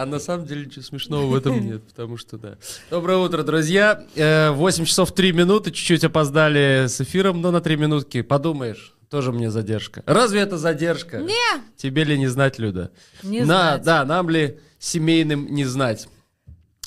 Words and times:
А 0.00 0.06
на 0.06 0.18
самом 0.18 0.46
деле 0.46 0.64
ничего 0.64 0.82
смешного 0.82 1.26
в 1.26 1.34
этом 1.34 1.60
нет, 1.60 1.82
потому 1.82 2.16
что 2.16 2.38
да. 2.38 2.56
Доброе 2.88 3.18
утро, 3.18 3.42
друзья. 3.42 4.02
8 4.16 4.86
часов 4.86 5.12
3 5.12 5.32
минуты, 5.32 5.72
чуть-чуть 5.72 6.04
опоздали 6.04 6.86
с 6.88 7.02
эфиром, 7.02 7.42
но 7.42 7.50
на 7.50 7.60
3 7.60 7.76
минутки. 7.76 8.22
Подумаешь, 8.22 8.94
тоже 9.10 9.30
мне 9.30 9.50
задержка. 9.50 10.02
Разве 10.06 10.40
это 10.40 10.56
задержка? 10.56 11.18
Не. 11.18 11.34
Тебе 11.76 12.04
ли 12.04 12.16
не 12.16 12.28
знать, 12.28 12.58
Люда? 12.58 12.92
Не 13.22 13.40
На, 13.40 13.44
знать. 13.44 13.82
Да, 13.82 14.04
нам 14.06 14.30
ли 14.30 14.58
семейным 14.78 15.54
не 15.54 15.66
знать? 15.66 16.08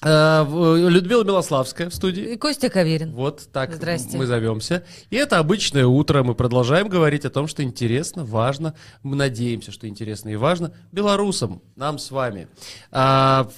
Э, 0.06 0.44
в- 0.44 0.90
Людмила 0.90 1.24
Милославская 1.24 1.90
в 1.90 1.94
студии. 1.96 2.34
И 2.34 2.38
Костя 2.38 2.70
Каверин. 2.70 3.12
Вот 3.14 3.48
так 3.52 3.74
Здрасте. 3.74 4.18
мы 4.18 4.26
зовемся. 4.26 4.84
И 5.10 5.16
это 5.16 5.40
обычное 5.40 5.86
утро. 5.86 6.24
Мы 6.24 6.36
продолжаем 6.36 6.90
говорить 6.90 7.26
о 7.26 7.30
том, 7.30 7.48
что 7.48 7.64
интересно, 7.64 8.26
важно. 8.26 8.74
Мы 9.02 9.16
надеемся, 9.16 9.72
что 9.72 9.88
интересно 9.88 10.30
и 10.30 10.36
важно 10.36 10.74
белорусам, 10.92 11.62
нам 11.76 12.00
с 12.00 12.12
вами. 12.12 12.48
А, 12.92 13.50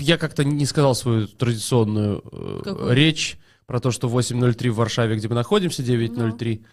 я 0.00 0.16
как-то 0.18 0.44
не 0.44 0.66
сказал 0.66 0.94
свою 0.94 1.26
традиционную 1.28 2.22
э, 2.32 2.60
Какую? 2.64 2.92
речь 2.94 3.38
про 3.66 3.80
то, 3.80 3.90
что 3.90 4.08
8.03 4.08 4.70
в 4.70 4.76
Варшаве, 4.76 5.16
где 5.16 5.28
мы 5.28 5.34
находимся, 5.34 5.82
9.03 5.82 6.64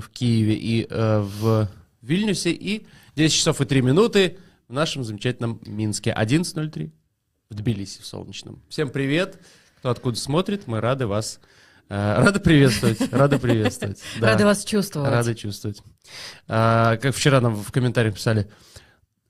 в 0.00 0.08
Киеве 0.10 0.54
и 0.54 0.86
э, 0.88 1.20
в 1.20 1.68
Вильнюсе, 2.02 2.50
и 2.52 2.86
10 3.16 3.34
часов 3.36 3.60
и 3.60 3.64
3 3.64 3.82
минуты 3.82 4.38
в 4.68 4.72
нашем 4.72 5.02
замечательном 5.04 5.60
Минске. 5.66 6.14
11.03 6.16 6.90
в 7.50 7.54
Тбилиси, 7.54 8.02
в 8.02 8.06
солнечном. 8.06 8.62
Всем 8.68 8.90
привет, 8.90 9.40
кто 9.78 9.88
откуда 9.90 10.18
смотрит, 10.18 10.66
мы 10.66 10.80
рады 10.80 11.06
вас, 11.06 11.40
э, 11.88 12.14
рады 12.18 12.40
приветствовать, 12.40 13.10
рады 13.12 13.38
приветствовать. 13.38 14.02
Да, 14.20 14.32
Рада 14.32 14.44
вас 14.44 14.64
чувствовать. 14.64 15.10
Рады 15.10 15.34
чувствовать. 15.34 15.82
А, 16.46 16.98
как 16.98 17.14
вчера 17.14 17.40
нам 17.40 17.56
в 17.56 17.72
комментариях 17.72 18.16
писали, 18.16 18.50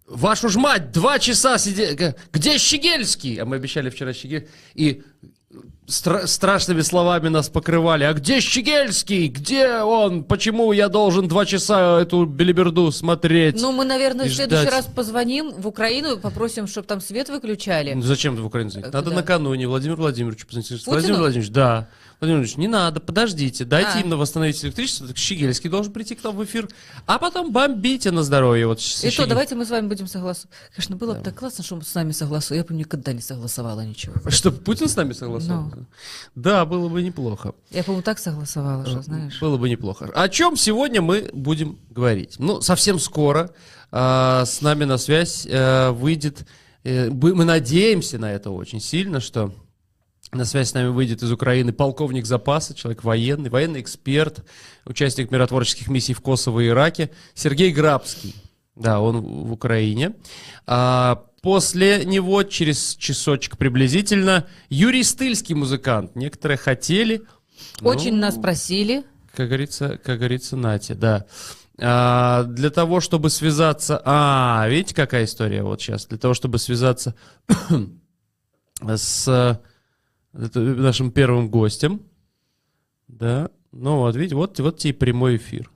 вашу 0.05 0.49
ж 0.49 0.57
мать, 0.57 0.91
два 0.91 1.21
часа 1.21 1.59
сидели, 1.59 2.17
где 2.33 2.59
Щегельский? 2.59 3.37
А 3.37 3.45
мы 3.45 3.55
обещали 3.55 3.89
вчера 3.89 4.13
Щегель, 4.13 4.49
и 4.75 5.05
стра- 5.89 6.27
страшными 6.27 6.83
словами 6.83 7.29
нас 7.29 7.49
покрывали. 7.49 8.05
А 8.05 8.13
где 8.13 8.41
Щегельский? 8.41 9.29
Где 9.29 9.79
он? 9.79 10.23
Почему 10.25 10.73
я 10.73 10.89
должен 10.89 11.27
два 11.29 11.45
часа 11.47 12.01
эту 12.01 12.25
белиберду 12.27 12.93
смотреть? 12.93 13.61
Ну, 13.61 13.73
мы, 13.73 13.85
наверное, 13.85 14.27
в 14.27 14.33
следующий 14.33 14.63
ждать. 14.63 14.75
раз 14.75 14.87
позвоним 14.87 15.53
в 15.53 15.67
Украину 15.67 16.17
и 16.17 16.19
попросим, 16.21 16.67
чтобы 16.67 16.87
там 16.87 17.01
свет 17.01 17.29
выключали. 17.29 17.95
Ну, 17.95 18.03
Зачем 18.03 18.37
в 18.37 18.45
Украину 18.47 18.71
звонить? 18.71 18.93
Надо 18.93 19.11
накануне 19.11 19.67
Владимир 19.67 19.97
Владимирович 19.97 20.47
позвонить. 20.47 20.87
Владимир 20.87 21.19
Владимирович, 21.19 21.51
да. 21.51 21.89
Владимир 22.21 22.39
Владимирович, 22.41 22.57
не 22.57 22.67
надо, 22.67 22.99
подождите, 22.99 23.65
дайте 23.65 23.91
А. 23.95 24.01
им 24.01 24.11
восстановить 24.11 24.65
электричество. 24.65 25.07
Так 25.07 25.17
Щегельский 25.17 25.71
должен 25.71 25.93
прийти 25.93 26.17
к 26.17 26.25
нам 26.25 26.37
в 26.37 26.45
эфир, 26.45 26.69
а 27.07 27.19
потом 27.21 27.53
бомбите 27.53 28.11
на 28.11 28.25
здоровье. 28.25 28.67
Вот 28.67 28.81
с 28.81 29.05
И 29.05 29.11
то, 29.11 29.23
Щегель- 29.23 29.29
давайте 29.29 29.55
мы 29.55 29.65
с 29.65 29.71
вами 29.71 29.87
будем 29.87 30.09
согласовать. 30.09 30.51
Конечно, 30.75 30.97
было 30.97 31.15
бы 31.15 31.23
так 31.23 31.37
классно, 31.37 31.63
что 31.63 31.77
мы 31.77 31.83
с 31.85 31.95
нами 31.95 32.11
согласовали. 32.11 32.59
Я 32.59 32.65
бы 32.65 32.75
никогда 32.75 33.13
не 33.13 33.21
согласовала 33.21 33.83
ничего. 33.83 34.15
Чтобы 34.31 34.59
Путин 34.59 34.89
с 34.89 34.97
нами 34.97 35.13
согласовал? 35.13 35.73
Ну. 35.75 35.87
Да, 36.35 36.65
было 36.65 36.89
бы 36.89 37.03
неплохо. 37.03 37.55
Я, 37.71 37.85
по-моему, 37.85 38.03
так 38.03 38.19
согласовала, 38.19 38.85
что, 38.85 39.01
знаешь. 39.03 39.41
Было 39.41 39.57
бы 39.57 39.69
неплохо. 39.71 40.11
О 40.13 40.29
чем 40.29 40.57
сегодня 40.57 41.01
мы 41.01 41.31
будем 41.33 41.79
говорить? 41.91 42.35
Ну, 42.39 42.61
совсем 42.63 42.99
скоро 42.99 43.53
а, 43.93 44.45
с 44.45 44.61
нами 44.61 44.85
на 44.85 44.99
связь 44.99 45.47
э, 45.49 45.91
выйдет, 45.93 46.47
э, 46.83 47.11
мы 47.11 47.45
надеемся 47.45 48.19
на 48.19 48.33
это 48.33 48.51
очень 48.51 48.81
сильно, 48.81 49.21
что 49.21 49.55
на 50.33 50.45
связь 50.45 50.71
с 50.71 50.75
нами 50.75 50.89
выйдет 50.89 51.23
из 51.23 51.33
Украины 51.33 51.73
полковник 51.73 52.27
запаса, 52.27 52.75
человек 52.75 53.03
военный, 53.05 53.51
военный 53.51 53.81
эксперт, 53.81 54.45
участник 54.85 55.31
миротворческих 55.31 55.89
миссий 55.89 56.13
в 56.13 56.21
Косово 56.21 56.61
и 56.61 56.69
Ираке, 56.69 57.11
Сергей 57.35 57.73
Грабский. 57.73 58.35
Да, 58.77 59.01
он 59.01 59.21
в 59.21 59.53
Украине. 59.53 60.15
А, 60.67 61.25
после 61.43 62.05
него, 62.05 62.43
через 62.43 62.95
часочек 62.95 63.57
приблизительно, 63.57 64.47
Юрий 64.69 65.03
Стыльский 65.03 65.55
музыкант. 65.55 66.15
Некоторые 66.15 66.59
хотели. 66.59 67.23
Очень 67.83 68.15
ну, 68.15 68.21
нас 68.21 68.37
просили. 68.37 69.05
как 69.35 69.49
говорится, 69.49 69.99
как 70.05 70.19
говорится, 70.19 70.57
Нате, 70.57 70.95
да. 70.95 71.27
А, 71.81 72.45
для 72.45 72.71
того, 72.71 73.01
чтобы 73.01 73.31
связаться... 73.31 74.01
А, 74.05 74.67
видите, 74.69 74.95
какая 74.95 75.25
история 75.25 75.63
вот 75.63 75.81
сейчас? 75.81 76.07
Для 76.07 76.19
того, 76.19 76.35
чтобы 76.35 76.59
связаться 76.59 77.15
с 78.81 79.61
это 80.39 80.61
нашим 80.61 81.11
первым 81.11 81.51
гостем, 81.51 82.01
да, 83.09 83.51
ну 83.73 83.99
вот, 83.99 84.17
видите, 84.17 84.35
вот, 84.37 84.59
вот 84.61 84.79
тебе 84.79 84.95
прямой 84.95 85.37
эфир. 85.37 85.71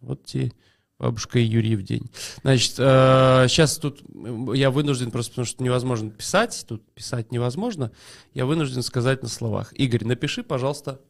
Вот 0.00 0.24
тебе 0.24 0.52
бабушка 0.98 1.38
и 1.38 1.42
Юрий 1.44 1.76
в 1.76 1.82
день. 1.82 2.10
Значит, 2.42 2.72
сейчас 2.72 3.78
тут 3.78 4.02
м, 4.12 4.52
я 4.52 4.70
вынужден, 4.70 5.10
просто 5.10 5.32
потому 5.32 5.46
что 5.46 5.62
невозможно 5.62 6.10
писать, 6.10 6.64
тут 6.68 6.82
писать 6.94 7.30
невозможно, 7.32 7.92
я 8.34 8.46
вынужден 8.46 8.82
сказать 8.82 9.22
на 9.22 9.28
словах. 9.28 9.72
Игорь, 9.74 10.04
напиши, 10.04 10.42
пожалуйста, 10.42 11.00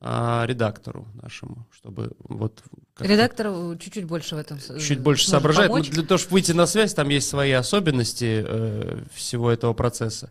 а, 0.00 0.44
редактору 0.46 1.08
нашему, 1.20 1.66
чтобы 1.72 2.12
вот... 2.20 2.62
как-то 2.94 3.12
Редактор 3.12 3.46
э, 3.48 3.76
чуть-чуть 3.80 4.04
больше 4.04 4.36
в 4.36 4.38
этом 4.38 4.60
с- 4.60 4.78
Чуть 4.80 5.00
больше 5.00 5.28
соображает. 5.28 5.70
Но 5.70 5.74
помочь. 5.74 5.90
для 5.90 6.04
того, 6.04 6.18
чтобы 6.18 6.34
выйти 6.34 6.52
на 6.52 6.66
связь, 6.66 6.94
там 6.94 7.08
есть 7.08 7.28
свои 7.28 7.50
особенности 7.50 8.44
э, 8.46 9.02
всего 9.12 9.50
этого 9.50 9.72
процесса. 9.72 10.30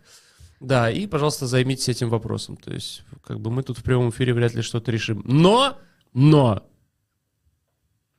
Да, 0.60 0.90
и, 0.90 1.06
пожалуйста, 1.06 1.46
займитесь 1.46 1.88
этим 1.88 2.08
вопросом. 2.08 2.56
То 2.56 2.72
есть, 2.72 3.02
как 3.24 3.40
бы 3.40 3.50
мы 3.50 3.62
тут 3.62 3.78
в 3.78 3.82
прямом 3.82 4.10
эфире 4.10 4.34
вряд 4.34 4.54
ли 4.54 4.62
что-то 4.62 4.90
решим. 4.90 5.22
Но, 5.24 5.78
но, 6.12 6.64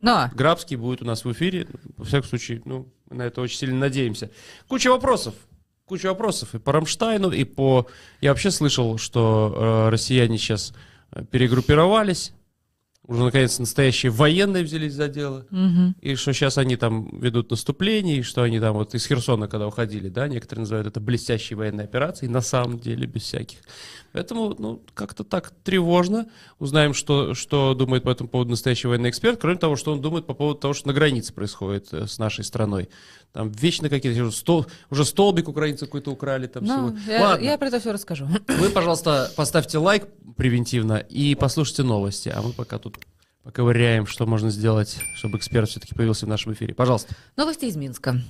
Но, 0.01 0.29
Грабский 0.33 0.77
будет 0.77 1.01
у 1.01 1.05
нас 1.05 1.25
в 1.25 1.31
эфире. 1.33 1.67
Во 1.97 2.05
всяком 2.05 2.29
случае, 2.29 2.61
ну, 2.63 2.87
мы 3.09 3.17
на 3.17 3.23
это 3.23 3.41
очень 3.41 3.57
сильно 3.57 3.77
надеемся. 3.77 4.31
Куча 4.67 4.89
вопросов. 4.89 5.35
Куча 5.85 6.07
вопросов 6.07 6.55
и 6.55 6.59
по 6.59 6.71
Рамштайну, 6.71 7.31
и 7.31 7.43
по... 7.43 7.87
Я 8.21 8.29
вообще 8.29 8.51
слышал, 8.51 8.97
что 8.97 9.53
э, 9.55 9.89
россияне 9.89 10.37
сейчас 10.37 10.73
э, 11.11 11.25
перегруппировались. 11.25 12.33
Уже, 13.09 13.23
наконец, 13.23 13.57
настоящие 13.57 14.11
военные 14.11 14.63
взялись 14.63 14.93
за 14.93 15.07
дело. 15.07 15.45
мгм. 15.49 15.95
И 15.99 16.13
что 16.15 16.31
сейчас 16.31 16.57
они 16.59 16.75
там 16.75 17.19
ведут 17.19 17.49
наступление, 17.49 18.17
и 18.17 18.21
что 18.21 18.43
они 18.43 18.59
там 18.59 18.75
вот 18.75 18.93
из 18.93 19.05
Херсона, 19.07 19.47
когда 19.47 19.65
уходили, 19.67 20.09
да, 20.09 20.27
некоторые 20.27 20.61
называют 20.61 20.87
это 20.87 20.99
блестящей 20.99 21.55
военной 21.55 21.85
операцией, 21.85 22.29
на 22.31 22.41
самом 22.41 22.77
деле 22.79 23.07
без 23.07 23.23
всяких. 23.23 23.57
Поэтому, 24.11 24.55
ну, 24.57 24.81
как-то 24.93 25.23
так 25.23 25.51
тревожно. 25.63 26.27
Узнаем, 26.59 26.93
что, 26.93 27.33
что 27.33 27.73
думает 27.73 28.03
по 28.03 28.09
этому 28.09 28.29
поводу 28.29 28.51
настоящий 28.51 28.87
военный 28.87 29.09
эксперт, 29.09 29.39
кроме 29.41 29.57
того, 29.57 29.75
что 29.75 29.91
он 29.91 30.01
думает 30.01 30.25
по 30.27 30.33
поводу 30.35 30.59
того, 30.59 30.73
что 30.73 30.87
на 30.87 30.93
границе 30.93 31.33
происходит 31.33 31.87
э, 31.91 32.05
с 32.07 32.17
нашей 32.19 32.43
страной. 32.43 32.89
Там 33.33 33.51
вечно 33.51 33.89
какие-то, 33.89 34.21
уже, 34.23 34.31
стол, 34.31 34.65
уже 34.89 35.05
столбик 35.05 35.47
украинцы 35.47 35.85
какой-то 35.85 36.11
украли 36.11 36.47
там 36.47 36.63
Ну, 36.65 36.95
всего. 36.95 37.11
я, 37.11 37.21
Ладно, 37.21 37.43
я 37.43 37.57
про 37.57 37.67
это 37.67 37.79
все 37.79 37.91
расскажу. 37.91 38.27
вы, 38.47 38.69
пожалуйста, 38.69 39.31
поставьте 39.35 39.77
лайк 39.77 40.07
превентивно 40.35 40.95
и 40.97 41.35
послушайте 41.35 41.83
новости, 41.83 42.29
а 42.29 42.41
мы 42.41 42.53
пока 42.53 42.79
тут 42.79 42.97
поковыряем, 43.43 44.05
что 44.05 44.25
можно 44.25 44.49
сделать, 44.49 44.99
чтобы 45.15 45.37
эксперт 45.37 45.69
все-таки 45.69 45.95
появился 45.95 46.25
в 46.25 46.29
нашем 46.29 46.53
эфире. 46.53 46.73
Пожалуйста. 46.73 47.15
Новости 47.35 47.65
из 47.65 47.75
Минска. 47.75 48.21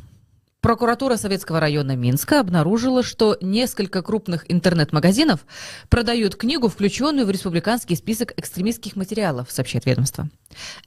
Прокуратура 0.61 1.15
Советского 1.15 1.61
района 1.61 1.95
Минска 1.95 2.41
обнаружила, 2.41 3.01
что 3.01 3.37
несколько 3.39 4.01
крупных 4.01 4.43
интернет-магазинов 4.51 5.45
продают 5.87 6.35
книгу, 6.35 6.67
включенную 6.67 7.25
в 7.25 7.31
республиканский 7.31 7.95
список 7.95 8.33
экстремистских 8.37 8.97
материалов, 8.97 9.49
сообщает 9.49 9.85
ведомство. 9.85 10.29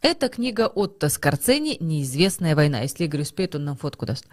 Это 0.03 0.29
книга 0.29 0.67
Отто 0.67 1.09
Скорцени 1.09 1.79
«Неизвестная 1.81 2.55
война». 2.55 2.81
Если 2.81 3.05
Игорь 3.05 3.23
успеет, 3.23 3.55
он 3.55 3.65
нам 3.65 3.79
фотку 3.79 4.05
даст. 4.05 4.27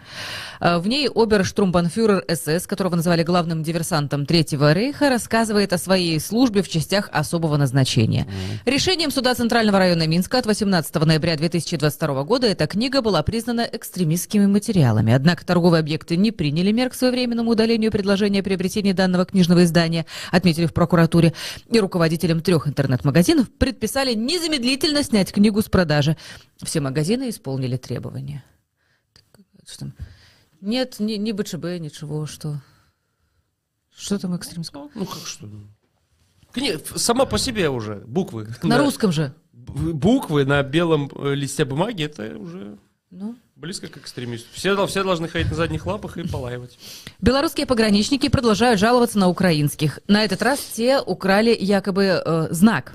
А, 0.60 0.80
В 0.80 0.88
ней 0.88 1.08
оберштурмбанфюрер 1.08 2.26
СС, 2.28 2.68
которого 2.68 2.98
назвали 2.98 3.24
главным 3.24 3.64
диверсантом 3.64 4.26
Третьего 4.26 4.74
рейха, 4.74 5.10
рассказывает 5.10 5.72
о 5.72 5.78
своей 5.78 6.20
службе 6.20 6.64
в 6.64 6.68
частях 6.68 7.08
особого 7.14 7.56
назначения. 7.56 8.28
Решением 8.66 9.10
суда 9.10 9.36
Центрального 9.36 9.80
района 9.80 10.06
Минска 10.06 10.40
от 10.40 10.48
18 10.48 10.94
ноября 10.96 11.38
2022 11.38 12.24
года 12.26 12.48
эта 12.48 12.68
книга 12.68 13.02
была 13.02 13.24
признана 13.24 13.62
экстремистскими 13.62 14.46
материалами. 14.46 15.14
Однако 15.30 15.46
торговые 15.46 15.82
объекты 15.82 16.18
не 16.18 16.32
приняли 16.32 16.72
мер 16.72 16.90
к 16.90 16.96
своевременному 16.96 17.52
удалению 17.52 17.92
предложения 17.92 18.40
о 18.40 18.44
приобретении 18.44 18.94
данного 18.94 19.26
книжного 19.26 19.64
издания, 19.64 20.08
отметили 20.32 20.66
в 20.66 20.74
прокуратуре. 20.74 21.36
И 21.68 21.80
руководителям 21.80 22.42
трех 22.42 22.68
интернет-магазинов 22.68 23.48
предписали 23.52 24.16
незамедлительно 24.16 25.04
снять 25.04 25.32
книгу 25.32 25.62
с 25.62 25.66
продажи. 25.66 26.18
Все 26.64 26.80
магазины 26.80 27.30
исполнили 27.30 27.78
требования. 27.78 28.44
Нет, 30.62 30.96
ни, 30.98 31.14
ни 31.14 31.32
БЧБ, 31.32 31.78
ничего, 31.78 32.26
что... 32.26 32.60
Что 33.96 34.18
там 34.18 34.36
экстремистского? 34.36 34.90
Ну, 34.96 35.06
как 35.06 35.28
что? 35.28 35.48
Кни- 36.56 36.98
Сама 36.98 37.28
по 37.28 37.38
себе 37.38 37.70
уже 37.70 37.98
буквы. 38.08 38.48
На 38.64 38.80
русском 38.80 39.12
же. 39.12 39.36
Буквы 39.54 40.46
на 40.46 40.64
белом 40.64 41.12
э, 41.14 41.36
листе 41.36 41.66
бумаги, 41.66 42.06
это 42.06 42.36
уже 42.36 42.80
Ну, 43.12 43.36
близко 43.60 43.88
к 43.88 43.98
экстремисту. 43.98 44.48
Все, 44.54 44.88
все 44.88 45.04
должны 45.04 45.28
ходить 45.28 45.50
на 45.50 45.56
задних 45.56 45.86
лапах 45.86 46.18
и 46.18 46.26
полаивать. 46.28 46.78
Белорусские 47.20 47.66
пограничники 47.66 48.30
продолжают 48.30 48.80
жаловаться 48.80 49.20
на 49.20 49.28
украинских. 49.28 50.00
На 50.08 50.24
этот 50.24 50.42
раз 50.42 50.60
те 50.60 51.00
украли 51.00 51.56
якобы 51.60 52.22
э, 52.24 52.48
знак. 52.52 52.94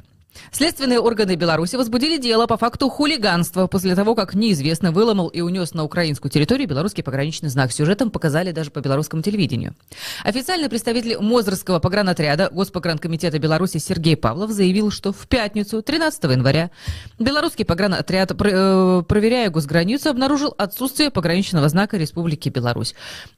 Следственные 0.53 1.01
органы 1.01 1.35
Беларуси 1.35 1.77
возбудили 1.77 2.17
дело 2.17 2.47
по 2.47 2.57
факту 2.57 2.89
хулиганства 2.89 3.67
после 3.67 3.95
того, 3.95 4.15
как 4.15 4.35
неизвестно 4.35 4.93
выломал 4.93 5.29
и 5.29 5.41
унес 5.41 5.75
на 5.75 5.85
украинскую 5.85 6.31
территорию 6.31 6.69
белорусский 6.69 7.03
пограничный 7.03 7.49
знак. 7.49 7.73
Сюжетом 7.73 8.11
показали 8.11 8.53
даже 8.53 8.71
по 8.71 8.81
белорусскому 8.81 9.23
телевидению. 9.23 9.75
Официальный 10.23 10.69
представитель 10.69 11.19
Мозырского 11.19 11.79
погранотряда 11.79 12.51
Госпогранкомитета 12.53 13.39
Беларуси 13.39 13.79
Сергей 13.79 14.17
Павлов 14.17 14.51
заявил, 14.51 14.91
что 14.91 15.13
в 15.13 15.27
пятницу, 15.27 15.83
13 15.83 16.25
января, 16.25 16.71
белорусский 17.19 17.65
погранотряд, 17.65 18.33
э, 18.33 19.03
проверяя 19.07 19.51
госграницу, 19.51 20.11
обнаружил 20.11 20.55
отсутствие 20.57 21.11
пограничного 21.11 21.69
знака 21.69 21.97
Республики 21.97 22.49
Беларусь. 22.49 22.95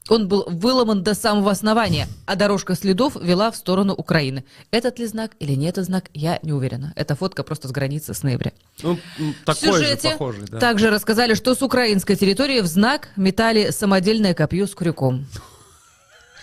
Он 0.09 0.27
был 0.27 0.45
выломан 0.47 1.03
до 1.03 1.13
самого 1.13 1.51
основания, 1.51 2.07
а 2.25 2.35
дорожка 2.35 2.75
следов 2.75 3.15
вела 3.21 3.51
в 3.51 3.55
сторону 3.55 3.93
Украины. 3.93 4.43
Этот 4.71 4.99
ли 4.99 5.05
знак 5.05 5.31
или 5.39 5.53
не 5.53 5.67
этот 5.67 5.85
знак, 5.85 6.05
я 6.13 6.39
не 6.43 6.53
уверена. 6.53 6.86
Это 6.95 7.15
фотка 7.15 7.43
просто 7.43 7.67
с 7.67 7.71
границы 7.71 8.13
с 8.13 8.23
ноября. 8.23 8.51
Ну, 8.83 8.97
такой 9.45 9.69
в 9.69 9.73
сюжете 9.75 10.09
же 10.09 10.13
похожий, 10.13 10.45
да. 10.49 10.59
также 10.59 10.89
рассказали, 10.89 11.33
что 11.33 11.55
с 11.55 11.61
украинской 11.61 12.15
территории 12.15 12.61
в 12.61 12.67
знак 12.67 13.09
метали 13.15 13.71
самодельное 13.71 14.33
копье 14.33 14.67
с 14.67 14.75
крюком. 14.75 15.25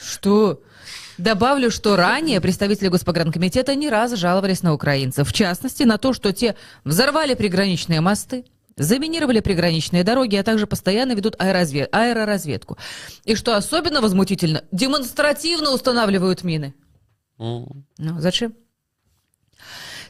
Что? 0.00 0.60
Добавлю, 1.16 1.70
что 1.70 1.96
ранее 1.96 2.40
представители 2.40 2.88
Госпогранкомитета 2.88 3.74
не 3.74 3.88
раз 3.88 4.14
жаловались 4.14 4.62
на 4.62 4.74
украинцев. 4.74 5.28
В 5.28 5.32
частности, 5.32 5.84
на 5.84 5.96
то, 5.96 6.12
что 6.12 6.32
те 6.32 6.56
взорвали 6.84 7.34
приграничные 7.34 8.00
мосты, 8.00 8.44
заминировали 8.76 9.40
приграничные 9.40 10.02
дороги, 10.02 10.36
а 10.36 10.42
также 10.42 10.66
постоянно 10.66 11.12
ведут 11.12 11.36
аэроразвед... 11.38 11.88
аэроразведку. 11.94 12.76
И 13.24 13.36
что 13.36 13.56
особенно 13.56 14.00
возмутительно, 14.00 14.64
демонстративно 14.72 15.72
устанавливают 15.72 16.42
мины. 16.42 16.74
Mm. 17.38 17.82
Ну, 17.98 18.20
зачем? 18.20 18.54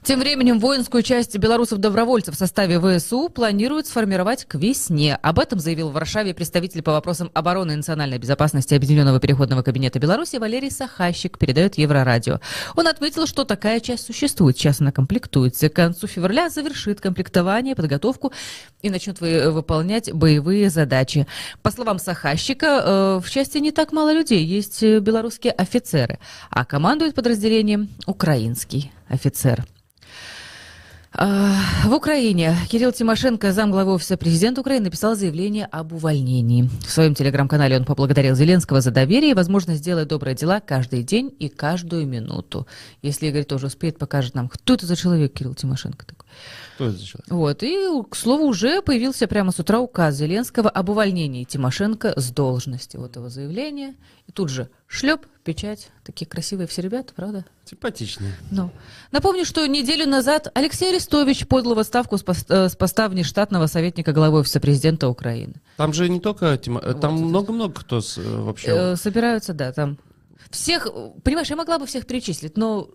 Тем 0.05 0.21
временем 0.21 0.59
воинскую 0.59 1.03
часть 1.03 1.35
белорусов-добровольцев 1.39 2.35
в 2.35 2.39
составе 2.39 2.79
ВСУ 2.79 3.31
планируют 3.31 3.87
сформировать 3.87 4.45
к 4.45 4.57
весне. 4.57 5.19
Об 5.23 5.39
этом 5.39 5.59
заявил 5.59 5.89
в 5.89 5.95
Варшаве 5.95 6.35
представитель 6.35 6.83
по 6.83 6.93
вопросам 6.93 7.31
обороны 7.33 7.73
и 7.73 7.77
национальной 7.77 8.19
безопасности 8.19 8.75
Объединенного 8.75 9.19
переходного 9.19 9.63
кабинета 9.63 9.99
Беларуси 9.99 10.37
Валерий 10.37 10.71
Сахащик, 10.71 11.39
передает 11.39 11.79
Еврорадио. 11.79 12.41
Он 12.77 12.87
отметил, 12.87 13.27
что 13.27 13.45
такая 13.45 13.81
часть 13.81 14.05
существует. 14.05 14.59
Сейчас 14.59 14.83
она 14.83 14.93
комплектуется. 14.93 15.71
К 15.71 15.73
концу 15.73 16.07
февраля 16.07 16.51
завершит 16.51 17.01
комплектование, 17.01 17.75
подготовку 17.75 18.31
и 18.83 18.91
начнет 18.91 19.23
вы, 19.23 19.51
выполнять 19.51 20.13
боевые 20.13 20.69
задачи. 20.69 21.27
По 21.63 21.71
словам 21.71 21.99
Сахащика, 21.99 22.67
э, 22.67 23.21
в 23.25 23.31
части 23.31 23.57
не 23.57 23.71
так 23.71 23.91
мало 23.91 24.13
людей. 24.13 24.45
Есть 24.45 24.83
белорусские 24.83 25.55
офицеры, 25.55 26.19
а 26.51 26.67
командует 26.67 27.15
подразделением 27.15 27.89
украинский 28.07 28.93
офицер. 29.09 29.65
А, 31.17 31.55
в 31.85 31.95
Украине 31.95 32.57
Кирилл 32.69 32.91
Тимошенко, 32.91 33.53
замглавы 33.53 33.95
офиса 33.95 34.17
президента 34.17 34.63
Украины, 34.63 34.87
написал 34.87 35.15
заявление 35.15 35.67
об 35.67 35.93
увольнении. 35.93 36.69
В 36.85 36.91
своем 36.91 37.15
телеграм-канале 37.15 37.77
он 37.77 37.85
поблагодарил 37.85 38.35
Зеленского 38.35 38.81
за 38.81 38.91
доверие 38.91 39.31
и 39.31 39.35
возможность 39.35 39.79
сделать 39.81 40.09
добрые 40.09 40.35
дела 40.35 40.59
каждый 40.59 41.05
день 41.05 41.33
и 41.39 41.49
каждую 41.49 42.09
минуту. 42.09 42.67
Если 43.01 43.29
Игорь 43.29 43.45
тоже 43.45 43.67
успеет, 43.67 43.97
покажет 43.97 44.35
нам, 44.35 44.49
кто 44.49 44.75
это 44.75 44.87
за 44.87 44.97
человек 44.97 45.35
Кирилл 45.35 45.55
Тимошенко 45.55 46.05
такой. 46.05 46.27
Кто 46.75 46.87
это 46.87 46.97
за 46.97 47.05
человек? 47.05 47.31
Вот. 47.31 47.63
И, 47.63 48.03
к 48.11 48.17
слову, 48.17 48.47
уже 48.47 48.83
появился 48.83 49.27
прямо 49.27 49.53
с 49.53 49.59
утра 49.59 49.81
указ 49.81 50.17
Зеленского 50.17 50.69
об 50.69 50.89
увольнении 50.89 51.45
Тимошенко 51.45 52.19
с 52.19 52.31
должности. 52.31 52.97
Вот 52.97 53.17
его 53.17 53.29
заявление. 53.29 53.95
И 54.27 54.33
тут 54.33 54.49
же 54.49 54.69
шлеп, 54.87 55.27
печать. 55.45 55.91
Такие 56.05 56.27
красивые 56.27 56.67
все 56.67 56.83
ребята, 56.83 57.13
правда? 57.15 57.45
Симпатичные. 57.65 58.33
Ну. 58.51 58.71
Напомню, 59.13 59.45
что 59.45 59.67
неделю 59.67 60.09
назад 60.09 60.51
Алексей 60.55 60.91
Арестович 60.91 61.47
подал 61.47 61.75
в 61.75 61.79
отставку 61.79 62.19
с 62.19 62.23
поста, 62.23 62.69
с 62.69 62.77
поста 62.77 63.09
внештатного 63.09 63.67
советника 63.67 64.13
главы 64.13 64.41
офиса 64.41 64.61
президента 64.61 65.09
Украины. 65.09 65.55
Там 65.77 65.93
же 65.93 66.09
не 66.09 66.21
только 66.21 66.57
Тимо... 66.57 66.83
вот 66.85 67.01
там 67.01 67.15
много-много 67.15 67.75
кто 67.75 68.01
с, 68.01 68.17
вообще... 68.17 68.69
Э, 68.71 68.97
собираются, 68.97 69.55
да, 69.55 69.73
там. 69.73 69.99
Всех, 70.51 70.89
понимаешь, 71.23 71.51
я 71.51 71.57
могла 71.57 71.79
бы 71.79 71.87
всех 71.87 72.07
перечислить, 72.07 72.57
но 72.57 72.89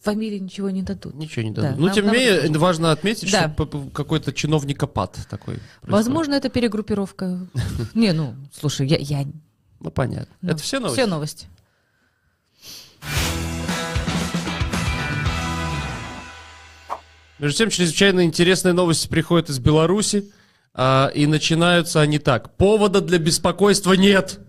фамилии 0.00 0.38
ничего 0.38 0.70
не 0.70 0.82
дадут. 0.82 1.14
Ничего 1.14 1.42
не 1.44 1.50
дадут. 1.50 1.70
Да, 1.70 1.76
ну, 1.76 1.90
тем 1.90 2.06
не 2.06 2.12
менее, 2.12 2.48
нам... 2.50 2.60
важно 2.60 2.92
отметить, 2.92 3.30
да. 3.30 3.52
что 3.52 3.90
какой-то 3.92 4.32
чиновникопад 4.32 5.18
такой. 5.28 5.54
Происходит. 5.54 5.82
Возможно, 5.82 6.34
это 6.34 6.48
перегруппировка. 6.48 7.46
Не, 7.94 8.12
ну, 8.12 8.34
слушай, 8.52 8.86
я... 8.86 9.26
Ну, 9.80 9.90
понятно. 9.90 10.34
Ну, 10.40 10.50
это 10.50 10.62
все 10.62 10.78
новости? 10.78 11.00
Все 11.00 11.06
новости. 11.06 11.46
Между 17.38 17.56
тем, 17.56 17.70
чрезвычайно 17.70 18.24
интересные 18.24 18.74
новости 18.74 19.08
приходят 19.08 19.48
из 19.48 19.58
Беларуси, 19.58 20.30
а, 20.74 21.10
и 21.14 21.26
начинаются 21.26 22.00
они 22.02 22.18
так. 22.18 22.56
Повода 22.56 23.00
для 23.00 23.18
беспокойства 23.18 23.94
нет. 23.94 24.40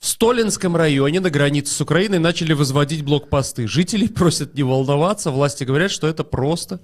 В 0.00 0.06
Столинском 0.06 0.76
районе 0.76 1.20
на 1.20 1.28
границе 1.28 1.74
с 1.74 1.80
Украиной 1.82 2.18
начали 2.18 2.54
возводить 2.54 3.04
блокпосты. 3.04 3.68
Жители 3.68 4.06
просят 4.08 4.54
не 4.54 4.62
волноваться, 4.62 5.30
власти 5.30 5.64
говорят, 5.64 5.90
что 5.90 6.06
это 6.06 6.24
просто 6.24 6.80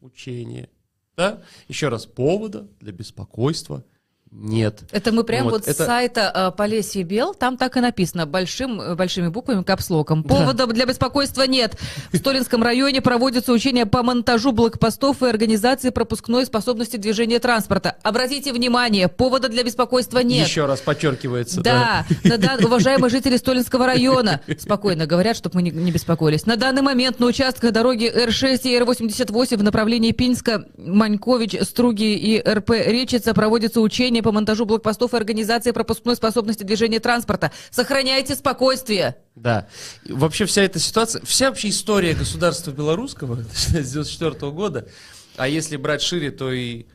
учение. 0.00 0.70
Да? 1.16 1.42
Еще 1.66 1.88
раз, 1.88 2.06
повода 2.06 2.68
для 2.78 2.92
беспокойства 2.92 3.84
нет. 4.32 4.84
Это 4.92 5.10
мы 5.10 5.24
прям 5.24 5.44
вот, 5.44 5.52
вот 5.52 5.68
это... 5.68 5.82
с 5.82 5.86
сайта 5.86 6.32
э, 6.32 6.56
Полесье 6.56 7.02
Бел, 7.02 7.34
там 7.34 7.56
так 7.56 7.76
и 7.76 7.80
написано, 7.80 8.26
большим, 8.26 8.80
э, 8.80 8.94
большими 8.94 9.26
буквами, 9.26 9.64
капслоком. 9.64 10.22
Повода 10.22 10.66
да. 10.66 10.72
для 10.72 10.86
беспокойства 10.86 11.42
нет. 11.42 11.76
В 12.12 12.16
Столинском 12.16 12.62
районе 12.62 13.02
проводятся 13.02 13.52
учения 13.52 13.86
по 13.86 14.04
монтажу 14.04 14.52
блокпостов 14.52 15.24
и 15.24 15.26
организации 15.26 15.90
пропускной 15.90 16.46
способности 16.46 16.96
движения 16.96 17.40
транспорта. 17.40 17.96
Обратите 18.04 18.52
внимание, 18.52 19.08
повода 19.08 19.48
для 19.48 19.64
беспокойства 19.64 20.20
нет. 20.20 20.46
Еще 20.46 20.64
раз 20.66 20.80
подчеркивается. 20.80 21.60
Да, 21.60 22.06
да, 22.22 22.36
да 22.38 22.58
уважаемые 22.64 23.10
жители 23.10 23.36
Столинского 23.36 23.84
района, 23.86 24.42
спокойно 24.60 25.06
говорят, 25.06 25.36
чтобы 25.36 25.56
мы 25.56 25.62
не, 25.62 25.72
не 25.72 25.90
беспокоились. 25.90 26.46
На 26.46 26.54
данный 26.54 26.82
момент 26.82 27.18
на 27.18 27.26
участках 27.26 27.72
дороги 27.72 28.08
Р6 28.08 28.60
и 28.62 28.78
Р88 28.78 29.56
в 29.56 29.62
направлении 29.64 30.12
Пинска, 30.12 30.66
Манькович, 30.78 31.56
Струги 31.62 32.16
и 32.16 32.40
РП 32.40 32.70
Речица 32.70 33.34
проводятся 33.34 33.80
учения 33.80 34.19
по 34.20 34.32
монтажу 34.32 34.64
блокпостов 34.64 35.14
и 35.14 35.16
организации 35.16 35.72
пропускной 35.72 36.16
способности 36.16 36.62
движения 36.62 37.00
транспорта. 37.00 37.52
Сохраняйте 37.70 38.34
спокойствие. 38.34 39.16
Да. 39.34 39.68
Вообще 40.08 40.44
вся 40.46 40.62
эта 40.62 40.78
ситуация, 40.78 41.24
вся 41.24 41.48
вообще 41.48 41.68
история 41.68 42.14
государства 42.14 42.70
белорусского, 42.70 43.42
с 43.54 43.68
94 43.72 44.52
года, 44.52 44.88
а 45.36 45.48
если 45.48 45.76
брать 45.76 46.02
шире, 46.02 46.30
то 46.30 46.52
и, 46.52 46.86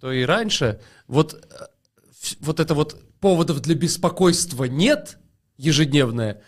то 0.00 0.12
и 0.12 0.24
раньше, 0.24 0.80
вот, 1.06 1.34
э, 1.34 1.64
вот 2.40 2.60
это 2.60 2.74
вот 2.74 3.00
поводов 3.20 3.60
для 3.60 3.74
беспокойства 3.74 4.64
нет 4.64 5.18
ежедневное, 5.58 6.42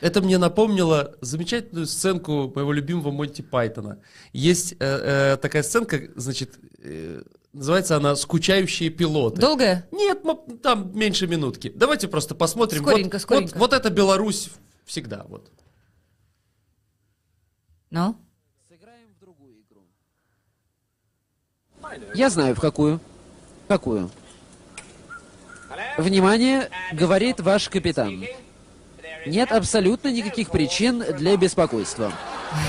это 0.00 0.20
мне 0.20 0.38
напомнило 0.38 1.16
замечательную 1.20 1.86
сценку 1.86 2.52
моего 2.54 2.72
любимого 2.72 3.10
Монти 3.10 3.42
Пайтона. 3.42 4.00
Есть 4.32 4.72
э, 4.72 4.76
э, 4.80 5.36
такая 5.38 5.62
сценка, 5.62 6.00
значит, 6.14 6.58
э, 6.78 7.22
Называется 7.52 7.96
она 7.96 8.14
«Скучающие 8.14 8.90
пилоты». 8.90 9.40
Долгая? 9.40 9.88
Нет, 9.90 10.22
там 10.62 10.96
меньше 10.96 11.26
минутки. 11.26 11.72
Давайте 11.74 12.06
просто 12.06 12.34
посмотрим. 12.34 12.82
Скоренько, 12.82 13.14
вот, 13.14 13.22
скоренько. 13.22 13.52
Вот, 13.54 13.60
вот 13.60 13.72
это 13.72 13.90
Беларусь 13.90 14.50
всегда. 14.84 15.24
Вот. 15.28 15.50
Ну? 17.90 18.16
Сыграем 18.68 19.08
в 19.16 19.20
другую 19.20 19.62
игру. 19.62 19.80
Я 22.14 22.28
знаю, 22.28 22.54
в 22.54 22.60
какую. 22.60 23.00
Какую? 23.66 24.10
Внимание, 25.96 26.70
говорит 26.92 27.40
ваш 27.40 27.68
капитан. 27.70 28.24
Нет 29.26 29.52
абсолютно 29.52 30.12
никаких 30.12 30.50
причин 30.50 31.02
для 31.16 31.36
беспокойства. 31.36 32.12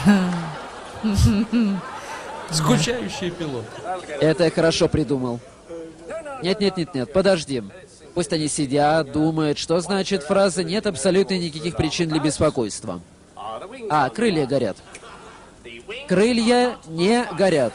Скучающий 2.52 3.32
пилот. 3.32 3.66
Это 4.20 4.46
я 4.46 4.52
хорошо 4.52 4.88
придумал. 4.88 5.40
Нет, 6.42 6.60
нет, 6.60 6.78
нет, 6.78 6.94
нет, 6.94 7.14
подожди. 7.14 7.64
Пусть 8.14 8.34
они 8.34 8.48
сидят, 8.48 9.12
думают, 9.12 9.58
что 9.58 9.80
значит 9.80 10.24
фраза 10.24 10.64
«нет 10.64 10.88
абсолютно 10.88 11.38
никаких 11.38 11.76
причин 11.76 12.10
для 12.10 12.20
беспокойства». 12.20 13.02
А, 13.90 14.10
крылья 14.10 14.46
горят. 14.46 14.78
Крылья 16.08 16.78
не 16.88 17.26
горят. 17.38 17.74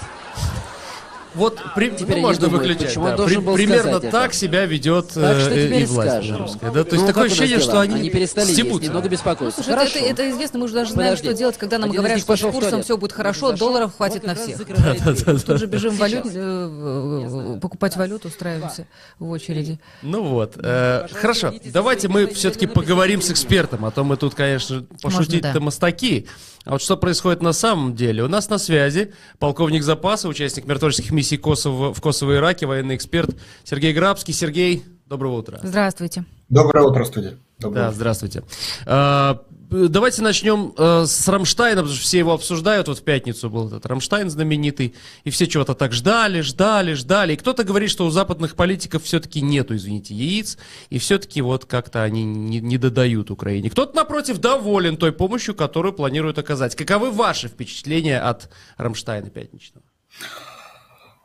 Вот 1.34 1.60
при, 1.74 1.90
теперь 1.90 2.16
ну, 2.16 2.28
можно 2.28 2.46
думают, 2.46 2.68
выключать. 2.68 2.88
Почему 2.88 3.04
да. 3.06 3.10
он 3.10 3.16
должен 3.16 3.44
При, 3.44 3.54
примерно 3.54 4.00
так 4.00 4.30
это. 4.30 4.36
себя 4.36 4.66
ведет 4.66 5.08
так 5.08 5.40
что 5.40 5.50
э, 5.50 5.80
и 5.80 5.84
власть 5.84 6.26
белорусская. 6.26 6.70
Да? 6.70 6.84
То 6.84 6.94
есть 6.94 7.02
ну, 7.02 7.06
такое 7.06 7.26
ощущение, 7.26 7.60
что 7.60 7.80
они, 7.80 7.94
они 7.96 8.10
перестали 8.10 8.46
стебутся. 8.46 8.74
есть, 8.74 8.88
немного 8.88 9.08
беспокоятся. 9.08 9.60
Ну, 9.60 9.64
слушай, 9.64 10.02
это, 10.02 10.22
это 10.22 10.30
известно, 10.30 10.58
мы 10.60 10.66
уже 10.66 10.74
даже 10.74 10.92
знаем, 10.92 11.10
Подожди. 11.10 11.28
что 11.28 11.38
делать, 11.38 11.58
когда 11.58 11.78
нам 11.78 11.90
Один 11.90 12.00
говорят, 12.00 12.20
что 12.20 12.36
с 12.36 12.40
курсом 12.40 12.82
все 12.82 12.96
будет 12.96 13.12
хорошо, 13.12 13.52
долларов 13.52 13.96
хватит 13.96 14.22
вот 14.22 14.26
на 14.28 14.34
всех. 14.34 14.58
Да, 14.66 14.96
да, 15.04 15.12
да, 15.12 15.38
Тут 15.38 15.58
же 15.58 15.66
бежим 15.66 15.96
валют, 15.96 16.26
э, 16.26 17.58
покупать 17.60 17.96
валюту, 17.96 18.28
устраиваемся 18.28 18.86
в 19.18 19.28
очереди. 19.28 19.80
Ну 20.02 20.22
вот, 20.22 20.54
э, 20.56 21.08
хорошо. 21.12 21.52
Давайте 21.64 22.08
мы 22.08 22.26
все-таки 22.28 22.66
поговорим 22.66 23.20
с 23.20 23.30
экспертом, 23.30 23.84
а 23.84 23.90
то 23.90 24.04
мы 24.04 24.16
тут, 24.16 24.34
конечно, 24.34 24.84
пошутить-то 25.02 25.60
мастаки. 25.60 26.26
А 26.64 26.72
вот 26.72 26.82
что 26.82 26.96
происходит 26.96 27.42
на 27.42 27.52
самом 27.52 27.94
деле? 27.94 28.22
У 28.22 28.28
нас 28.28 28.48
на 28.48 28.58
связи 28.58 29.12
полковник 29.38 29.82
запаса, 29.82 30.28
участник 30.28 30.66
миротворческих 30.66 31.12
миссий 31.12 31.36
Косово, 31.36 31.92
в 31.92 32.00
Косово 32.00 32.32
и 32.32 32.36
Ираке, 32.36 32.66
военный 32.66 32.96
эксперт 32.96 33.36
Сергей 33.64 33.92
Грабский. 33.92 34.32
Сергей, 34.32 34.84
доброго 35.06 35.38
утра. 35.38 35.60
Здравствуйте. 35.62 36.24
Доброе 36.48 36.86
утро, 36.86 37.04
студия. 37.04 37.34
Доброе 37.58 37.82
да, 37.82 37.88
утро. 37.88 37.96
здравствуйте. 37.96 38.42
А, 38.86 39.42
давайте 39.74 40.22
начнем 40.22 40.72
э, 40.76 41.04
с 41.06 41.26
Рамштайна, 41.28 41.82
потому 41.82 41.96
что 41.96 42.04
все 42.04 42.18
его 42.18 42.32
обсуждают. 42.32 42.88
Вот 42.88 42.98
в 42.98 43.02
пятницу 43.02 43.50
был 43.50 43.66
этот 43.66 43.84
Рамштайн 43.86 44.30
знаменитый, 44.30 44.94
и 45.24 45.30
все 45.30 45.46
чего-то 45.46 45.74
так 45.74 45.92
ждали, 45.92 46.40
ждали, 46.42 46.94
ждали. 46.94 47.34
И 47.34 47.36
кто-то 47.36 47.64
говорит, 47.64 47.90
что 47.90 48.06
у 48.06 48.10
западных 48.10 48.54
политиков 48.54 49.02
все-таки 49.02 49.40
нету, 49.40 49.74
извините, 49.74 50.14
яиц, 50.14 50.58
и 50.90 50.98
все-таки 50.98 51.42
вот 51.42 51.64
как-то 51.64 52.02
они 52.02 52.24
не, 52.24 52.60
не 52.60 52.78
додают 52.78 53.30
Украине. 53.30 53.70
Кто-то, 53.70 53.96
напротив, 53.96 54.38
доволен 54.38 54.96
той 54.96 55.12
помощью, 55.12 55.54
которую 55.54 55.92
планируют 55.92 56.38
оказать. 56.38 56.76
Каковы 56.76 57.10
ваши 57.10 57.48
впечатления 57.48 58.20
от 58.20 58.50
Рамштайна 58.76 59.30
пятничного? 59.30 59.84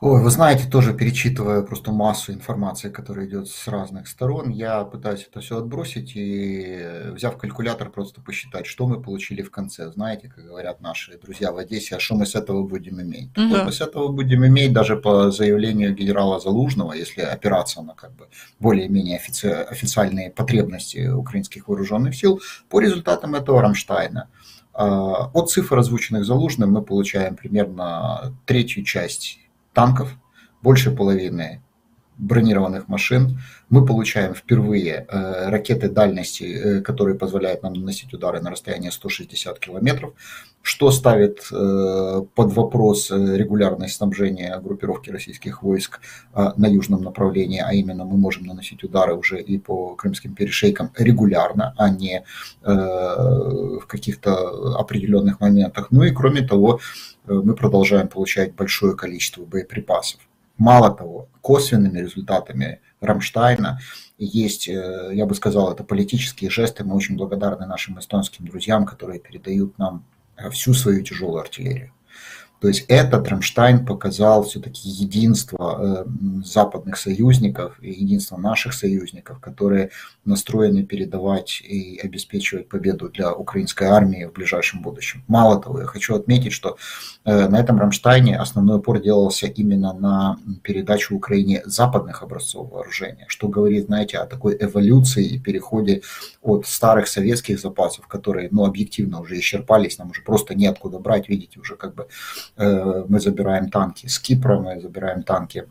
Ой, 0.02 0.22
вы 0.22 0.30
знаете, 0.30 0.66
тоже 0.66 0.94
перечитывая 0.94 1.62
просто 1.62 1.92
массу 1.92 2.32
информации, 2.32 2.90
которая 2.90 3.28
идет 3.28 3.50
с 3.50 3.68
разных 3.68 4.08
сторон, 4.08 4.50
я 4.50 4.86
пытаюсь 4.86 5.28
это 5.30 5.42
все 5.42 5.58
отбросить 5.58 6.14
и, 6.16 7.12
взяв 7.12 7.38
калькулятор, 7.38 7.90
просто 7.90 8.22
посчитать, 8.22 8.66
что 8.66 8.88
мы 8.88 9.02
получили 9.02 9.42
в 9.42 9.52
конце. 9.52 9.92
Знаете, 9.92 10.30
как 10.34 10.46
говорят 10.46 10.80
наши 10.80 11.20
друзья 11.20 11.52
в 11.52 11.58
Одессе, 11.58 11.98
а 11.98 12.00
что 12.00 12.16
мы 12.16 12.26
с 12.26 12.34
этого 12.34 12.66
будем 12.66 13.02
иметь? 13.02 13.38
Угу. 13.38 13.50
Что 13.50 13.64
мы 13.66 13.72
с 13.74 13.82
этого 13.82 14.08
будем 14.08 14.46
иметь 14.46 14.72
даже 14.72 14.96
по 14.96 15.32
заявлению 15.32 15.94
генерала 15.94 16.40
Залужного, 16.40 16.94
если 16.94 17.20
опираться 17.20 17.82
на 17.82 17.94
как 17.94 18.14
бы 18.14 18.30
более-менее 18.60 19.18
офици... 19.18 19.48
официальные 19.48 20.32
потребности 20.32 21.10
украинских 21.10 21.68
вооруженных 21.68 22.16
сил, 22.16 22.40
по 22.70 22.80
результатам 22.80 23.36
этого 23.36 23.62
Рамштайна. 23.62 24.30
А, 24.72 25.30
от 25.34 25.50
цифр, 25.50 25.78
озвученных 25.78 26.24
Залужным, 26.24 26.72
мы 26.72 26.84
получаем 26.84 27.36
примерно 27.36 28.34
третью 28.46 28.86
часть 28.86 29.40
танков, 29.80 30.10
больше 30.62 30.92
половины 30.92 31.62
бронированных 32.20 32.88
машин. 32.88 33.40
Мы 33.70 33.86
получаем 33.86 34.36
впервые 34.36 35.08
э, 35.08 35.50
ракеты 35.50 35.90
дальности, 35.90 36.44
э, 36.44 36.82
которые 36.82 37.18
позволяют 37.18 37.64
нам 37.64 37.74
наносить 37.74 38.14
удары 38.14 38.42
на 38.42 38.52
расстояние 38.52 38.92
160 38.92 39.58
километров, 39.60 40.14
что 40.62 40.92
ставит 40.92 41.48
э, 41.52 42.22
под 42.36 42.54
вопрос 42.54 43.10
э, 43.10 43.38
регулярность 43.38 43.96
снабжения 43.96 44.60
группировки 44.60 45.10
российских 45.10 45.64
войск 45.64 46.02
э, 46.36 46.52
на 46.58 46.68
южном 46.68 47.02
направлении, 47.02 47.64
а 47.66 47.74
именно 47.74 48.06
мы 48.06 48.18
можем 48.18 48.46
наносить 48.46 48.84
удары 48.84 49.16
уже 49.16 49.42
и 49.42 49.58
по 49.58 49.96
крымским 49.96 50.36
перешейкам 50.36 50.92
регулярно, 50.98 51.74
а 51.78 51.90
не 51.90 52.24
э, 52.64 52.72
в 52.72 53.88
каких-то 53.88 54.78
определенных 54.78 55.40
моментах. 55.40 55.88
Ну 55.92 56.04
и 56.04 56.12
кроме 56.12 56.42
того, 56.42 56.80
Э, 57.30 57.34
мы 57.34 57.56
продолжаем 57.56 58.08
получать 58.08 58.56
большое 58.56 58.96
количество 58.96 59.46
боеприпасов. 59.46 60.20
Мало 60.60 60.94
того, 60.94 61.30
косвенными 61.42 62.00
результатами 62.00 62.82
Рамштайна 63.00 63.80
есть, 64.18 64.68
э, 64.68 65.12
я 65.14 65.26
бы 65.26 65.34
сказал, 65.34 65.72
это 65.72 65.86
политические 65.86 66.50
жесты. 66.50 66.84
Мы 66.84 66.96
очень 66.96 67.16
благодарны 67.16 67.66
нашим 67.66 67.98
эстонским 67.98 68.46
друзьям, 68.46 68.86
которые 68.86 69.20
передают 69.22 69.78
нам 69.78 70.04
э, 70.36 70.50
всю 70.50 70.74
свою 70.74 71.02
тяжелую 71.02 71.40
артиллерию. 71.40 71.94
То 72.60 72.68
есть 72.68 72.86
этот 72.88 73.28
Рамштайн 73.28 73.86
показал 73.86 74.44
все-таки 74.44 74.90
единство 74.90 76.06
э, 76.08 76.44
западных 76.44 76.98
союзников 76.98 77.78
и 77.82 77.92
единство 77.92 78.38
наших 78.38 78.74
союзников, 78.74 79.40
которые 79.40 79.92
настроены 80.26 80.84
передавать 80.84 81.62
и 81.62 82.00
обеспечивать 82.04 82.68
победу 82.68 83.10
для 83.10 83.34
украинской 83.34 83.86
армии 83.86 84.26
в 84.26 84.34
ближайшем 84.34 84.82
будущем. 84.82 85.24
Мало 85.28 85.62
того, 85.62 85.80
я 85.80 85.86
хочу 85.86 86.16
отметить, 86.16 86.52
что 86.52 86.78
э, 87.24 87.48
на 87.48 87.60
этом 87.60 87.80
Рамштайне 87.80 88.38
основной 88.38 88.78
упор 88.78 89.02
делался 89.02 89.48
именно 89.48 89.94
на 89.94 90.38
передачу 90.62 91.16
Украине 91.16 91.62
западных 91.66 92.24
образцов 92.24 92.72
вооружения, 92.72 93.26
что 93.30 93.48
говорит, 93.48 93.86
знаете, 93.86 94.18
о 94.18 94.26
такой 94.26 94.58
эволюции 94.60 95.26
и 95.26 95.40
переходе 95.40 96.02
от 96.42 96.68
старых 96.68 97.08
советских 97.08 97.60
запасов, 97.60 98.08
которые, 98.08 98.50
ну, 98.52 98.66
объективно 98.66 99.22
уже 99.22 99.40
исчерпались, 99.40 99.98
нам 99.98 100.12
уже 100.12 100.22
просто 100.22 100.56
неоткуда 100.56 101.00
брать, 101.00 101.30
видите, 101.30 101.60
уже 101.60 101.78
как 101.78 101.96
бы 101.96 102.08
мы 102.60 103.20
забираем 103.20 103.70
танки 103.70 104.08
с 104.08 104.20
Кипра, 104.20 104.60
мы 104.60 104.82
забираем 104.82 105.24
танки 105.24 105.66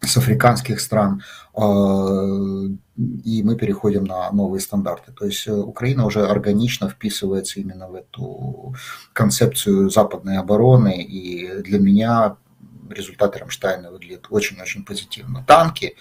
с 0.00 0.16
африканских 0.16 0.80
стран, 0.80 1.22
э, 1.54 1.60
и 3.24 3.42
мы 3.42 3.56
переходим 3.56 4.04
на 4.04 4.30
новые 4.32 4.60
стандарты. 4.60 5.12
То 5.12 5.26
есть 5.26 5.46
э, 5.46 5.52
Украина 5.52 6.06
уже 6.06 6.26
органично 6.26 6.88
вписывается 6.88 7.60
именно 7.60 7.88
в 7.88 7.94
эту 7.94 8.74
концепцию 9.12 9.90
западной 9.90 10.38
обороны, 10.38 11.02
и 11.02 11.62
для 11.62 11.78
меня 11.78 12.36
результаты 12.88 13.38
Рамштайна 13.38 13.90
выглядят 13.90 14.26
очень-очень 14.30 14.84
позитивно. 14.84 15.44
Танки, 15.46 15.96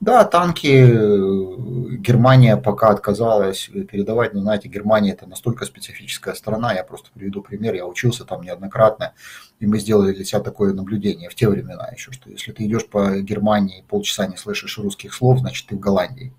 да, 0.00 0.24
танки 0.24 0.66
э, 0.66 1.96
Германия 1.98 2.56
пока 2.56 2.88
отказалась 2.88 3.70
передавать, 3.90 4.34
но 4.34 4.40
знаете, 4.40 4.68
Германия 4.68 5.12
это 5.12 5.26
настолько 5.26 5.64
специфическая 5.64 6.34
страна, 6.34 6.74
я 6.74 6.82
просто 6.82 7.10
приведу 7.14 7.40
пример, 7.40 7.74
я 7.74 7.86
учился 7.86 8.24
там 8.24 8.42
неоднократно, 8.42 9.14
и 9.60 9.66
мы 9.66 9.78
сделали 9.78 10.12
для 10.12 10.24
себя 10.24 10.40
такое 10.40 10.72
наблюдение 10.72 11.30
в 11.30 11.34
те 11.34 11.48
времена 11.48 11.88
еще, 11.94 12.12
что 12.12 12.30
если 12.30 12.52
ты 12.52 12.66
идешь 12.66 12.86
по 12.86 13.20
Германии 13.20 13.84
полчаса 13.88 14.26
не 14.26 14.36
слышишь 14.36 14.78
русских 14.78 15.14
слов, 15.14 15.38
значит 15.38 15.68
ты 15.68 15.76
в 15.76 15.80
Голландии. 15.80 16.32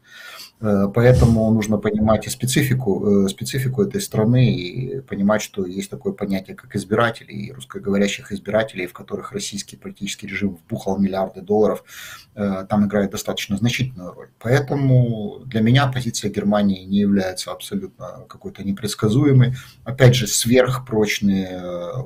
Э, 0.61 0.87
поэтому 0.93 1.51
нужно 1.51 1.77
понимать 1.77 2.27
и 2.27 2.29
специфику, 2.29 3.25
э, 3.25 3.29
специфику 3.29 3.83
этой 3.83 3.99
страны 3.99 4.55
и 4.55 5.01
понимать, 5.01 5.41
что 5.41 5.65
есть 5.65 5.89
такое 5.89 6.13
понятие, 6.13 6.55
как 6.55 6.75
избиратели, 6.75 7.31
и 7.31 7.51
русскоговорящих 7.51 8.31
избирателей, 8.31 8.87
в 8.87 8.93
которых 8.93 9.33
российский 9.33 9.75
политический 9.75 10.27
режим 10.27 10.55
вбухал 10.55 10.97
миллиарды 10.97 11.41
долларов, 11.41 11.83
э, 12.35 12.65
там 12.69 12.85
играет 12.85 13.11
достаточно 13.11 13.57
значительную 13.57 14.13
роль. 14.13 14.29
Поэтому 14.39 15.41
для 15.45 15.61
меня 15.61 15.87
позиция 15.87 16.31
Германии 16.31 16.85
не 16.85 16.99
является 16.99 17.51
абсолютно 17.51 18.25
какой-то 18.29 18.63
непредсказуемой. 18.63 19.55
Опять 19.83 20.15
же, 20.15 20.27
сверхпрочные 20.27 21.61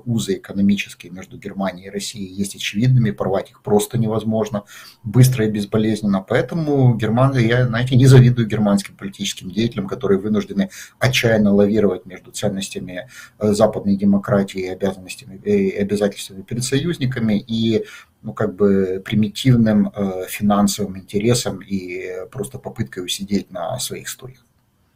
узы 0.05 0.33
экономические 0.33 1.11
между 1.11 1.37
Германией 1.37 1.87
и 1.87 1.91
Россией 1.91 2.33
есть 2.33 2.55
очевидными, 2.55 3.11
порвать 3.11 3.51
их 3.51 3.61
просто 3.61 3.97
невозможно, 3.97 4.63
быстро 5.03 5.45
и 5.45 5.51
безболезненно. 5.51 6.21
Поэтому 6.21 6.95
Германия, 6.95 7.47
я, 7.47 7.67
знаете, 7.67 7.95
не 7.95 8.07
завидую 8.07 8.38
завидую 8.39 8.47
германским 8.47 8.95
политическим 8.95 9.51
деятелям, 9.51 9.87
которые 9.87 10.19
вынуждены 10.19 10.69
отчаянно 10.99 11.53
лавировать 11.53 12.05
между 12.05 12.31
ценностями 12.31 13.07
э, 13.39 13.53
западной 13.53 13.97
демократии 13.97 14.61
и 14.61 14.67
обязанностями 14.67 15.39
и 15.45 15.71
обязательствами 15.71 16.41
перед 16.41 16.63
союзниками 16.63 17.39
и 17.39 17.85
ну, 18.21 18.33
как 18.33 18.55
бы 18.55 19.01
примитивным 19.05 19.91
э, 19.95 20.25
финансовым 20.27 20.97
интересом 20.97 21.59
и 21.61 22.25
просто 22.31 22.59
попыткой 22.59 23.03
усидеть 23.05 23.51
на 23.51 23.79
своих 23.79 24.09
стульях. 24.09 24.45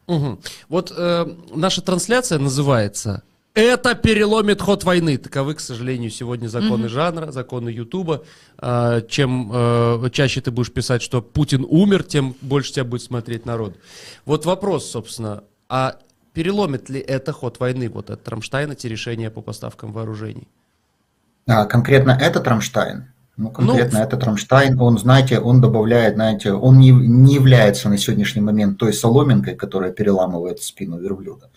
Угу. 0.07 0.39
Вот 0.69 0.93
э, 0.97 1.25
наша 1.55 1.81
трансляция 1.81 2.39
называется 2.39 3.23
это 3.53 3.93
переломит 3.95 4.61
ход 4.61 4.83
войны. 4.83 5.17
Таковы, 5.17 5.55
к 5.55 5.59
сожалению, 5.59 6.09
сегодня 6.09 6.47
законы 6.47 6.85
mm-hmm. 6.85 6.89
жанра, 6.89 7.31
законы 7.31 7.69
Ютуба. 7.69 8.23
А, 8.57 9.01
чем 9.01 9.51
а, 9.53 10.09
чаще 10.09 10.41
ты 10.41 10.51
будешь 10.51 10.71
писать, 10.71 11.01
что 11.01 11.21
Путин 11.21 11.65
умер, 11.67 12.03
тем 12.03 12.35
больше 12.41 12.73
тебя 12.73 12.85
будет 12.85 13.03
смотреть 13.03 13.45
народ. 13.45 13.75
Вот 14.25 14.45
вопрос, 14.45 14.89
собственно, 14.89 15.43
а 15.69 15.97
переломит 16.33 16.89
ли 16.89 16.99
это 16.99 17.31
ход 17.31 17.59
войны, 17.59 17.89
вот 17.89 18.09
этот 18.09 18.27
Рамштайн, 18.27 18.71
эти 18.71 18.87
решения 18.87 19.29
по 19.29 19.41
поставкам 19.41 19.91
вооружений? 19.91 20.47
А, 21.47 21.65
конкретно 21.65 22.17
этот 22.19 22.47
Рамштайн? 22.47 23.05
Ну, 23.35 23.49
конкретно 23.49 23.99
ну, 23.99 24.05
этот 24.05 24.23
Рамштайн, 24.23 24.79
он, 24.79 24.97
знаете, 24.99 25.39
он 25.39 25.59
добавляет, 25.59 26.15
знаете, 26.15 26.53
он 26.53 26.77
не, 26.77 26.91
не 26.91 27.33
является 27.33 27.89
на 27.89 27.97
сегодняшний 27.97 28.41
момент 28.41 28.77
той 28.77 28.93
соломинкой, 28.93 29.55
которая 29.55 29.91
переламывает 29.91 30.61
спину 30.61 30.99
верблюда 30.99 31.49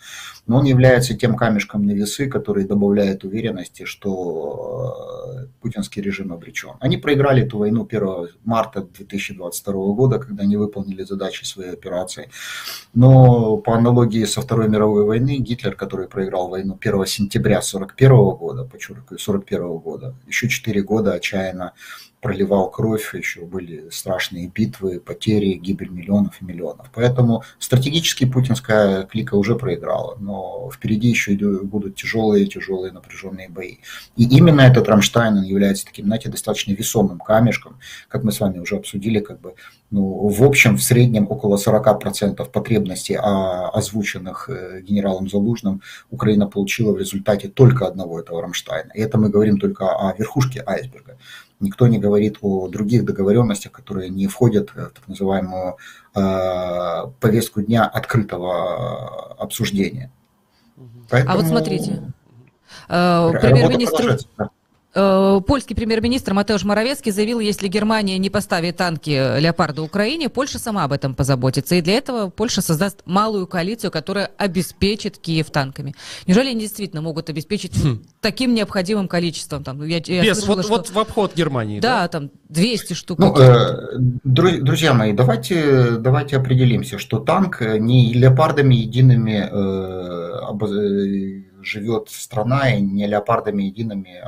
но 0.47 0.57
он 0.57 0.65
является 0.65 1.13
тем 1.13 1.35
камешком 1.35 1.85
на 1.85 1.91
весы, 1.91 2.27
который 2.27 2.63
добавляет 2.65 3.23
уверенности, 3.23 3.83
что 3.83 4.95
э, 5.35 5.47
путинский 5.61 6.01
режим 6.01 6.31
обречен. 6.31 6.75
Они 6.79 6.97
проиграли 6.97 7.43
эту 7.43 7.57
войну 7.57 7.85
1 7.85 8.29
марта 8.45 8.81
2022 8.81 9.73
года, 9.93 10.19
когда 10.19 10.45
не 10.45 10.55
выполнили 10.55 11.03
задачи 11.03 11.43
своей 11.43 11.73
операции. 11.73 12.29
Но 12.93 13.57
по 13.57 13.75
аналогии 13.75 14.23
со 14.25 14.41
Второй 14.41 14.69
мировой 14.69 15.03
войны, 15.03 15.37
Гитлер, 15.37 15.75
который 15.75 16.07
проиграл 16.07 16.47
войну 16.47 16.77
1 16.79 17.05
сентября 17.05 17.57
1941 17.57 18.09
года, 18.37 18.63
подчеркиваю, 18.63 19.17
1941 19.17 19.77
года, 19.79 20.15
еще 20.27 20.47
4 20.47 20.81
года 20.81 21.13
отчаянно 21.13 21.73
проливал 22.21 22.71
кровь, 22.71 23.13
еще 23.13 23.41
были 23.41 23.89
страшные 23.91 24.47
битвы, 24.47 24.99
потери, 24.99 25.53
гибель 25.53 25.89
миллионов 25.89 26.41
и 26.41 26.45
миллионов. 26.45 26.87
Поэтому 26.93 27.43
стратегически 27.59 28.25
путинская 28.25 29.03
клика 29.03 29.35
уже 29.35 29.55
проиграла, 29.55 30.17
но 30.19 30.69
впереди 30.73 31.09
еще 31.09 31.33
будут 31.35 31.95
тяжелые, 31.95 32.47
тяжелые 32.47 32.91
напряженные 32.91 33.49
бои. 33.49 33.77
И 34.15 34.23
именно 34.23 34.61
этот 34.61 34.87
Рамштайн, 34.87 35.37
он 35.37 35.43
является 35.43 35.85
таким, 35.85 36.05
знаете, 36.05 36.29
достаточно 36.29 36.71
весомым 36.71 37.19
камешком, 37.19 37.77
как 38.07 38.23
мы 38.23 38.31
с 38.31 38.39
вами 38.39 38.59
уже 38.59 38.77
обсудили, 38.77 39.19
как 39.19 39.39
бы, 39.39 39.53
ну, 39.91 40.27
в 40.27 40.43
общем, 40.43 40.77
в 40.77 40.83
среднем 40.83 41.27
около 41.29 41.57
40% 41.57 42.49
потребностей, 42.51 43.15
а, 43.15 43.69
озвученных 43.69 44.49
э, 44.49 44.81
генералом 44.81 45.29
Залужным, 45.29 45.81
Украина 46.09 46.47
получила 46.47 46.93
в 46.93 46.97
результате 46.97 47.47
только 47.47 47.87
одного 47.87 48.19
этого 48.19 48.41
Рамштайна. 48.41 48.91
И 48.95 48.99
это 48.99 49.17
мы 49.17 49.29
говорим 49.29 49.59
только 49.59 49.85
о 49.85 50.15
верхушке 50.17 50.63
айсберга. 50.65 51.17
Никто 51.59 51.87
не 51.87 51.97
говорит 51.97 52.37
о 52.41 52.67
других 52.67 53.03
договоренностях, 53.03 53.71
которые 53.71 54.09
не 54.09 54.27
входят 54.27 54.69
в 54.69 54.89
так 54.91 55.07
называемую 55.07 55.77
э, 56.15 57.11
повестку 57.19 57.61
дня 57.61 57.85
открытого 57.85 59.33
обсуждения. 59.35 60.11
Поэтому... 61.09 61.33
А 61.33 61.37
вот 61.37 61.47
смотрите, 61.47 62.13
э, 62.89 63.31
премьер-министр 63.41 64.19
польский 64.97 65.75
премьер-министр 65.75 66.33
Матеуш 66.33 66.63
Моровецкий 66.63 67.11
заявил, 67.11 67.39
если 67.39 67.67
Германия 67.67 68.17
не 68.17 68.29
поставит 68.29 68.77
танки 68.77 69.39
«Леопарда» 69.39 69.81
Украине, 69.83 70.29
Польша 70.29 70.59
сама 70.59 70.83
об 70.83 70.91
этом 70.91 71.13
позаботится. 71.13 71.75
И 71.75 71.81
для 71.81 71.93
этого 71.97 72.29
Польша 72.29 72.61
создаст 72.61 73.03
малую 73.05 73.45
коалицию, 73.47 73.91
которая 73.91 74.31
обеспечит 74.37 75.17
Киев 75.17 75.51
танками. 75.51 75.93
Неужели 76.25 76.49
они 76.49 76.61
действительно 76.61 77.01
могут 77.01 77.29
обеспечить 77.29 77.77
хм. 77.77 78.03
таким 78.21 78.53
необходимым 78.53 79.07
количеством? 79.07 79.63
Там, 79.63 79.83
я, 79.85 80.01
я 80.05 80.23
Без, 80.23 80.39
слышала, 80.39 80.55
вот, 80.55 80.65
что... 80.65 80.73
вот 80.73 80.89
в 80.89 80.99
обход 80.99 81.35
Германии. 81.35 81.79
Да, 81.79 82.01
да? 82.01 82.07
там 82.07 82.31
200 82.49 82.93
штук. 82.93 83.19
Ну, 83.19 83.35
э, 83.37 83.97
друзья 84.23 84.93
мои, 84.93 85.13
давайте, 85.13 85.91
давайте 85.91 86.37
определимся, 86.37 86.97
что 86.97 87.19
танк 87.19 87.61
не 87.61 88.13
«Леопардами» 88.13 88.75
едиными 88.75 89.47
э, 89.49 90.39
живет 91.67 92.09
страна, 92.09 92.73
и 92.73 92.81
не 92.81 93.05
леопардами 93.07 93.63
едиными 93.63 94.23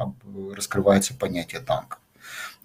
раскрывается 0.54 1.14
понятие 1.14 1.62
танка. 1.62 1.98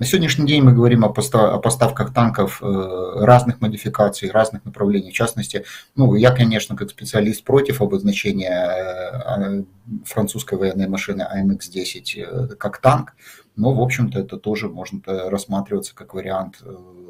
На 0.00 0.07
сегодняшний 0.07 0.47
день 0.47 0.62
мы 0.62 0.73
говорим 0.73 1.04
о, 1.04 1.09
поставках 1.11 2.12
танков 2.12 2.61
э, 2.61 3.12
разных 3.21 3.61
модификаций, 3.61 4.28
разных 4.28 4.64
направлений. 4.64 5.11
В 5.11 5.14
частности, 5.14 5.64
ну, 5.95 6.16
я, 6.16 6.33
конечно, 6.33 6.75
как 6.75 6.90
специалист 6.90 7.45
против 7.45 7.81
обозначения 7.81 8.66
э, 8.69 9.62
французской 10.04 10.59
военной 10.59 10.88
машины 10.88 11.23
АМХ-10 11.23 12.02
э, 12.16 12.57
как 12.57 12.78
танк, 12.78 13.14
но, 13.56 13.73
в 13.73 13.80
общем-то, 13.80 14.18
это 14.18 14.37
тоже 14.37 14.68
может 14.68 15.06
рассматриваться 15.06 15.94
как 15.94 16.14
вариант 16.14 16.62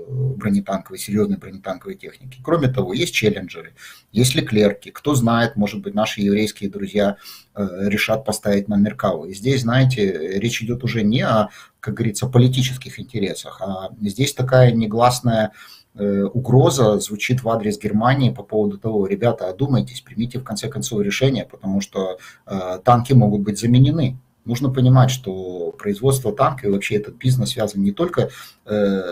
бронетанковой, 0.06 0.98
серьезной 0.98 1.38
бронетанковой 1.38 1.94
техники. 1.94 2.40
Кроме 2.44 2.68
того, 2.68 2.92
есть 2.92 3.14
челленджеры, 3.14 3.74
есть 4.12 4.34
леклерки. 4.34 4.90
Кто 4.90 5.14
знает, 5.14 5.56
может 5.56 5.80
быть, 5.80 5.94
наши 5.94 6.20
еврейские 6.20 6.68
друзья 6.68 7.16
решат 7.56 8.26
поставить 8.26 8.68
на 8.68 8.76
Меркаву. 8.76 9.24
И 9.24 9.32
здесь, 9.32 9.62
знаете, 9.62 10.38
речь 10.38 10.62
идет 10.62 10.84
уже 10.84 11.02
не 11.02 11.22
о 11.22 11.48
как 11.84 11.94
говорится, 11.94 12.26
политических 12.26 12.98
интересах. 12.98 13.60
А 13.60 13.90
здесь 14.00 14.32
такая 14.32 14.72
негласная 14.72 15.52
э, 15.94 16.22
угроза 16.22 16.98
звучит 16.98 17.42
в 17.42 17.48
адрес 17.50 17.78
Германии 17.78 18.30
по 18.30 18.42
поводу 18.42 18.78
того, 18.78 19.06
ребята, 19.06 19.50
одумайтесь, 19.50 20.00
примите 20.00 20.38
в 20.38 20.44
конце 20.44 20.68
концов 20.68 21.02
решение, 21.02 21.44
потому 21.44 21.82
что 21.82 22.18
э, 22.46 22.78
танки 22.82 23.12
могут 23.12 23.42
быть 23.42 23.58
заменены. 23.58 24.16
Нужно 24.44 24.70
понимать, 24.70 25.10
что 25.10 25.74
производство 25.78 26.32
танка 26.32 26.66
и 26.66 26.70
вообще 26.70 26.96
этот 26.96 27.16
бизнес 27.16 27.50
связан 27.50 27.82
не 27.82 27.92
только 27.92 28.30
э, 28.66 29.02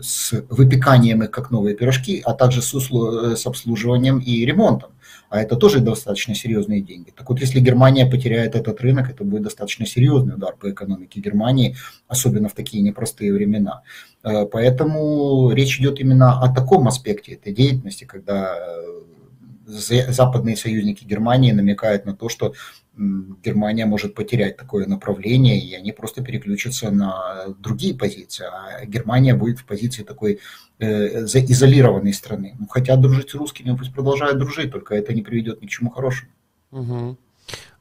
с 0.00 0.32
выпеканием 0.48 1.22
их 1.22 1.30
как 1.30 1.50
новые 1.50 1.76
пирожки, 1.76 2.22
а 2.24 2.34
также 2.34 2.62
с, 2.62 2.74
услу- 2.74 3.36
с 3.36 3.46
обслуживанием 3.46 4.18
и 4.18 4.44
ремонтом 4.44 4.90
а 5.34 5.42
это 5.42 5.56
тоже 5.56 5.80
достаточно 5.80 6.32
серьезные 6.34 6.80
деньги. 6.80 7.10
Так 7.10 7.28
вот, 7.28 7.40
если 7.40 7.58
Германия 7.58 8.06
потеряет 8.06 8.54
этот 8.54 8.80
рынок, 8.80 9.10
это 9.10 9.24
будет 9.24 9.42
достаточно 9.42 9.84
серьезный 9.84 10.34
удар 10.34 10.54
по 10.54 10.70
экономике 10.70 11.20
Германии, 11.20 11.76
особенно 12.06 12.48
в 12.48 12.52
такие 12.52 12.84
непростые 12.84 13.32
времена. 13.32 13.82
Э, 14.22 14.46
поэтому 14.46 15.50
речь 15.50 15.80
идет 15.80 15.98
именно 15.98 16.40
о 16.40 16.54
таком 16.54 16.86
аспекте 16.86 17.32
этой 17.32 17.52
деятельности, 17.52 18.04
когда 18.04 18.54
э, 18.56 20.12
западные 20.12 20.56
союзники 20.56 21.04
Германии 21.04 21.50
намекают 21.50 22.06
на 22.06 22.14
то, 22.14 22.28
что 22.28 22.54
Германия 22.96 23.86
может 23.86 24.14
потерять 24.14 24.56
такое 24.56 24.86
направление, 24.86 25.58
и 25.58 25.74
они 25.74 25.92
просто 25.92 26.22
переключатся 26.22 26.90
на 26.90 27.46
другие 27.58 27.94
позиции. 27.94 28.46
А 28.46 28.84
Германия 28.86 29.34
будет 29.34 29.58
в 29.58 29.64
позиции 29.64 30.04
такой 30.04 30.38
э, 30.78 31.24
изолированной 31.24 32.12
страны. 32.12 32.54
Ну, 32.58 32.66
хотят 32.68 33.00
дружить 33.00 33.30
с 33.30 33.34
русскими, 33.34 33.76
пусть 33.76 33.92
продолжают 33.92 34.38
дружить, 34.38 34.70
только 34.70 34.94
это 34.94 35.12
не 35.12 35.22
приведет 35.22 35.60
ни 35.60 35.66
к 35.66 35.70
чему 35.70 35.90
хорошему. 35.90 36.30
Угу. 36.70 37.16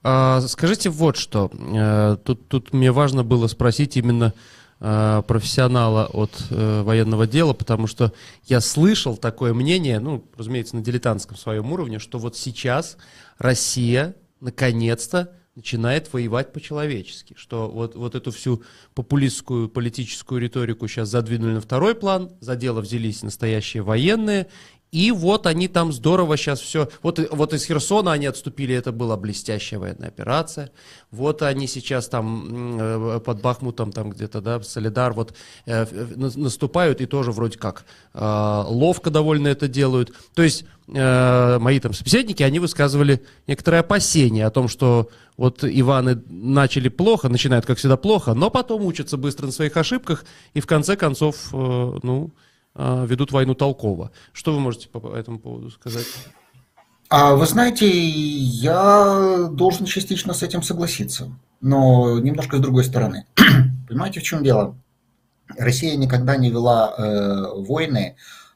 А, 0.04 0.42
скажите 0.42 0.90
вот 0.90 1.16
что. 1.16 1.52
Э, 1.54 2.18
тут, 2.24 2.48
тут 2.48 2.74
мне 2.74 2.92
важно 2.92 3.24
было 3.24 3.48
спросить 3.48 3.96
именно 3.96 4.34
э, 4.80 5.22
профессионала 5.28 6.08
от 6.08 6.32
э, 6.50 6.82
военного 6.82 7.28
дела, 7.28 7.54
потому 7.54 7.86
что 7.86 8.14
я 8.46 8.62
слышал 8.62 9.16
такое 9.16 9.54
мнение, 9.54 10.00
ну, 10.00 10.24
разумеется, 10.36 10.76
на 10.76 10.82
дилетантском 10.82 11.38
своем 11.38 11.72
уровне, 11.72 12.00
что 12.00 12.18
вот 12.18 12.36
сейчас 12.36 12.98
Россия 13.38 14.16
наконец-то 14.44 15.34
начинает 15.56 16.12
воевать 16.12 16.52
по-человечески, 16.52 17.36
что 17.38 17.70
вот, 17.70 17.96
вот 17.96 18.16
эту 18.16 18.32
всю 18.32 18.64
популистскую 18.94 19.70
политическую 19.70 20.42
риторику 20.42 20.88
сейчас 20.88 21.10
задвинули 21.10 21.54
на 21.54 21.62
второй 21.62 21.96
план, 21.96 22.32
за 22.40 22.56
дело 22.56 22.82
взялись 22.82 23.24
настоящие 23.24 23.84
военные, 23.84 24.48
и 24.94 25.12
вот 25.12 25.48
они 25.48 25.68
там 25.68 25.92
здорово 25.92 26.38
сейчас 26.38 26.60
все... 26.60 26.88
Вот, 27.02 27.20
вот 27.32 27.52
из 27.52 27.66
Херсона 27.66 28.12
они 28.12 28.28
отступили, 28.28 28.76
это 28.76 28.92
была 28.92 29.18
блестящая 29.18 29.80
военная 29.80 30.10
операция. 30.10 30.70
Вот 31.10 31.42
они 31.42 31.66
сейчас 31.66 32.08
там 32.08 32.78
э, 32.80 33.20
под 33.20 33.42
Бахмутом, 33.42 33.92
там 33.92 34.12
где-то, 34.12 34.40
да, 34.40 34.62
Солидар, 34.62 35.14
вот 35.14 35.34
э, 35.66 35.88
наступают 36.16 37.02
и 37.02 37.08
тоже 37.08 37.32
вроде 37.32 37.58
как 37.58 37.86
э, 38.14 38.64
ловко 38.68 39.10
довольно 39.10 39.48
это 39.48 39.68
делают. 39.68 40.14
То 40.36 40.44
есть 40.44 40.64
э, 40.88 41.58
мои 41.58 41.80
там 41.80 41.94
собеседники, 41.94 42.44
они 42.44 42.60
высказывали 42.60 43.24
некоторые 43.48 43.80
опасения 43.80 44.46
о 44.46 44.52
том, 44.52 44.68
что 44.68 45.10
вот 45.38 45.64
Иваны 45.64 46.22
начали 46.30 46.90
плохо, 46.90 47.30
начинают, 47.30 47.66
как 47.66 47.80
всегда, 47.80 47.98
плохо, 47.98 48.36
но 48.36 48.52
потом 48.52 48.86
учатся 48.86 49.18
быстро 49.18 49.48
на 49.48 49.52
своих 49.52 49.76
ошибках 49.76 50.24
и 50.54 50.62
в 50.62 50.68
конце 50.68 50.96
концов, 50.96 51.50
э, 51.52 52.00
ну 52.04 52.30
ведут 52.76 53.32
войну 53.32 53.56
толково. 53.56 54.12
Что 54.32 54.54
вы 54.54 54.60
можете 54.60 54.90
по 54.90 55.16
этому 55.16 55.40
поводу 55.40 55.70
сказать? 55.70 56.08
А 57.10 57.36
вы 57.36 57.46
знаете, 57.46 57.88
я 57.88 59.48
должен 59.52 59.86
частично 59.86 60.34
с 60.34 60.42
этим 60.42 60.64
согласиться, 60.64 61.32
но 61.62 62.20
немножко 62.20 62.58
с 62.58 62.60
другой 62.60 62.84
стороны. 62.84 63.28
Понимаете, 63.88 64.20
в 64.20 64.24
чем 64.24 64.44
дело? 64.44 64.76
Россия 65.58 65.96
никогда 65.96 66.38
не 66.38 66.50
вела 66.50 66.94
э, 66.98 67.62
войны 67.62 68.16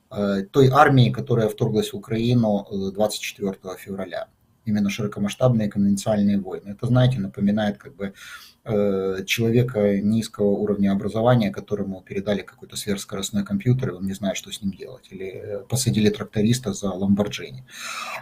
э, 0.10 0.44
той 0.52 0.70
армии, 0.70 1.12
которая 1.12 1.50
вторглась 1.50 1.94
в 1.94 1.98
Украину 1.98 2.66
24 2.72 3.52
э, 3.52 3.78
февраля. 3.78 4.28
Именно 4.66 4.90
широкомасштабные 4.90 5.70
конвенциальные 5.70 6.40
войны. 6.40 6.70
Это, 6.70 6.88
знаете, 6.88 7.20
напоминает 7.20 7.78
как 7.78 7.96
бы 7.96 8.14
человека 9.26 10.00
низкого 10.02 10.48
уровня 10.48 10.92
образования, 10.92 11.52
которому 11.52 12.02
передали 12.02 12.42
какой-то 12.42 12.76
сверхскоростной 12.76 13.44
компьютер, 13.46 13.90
и 13.90 13.94
он 13.94 14.06
не 14.06 14.14
знает, 14.14 14.38
что 14.38 14.52
с 14.52 14.62
ним 14.62 14.72
делать, 14.72 15.08
или 15.10 15.26
э, 15.26 15.60
посадили 15.70 16.10
тракториста 16.10 16.74
за 16.74 16.90
Ламборджини. 16.90 17.66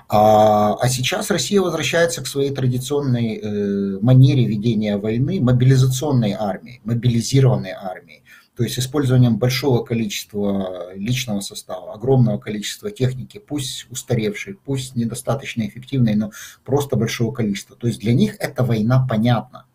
А, 0.09 0.75
а 0.75 0.89
сейчас 0.89 1.31
Россия 1.31 1.61
возвращается 1.61 2.21
к 2.21 2.27
своей 2.27 2.51
традиционной 2.51 3.37
э, 3.37 3.99
манере 4.01 4.45
ведения 4.45 4.97
войны, 4.97 5.39
мобилизационной 5.41 6.33
армии, 6.33 6.81
мобилизированной 6.83 7.71
армии. 7.71 8.23
То 8.55 8.63
есть 8.63 8.79
использованием 8.79 9.37
большого 9.37 9.83
количества 9.83 10.93
личного 10.95 11.41
состава, 11.41 11.93
огромного 11.93 12.37
количества 12.37 12.89
техники, 12.89 13.37
пусть 13.37 13.85
устаревшей, 13.89 14.53
пусть 14.53 14.95
недостаточно 14.95 15.67
эффективной, 15.67 16.15
но 16.15 16.31
просто 16.63 16.95
большого 16.95 17.33
количества. 17.33 17.75
То 17.75 17.87
есть 17.87 17.99
для 17.99 18.13
них 18.13 18.37
эта 18.39 18.63
война 18.63 19.05
понятна. 19.09 19.65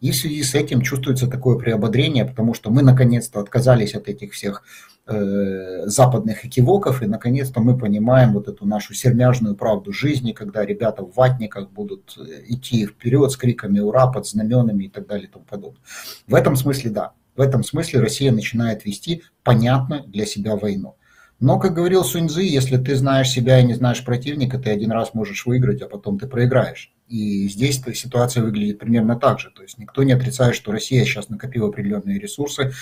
И 0.00 0.10
в 0.10 0.16
связи 0.16 0.42
с 0.42 0.54
этим 0.54 0.82
чувствуется 0.82 1.26
такое 1.26 1.56
приободрение, 1.56 2.24
потому 2.24 2.52
что 2.52 2.70
мы 2.70 2.82
наконец-то 2.82 3.40
отказались 3.40 3.94
от 3.94 4.08
этих 4.08 4.32
всех 4.32 4.62
э, 5.06 5.86
западных 5.86 6.44
экивоков, 6.44 7.02
и 7.02 7.06
наконец-то 7.06 7.60
мы 7.60 7.78
понимаем 7.78 8.34
вот 8.34 8.48
эту 8.48 8.66
нашу 8.66 8.92
сермяжную 8.92 9.54
правду 9.54 9.92
жизни, 9.92 10.32
когда 10.32 10.66
ребята 10.66 11.02
в 11.02 11.14
ватниках 11.14 11.70
будут 11.70 12.14
э, 12.18 12.42
идти 12.48 12.86
вперед 12.86 13.30
с 13.30 13.36
криками 13.36 13.80
«Ура!» 13.80 14.06
под 14.08 14.26
знаменами 14.26 14.84
и 14.84 14.88
так 14.88 15.06
далее 15.06 15.28
и 15.28 15.30
тому 15.30 15.44
подобное. 15.44 15.82
В 16.26 16.34
этом 16.34 16.56
смысле 16.56 16.90
да. 16.90 17.12
В 17.34 17.40
этом 17.40 17.64
смысле 17.64 18.00
Россия 18.00 18.32
начинает 18.32 18.84
вести 18.84 19.22
понятно 19.42 20.04
для 20.06 20.26
себя 20.26 20.56
войну. 20.56 20.96
Но, 21.38 21.58
как 21.58 21.74
говорил 21.74 22.02
Суньцзы, 22.02 22.42
если 22.42 22.78
ты 22.78 22.96
знаешь 22.96 23.28
себя 23.28 23.60
и 23.60 23.64
не 23.64 23.74
знаешь 23.74 24.02
противника, 24.04 24.58
ты 24.58 24.70
один 24.70 24.90
раз 24.90 25.12
можешь 25.12 25.44
выиграть, 25.44 25.82
а 25.82 25.86
потом 25.86 26.18
ты 26.18 26.26
проиграешь. 26.26 26.95
И 27.08 27.48
здесь 27.48 27.80
ситуация 27.94 28.42
выглядит 28.42 28.78
примерно 28.78 29.16
так 29.16 29.38
же. 29.38 29.50
То 29.50 29.62
есть 29.62 29.78
никто 29.78 30.02
не 30.02 30.12
отрицает, 30.12 30.54
что 30.54 30.72
Россия 30.72 31.04
сейчас 31.04 31.28
накопила 31.28 31.68
определенные 31.68 32.18
ресурсы, 32.18 32.72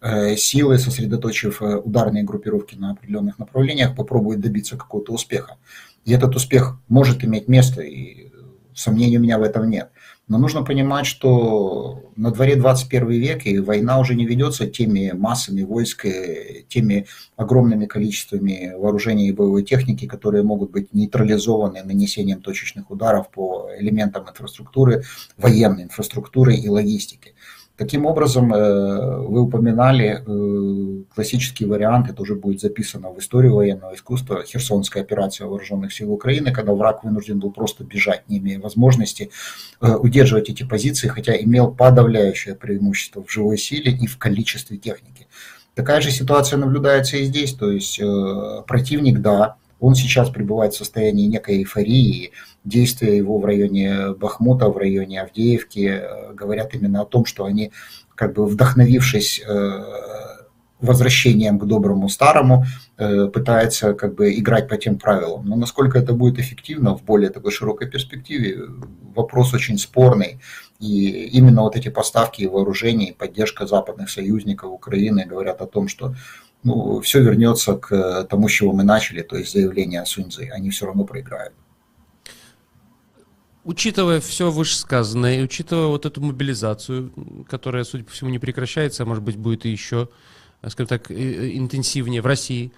э, 0.00 0.36
силы, 0.36 0.78
сосредоточив 0.78 1.62
э, 1.62 1.76
ударные 1.76 2.22
группировки 2.22 2.76
на 2.76 2.92
определенных 2.92 3.38
направлениях, 3.38 3.96
попробует 3.96 4.40
добиться 4.40 4.76
какого-то 4.76 5.12
успеха. 5.12 5.56
И 6.04 6.12
этот 6.12 6.36
успех 6.36 6.78
может 6.88 7.24
иметь 7.24 7.48
место, 7.48 7.82
и 7.82 8.30
сомнений 8.74 9.18
у 9.18 9.20
меня 9.20 9.38
в 9.38 9.42
этом 9.42 9.68
нет. 9.68 9.90
Но 10.32 10.38
нужно 10.38 10.62
понимать, 10.62 11.04
что 11.04 12.10
на 12.16 12.30
дворе 12.30 12.56
21 12.56 13.10
век, 13.10 13.44
и 13.46 13.58
война 13.58 13.98
уже 13.98 14.14
не 14.14 14.24
ведется 14.24 14.66
теми 14.66 15.12
массами 15.14 15.60
войск, 15.60 16.06
теми 16.68 17.06
огромными 17.36 17.84
количествами 17.84 18.72
вооружений 18.74 19.28
и 19.28 19.32
боевой 19.32 19.62
техники, 19.62 20.06
которые 20.06 20.42
могут 20.42 20.70
быть 20.70 20.94
нейтрализованы 20.94 21.82
нанесением 21.82 22.40
точечных 22.40 22.90
ударов 22.90 23.30
по 23.30 23.68
элементам 23.78 24.26
инфраструктуры, 24.26 25.02
военной 25.36 25.82
инфраструктуры 25.82 26.54
и 26.54 26.66
логистики. 26.66 27.34
Таким 27.82 28.06
образом, 28.06 28.54
э, 28.54 29.26
вы 29.26 29.40
упоминали 29.40 30.22
э, 30.24 31.02
классический 31.16 31.64
вариант, 31.64 32.08
это 32.08 32.22
уже 32.22 32.36
будет 32.36 32.60
записано 32.60 33.10
в 33.10 33.18
историю 33.18 33.56
военного 33.56 33.96
искусства, 33.96 34.44
Херсонская 34.44 35.02
операция 35.02 35.48
вооруженных 35.48 35.92
сил 35.92 36.12
Украины, 36.12 36.52
когда 36.52 36.74
враг 36.74 37.02
вынужден 37.02 37.40
был 37.40 37.50
просто 37.50 37.82
бежать, 37.82 38.22
не 38.28 38.38
имея 38.38 38.60
возможности 38.60 39.30
э, 39.80 39.96
удерживать 39.96 40.48
эти 40.48 40.62
позиции, 40.62 41.08
хотя 41.08 41.34
имел 41.34 41.72
подавляющее 41.72 42.54
преимущество 42.54 43.24
в 43.24 43.32
живой 43.32 43.58
силе 43.58 43.90
и 43.90 44.06
в 44.06 44.16
количестве 44.16 44.76
техники. 44.76 45.26
Такая 45.74 46.00
же 46.00 46.12
ситуация 46.12 46.58
наблюдается 46.58 47.16
и 47.16 47.24
здесь, 47.24 47.52
то 47.52 47.68
есть 47.68 48.00
противник, 48.68 49.18
да, 49.18 49.56
он 49.80 49.96
сейчас 49.96 50.30
пребывает 50.30 50.74
в 50.74 50.76
состоянии 50.76 51.26
некой 51.26 51.56
эйфории. 51.56 52.30
Действия 52.64 53.16
его 53.16 53.38
в 53.38 53.44
районе 53.44 54.12
Бахмута, 54.14 54.68
в 54.68 54.76
районе 54.76 55.20
Авдеевки 55.20 56.00
э, 56.00 56.32
говорят 56.32 56.74
именно 56.74 57.02
о 57.02 57.06
том, 57.06 57.24
что 57.24 57.44
они, 57.44 57.72
как 58.14 58.34
бы 58.34 58.46
вдохновившись 58.46 59.42
э, 59.44 59.84
возвращением 60.80 61.58
к 61.58 61.64
доброму 61.66 62.08
старому, 62.08 62.64
э, 62.98 63.26
пытаются 63.26 63.94
как 63.94 64.14
бы 64.14 64.34
играть 64.34 64.68
по 64.68 64.76
тем 64.76 64.98
правилам. 64.98 65.46
Но 65.46 65.56
насколько 65.56 65.98
это 65.98 66.12
будет 66.12 66.38
эффективно 66.38 66.96
в 66.96 67.02
более 67.02 67.30
такой 67.30 67.50
широкой 67.50 67.88
перспективе, 67.88 68.62
вопрос 69.14 69.54
очень 69.54 69.78
спорный. 69.78 70.40
И 70.78 71.28
именно 71.32 71.62
вот 71.62 71.76
эти 71.76 71.88
поставки 71.88 72.44
вооружений, 72.44 73.14
поддержка 73.16 73.66
западных 73.66 74.08
союзников 74.10 74.70
Украины 74.70 75.24
говорят 75.24 75.62
о 75.62 75.66
том, 75.66 75.88
что 75.88 76.14
ну, 76.64 77.00
все 77.00 77.20
вернется 77.20 77.74
к 77.74 78.24
тому, 78.24 78.48
с 78.48 78.52
чего 78.52 78.72
мы 78.72 78.84
начали, 78.84 79.22
то 79.22 79.36
есть 79.36 79.52
заявление 79.52 80.04
Суньцзы. 80.04 80.48
Они 80.52 80.70
все 80.70 80.86
равно 80.86 81.04
проиграют. 81.04 81.54
Учитывая 83.64 84.20
все 84.20 84.50
вышесказанное, 84.50 85.38
и 85.38 85.42
учитывая 85.42 85.86
вот 85.86 86.04
эту 86.04 86.20
мобилизацию, 86.20 87.12
которая, 87.48 87.84
судя 87.84 88.04
по 88.04 88.10
всему, 88.10 88.30
не 88.30 88.40
прекращается, 88.40 89.04
а 89.04 89.06
может 89.06 89.22
быть 89.22 89.36
будет 89.36 89.64
и 89.66 89.70
еще, 89.70 90.08
скажем 90.66 90.88
так, 90.88 91.10
интенсивнее 91.10 92.22
в 92.22 92.26
России, 92.26 92.72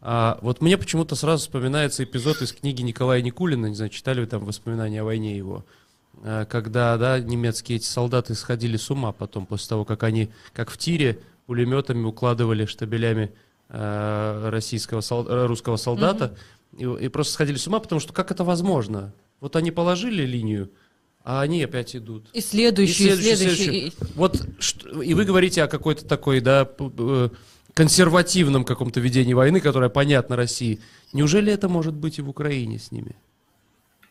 а 0.00 0.38
вот 0.40 0.62
мне 0.62 0.78
почему-то 0.78 1.14
сразу 1.14 1.42
вспоминается 1.42 2.04
эпизод 2.04 2.40
из 2.40 2.52
книги 2.52 2.80
Николая 2.80 3.20
Никулина, 3.20 3.66
не 3.66 3.74
знаю, 3.74 3.90
читали 3.90 4.20
вы 4.20 4.26
там 4.26 4.46
воспоминания 4.46 5.02
о 5.02 5.04
войне 5.04 5.36
его, 5.36 5.66
а, 6.22 6.46
когда, 6.46 6.96
да, 6.96 7.20
немецкие 7.20 7.76
эти 7.76 7.84
солдаты 7.84 8.34
сходили 8.34 8.78
с 8.78 8.90
ума 8.90 9.12
потом, 9.12 9.44
после 9.44 9.68
того, 9.68 9.84
как 9.84 10.02
они, 10.04 10.30
как 10.54 10.70
в 10.70 10.78
тире, 10.78 11.20
пулеметами 11.44 12.04
укладывали 12.04 12.64
штабелями 12.64 13.32
э, 13.68 14.48
российского, 14.50 15.00
сол, 15.00 15.26
э, 15.28 15.46
русского 15.46 15.76
солдата, 15.76 16.36
mm-hmm. 16.72 17.00
и, 17.00 17.06
и 17.06 17.08
просто 17.08 17.34
сходили 17.34 17.56
с 17.56 17.66
ума, 17.66 17.80
потому 17.80 18.00
что 18.00 18.12
как 18.12 18.30
это 18.30 18.44
возможно? 18.44 19.12
Вот 19.40 19.56
они 19.56 19.70
положили 19.70 20.24
линию, 20.24 20.70
а 21.24 21.40
они 21.40 21.62
опять 21.62 21.96
идут. 21.96 22.28
И 22.32 22.40
следующий, 22.40 23.04
и 23.04 23.06
следующий, 23.06 23.36
следующий. 23.36 23.64
следующий. 23.64 23.92
Вот, 24.14 24.42
что, 24.58 25.02
и 25.02 25.14
вы 25.14 25.24
говорите 25.24 25.62
о 25.62 25.68
какой-то 25.68 26.04
такой, 26.04 26.40
да, 26.40 26.68
э, 26.78 27.28
консервативном 27.74 28.64
каком-то 28.64 29.00
ведении 29.00 29.34
войны, 29.34 29.60
которое 29.60 29.90
понятно 29.90 30.36
России. 30.36 30.80
Неужели 31.12 31.52
это 31.52 31.68
может 31.68 31.94
быть 31.94 32.18
и 32.18 32.22
в 32.22 32.28
Украине 32.28 32.78
с 32.78 32.90
ними? 32.92 33.16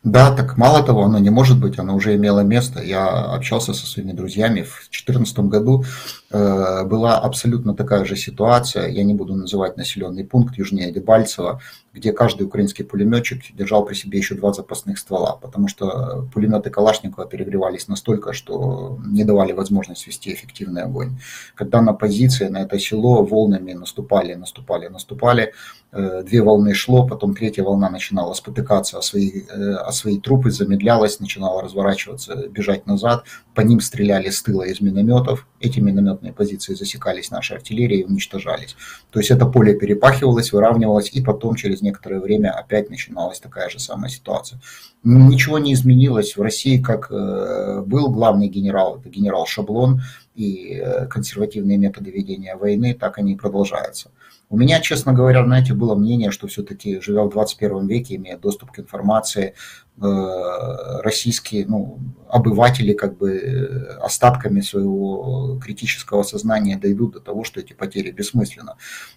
Да, 0.04 0.34
так 0.34 0.58
мало 0.58 0.82
того, 0.82 1.04
оно 1.04 1.20
не 1.20 1.30
может 1.30 1.60
быть, 1.60 1.78
оно 1.78 1.94
уже 1.94 2.16
имело 2.16 2.40
место. 2.40 2.82
Я 2.82 3.06
общался 3.06 3.74
со 3.74 3.86
своими 3.86 4.14
друзьями 4.14 4.62
в 4.62 4.88
2014 4.90 5.40
году. 5.40 5.84
Э, 6.32 6.86
была 6.86 7.20
абсолютно 7.20 7.76
такая 7.76 8.06
же 8.06 8.16
ситуация. 8.16 8.88
Я 8.88 9.04
не 9.04 9.14
буду 9.14 9.36
называть 9.36 9.76
населенный 9.76 10.24
пункт 10.24 10.58
южнее 10.58 10.94
Дебальцево, 10.94 11.60
где 11.94 12.14
каждый 12.14 12.44
украинский 12.44 12.86
пулеметчик 12.86 13.42
держал 13.54 13.84
при 13.84 13.94
себе 13.94 14.20
еще 14.20 14.36
два 14.36 14.54
запасных 14.54 15.00
ствола, 15.00 15.36
потому 15.36 15.68
что 15.68 16.30
пулеметы 16.34 16.70
Калашникова 16.70 17.28
перегревались 17.28 17.90
настолько, 17.90 18.32
что 18.32 18.98
не 19.06 19.26
давали 19.26 19.52
возможность 19.52 20.08
вести 20.08 20.34
эффективный 20.34 20.84
огонь. 20.84 21.18
Когда 21.56 21.82
на 21.82 21.92
позиции, 21.92 22.48
на 22.48 22.62
это 22.62 22.80
село 22.80 23.26
волнами 23.26 23.74
наступали, 23.74 24.36
наступали, 24.36 24.88
наступали, 24.88 25.54
две 25.92 26.44
волны 26.44 26.74
шло, 26.76 27.08
потом 27.08 27.34
третья 27.34 27.64
волна 27.64 27.90
начинала 27.90 28.34
спотыкаться 28.34 29.00
о 29.00 29.02
свои, 29.02 29.42
о 29.48 29.92
свои 29.92 30.20
трупы, 30.20 30.52
замедлялась, 30.52 31.20
начинала 31.20 31.64
разворачиваться, 31.64 32.48
бежать 32.48 32.86
назад. 32.86 33.24
По 33.56 33.62
ним 33.62 33.80
стреляли 33.80 34.30
с 34.30 34.44
тыла 34.44 34.64
из 34.64 34.82
минометов. 34.82 35.48
Эти 35.60 35.80
минометные 35.80 36.32
позиции 36.32 36.76
засекались 36.76 37.32
нашей 37.32 37.58
артиллерией 37.58 38.02
и 38.02 38.06
уничтожались. 38.06 38.76
То 39.10 39.20
есть 39.20 39.32
это 39.32 39.46
поле 39.48 39.74
перепахивалось, 39.74 40.54
выравнивалось, 40.54 41.10
и 41.12 41.24
потом 41.24 41.56
через 41.56 41.82
некоторое 41.82 42.20
время 42.20 42.52
опять 42.52 42.90
начиналась 42.90 43.40
такая 43.40 43.70
же 43.70 43.80
самая 43.80 44.10
ситуация. 44.10 44.62
Ничего 45.04 45.58
не 45.58 45.74
изменилось. 45.74 46.38
В 46.38 46.42
России, 46.42 46.80
как 46.80 47.10
был 47.10 48.10
главный 48.10 48.48
генерал, 48.48 49.00
это 49.00 49.10
генерал 49.10 49.48
Шаблон, 49.48 50.02
и 50.36 50.82
консервативные 51.10 51.78
методы 51.78 52.12
ведения 52.12 52.56
войны, 52.56 52.94
так 52.94 53.18
они 53.18 53.34
и 53.34 53.36
продолжаются. 53.36 54.12
У 54.52 54.58
меня, 54.58 54.82
честно 54.82 55.14
говоря, 55.14 55.46
знаете, 55.46 55.76
было 55.76 55.94
мнение, 55.94 56.32
что 56.32 56.48
все-таки, 56.48 57.00
живя 57.02 57.24
в 57.24 57.30
21 57.30 57.86
веке, 57.86 58.16
имея 58.16 58.36
доступ 58.36 58.72
к 58.72 58.80
информации, 58.80 59.54
э, 60.02 61.02
российские 61.04 61.68
ну, 61.68 62.00
обыватели 62.28 62.94
как 62.94 63.16
бы 63.16 63.38
э, 63.38 63.86
остатками 64.02 64.62
своего 64.62 65.60
критического 65.64 66.24
сознания 66.24 66.78
дойдут 66.78 67.14
до 67.14 67.20
того, 67.20 67.44
что 67.44 67.60
эти 67.60 67.74
потери 67.74 68.10
бессмысленны. 68.10 68.74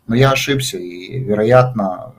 Но 0.07 0.15
я 0.15 0.33
ошибся, 0.33 0.77
и, 0.77 1.19
вероятно, 1.21 2.15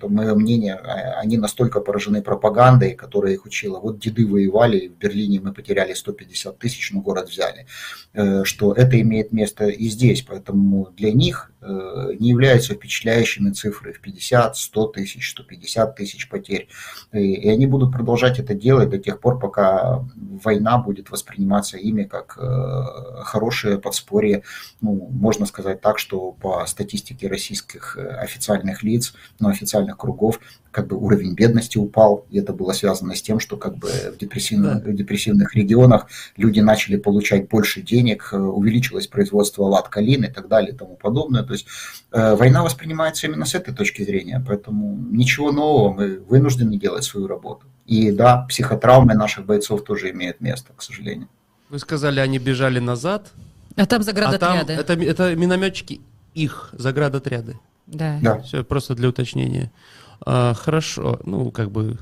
это 0.00 0.08
мое 0.08 0.34
мнение, 0.34 0.74
а, 0.74 1.20
они 1.20 1.36
настолько 1.36 1.80
поражены 1.80 2.22
пропагандой, 2.22 2.94
которая 2.94 3.34
их 3.34 3.44
учила. 3.44 3.80
Вот 3.80 3.98
деды 3.98 4.26
воевали, 4.26 4.88
в 4.88 4.98
Берлине 4.98 5.40
мы 5.40 5.52
потеряли 5.52 5.94
150 5.94 6.58
тысяч, 6.58 6.92
но 6.92 7.00
город 7.00 7.28
взяли. 7.28 7.66
Э, 8.14 8.44
что 8.44 8.72
это 8.72 9.00
имеет 9.00 9.32
место 9.32 9.66
и 9.66 9.88
здесь. 9.88 10.22
Поэтому 10.22 10.88
для 10.96 11.12
них 11.12 11.52
не 11.62 12.30
являются 12.30 12.74
впечатляющими 12.74 13.50
цифры 13.50 13.92
в 13.92 14.00
50, 14.00 14.56
100 14.56 14.86
тысяч, 14.88 15.30
150 15.30 15.96
тысяч 15.96 16.28
потерь. 16.28 16.68
И 17.12 17.48
они 17.48 17.66
будут 17.66 17.92
продолжать 17.92 18.38
это 18.38 18.54
делать 18.54 18.90
до 18.90 18.98
тех 18.98 19.20
пор, 19.20 19.38
пока 19.38 20.04
война 20.16 20.78
будет 20.78 21.10
восприниматься 21.10 21.76
ими 21.76 22.04
как 22.04 22.38
э, 22.40 23.22
хорошее 23.22 23.78
подспорье. 23.78 24.42
Ну, 24.80 25.08
можно 25.10 25.46
сказать 25.46 25.80
так, 25.80 25.98
что 25.98 26.32
по 26.32 26.64
статистике 26.66 27.28
российских 27.28 27.96
официальных 27.96 28.82
лиц, 28.82 29.14
но 29.38 29.48
ну, 29.48 29.54
официальных 29.54 29.96
кругов, 29.96 30.40
как 30.70 30.86
бы 30.86 30.96
уровень 30.96 31.34
бедности 31.34 31.78
упал, 31.78 32.26
и 32.30 32.38
это 32.38 32.52
было 32.52 32.72
связано 32.72 33.14
с 33.14 33.22
тем, 33.22 33.40
что 33.40 33.56
как 33.56 33.76
бы 33.76 33.88
в 33.88 34.18
депрессивных, 34.18 34.84
в 34.84 34.94
депрессивных 34.94 35.54
регионах 35.54 36.06
люди 36.36 36.60
начали 36.60 36.96
получать 36.96 37.48
больше 37.48 37.82
денег, 37.82 38.30
э, 38.32 38.38
увеличилось 38.38 39.06
производство 39.06 39.64
лад, 39.64 39.88
калин 39.88 40.24
и 40.24 40.28
так 40.28 40.48
далее 40.48 40.72
и 40.72 40.76
тому 40.76 40.96
подобное. 40.96 41.42
То 41.50 41.54
есть 41.54 41.66
э, 42.12 42.36
война 42.36 42.62
воспринимается 42.62 43.26
именно 43.26 43.44
с 43.44 43.56
этой 43.56 43.74
точки 43.74 44.04
зрения, 44.04 44.40
поэтому 44.46 44.96
ничего 45.10 45.50
нового, 45.50 45.92
мы 45.92 46.20
вынуждены 46.20 46.78
делать 46.78 47.02
свою 47.02 47.26
работу. 47.26 47.66
И 47.86 48.12
да, 48.12 48.46
психотравмы 48.48 49.14
наших 49.14 49.46
бойцов 49.46 49.82
тоже 49.82 50.10
имеют 50.10 50.40
место, 50.40 50.72
к 50.76 50.82
сожалению. 50.82 51.26
Вы 51.68 51.80
сказали, 51.80 52.20
они 52.20 52.38
бежали 52.38 52.78
назад. 52.78 53.32
А 53.74 53.84
там 53.86 54.04
заградотряды. 54.04 54.74
А 54.74 54.84
там 54.84 55.00
это, 55.00 55.10
это 55.10 55.34
минометчики 55.34 56.00
их 56.34 56.70
заградотряды. 56.72 57.58
Да. 57.88 58.20
да. 58.22 58.38
Все, 58.42 58.62
просто 58.62 58.94
для 58.94 59.08
уточнения. 59.08 59.72
А, 60.20 60.54
хорошо, 60.54 61.18
ну, 61.24 61.50
как 61.50 61.72
бы... 61.72 61.98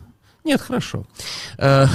Нет, 0.49 0.63
хорошо. 0.63 1.07
А, 1.59 1.89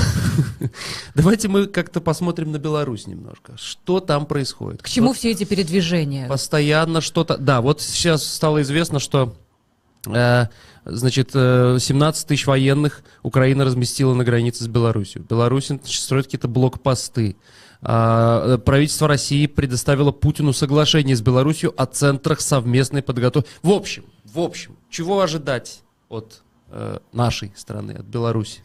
давайте 1.16 1.48
мы 1.48 1.66
как-то 1.66 2.02
посмотрим 2.02 2.52
на 2.52 2.60
Беларусь 2.60 3.08
немножко. 3.08 3.58
Что 3.58 4.00
там 4.00 4.28
происходит? 4.28 4.84
К 4.84 4.90
чему 4.90 5.08
вот 5.08 5.18
все 5.18 5.32
эти 5.32 5.44
передвижения? 5.44 6.28
Постоянно 6.28 7.02
что-то... 7.02 7.38
Да, 7.38 7.62
вот 7.62 7.82
сейчас 7.82 8.24
стало 8.24 8.62
известно, 8.62 9.00
что... 9.00 9.36
Э, 10.06 10.50
значит, 10.86 11.32
17 11.32 11.84
э, 11.84 12.28
тысяч 12.28 12.46
военных 12.46 13.02
Украина 13.24 13.66
разместила 13.66 14.14
на 14.14 14.24
границе 14.24 14.66
с 14.66 14.68
Беларусью. 14.68 15.24
Беларусь 15.28 15.72
строит 15.86 16.26
какие-то 16.26 16.48
блокпосты. 16.48 17.38
А, 17.82 18.60
правительство 18.60 19.08
России 19.08 19.48
предоставило 19.48 20.12
Путину 20.12 20.54
соглашение 20.54 21.16
с 21.16 21.22
Беларусью 21.22 21.74
о 21.76 21.88
центрах 21.88 22.40
совместной 22.40 23.02
подготовки. 23.02 23.50
В 23.64 23.72
общем, 23.72 24.06
в 24.26 24.40
общем, 24.40 24.78
чего 24.92 25.22
ожидать 25.22 25.82
от 26.08 26.34
э, 26.36 26.43
нашей 27.12 27.52
страны, 27.56 27.94
от 27.94 28.06
Беларуси? 28.06 28.62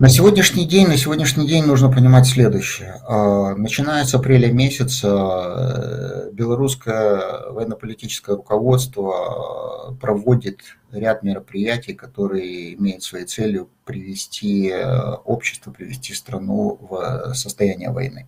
На 0.00 0.08
сегодняшний 0.08 0.64
день, 0.64 0.86
на 0.86 0.96
сегодняшний 0.96 1.46
день 1.46 1.66
нужно 1.66 1.92
понимать 1.92 2.26
следующее. 2.26 3.02
А, 3.06 3.54
начиная 3.54 4.06
с 4.06 4.14
апреля 4.14 4.50
месяца 4.50 5.08
э, 5.08 6.30
белорусское 6.32 7.50
военно-политическое 7.50 8.36
руководство 8.36 9.94
проводит 10.00 10.60
ряд 10.90 11.22
мероприятий, 11.22 11.92
которые 11.92 12.72
имеют 12.76 13.02
своей 13.02 13.26
целью 13.26 13.68
привести 13.84 14.70
э, 14.70 15.16
общество, 15.26 15.70
привести 15.70 16.14
страну 16.14 16.78
в 16.80 17.34
состояние 17.34 17.90
войны. 17.90 18.26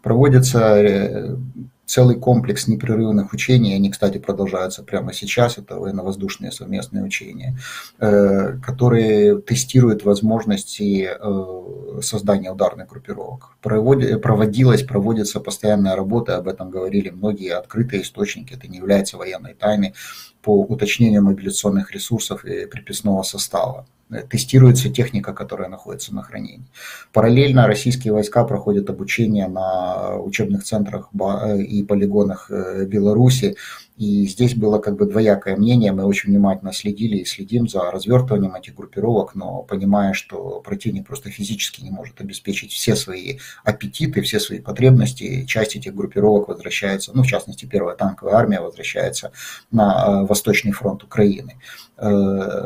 Проводятся 0.00 0.76
э, 0.76 1.36
целый 1.86 2.16
комплекс 2.16 2.68
непрерывных 2.68 3.32
учений, 3.32 3.74
они, 3.74 3.90
кстати, 3.90 4.18
продолжаются 4.18 4.82
прямо 4.82 5.12
сейчас, 5.12 5.58
это 5.58 5.78
военно-воздушные 5.78 6.52
совместные 6.52 7.04
учения, 7.04 7.58
э, 7.98 8.58
которые 8.58 9.40
тестируют 9.40 10.04
возможности 10.04 11.08
э, 11.10 12.00
создания 12.00 12.50
ударных 12.50 12.88
группировок. 12.88 13.56
Проводилась, 13.60 14.82
проводится 14.82 15.40
постоянная 15.40 15.96
работа, 15.96 16.36
об 16.36 16.48
этом 16.48 16.70
говорили 16.70 17.10
многие 17.10 17.54
открытые 17.54 18.02
источники, 18.02 18.54
это 18.54 18.68
не 18.68 18.78
является 18.78 19.16
военной 19.16 19.54
тайной, 19.54 19.94
по 20.42 20.60
уточнению 20.62 21.22
мобилизационных 21.22 21.92
ресурсов 21.92 22.44
и 22.44 22.66
приписного 22.66 23.22
состава. 23.22 23.86
Э, 24.10 24.22
тестируется 24.22 24.90
техника, 24.90 25.32
которая 25.32 25.68
находится 25.68 26.14
на 26.14 26.22
хранении. 26.22 26.66
Параллельно 27.12 27.66
российские 27.66 28.12
войска 28.12 28.44
проходят 28.44 28.90
обучение 28.90 29.48
на 29.48 30.16
учебных 30.18 30.64
центрах 30.64 31.08
э, 31.12 31.62
и 31.62 31.82
полигонах 31.82 32.50
э, 32.50 32.84
Беларуси. 32.84 33.56
И 33.96 34.26
здесь 34.26 34.56
было 34.56 34.78
как 34.80 34.96
бы 34.96 35.06
двоякое 35.06 35.56
мнение. 35.56 35.92
Мы 35.92 36.04
очень 36.04 36.30
внимательно 36.30 36.72
следили 36.72 37.18
и 37.18 37.24
следим 37.24 37.68
за 37.68 37.92
развертыванием 37.92 38.54
этих 38.56 38.74
группировок, 38.74 39.36
но 39.36 39.62
понимая, 39.62 40.14
что 40.14 40.60
противник 40.60 41.06
просто 41.06 41.30
физически 41.30 41.80
не 41.80 41.90
может 41.90 42.20
обеспечить 42.20 42.72
все 42.72 42.96
свои 42.96 43.38
аппетиты, 43.62 44.20
все 44.22 44.40
свои 44.40 44.58
потребности, 44.58 45.44
часть 45.46 45.76
этих 45.76 45.94
группировок 45.94 46.48
возвращается, 46.48 47.12
ну, 47.14 47.22
в 47.22 47.26
частности, 47.26 47.66
первая 47.66 47.94
танковая 47.94 48.34
армия 48.34 48.60
возвращается 48.60 49.30
на 49.70 50.24
Восточный 50.24 50.72
фронт 50.72 51.04
Украины. 51.04 51.54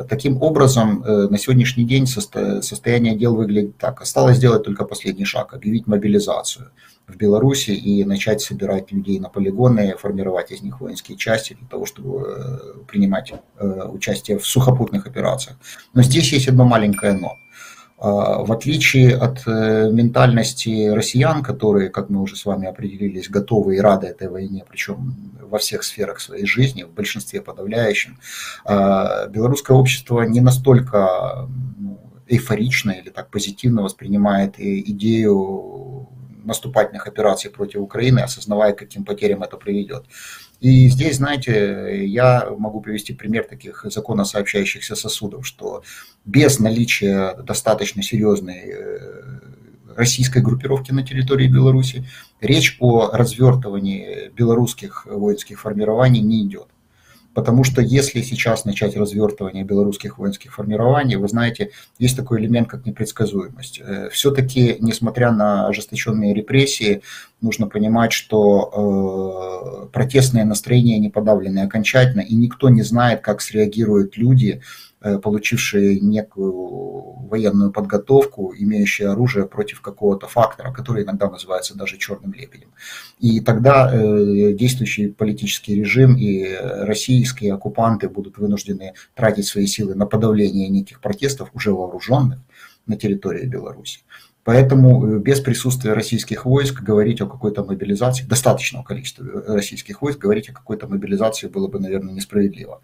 Таким 0.08 0.42
образом, 0.42 1.04
на 1.30 1.38
сегодняшний 1.38 1.84
день 1.84 2.06
состояние 2.06 3.16
дел 3.16 3.34
выглядит 3.34 3.76
так. 3.78 4.00
Осталось 4.02 4.36
сделать 4.36 4.64
только 4.64 4.84
последний 4.84 5.24
шаг, 5.24 5.54
объявить 5.54 5.86
мобилизацию 5.86 6.70
в 7.06 7.16
Беларуси 7.16 7.70
и 7.70 8.04
начать 8.04 8.40
собирать 8.42 8.92
людей 8.92 9.18
на 9.18 9.28
полигоны, 9.28 9.96
формировать 9.98 10.50
из 10.52 10.62
них 10.62 10.80
воинские 10.80 11.16
части 11.16 11.54
для 11.54 11.66
того, 11.66 11.86
чтобы 11.86 12.24
э, 12.26 12.58
принимать 12.86 13.32
э, 13.58 13.82
участие 13.90 14.38
в 14.38 14.46
сухопутных 14.46 15.06
операциях. 15.06 15.56
Но 15.94 16.02
здесь 16.02 16.32
есть 16.32 16.48
одно 16.48 16.64
маленькое 16.64 17.14
«но». 17.14 17.36
А, 18.00 18.44
в 18.44 18.52
отличие 18.52 19.16
от 19.16 19.42
э, 19.46 19.90
ментальности 19.90 20.88
россиян, 20.88 21.42
которые, 21.42 21.90
как 21.90 22.10
мы 22.10 22.22
уже 22.22 22.36
с 22.36 22.44
вами 22.44 22.68
определились, 22.68 23.28
готовы 23.28 23.76
и 23.76 23.80
рады 23.80 24.06
этой 24.06 24.28
войне, 24.28 24.64
причем 24.68 25.32
во 25.40 25.58
всех 25.58 25.82
сферах 25.82 26.20
своей 26.20 26.46
жизни, 26.46 26.84
в 26.84 26.90
большинстве 26.90 27.40
подавляющем, 27.40 28.18
а, 28.64 29.26
белорусское 29.26 29.76
общество 29.76 30.22
не 30.22 30.40
настолько 30.40 31.48
ну, 31.76 31.98
эйфорично 32.28 32.92
или 32.92 33.10
так 33.10 33.30
позитивно 33.30 33.82
воспринимает 33.82 34.54
идею 34.60 36.08
наступательных 36.44 37.08
операций 37.08 37.50
против 37.50 37.80
Украины, 37.80 38.20
осознавая, 38.20 38.74
к 38.74 38.78
каким 38.78 39.04
потерям 39.04 39.42
это 39.42 39.56
приведет. 39.56 40.04
И 40.60 40.88
здесь, 40.88 41.16
знаете, 41.16 42.04
я 42.06 42.50
могу 42.58 42.80
привести 42.80 43.14
пример 43.14 43.44
таких 43.44 43.84
законосообщающихся 43.88 44.96
сосудов, 44.96 45.46
что 45.46 45.82
без 46.24 46.58
наличия 46.58 47.34
достаточно 47.42 48.02
серьезной 48.02 48.62
э, 48.64 49.40
российской 49.94 50.42
группировки 50.42 50.90
на 50.90 51.04
территории 51.04 51.46
Беларуси 51.46 52.08
речь 52.40 52.76
о 52.80 53.10
развертывании 53.12 54.30
белорусских 54.34 55.06
воинских 55.06 55.60
формирований 55.60 56.20
не 56.20 56.44
идет. 56.44 56.68
Потому 57.38 57.62
что 57.62 57.80
если 57.80 58.20
сейчас 58.22 58.64
начать 58.64 58.96
развертывание 58.96 59.62
белорусских 59.62 60.18
воинских 60.18 60.52
формирований, 60.52 61.14
вы 61.14 61.28
знаете, 61.28 61.70
есть 61.96 62.16
такой 62.16 62.40
элемент, 62.40 62.68
как 62.68 62.84
непредсказуемость. 62.84 63.80
Э, 63.80 64.08
Все-таки, 64.10 64.78
несмотря 64.80 65.30
на 65.30 65.68
ожесточенные 65.68 66.34
репрессии, 66.34 67.00
нужно 67.40 67.68
понимать, 67.68 68.10
что 68.10 69.84
э, 69.84 69.86
протестные 69.92 70.44
настроения 70.44 70.98
не 70.98 71.10
подавлены 71.10 71.60
окончательно, 71.60 72.22
и 72.22 72.34
никто 72.34 72.70
не 72.70 72.82
знает, 72.82 73.20
как 73.20 73.40
среагируют 73.40 74.16
люди, 74.16 74.60
получившие 75.16 76.00
некую 76.00 76.52
военную 77.28 77.72
подготовку, 77.72 78.54
имеющие 78.56 79.08
оружие 79.08 79.46
против 79.46 79.80
какого-то 79.80 80.26
фактора, 80.26 80.72
который 80.72 81.04
иногда 81.04 81.30
называется 81.30 81.76
даже 81.76 81.98
черным 81.98 82.32
лебедем. 82.32 82.68
И 83.18 83.40
тогда 83.40 83.90
э, 83.92 84.52
действующий 84.52 85.08
политический 85.08 85.74
режим 85.74 86.16
и 86.16 86.54
российские 86.60 87.54
оккупанты 87.54 88.08
будут 88.08 88.38
вынуждены 88.38 88.94
тратить 89.14 89.46
свои 89.46 89.66
силы 89.66 89.94
на 89.94 90.06
подавление 90.06 90.68
неких 90.68 91.00
протестов, 91.00 91.50
уже 91.54 91.72
вооруженных, 91.72 92.38
на 92.86 92.96
территории 92.96 93.46
Беларуси. 93.46 94.00
Поэтому 94.48 95.06
э, 95.06 95.18
без 95.18 95.40
присутствия 95.40 95.92
российских 95.92 96.46
войск 96.46 96.80
говорить 96.80 97.20
о 97.20 97.26
какой-то 97.26 97.64
мобилизации, 97.64 98.24
достаточного 98.24 98.82
количества 98.82 99.26
российских 99.46 100.00
войск, 100.00 100.20
говорить 100.20 100.48
о 100.48 100.54
какой-то 100.54 100.86
мобилизации 100.86 101.48
было 101.48 101.68
бы, 101.68 101.78
наверное, 101.78 102.14
несправедливо. 102.14 102.80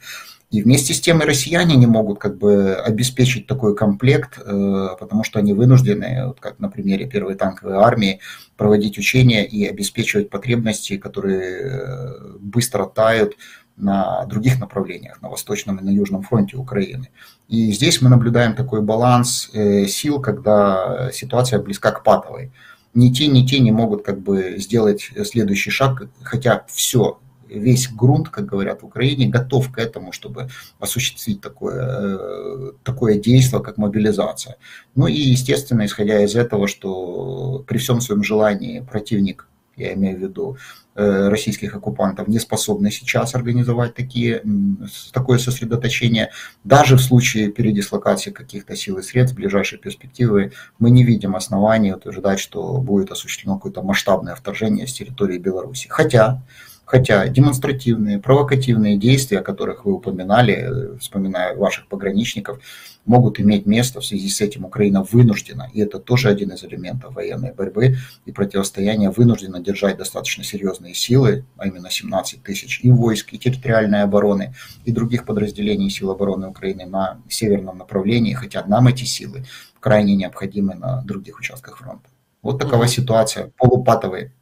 И 0.51 0.61
вместе 0.63 0.93
с 0.93 1.01
тем 1.01 1.23
и 1.23 1.25
россияне 1.25 1.77
не 1.77 1.87
могут 1.87 2.19
как 2.19 2.37
бы 2.37 2.75
обеспечить 2.75 3.47
такой 3.47 3.75
комплект, 3.75 4.39
э, 4.45 4.89
потому 5.01 5.25
что 5.25 5.39
они 5.39 5.55
вынуждены, 5.55 6.27
вот 6.27 6.39
как 6.39 6.59
на 6.59 6.69
примере 6.69 7.07
первой 7.07 7.35
танковой 7.35 7.77
армии, 7.77 8.21
проводить 8.59 8.99
учения 8.99 9.47
и 9.47 9.65
обеспечивать 9.65 10.29
потребности, 10.29 10.99
которые 10.99 11.61
э, 11.63 12.37
быстро 12.41 12.85
тают 12.85 13.39
на 13.77 14.25
других 14.27 14.61
направлениях, 14.61 15.21
на 15.21 15.29
Восточном 15.29 15.79
и 15.79 15.83
на 15.83 15.91
Южном 15.91 16.23
фронте 16.23 16.57
Украины. 16.57 17.11
И 17.49 17.73
здесь 17.73 18.01
мы 18.01 18.09
наблюдаем 18.09 18.55
такой 18.55 18.83
баланс 18.83 19.51
э, 19.53 19.87
сил, 19.87 20.21
когда 20.21 21.11
ситуация 21.13 21.61
близка 21.61 21.91
к 21.91 22.05
патовой. 22.05 22.53
Ни 22.95 23.11
те, 23.11 23.27
ни 23.27 23.45
те 23.45 23.59
не 23.59 23.73
могут 23.73 24.05
как 24.05 24.21
бы 24.21 24.57
сделать 24.59 25.11
следующий 25.25 25.71
шаг, 25.71 26.05
хотя 26.23 26.65
все 26.69 27.19
весь 27.49 27.89
грунт, 27.89 28.29
как 28.29 28.47
говорят 28.47 28.83
в 28.83 28.87
Украине, 28.87 29.29
готов 29.29 29.71
к 29.71 29.79
этому, 29.79 30.13
чтобы 30.13 30.49
осуществить 30.79 31.41
такое, 31.41 31.83
э, 31.83 32.73
такое 32.83 33.19
действие, 33.19 33.63
как 33.63 33.77
мобилизация. 33.77 34.57
Ну 34.95 35.07
и, 35.07 35.17
естественно, 35.17 35.85
исходя 35.85 36.23
из 36.23 36.37
этого, 36.37 36.69
что 36.69 37.65
при 37.67 37.79
всем 37.79 38.01
своем 38.01 38.23
желании 38.23 38.81
противник, 38.81 39.49
я 39.77 39.93
имею 39.95 40.17
в 40.17 40.21
виду 40.21 40.57
российских 40.95 41.75
оккупантов, 41.75 42.29
не 42.29 42.39
способны 42.39 42.91
сейчас 42.91 43.35
организовать 43.35 43.95
такие, 43.95 44.43
такое 45.13 45.39
сосредоточение. 45.39 46.31
Даже 46.63 46.97
в 46.97 47.01
случае 47.01 47.51
передислокации 47.51 48.31
каких-то 48.31 48.77
сил 48.77 48.99
и 48.99 49.03
средств 49.03 49.35
в 49.35 49.41
ближайшей 49.41 49.79
перспективы 49.79 50.53
мы 50.79 50.91
не 50.91 51.05
видим 51.05 51.35
оснований 51.35 51.93
утверждать, 51.93 52.39
что 52.39 52.79
будет 52.79 53.11
осуществлено 53.11 53.57
какое-то 53.57 53.83
масштабное 53.83 54.35
вторжение 54.35 54.87
с 54.87 54.93
территории 54.93 55.39
Беларуси. 55.39 55.89
Хотя 55.89 56.43
Хотя 56.85 57.27
демонстративные, 57.29 58.19
провокативные 58.19 58.99
действия, 58.99 59.39
о 59.39 59.43
которых 59.43 59.87
вы 59.87 59.95
упоминали, 59.95 60.53
э, 60.53 60.99
вспоминая 60.99 61.57
ваших 61.57 61.87
пограничников, 61.87 62.61
могут 63.07 63.41
иметь 63.41 63.67
место. 63.67 64.01
В 64.01 64.05
связи 64.05 64.29
с 64.29 64.41
этим 64.41 64.65
Украина 64.65 65.03
вынуждена, 65.03 65.71
и 65.73 65.81
это 65.81 65.99
тоже 65.99 66.29
один 66.29 66.53
из 66.53 66.65
элементов 66.65 67.15
военной 67.15 67.53
борьбы 67.53 67.97
и 68.25 68.33
противостояния, 68.33 69.11
вынуждена 69.11 69.61
держать 69.61 69.97
достаточно 69.97 70.45
серьезные 70.45 70.95
силы, 70.95 71.45
а 71.57 71.67
именно 71.67 71.91
17 71.91 72.43
тысяч 72.43 72.81
и 72.83 72.91
войск, 72.91 73.33
и 73.33 73.39
территориальной 73.39 74.03
обороны, 74.03 74.55
и 74.85 74.93
других 74.93 75.25
подразделений 75.25 75.91
сил 75.91 76.11
обороны 76.11 76.49
Украины 76.49 76.87
на 76.87 77.21
северном 77.29 77.79
направлении, 77.79 78.35
хотя 78.35 78.65
нам 78.67 78.89
эти 78.89 79.05
силы 79.05 79.45
крайне 79.81 80.17
необходимы 80.17 80.75
на 80.75 81.03
других 81.03 81.39
участках 81.39 81.79
фронта. 81.79 82.09
Вот 82.43 82.59
такова 82.59 82.89
ситуация, 82.89 83.51
полупатовые 83.57 84.33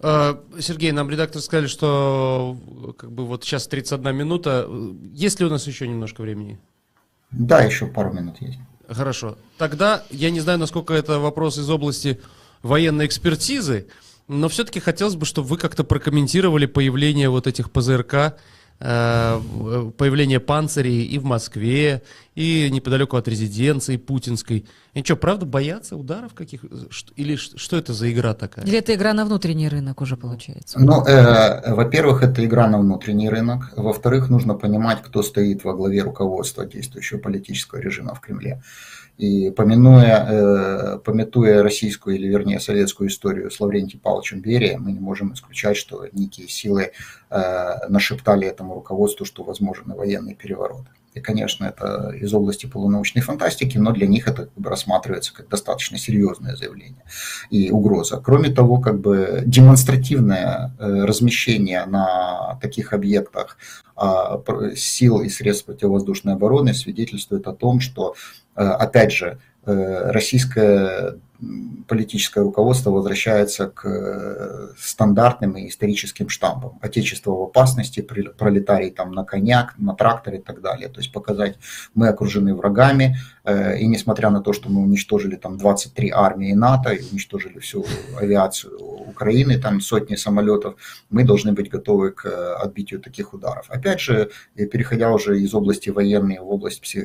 Э, 0.00 0.34
Сергей, 0.60 0.92
нам 0.92 1.10
редактор 1.10 1.40
сказали, 1.40 1.66
что 1.66 2.56
как 2.98 3.10
бы 3.12 3.26
вот 3.26 3.44
сейчас 3.44 3.66
31 3.66 4.14
минута. 4.14 4.68
Есть 5.12 5.40
ли 5.40 5.46
у 5.46 5.50
нас 5.50 5.66
еще 5.66 5.88
немножко 5.88 6.22
времени? 6.22 6.58
Да, 7.30 7.62
еще 7.62 7.86
пару 7.86 8.12
минут 8.12 8.40
есть. 8.40 8.58
Хорошо. 8.88 9.36
Тогда 9.58 10.04
я 10.10 10.30
не 10.30 10.40
знаю, 10.40 10.58
насколько 10.58 10.94
это 10.94 11.18
вопрос 11.18 11.58
из 11.58 11.68
области 11.68 12.20
военной 12.62 13.06
экспертизы, 13.06 13.88
но 14.28 14.48
все-таки 14.48 14.80
хотелось 14.80 15.16
бы, 15.16 15.26
чтобы 15.26 15.48
вы 15.48 15.56
как-то 15.56 15.84
прокомментировали 15.84 16.66
появление 16.66 17.28
вот 17.28 17.46
этих 17.46 17.70
ПЗРК 17.70 18.36
появление 18.78 20.38
панцирей 20.38 21.04
и 21.04 21.18
в 21.18 21.24
Москве, 21.24 22.02
и 22.34 22.68
неподалеку 22.70 23.16
от 23.16 23.26
резиденции 23.28 23.96
путинской. 23.96 24.66
И 24.92 25.02
что, 25.02 25.16
правда, 25.16 25.46
боятся 25.46 25.96
ударов 25.96 26.34
каких? 26.34 26.64
Или 27.16 27.36
что 27.36 27.76
это 27.76 27.94
за 27.94 28.12
игра 28.12 28.34
такая? 28.34 28.66
Или 28.66 28.78
это 28.78 28.94
игра 28.94 29.14
на 29.14 29.24
внутренний 29.24 29.68
рынок 29.68 30.02
уже 30.02 30.16
получается? 30.16 30.78
Ну, 30.78 31.04
э, 31.06 31.74
во-первых, 31.74 32.22
это 32.22 32.44
игра 32.44 32.68
на 32.68 32.78
внутренний 32.78 33.30
рынок. 33.30 33.72
Во-вторых, 33.76 34.28
нужно 34.28 34.54
понимать, 34.54 35.02
кто 35.02 35.22
стоит 35.22 35.64
во 35.64 35.74
главе 35.74 36.02
руководства 36.02 36.66
действующего 36.66 37.18
политического 37.18 37.80
режима 37.80 38.14
в 38.14 38.20
Кремле. 38.20 38.62
И 39.18 39.50
помянуя, 39.50 40.26
э, 40.28 40.98
пометуя 40.98 41.62
российскую 41.62 42.16
или, 42.16 42.26
вернее, 42.26 42.60
советскую 42.60 43.08
историю 43.08 43.50
с 43.50 43.58
Лаврентием 43.60 44.00
Павловичем 44.00 44.40
Берия, 44.40 44.78
мы 44.78 44.92
не 44.92 45.00
можем 45.00 45.32
исключать, 45.32 45.76
что 45.76 46.06
некие 46.12 46.48
силы 46.48 46.92
э, 47.30 47.88
нашептали 47.88 48.46
этому 48.46 48.74
руководству, 48.74 49.24
что 49.24 49.42
возможен 49.42 49.92
военный 49.94 50.34
переворот. 50.34 50.86
И, 51.16 51.20
конечно, 51.20 51.64
это 51.64 52.10
из 52.10 52.34
области 52.34 52.66
полунаучной 52.66 53.22
фантастики, 53.22 53.78
но 53.78 53.92
для 53.92 54.06
них 54.06 54.28
это 54.28 54.44
как 54.44 54.54
бы 54.54 54.68
рассматривается 54.68 55.32
как 55.34 55.48
достаточно 55.48 55.96
серьезное 55.96 56.56
заявление 56.56 57.02
и 57.48 57.70
угроза. 57.70 58.20
Кроме 58.22 58.50
того, 58.50 58.80
как 58.80 59.00
бы 59.00 59.42
демонстративное 59.46 60.76
э, 60.78 61.04
размещение 61.04 61.86
на 61.86 62.58
таких 62.60 62.92
объектах 62.92 63.56
а, 63.98 64.42
сил 64.76 65.22
и 65.22 65.30
средств 65.30 65.64
противовоздушной 65.64 66.34
обороны 66.34 66.74
свидетельствует 66.74 67.46
о 67.46 67.54
том, 67.54 67.80
что, 67.80 68.14
опять 68.62 69.12
же, 69.12 69.38
э, 69.64 70.10
российская 70.10 71.18
политическое 71.86 72.40
руководство 72.40 72.90
возвращается 72.90 73.68
к 73.68 73.86
э, 73.86 74.68
стандартным 74.78 75.56
и 75.56 75.68
историческим 75.68 76.28
штампам. 76.28 76.78
Отечество 76.80 77.32
в 77.32 77.42
опасности, 77.42 78.00
пролетарий 78.00 78.90
там 78.90 79.12
на 79.12 79.24
конях, 79.24 79.78
на 79.78 79.94
тракторе 79.94 80.38
и 80.38 80.42
так 80.42 80.60
далее. 80.60 80.88
То 80.88 81.00
есть 81.00 81.12
показать, 81.12 81.58
мы 81.94 82.08
окружены 82.08 82.54
врагами, 82.54 83.16
э, 83.44 83.78
и 83.78 83.86
несмотря 83.86 84.30
на 84.30 84.40
то, 84.40 84.52
что 84.52 84.68
мы 84.68 84.82
уничтожили 84.82 85.36
там 85.36 85.58
23 85.58 86.10
армии 86.10 86.52
НАТО 86.52 86.90
и 86.90 87.02
уничтожили 87.10 87.58
всю 87.58 87.84
авиацию 88.18 88.78
Украины, 89.08 89.58
там 89.58 89.80
сотни 89.80 90.16
самолетов, 90.16 90.76
мы 91.10 91.24
должны 91.24 91.52
быть 91.52 91.70
готовы 91.70 92.12
к 92.12 92.26
э, 92.26 92.54
отбитию 92.54 93.00
таких 93.00 93.34
ударов. 93.34 93.66
Опять 93.68 94.00
же, 94.00 94.30
переходя 94.54 95.12
уже 95.12 95.40
из 95.40 95.54
области 95.54 95.90
военной 95.90 96.38
в 96.38 96.50
область 96.50 96.96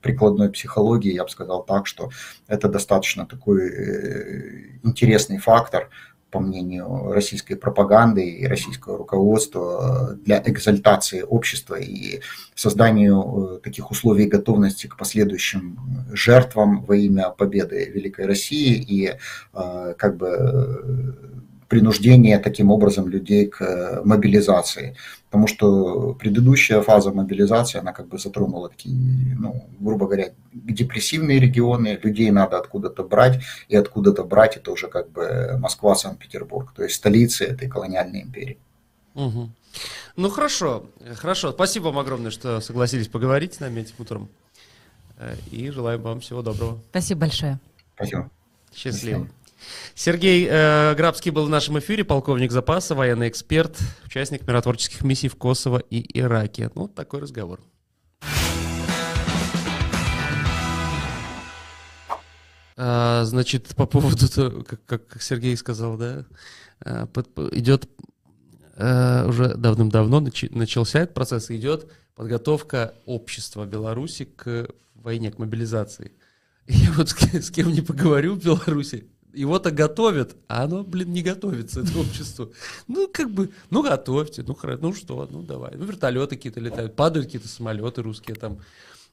прикладной 0.00 0.50
психологии, 0.50 0.99
я 1.08 1.24
бы 1.24 1.30
сказал 1.30 1.64
так, 1.64 1.86
что 1.86 2.10
это 2.46 2.68
достаточно 2.68 3.26
такой 3.26 3.70
Э, 3.80 4.78
интересный 4.82 5.38
фактор, 5.38 5.90
по 6.30 6.38
мнению 6.38 7.12
российской 7.12 7.56
пропаганды 7.56 8.24
и 8.24 8.46
российского 8.46 8.98
руководства, 8.98 10.16
для 10.24 10.40
экзальтации 10.46 11.22
общества 11.22 11.74
и 11.74 12.20
созданию 12.54 13.20
э, 13.56 13.58
таких 13.58 13.90
условий 13.90 14.26
готовности 14.26 14.86
к 14.86 14.96
последующим 14.96 15.78
жертвам 16.12 16.84
во 16.84 16.96
имя 16.96 17.30
победы 17.30 17.90
Великой 17.90 18.26
России 18.26 18.74
и 18.74 19.16
э, 19.54 19.94
как 19.98 20.16
бы 20.16 21.16
принуждение 21.68 22.38
таким 22.38 22.70
образом 22.70 23.08
людей 23.08 23.46
к 23.46 24.02
мобилизации. 24.04 24.96
Потому 25.30 25.46
что 25.46 26.14
предыдущая 26.14 26.82
фаза 26.82 27.12
мобилизации, 27.12 27.78
она 27.78 27.92
как 27.92 28.08
бы 28.08 28.18
затронула 28.18 28.68
такие, 28.68 29.36
ну, 29.38 29.68
грубо 29.78 30.06
говоря, 30.06 30.32
депрессивные 30.52 31.38
регионы, 31.38 32.00
людей 32.02 32.32
надо 32.32 32.58
откуда-то 32.58 33.04
брать, 33.04 33.40
и 33.68 33.76
откуда-то 33.76 34.24
брать 34.24 34.56
это 34.56 34.72
уже 34.72 34.88
как 34.88 35.08
бы 35.10 35.56
Москва, 35.60 35.94
Санкт-Петербург, 35.94 36.72
то 36.74 36.82
есть 36.82 36.96
столицы 36.96 37.44
этой 37.44 37.68
колониальной 37.68 38.22
империи. 38.22 38.58
Угу. 39.14 39.50
Ну 40.16 40.28
хорошо, 40.30 40.86
хорошо. 41.14 41.52
Спасибо 41.52 41.84
вам 41.84 41.98
огромное, 41.98 42.32
что 42.32 42.60
согласились 42.60 43.06
поговорить 43.06 43.54
с 43.54 43.60
нами 43.60 43.82
этим 43.82 43.94
утром. 43.98 44.28
Э, 45.16 45.36
и 45.52 45.70
желаю 45.70 46.00
вам 46.00 46.20
всего 46.20 46.42
доброго. 46.42 46.80
Спасибо 46.90 47.20
большое. 47.20 47.60
Спасибо. 47.94 48.30
Счастливо. 48.74 49.28
Сергей 49.94 50.46
э, 50.48 50.94
Грабский 50.94 51.30
был 51.30 51.46
в 51.46 51.50
нашем 51.50 51.78
эфире, 51.78 52.04
полковник 52.04 52.52
запаса, 52.52 52.94
военный 52.94 53.28
эксперт, 53.28 53.78
участник 54.04 54.46
миротворческих 54.46 55.02
миссий 55.02 55.28
в 55.28 55.36
Косово 55.36 55.78
и 55.78 56.18
Ираке. 56.18 56.70
Ну, 56.74 56.88
такой 56.88 57.20
разговор. 57.20 57.60
А, 62.82 63.24
значит, 63.24 63.74
по 63.76 63.84
поводу 63.84 64.26
как, 64.64 64.84
как 64.86 65.22
Сергей 65.22 65.54
сказал, 65.58 65.98
да, 65.98 66.24
а, 66.82 67.06
идет 67.52 67.90
а, 68.76 69.26
уже 69.26 69.54
давным-давно 69.54 70.20
начался 70.20 71.00
этот 71.00 71.14
процесс, 71.14 71.50
идет 71.50 71.90
подготовка 72.14 72.94
общества 73.04 73.66
Беларуси 73.66 74.24
к 74.24 74.68
войне, 74.94 75.30
к 75.30 75.38
мобилизации. 75.38 76.12
Я 76.68 76.90
вот 76.92 77.10
с 77.10 77.50
кем 77.50 77.70
не 77.70 77.82
поговорю 77.82 78.34
в 78.34 78.42
Беларуси, 78.42 79.10
его-то 79.32 79.70
готовят, 79.70 80.36
а 80.48 80.64
оно, 80.64 80.82
блин, 80.82 81.12
не 81.12 81.22
готовится, 81.22 81.80
это 81.80 81.98
общество. 81.98 82.50
Ну, 82.88 83.08
как 83.12 83.30
бы, 83.30 83.50
ну, 83.70 83.82
готовьте, 83.82 84.42
ну, 84.46 84.54
хорошо, 84.54 84.78
ну, 84.82 84.94
что, 84.94 85.28
ну, 85.30 85.42
давай. 85.42 85.72
Ну, 85.74 85.84
вертолеты 85.84 86.36
какие-то 86.36 86.60
летают, 86.60 86.96
падают 86.96 87.26
какие-то 87.26 87.48
самолеты 87.48 88.02
русские 88.02 88.36
там. 88.36 88.58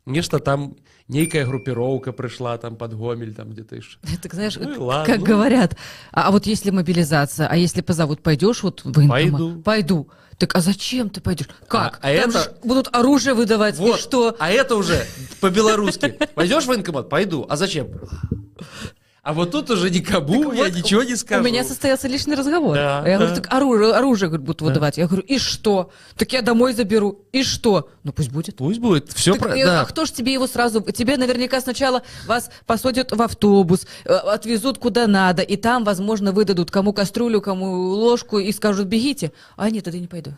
Нечто 0.05 0.39
там, 0.39 0.77
некая 1.09 1.45
группировка 1.45 2.13
пришла 2.13 2.57
там 2.57 2.77
под 2.77 2.97
Гомель, 2.97 3.33
там 3.33 3.49
где-то 3.49 3.75
еще. 3.75 3.97
Так 4.21 4.33
знаешь, 4.33 4.55
ну, 4.55 4.85
ладно, 4.85 5.05
как 5.05 5.19
ну. 5.19 5.25
говорят, 5.25 5.75
а, 6.13 6.27
а 6.27 6.31
вот 6.31 6.45
если 6.45 6.69
мобилизация, 6.69 7.47
а 7.47 7.57
если 7.57 7.81
позовут, 7.81 8.23
пойдешь 8.23 8.63
вот 8.63 8.85
в 8.85 8.93
военкомат? 8.93 9.19
Пойду. 9.19 9.61
Пойду. 9.61 10.09
Так 10.37 10.55
а 10.55 10.61
зачем 10.61 11.09
ты 11.09 11.19
пойдешь? 11.19 11.47
Как? 11.67 11.99
А, 12.01 12.09
а 12.09 12.21
Там 12.21 12.29
это... 12.29 12.57
будут 12.63 12.95
оружие 12.95 13.33
выдавать, 13.33 13.77
вот, 13.77 13.97
и 13.97 14.01
что? 14.01 14.35
А 14.39 14.51
это 14.51 14.75
уже 14.75 15.05
по-белорусски. 15.41 16.17
Пойдешь 16.35 16.63
в 16.63 16.67
военкомат? 16.67 17.09
Пойду. 17.09 17.45
А 17.49 17.57
зачем? 17.57 17.87
А 19.27 19.33
вот 19.33 19.51
тут 19.51 19.69
уже 19.69 19.89
никому 19.89 20.45
так 20.45 20.53
я 20.53 20.63
вот 20.63 20.73
ничего 20.73 21.03
не 21.03 21.17
скажу. 21.17 21.41
У 21.41 21.45
меня 21.45 21.65
состоялся 21.65 22.07
личный 22.07 22.37
разговор. 22.37 22.75
Да, 22.75 23.03
я 23.05 23.17
да. 23.17 23.25
говорю, 23.25 23.35
так 23.35 23.53
оружие, 23.53 23.93
оружие 23.93 24.29
говорит, 24.29 24.45
будут 24.45 24.59
да. 24.61 24.65
выдавать. 24.67 24.97
Я 24.97 25.05
говорю, 25.07 25.23
и 25.23 25.37
что? 25.37 25.91
Так 26.15 26.31
я 26.31 26.41
домой 26.41 26.73
заберу. 26.73 27.25
И 27.33 27.43
что? 27.43 27.89
Ну 28.05 28.13
пусть 28.13 28.31
будет. 28.31 28.55
Пусть 28.55 28.79
будет. 28.79 29.11
Все 29.11 29.33
так, 29.33 29.41
про... 29.41 29.49
да. 29.49 29.81
А 29.81 29.85
кто 29.85 30.05
ж 30.05 30.11
тебе 30.11 30.31
его 30.31 30.47
сразу... 30.47 30.79
Тебе 30.79 31.17
наверняка 31.17 31.59
сначала 31.59 32.03
вас 32.25 32.49
посадят 32.65 33.11
в 33.11 33.21
автобус, 33.21 33.85
э, 34.05 34.13
отвезут 34.13 34.77
куда 34.77 35.07
надо, 35.07 35.41
и 35.41 35.57
там, 35.57 35.83
возможно, 35.83 36.31
выдадут 36.31 36.71
кому 36.71 36.93
кастрюлю, 36.93 37.41
кому 37.41 37.65
ложку 37.65 38.39
и 38.39 38.53
скажут, 38.53 38.87
бегите. 38.87 39.33
А 39.57 39.69
нет, 39.69 39.83
тогда 39.83 39.99
не 39.99 40.07
пойду. 40.07 40.35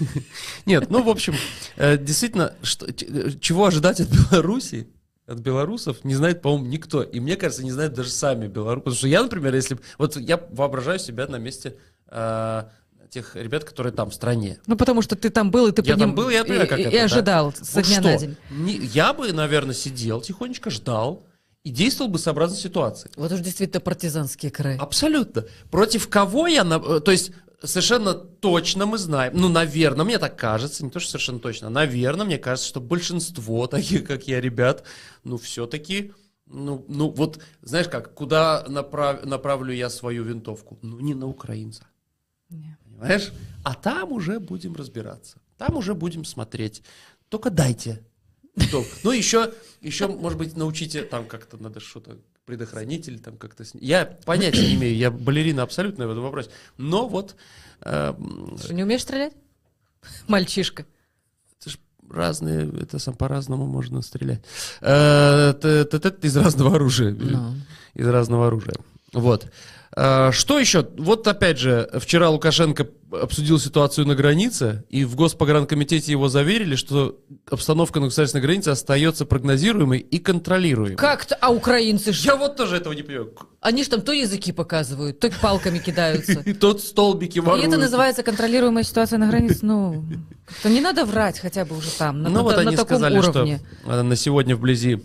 Нет, 0.64 0.88
ну, 0.88 1.02
в 1.02 1.10
общем, 1.10 1.34
э, 1.76 1.98
действительно, 1.98 2.54
э, 2.62 3.30
чего 3.42 3.66
ожидать 3.66 4.00
от 4.00 4.08
Беларуси? 4.08 4.88
От 5.32 5.40
белорусов 5.40 6.04
не 6.04 6.14
знает, 6.14 6.42
по-моему, 6.42 6.66
никто. 6.66 7.02
И 7.02 7.20
мне 7.20 7.36
кажется, 7.36 7.64
не 7.64 7.72
знают 7.72 7.94
даже 7.94 8.10
сами 8.10 8.46
белорусы. 8.46 8.80
Потому 8.80 8.96
что 8.96 9.08
я, 9.08 9.22
например, 9.22 9.54
если... 9.54 9.78
Вот 9.98 10.16
я 10.16 10.40
воображаю 10.50 10.98
себя 10.98 11.26
на 11.26 11.36
месте 11.36 11.76
э, 12.08 12.64
тех 13.10 13.36
ребят, 13.36 13.64
которые 13.64 13.92
там, 13.92 14.10
в 14.10 14.14
стране. 14.14 14.58
Ну, 14.66 14.76
потому 14.76 15.02
что 15.02 15.16
ты 15.16 15.30
там 15.30 15.50
был, 15.50 15.68
и 15.68 15.72
ты 15.72 15.82
я 15.84 15.96
там 15.96 16.14
был, 16.14 16.30
я 16.30 16.44
понимаю, 16.44 16.68
как 16.68 16.78
и, 16.78 16.82
это, 16.82 16.96
и 16.96 16.98
ожидал 16.98 17.52
да? 17.52 17.64
со 17.64 17.76
вот 17.76 17.86
дня 17.86 18.00
что? 18.00 18.10
на 18.10 18.18
день. 18.18 18.36
Не, 18.50 18.76
я 18.76 19.12
бы, 19.12 19.32
наверное, 19.32 19.74
сидел, 19.74 20.20
тихонечко 20.20 20.70
ждал, 20.70 21.26
и 21.62 21.70
действовал 21.70 22.10
бы 22.10 22.18
сообразно 22.18 22.56
ситуации. 22.56 23.10
Вот 23.16 23.30
уж 23.30 23.40
действительно 23.40 23.80
партизанские 23.80 24.50
края. 24.50 24.78
Абсолютно. 24.78 25.44
Против 25.70 26.08
кого 26.08 26.46
я... 26.46 26.62
Э, 26.62 27.00
то 27.00 27.12
есть 27.12 27.32
совершенно 27.66 28.14
точно 28.14 28.86
мы 28.86 28.98
знаем, 28.98 29.32
ну, 29.36 29.48
наверное, 29.48 30.04
мне 30.04 30.18
так 30.18 30.38
кажется, 30.38 30.84
не 30.84 30.90
то, 30.90 31.00
что 31.00 31.10
совершенно 31.12 31.38
точно, 31.38 31.70
наверное, 31.70 32.26
мне 32.26 32.38
кажется, 32.38 32.68
что 32.68 32.80
большинство 32.80 33.66
таких, 33.68 34.04
как 34.04 34.26
я, 34.28 34.40
ребят, 34.40 34.84
ну, 35.24 35.38
все-таки, 35.38 36.12
ну, 36.46 36.84
ну, 36.88 37.08
вот, 37.10 37.40
знаешь 37.62 37.88
как, 37.88 38.14
куда 38.14 38.64
направ, 38.68 39.24
направлю 39.24 39.72
я 39.72 39.88
свою 39.90 40.24
винтовку? 40.24 40.78
Ну, 40.82 41.00
не 41.00 41.14
на 41.14 41.26
украинца. 41.26 41.86
Нет. 42.50 42.78
Понимаешь? 42.84 43.32
А 43.64 43.74
там 43.74 44.12
уже 44.12 44.38
будем 44.38 44.74
разбираться. 44.74 45.38
Там 45.56 45.76
уже 45.76 45.94
будем 45.94 46.24
смотреть. 46.24 46.82
Только 47.28 47.50
дайте. 47.50 48.04
Ну, 49.02 49.12
еще, 49.12 49.54
еще, 49.80 50.08
может 50.08 50.38
быть, 50.38 50.56
научите, 50.56 51.02
там 51.02 51.26
как-то 51.26 51.56
надо 51.56 51.80
что-то 51.80 52.18
предохранитель, 52.44 53.20
там 53.20 53.36
как-то... 53.36 53.64
Я 53.74 54.04
понятия 54.24 54.66
не 54.66 54.74
имею, 54.74 54.96
я 54.96 55.10
балерина 55.10 55.62
абсолютно 55.62 56.06
в 56.06 56.10
этом 56.10 56.22
вопросе. 56.22 56.50
Но 56.76 57.08
вот... 57.08 57.36
Э, 57.80 58.14
не 58.70 58.82
умеешь 58.82 59.02
стрелять? 59.02 59.32
Мальчишка. 60.28 60.86
Это 61.60 61.70
же 61.70 61.78
разные, 62.10 62.68
это 62.80 62.98
сам 62.98 63.14
по-разному 63.14 63.66
можно 63.66 64.02
стрелять. 64.02 64.42
Э, 64.80 65.50
это, 65.50 65.68
это, 65.68 65.96
это 65.96 66.26
из 66.26 66.36
разного 66.36 66.76
оружия. 66.76 67.12
No. 67.12 67.54
Из 67.94 68.06
разного 68.06 68.48
оружия. 68.48 68.74
Вот. 69.12 69.46
А, 69.94 70.32
что 70.32 70.58
еще? 70.58 70.86
Вот 70.96 71.26
опять 71.28 71.58
же, 71.58 71.88
вчера 72.00 72.30
Лукашенко 72.30 72.88
обсудил 73.10 73.58
ситуацию 73.58 74.06
на 74.06 74.14
границе, 74.14 74.84
и 74.88 75.04
в 75.04 75.16
Госпогранкомитете 75.16 76.12
его 76.12 76.28
заверили, 76.28 76.76
что 76.76 77.18
обстановка 77.50 78.00
на 78.00 78.06
государственной 78.06 78.42
границе 78.42 78.68
остается 78.70 79.26
прогнозируемой 79.26 79.98
и 79.98 80.18
контролируемой. 80.18 80.96
Как-то, 80.96 81.34
а 81.34 81.50
украинцы 81.52 82.14
что? 82.14 82.24
Я 82.24 82.36
вот 82.36 82.56
тоже 82.56 82.76
этого 82.76 82.94
не 82.94 83.02
понимаю. 83.02 83.34
Они 83.60 83.84
же 83.84 83.90
там 83.90 84.00
то 84.00 84.12
языки 84.12 84.50
показывают, 84.50 85.20
то 85.20 85.30
палками 85.42 85.78
кидаются. 85.78 86.40
И 86.44 86.54
тот 86.54 86.80
столбики 86.80 87.38
воруют. 87.38 87.64
И 87.64 87.68
это 87.68 87.78
называется 87.78 88.22
контролируемая 88.22 88.84
ситуация 88.84 89.18
на 89.18 89.28
границе. 89.28 89.58
Ну, 89.62 90.04
то 90.62 90.70
не 90.70 90.80
надо 90.80 91.04
врать 91.04 91.38
хотя 91.38 91.66
бы 91.66 91.76
уже 91.76 91.90
там, 91.90 92.22
на, 92.22 92.30
ну, 92.30 92.42
вот 92.42 92.56
они 92.56 92.76
сказали, 92.76 93.20
что 93.20 93.46
на 94.02 94.16
сегодня 94.16 94.56
вблизи 94.56 95.02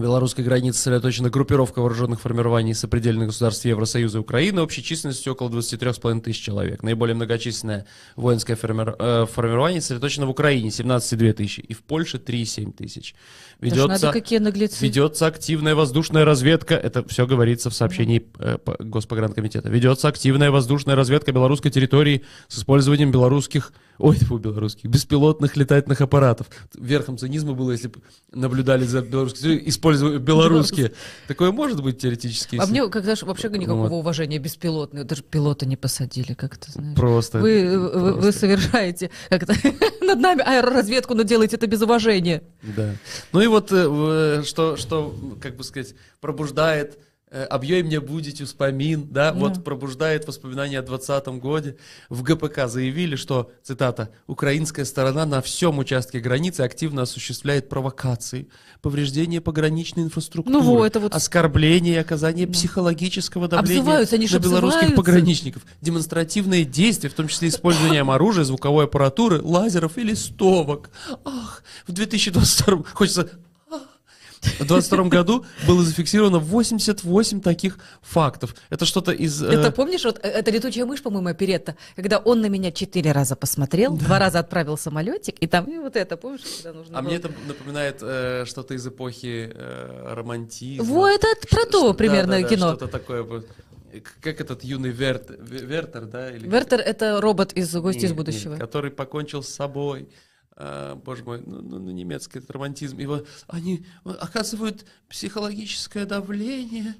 белорусской 0.00 0.42
границы 0.44 0.78
сосредоточена 0.78 1.28
группировка 1.28 1.80
вооруженных 1.80 2.20
формирований 2.20 2.74
сопредельных 2.74 3.28
государств 3.28 3.64
Евросоюза 3.66 4.18
и 4.18 4.20
Украины 4.20 4.62
общей 4.62 4.82
численностью 4.82 5.34
около 5.34 5.50
23,5 5.50 6.20
тысяч 6.22 6.40
человек. 6.42 6.82
Наиболее 6.82 7.14
многочисленное 7.14 7.86
воинское 8.16 8.56
форми- 8.56 8.94
э, 8.98 9.26
формирование 9.30 9.80
сосредоточено 9.82 10.26
в 10.26 10.30
Украине 10.30 10.70
17,2 10.70 11.32
тысячи 11.34 11.60
и 11.60 11.74
в 11.74 11.82
Польше 11.82 12.16
3,7 12.18 12.72
тысяч. 12.72 13.14
Ж 13.60 13.76
надо 13.86 14.12
какие 14.12 14.38
наглецы. 14.38 14.84
Ведется 14.84 15.26
активная 15.26 15.74
воздушная 15.74 16.24
разведка. 16.24 16.74
Это 16.74 17.06
все 17.08 17.26
говорится 17.26 17.68
в 17.68 17.74
сообщении 17.74 18.26
э, 18.38 18.58
по- 18.58 18.76
Госпогранкомитета. 18.78 19.68
Ведется 19.68 20.08
активная 20.08 20.50
воздушная 20.50 20.96
разведка 20.96 21.32
белорусской 21.32 21.70
территории 21.70 22.22
с 22.48 22.58
использованием 22.58 23.10
белорусских, 23.10 23.72
ой, 24.02 24.16
фу, 24.16 24.38
белорусских, 24.38 24.90
беспилотных 24.90 25.56
летательных 25.56 26.00
аппаратов. 26.00 26.48
Верхом 26.74 27.16
цинизма 27.18 27.54
было, 27.54 27.70
если 27.72 27.88
бы 27.88 28.00
наблюдали 28.32 28.84
за 28.84 29.00
белорусской 29.02 29.40
территорией, 29.40 29.68
используя 29.70 30.18
белорусские. 30.18 30.92
Такое 31.28 31.52
может 31.52 31.82
быть 31.82 31.98
теоретически. 31.98 32.56
А 32.56 32.62
если 32.62 32.70
мне 32.72 32.88
когда 32.88 33.14
ж 33.16 33.22
вообще 33.22 33.48
никакого 33.48 33.88
Вот. 33.88 33.92
уважения 33.92 34.38
беспилотные, 34.38 35.04
даже 35.04 35.22
пилота 35.22 35.66
не 35.66 35.76
посадили, 35.76 36.34
как 36.34 36.56
ты 36.58 36.72
знаешь. 36.72 36.96
Просто. 36.96 37.38
Вы, 37.38 37.78
вы, 37.78 37.88
вы 37.88 38.12
просто. 38.14 38.32
совершаете 38.40 39.10
как 39.28 39.44
это, 39.44 39.54
над 40.04 40.18
нами 40.18 40.42
аэроразведку, 40.42 41.14
но 41.14 41.22
делаете 41.22 41.56
это 41.56 41.66
без 41.66 41.80
уважения. 41.82 42.42
Да. 42.62 42.94
Ну 43.32 43.40
и 43.40 43.46
вот 43.46 43.72
э, 43.72 43.88
в- 43.88 44.44
что, 44.44 44.76
что, 44.76 45.14
как 45.40 45.56
бы 45.56 45.64
сказать, 45.64 45.94
пробуждает 46.20 46.98
э, 47.32 47.44
«Объей 47.44 47.82
мне 47.82 48.00
будете 48.00 48.44
успомин», 48.44 49.08
да, 49.10 49.32
вот 49.32 49.64
пробуждает 49.64 50.26
воспоминания 50.28 50.78
о 50.78 50.82
20 50.82 51.26
годе. 51.40 51.76
В 52.08 52.22
ГПК 52.22 52.68
заявили, 52.68 53.16
что, 53.16 53.50
цитата, 53.62 54.10
«Украинская 54.26 54.84
сторона 54.84 55.24
на 55.26 55.40
всем 55.42 55.78
участке 55.78 56.20
границы 56.20 56.60
активно 56.60 57.02
осуществляет 57.02 57.68
провокации, 57.68 58.48
повреждение 58.82 59.40
пограничной 59.40 60.02
инфраструктуры, 60.04 60.56
Ну 60.58 60.62
во, 60.62 60.86
это 60.86 61.00
вот- 61.00 61.14
оскорбление 61.14 61.94
и 61.94 61.98
оказание 61.98 62.46
психологического 62.46 63.48
давления 63.48 63.80
Обзываются, 63.80 64.16
они 64.16 64.26
на 64.26 64.38
белорусских 64.38 64.82
обзываются. 64.82 64.96
пограничников, 64.96 65.62
демонстративные 65.80 66.64
действия, 66.64 67.08
в 67.08 67.14
том 67.14 67.28
числе 67.28 67.48
использованием 67.48 68.10
оружия, 68.10 68.44
звуковой 68.44 68.84
аппаратуры, 68.84 69.40
лазеров 69.40 69.98
и 69.98 70.02
листовок. 70.02 70.90
Ах, 71.24 71.62
в 71.86 71.92
2022 71.92 72.84
хочется 72.92 73.30
в 74.42 74.66
22 74.66 75.04
году 75.04 75.44
было 75.66 75.82
зафиксировано 75.82 76.38
88 76.38 77.40
таких 77.40 77.78
фактов. 78.02 78.54
Это 78.70 78.84
что-то 78.86 79.12
из... 79.12 79.42
э, 79.42 79.46
Это 79.46 79.70
помнишь, 79.70 80.04
вот 80.04 80.18
э, 80.22 80.28
это 80.28 80.50
летучая 80.50 80.84
мышь, 80.84 81.02
по-моему, 81.02 81.28
оперетта, 81.28 81.76
когда 81.96 82.18
он 82.18 82.40
на 82.40 82.46
меня 82.46 82.72
четыре 82.72 83.12
раза 83.12 83.36
посмотрел, 83.36 83.96
два 83.96 84.18
раза 84.18 84.40
отправил 84.40 84.76
самолетик, 84.76 85.36
и 85.40 85.46
там 85.46 85.64
и 85.66 85.78
вот 85.78 85.96
это, 85.96 86.16
помнишь, 86.16 86.40
когда 86.62 86.78
нужно 86.78 86.98
а 86.98 87.02
было- 87.02 87.08
мне 87.08 87.16
это 87.16 87.30
напоминает 87.46 87.98
э, 88.02 88.44
что-то 88.46 88.74
из 88.74 88.86
эпохи 88.86 89.50
э, 89.54 90.14
романтизма. 90.14 90.84
Во, 90.84 91.08
это 91.08 91.26
про 91.48 91.64
то 91.66 91.94
примерно 91.94 92.42
кино. 92.42 92.68
Что-то 92.70 92.88
такое. 92.88 93.44
Как 94.20 94.40
этот 94.40 94.64
юный 94.64 94.90
Верт, 94.90 95.30
Ве- 95.30 95.64
Вертер, 95.66 96.06
да? 96.06 96.30
Или... 96.30 96.48
Вертер— 96.48 96.80
это 96.84 97.20
робот 97.20 97.52
из 97.52 97.74
«Гости 97.76 98.06
из 98.06 98.12
будущего». 98.14 98.52
нет, 98.52 98.60
который 98.60 98.90
покончил 98.90 99.42
с 99.42 99.48
собой. 99.48 100.08
А, 100.56 100.94
боже 100.96 101.24
мой, 101.24 101.42
ну, 101.46 101.60
ну, 101.62 101.78
ну, 101.78 101.90
немецкий 101.90 102.38
этот 102.38 102.50
романтизм. 102.50 102.98
Его, 102.98 103.22
они 103.48 103.84
оказывают 104.04 104.84
психологическое 105.08 106.04
давление 106.04 106.94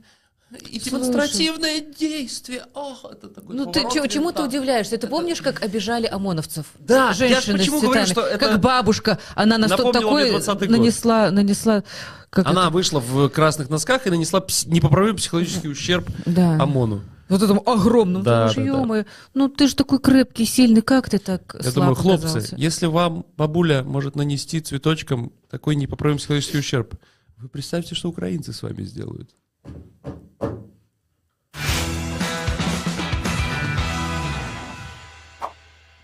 и 0.70 0.78
демонстративное 0.78 1.80
действие. 1.80 2.64
Ох, 2.74 3.06
это 3.10 3.28
такой 3.28 3.56
Ну, 3.56 3.66
ты 3.72 3.80
чё- 3.92 4.06
чему 4.06 4.32
ты 4.32 4.42
удивляешься? 4.42 4.92
Ты 4.92 4.96
Это- 4.96 5.06
помнишь, 5.08 5.40
как 5.42 5.62
обижали 5.62 6.06
ОМОНовцев? 6.06 6.66
Да, 6.78 7.08
я 7.08 7.12
Женщины 7.14 7.58
почему 7.58 7.78
с 7.78 7.82
говорю, 7.82 8.06
что 8.06 8.20
это 8.22 8.38
Как 8.38 8.60
бабушка, 8.60 9.18
она 9.34 9.58
на 9.58 9.66
что 9.68 9.92
такое 9.92 10.30
20-й 10.32 10.66
год. 10.68 10.78
нанесла, 10.78 11.30
нанесла... 11.30 11.84
Как 12.30 12.46
Она 12.46 12.62
это? 12.62 12.70
вышла 12.70 13.00
в 13.00 13.28
красных 13.28 13.68
носках 13.68 14.06
и 14.06 14.10
нанесла 14.10 14.40
пс- 14.40 14.66
непоправимый 14.66 15.16
психологический 15.16 15.68
ущерб 15.68 16.08
Да. 16.24 16.54
ОМОНу. 16.62 17.02
Вот 17.32 17.40
этому 17.42 17.62
огромному. 17.66 18.22
Да, 18.22 18.48
Ты 18.50 18.56
да, 18.56 18.62
думаешь, 18.62 18.72
да. 18.74 18.78
«Ё-моё, 18.80 19.04
ну 19.32 19.48
ты 19.48 19.66
же 19.66 19.74
такой 19.74 19.98
крепкий, 20.00 20.44
сильный, 20.44 20.82
как 20.82 21.08
ты 21.08 21.18
так 21.18 21.54
Я 21.54 21.62
слаб 21.62 21.74
думаю, 21.74 21.94
хлопцы, 21.94 22.24
оказался?» 22.26 22.56
если 22.56 22.84
вам 22.84 23.24
бабуля 23.38 23.82
может 23.82 24.16
нанести 24.16 24.60
цветочком 24.60 25.32
такой 25.48 25.76
непоправимый 25.76 26.18
психологический 26.18 26.58
ущерб, 26.58 26.94
вы 27.38 27.48
представьте, 27.48 27.94
что 27.94 28.10
украинцы 28.10 28.52
с 28.52 28.62
вами 28.62 28.82
сделают. 28.82 29.30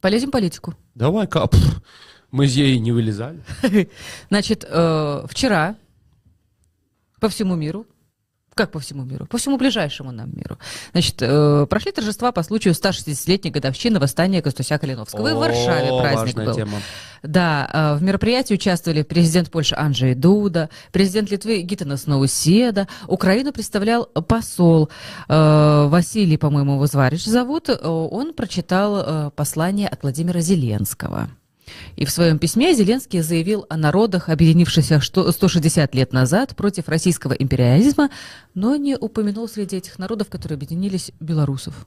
Полезем 0.00 0.28
в 0.28 0.32
политику. 0.32 0.74
Давай, 0.94 1.26
кап. 1.26 1.54
Мы 2.30 2.46
из 2.46 2.56
ей 2.56 2.78
не 2.78 2.90
вылезали. 2.92 3.42
Значит, 4.30 4.64
э, 4.66 5.26
вчера 5.28 5.76
по 7.20 7.28
всему 7.28 7.54
миру, 7.54 7.86
как 8.58 8.70
по 8.70 8.78
всему 8.78 9.04
миру? 9.04 9.26
По 9.26 9.38
всему 9.38 9.56
ближайшему 9.56 10.12
нам 10.12 10.30
миру. 10.34 10.58
Значит, 10.92 11.16
э, 11.20 11.66
прошли 11.70 11.92
торжества 11.92 12.32
по 12.32 12.42
случаю 12.42 12.74
160-летней 12.74 13.50
годовщины 13.50 13.98
восстания 13.98 14.42
Костуся 14.42 14.78
Калиновского. 14.78 15.28
И 15.28 15.32
в 15.32 15.36
Варшаве 15.36 15.90
О, 15.90 16.00
праздник 16.00 16.36
был. 16.36 16.54
тема. 16.54 16.78
Да, 17.22 17.70
э, 17.72 17.98
в 17.98 18.02
мероприятии 18.02 18.54
участвовали 18.54 19.02
президент 19.02 19.50
Польши 19.50 19.74
Анджей 19.76 20.14
Дуда, 20.14 20.68
президент 20.92 21.30
Литвы 21.30 21.62
Гитанас 21.62 22.06
Науседа, 22.06 22.86
Украину 23.06 23.52
представлял 23.52 24.04
посол 24.06 24.90
э, 25.28 25.86
Василий, 25.88 26.36
по-моему, 26.36 26.74
его 26.74 26.86
Зварич 26.86 27.24
зовут, 27.24 27.68
Э, 27.78 27.88
он 27.88 28.34
прочитал 28.34 28.96
э, 28.98 29.30
послание 29.34 29.88
от 29.88 30.02
Владимира 30.02 30.40
Зеленского. 30.40 31.30
И 31.96 32.04
в 32.04 32.10
своем 32.10 32.38
письме 32.38 32.74
Зеленский 32.74 33.20
заявил 33.20 33.66
о 33.68 33.76
народах, 33.76 34.28
объединившихся 34.28 35.00
что- 35.00 35.30
160 35.32 35.94
лет 35.94 36.12
назад 36.12 36.56
против 36.56 36.88
российского 36.88 37.32
империализма, 37.32 38.10
но 38.54 38.76
не 38.76 38.96
упомянул 38.96 39.48
среди 39.48 39.76
этих 39.76 39.98
народов, 39.98 40.28
которые 40.28 40.56
объединились, 40.56 41.12
белорусов. 41.20 41.86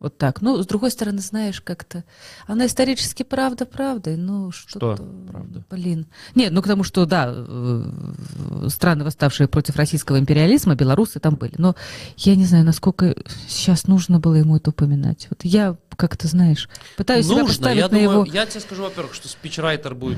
Вот 0.00 0.16
так. 0.16 0.42
Ну, 0.42 0.62
с 0.62 0.66
другой 0.66 0.92
стороны, 0.92 1.18
знаешь, 1.18 1.60
как-то... 1.60 2.04
Она 2.46 2.66
исторически 2.66 3.24
правда 3.24 3.66
правдой, 3.66 4.16
ну 4.16 4.52
что-то... 4.52 4.94
Что 4.94 5.04
правда? 5.28 5.64
Блин. 5.70 6.06
Нет, 6.36 6.52
ну 6.52 6.62
потому 6.62 6.84
что, 6.84 7.04
да, 7.04 7.34
э, 7.34 8.68
страны, 8.68 9.02
восставшие 9.02 9.48
против 9.48 9.74
российского 9.74 10.20
империализма, 10.20 10.76
белорусы 10.76 11.18
там 11.18 11.34
были. 11.34 11.54
Но 11.58 11.74
я 12.16 12.36
не 12.36 12.44
знаю, 12.44 12.64
насколько 12.64 13.16
сейчас 13.48 13.88
нужно 13.88 14.20
было 14.20 14.36
ему 14.36 14.56
это 14.56 14.70
упоминать. 14.70 15.26
Вот 15.30 15.44
я 15.44 15.76
как-то, 15.96 16.28
знаешь, 16.28 16.68
пытаюсь 16.96 17.26
себя 17.26 17.38
Нужно, 17.38 17.48
поставить 17.48 17.78
я 17.78 17.82
на 17.82 17.88
думаю, 17.88 18.04
его... 18.04 18.24
я 18.32 18.46
тебе 18.46 18.60
скажу, 18.60 18.84
во-первых, 18.84 19.14
что 19.14 19.28
спичрайтер 19.28 19.96
будет 19.96 20.16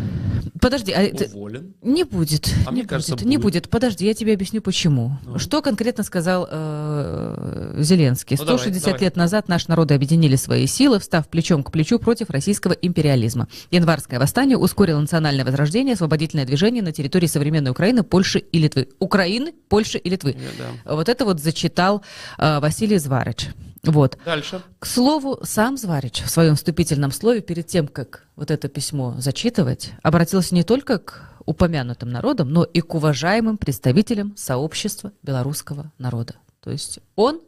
Подожди, 0.61 0.93
а 0.93 1.11
уволен. 1.35 1.75
не 1.81 2.05
будет. 2.05 2.55
А 2.67 2.71
мне 2.71 2.83
не 2.83 2.87
кажется, 2.87 3.15
будет, 3.15 3.25
не 3.25 3.39
будет. 3.39 3.71
Подожди, 3.71 4.05
я 4.05 4.13
тебе 4.13 4.35
объясню, 4.35 4.61
почему. 4.61 5.17
Ну. 5.25 5.39
Что 5.39 5.63
конкретно 5.63 6.05
сказал 6.05 6.47
э, 6.51 7.77
Зеленский? 7.79 8.37
Ну, 8.39 8.45
давай, 8.45 8.59
160 8.59 8.85
давай. 8.85 9.01
лет 9.01 9.17
назад 9.17 9.49
наши 9.49 9.70
народы 9.71 9.95
объединили 9.95 10.37
свои 10.37 10.67
силы, 10.67 10.99
встав 10.99 11.29
плечом 11.29 11.63
к 11.63 11.73
плечу 11.73 11.99
против 11.99 12.29
российского 12.29 12.73
империализма. 12.73 13.49
Январское 13.71 14.21
восстание 14.21 14.59
ускорило 14.59 15.01
национальное 15.01 15.45
возрождение, 15.47 15.95
освободительное 15.95 16.45
движение 16.45 16.83
на 16.83 16.93
территории 16.93 17.27
современной 17.27 17.71
Украины, 17.71 18.03
Польши 18.03 18.39
и 18.41 18.59
Литвы. 18.59 18.89
Украины, 18.99 19.55
Польши 19.71 19.97
и 19.97 20.11
Литвы. 20.11 20.37
Я- 20.39 20.65
да. 20.85 20.95
Вот 20.95 21.09
это 21.09 21.25
вот 21.25 21.41
зачитал 21.41 22.03
э, 22.37 22.61
Василий 22.61 22.99
Зварич. 22.99 23.49
Вот. 23.83 24.19
Дальше. 24.27 24.61
К 24.79 24.85
слову, 24.85 25.39
сам 25.43 25.79
Зварич 25.79 26.21
в 26.23 26.29
своем 26.29 26.55
вступительном 26.57 27.13
слове 27.13 27.41
перед 27.41 27.67
тем, 27.67 27.89
как 27.89 28.27
вот 28.37 28.51
это 28.51 28.69
письмо 28.69 29.15
зачитывать, 29.19 29.93
обратился 30.03 30.55
не 30.55 30.65
только 30.65 30.99
к 30.99 31.31
упомянутым 31.47 32.11
народам, 32.11 32.51
но 32.51 32.65
и 32.65 32.81
к 32.81 32.95
уважаемым 32.95 33.57
представителям 33.57 34.35
сообщества 34.37 35.13
белорусского 35.23 35.91
народа. 35.99 36.35
То 36.61 36.71
есть 36.71 36.99
он 37.17 37.41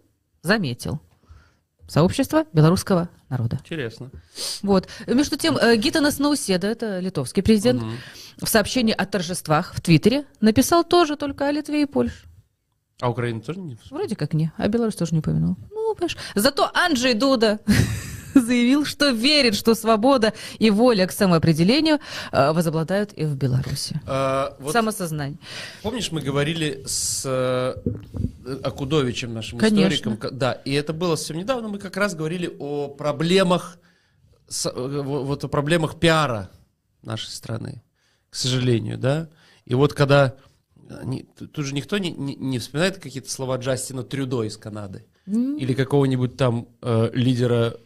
заметил 0.42 1.00
сообщество 1.92 2.44
белорусского 2.54 3.08
народа. 3.28 3.58
Интересно. 3.62 4.10
Вот. 4.62 4.88
Между 5.06 5.36
тем, 5.36 5.56
э, 5.58 5.76
Гитанас 5.76 6.18
Науседа, 6.18 6.66
это 6.66 7.00
литовский 7.00 7.42
президент, 7.42 7.82
Мгм. 7.82 7.92
в 8.40 8.48
сообщении 8.48 8.94
о 8.94 9.04
торжествах 9.04 9.74
в 9.74 9.80
Твиттере 9.82 10.24
написал 10.40 10.84
тоже 10.84 11.16
только 11.16 11.46
о 11.46 11.52
Литве 11.52 11.82
и 11.82 11.86
Польше. 11.86 12.24
А 13.00 13.10
Украина 13.10 13.40
тоже 13.40 13.60
не... 13.60 13.76
Вроде 13.90 14.16
как 14.16 14.32
не, 14.32 14.52
а 14.56 14.68
Беларусь 14.68 14.94
тоже 14.94 15.12
не 15.12 15.18
упомянул. 15.18 15.56
Ну, 15.70 15.94
понимаешь. 15.94 16.16
Зато 16.34 16.70
Анджей 16.72 17.14
Дуда 17.14 17.58
заявил, 18.40 18.84
что 18.84 19.10
верит, 19.10 19.54
что 19.54 19.74
свобода 19.74 20.32
и 20.58 20.70
воля 20.70 21.06
к 21.06 21.12
самоопределению 21.12 21.98
э, 22.32 22.52
возобладают 22.52 23.12
и 23.14 23.24
в 23.24 23.36
Беларуси. 23.36 24.00
А, 24.06 24.56
вот 24.60 24.72
Самосознание. 24.72 25.38
Помнишь, 25.82 26.10
мы 26.12 26.20
говорили 26.20 26.82
с 26.86 27.22
э, 27.24 27.74
Акудовичем, 28.62 29.34
нашим 29.34 29.58
Конечно. 29.58 29.94
историком? 29.94 30.38
Да, 30.38 30.52
и 30.52 30.72
это 30.72 30.92
было 30.92 31.16
совсем 31.16 31.38
недавно. 31.38 31.68
Мы 31.68 31.78
как 31.78 31.96
раз 31.96 32.14
говорили 32.14 32.54
о 32.58 32.88
проблемах, 32.88 33.78
э, 34.64 34.70
во- 34.74 35.22
вот 35.24 35.44
о 35.44 35.48
проблемах 35.48 35.98
пиара 35.98 36.50
нашей 37.02 37.28
страны, 37.30 37.82
к 38.30 38.36
сожалению, 38.36 38.98
да. 38.98 39.28
И 39.64 39.74
вот 39.74 39.92
когда 39.92 40.34
тут 41.52 41.64
же 41.66 41.74
никто 41.74 41.98
не, 41.98 42.10
не- 42.10 42.34
не 42.34 42.58
вспоминает 42.58 42.98
какие-то 42.98 43.30
слова 43.30 43.56
Джастина 43.56 44.02
Трюдо 44.02 44.42
из 44.42 44.56
Канады 44.56 45.04
или 45.26 45.72
какого-нибудь 45.72 46.36
там 46.36 46.68
э, 46.82 47.10
лидера 47.14 47.76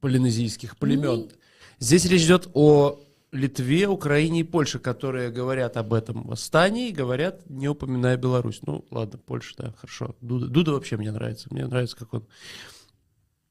полинезийских 0.00 0.76
племен. 0.76 1.30
Здесь 1.78 2.04
речь 2.06 2.24
идет 2.24 2.48
о 2.54 3.00
Литве, 3.32 3.86
Украине 3.86 4.40
и 4.40 4.44
Польше, 4.44 4.78
которые 4.78 5.30
говорят 5.30 5.76
об 5.76 5.94
этом 5.94 6.26
восстании, 6.26 6.90
говорят, 6.90 7.48
не 7.48 7.68
упоминая 7.68 8.16
Беларусь. 8.16 8.60
Ну, 8.66 8.84
ладно, 8.90 9.18
Польша, 9.18 9.54
да, 9.56 9.72
хорошо. 9.72 10.16
Дуда, 10.20 10.48
Дуда 10.48 10.72
вообще 10.72 10.96
мне 10.96 11.12
нравится. 11.12 11.48
Мне 11.50 11.66
нравится, 11.66 11.96
как 11.96 12.12
он... 12.12 12.26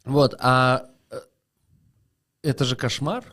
Вот, 0.03 0.35
а 0.39 0.89
э, 1.11 1.19
это 2.41 2.65
же 2.65 2.75
кошмар, 2.75 3.23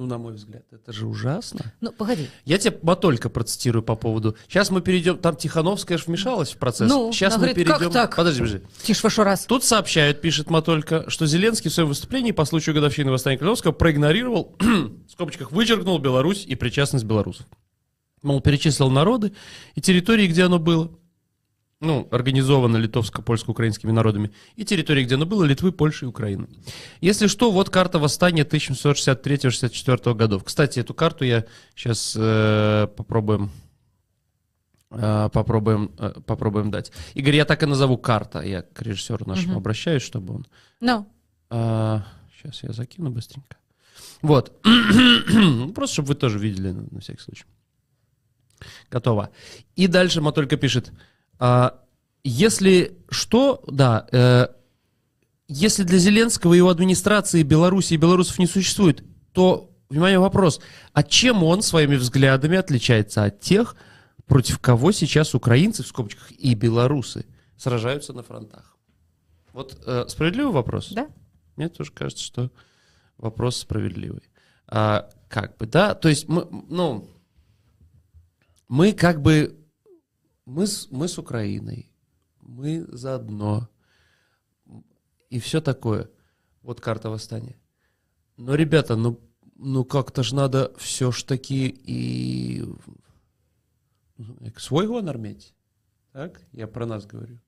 ну, 0.00 0.06
на 0.06 0.16
мой 0.16 0.32
взгляд, 0.32 0.64
это 0.72 0.94
же 0.94 1.06
ужасно. 1.06 1.74
Ну, 1.82 1.92
погоди. 1.92 2.28
Я 2.46 2.56
тебе 2.56 2.78
Матолька 2.80 3.28
процитирую 3.28 3.82
по 3.82 3.96
поводу. 3.96 4.34
Сейчас 4.48 4.70
мы 4.70 4.80
перейдем, 4.80 5.18
там 5.18 5.36
Тихановская 5.36 5.98
же 5.98 6.04
вмешалась 6.06 6.52
в 6.52 6.56
процесс. 6.56 6.88
Ну, 6.88 7.12
Сейчас 7.12 7.34
мы 7.34 7.48
говорит, 7.48 7.66
как 7.66 7.78
перейдем. 7.80 7.92
так? 7.92 8.16
Подожди, 8.16 8.40
подожди. 8.40 8.62
Тише, 8.82 9.00
вашу 9.02 9.24
раз. 9.24 9.44
Тут 9.44 9.62
сообщают, 9.62 10.22
пишет 10.22 10.48
Матолька, 10.48 11.04
что 11.10 11.26
Зеленский 11.26 11.68
в 11.70 11.74
своем 11.74 11.90
выступлении 11.90 12.32
по 12.32 12.46
случаю 12.46 12.74
годовщины 12.74 13.10
восстания 13.10 13.36
Калиновского 13.36 13.72
проигнорировал, 13.72 14.56
в 14.58 15.10
скобочках, 15.12 15.52
вычеркнул 15.52 15.98
Беларусь 15.98 16.46
и 16.46 16.54
причастность 16.54 17.04
белорусов. 17.04 17.44
Мол, 18.22 18.40
перечислил 18.40 18.90
народы 18.90 19.32
и 19.74 19.82
территории, 19.82 20.26
где 20.28 20.44
оно 20.44 20.58
было. 20.58 20.90
Ну, 21.82 22.06
организовано 22.10 22.76
литовско-польско-украинскими 22.76 23.90
народами. 23.90 24.30
И 24.54 24.66
территории, 24.66 25.04
где 25.04 25.14
оно 25.14 25.24
было, 25.24 25.44
Литвы, 25.44 25.72
Польши 25.72 26.04
и 26.04 26.08
Украины. 26.08 26.46
Если 27.00 27.26
что, 27.26 27.50
вот 27.50 27.70
карта 27.70 27.98
восстания 27.98 28.44
1763-64 28.44 30.14
годов. 30.14 30.44
Кстати, 30.44 30.80
эту 30.80 30.92
карту 30.92 31.24
я 31.24 31.46
сейчас 31.74 32.14
э, 32.18 32.86
попробуем 32.94 33.50
э, 34.90 35.30
попробуем, 35.32 35.92
э, 35.98 36.20
попробуем 36.26 36.70
дать. 36.70 36.92
Игорь, 37.14 37.36
я 37.36 37.46
так 37.46 37.62
и 37.62 37.66
назову 37.66 37.96
карта. 37.96 38.42
Я 38.42 38.60
к 38.60 38.82
режиссеру 38.82 39.26
нашему 39.26 39.52
Мгм. 39.52 39.58
обращаюсь, 39.58 40.02
чтобы 40.02 40.34
он... 40.34 40.46
Ну, 40.80 41.10
сейчас 41.50 42.62
я 42.62 42.72
закину 42.72 43.10
быстренько. 43.10 43.56
Вот. 44.20 44.60
Просто, 45.74 45.94
чтобы 45.94 46.08
вы 46.08 46.14
тоже 46.14 46.38
видели, 46.38 46.72
на, 46.72 46.82
на 46.90 47.00
всякий 47.00 47.22
случай. 47.22 47.44
Готово. 48.90 49.30
И 49.76 49.86
дальше 49.86 50.20
Матолька 50.20 50.58
пишет. 50.58 50.92
А, 51.40 51.80
если 52.22 52.98
что, 53.08 53.64
да, 53.66 54.06
э, 54.12 54.48
если 55.48 55.82
для 55.82 55.98
Зеленского 55.98 56.54
и 56.54 56.58
его 56.58 56.68
администрации 56.68 57.42
Беларуси 57.42 57.94
и 57.94 57.96
белорусов 57.96 58.38
не 58.38 58.46
существует, 58.46 59.02
то, 59.32 59.70
внимание, 59.88 60.18
вопрос, 60.18 60.60
а 60.92 61.02
чем 61.02 61.42
он 61.42 61.62
своими 61.62 61.96
взглядами 61.96 62.56
отличается 62.56 63.24
от 63.24 63.40
тех, 63.40 63.74
против 64.26 64.60
кого 64.60 64.92
сейчас 64.92 65.34
украинцы, 65.34 65.82
в 65.82 65.88
скобочках, 65.88 66.30
и 66.30 66.54
белорусы 66.54 67.26
сражаются 67.56 68.12
на 68.12 68.22
фронтах? 68.22 68.76
Вот 69.52 69.82
э, 69.86 70.04
справедливый 70.08 70.52
вопрос? 70.52 70.90
да. 70.90 71.08
Мне 71.56 71.68
тоже 71.68 71.90
кажется, 71.92 72.24
что 72.24 72.50
вопрос 73.18 73.56
справедливый. 73.56 74.22
А, 74.66 75.10
как 75.28 75.56
бы, 75.56 75.66
да, 75.66 75.94
то 75.94 76.08
есть 76.08 76.28
мы, 76.28 76.46
ну, 76.68 77.08
мы 78.68 78.92
как 78.92 79.20
бы, 79.20 79.59
мы 80.50 80.66
с, 80.66 80.90
мы 80.90 81.06
с 81.06 81.16
Украиной, 81.18 81.90
мы 82.40 82.84
заодно, 82.88 83.68
и 85.28 85.38
все 85.38 85.60
такое. 85.60 86.10
Вот 86.62 86.80
карта 86.80 87.08
восстания. 87.08 87.56
Но, 88.36 88.56
ребята, 88.56 88.96
ну, 88.96 89.20
ну 89.54 89.84
как-то 89.84 90.22
ж 90.22 90.32
надо 90.32 90.72
все 90.76 91.12
ж 91.12 91.22
таки 91.22 91.68
и 91.68 92.64
свой 94.56 94.88
гонор 94.88 95.16
иметь. 95.16 95.54
Так? 96.12 96.42
Я 96.52 96.66
про 96.66 96.84
нас 96.84 97.06
говорю. 97.06 97.38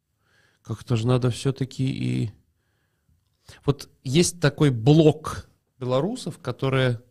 Как-то 0.62 0.96
же 0.96 1.06
надо 1.06 1.30
все-таки 1.30 1.84
и... 1.84 2.30
Вот 3.66 3.90
есть 4.04 4.40
такой 4.40 4.70
блок 4.70 5.48
белорусов, 5.78 6.38
которые, 6.38 7.02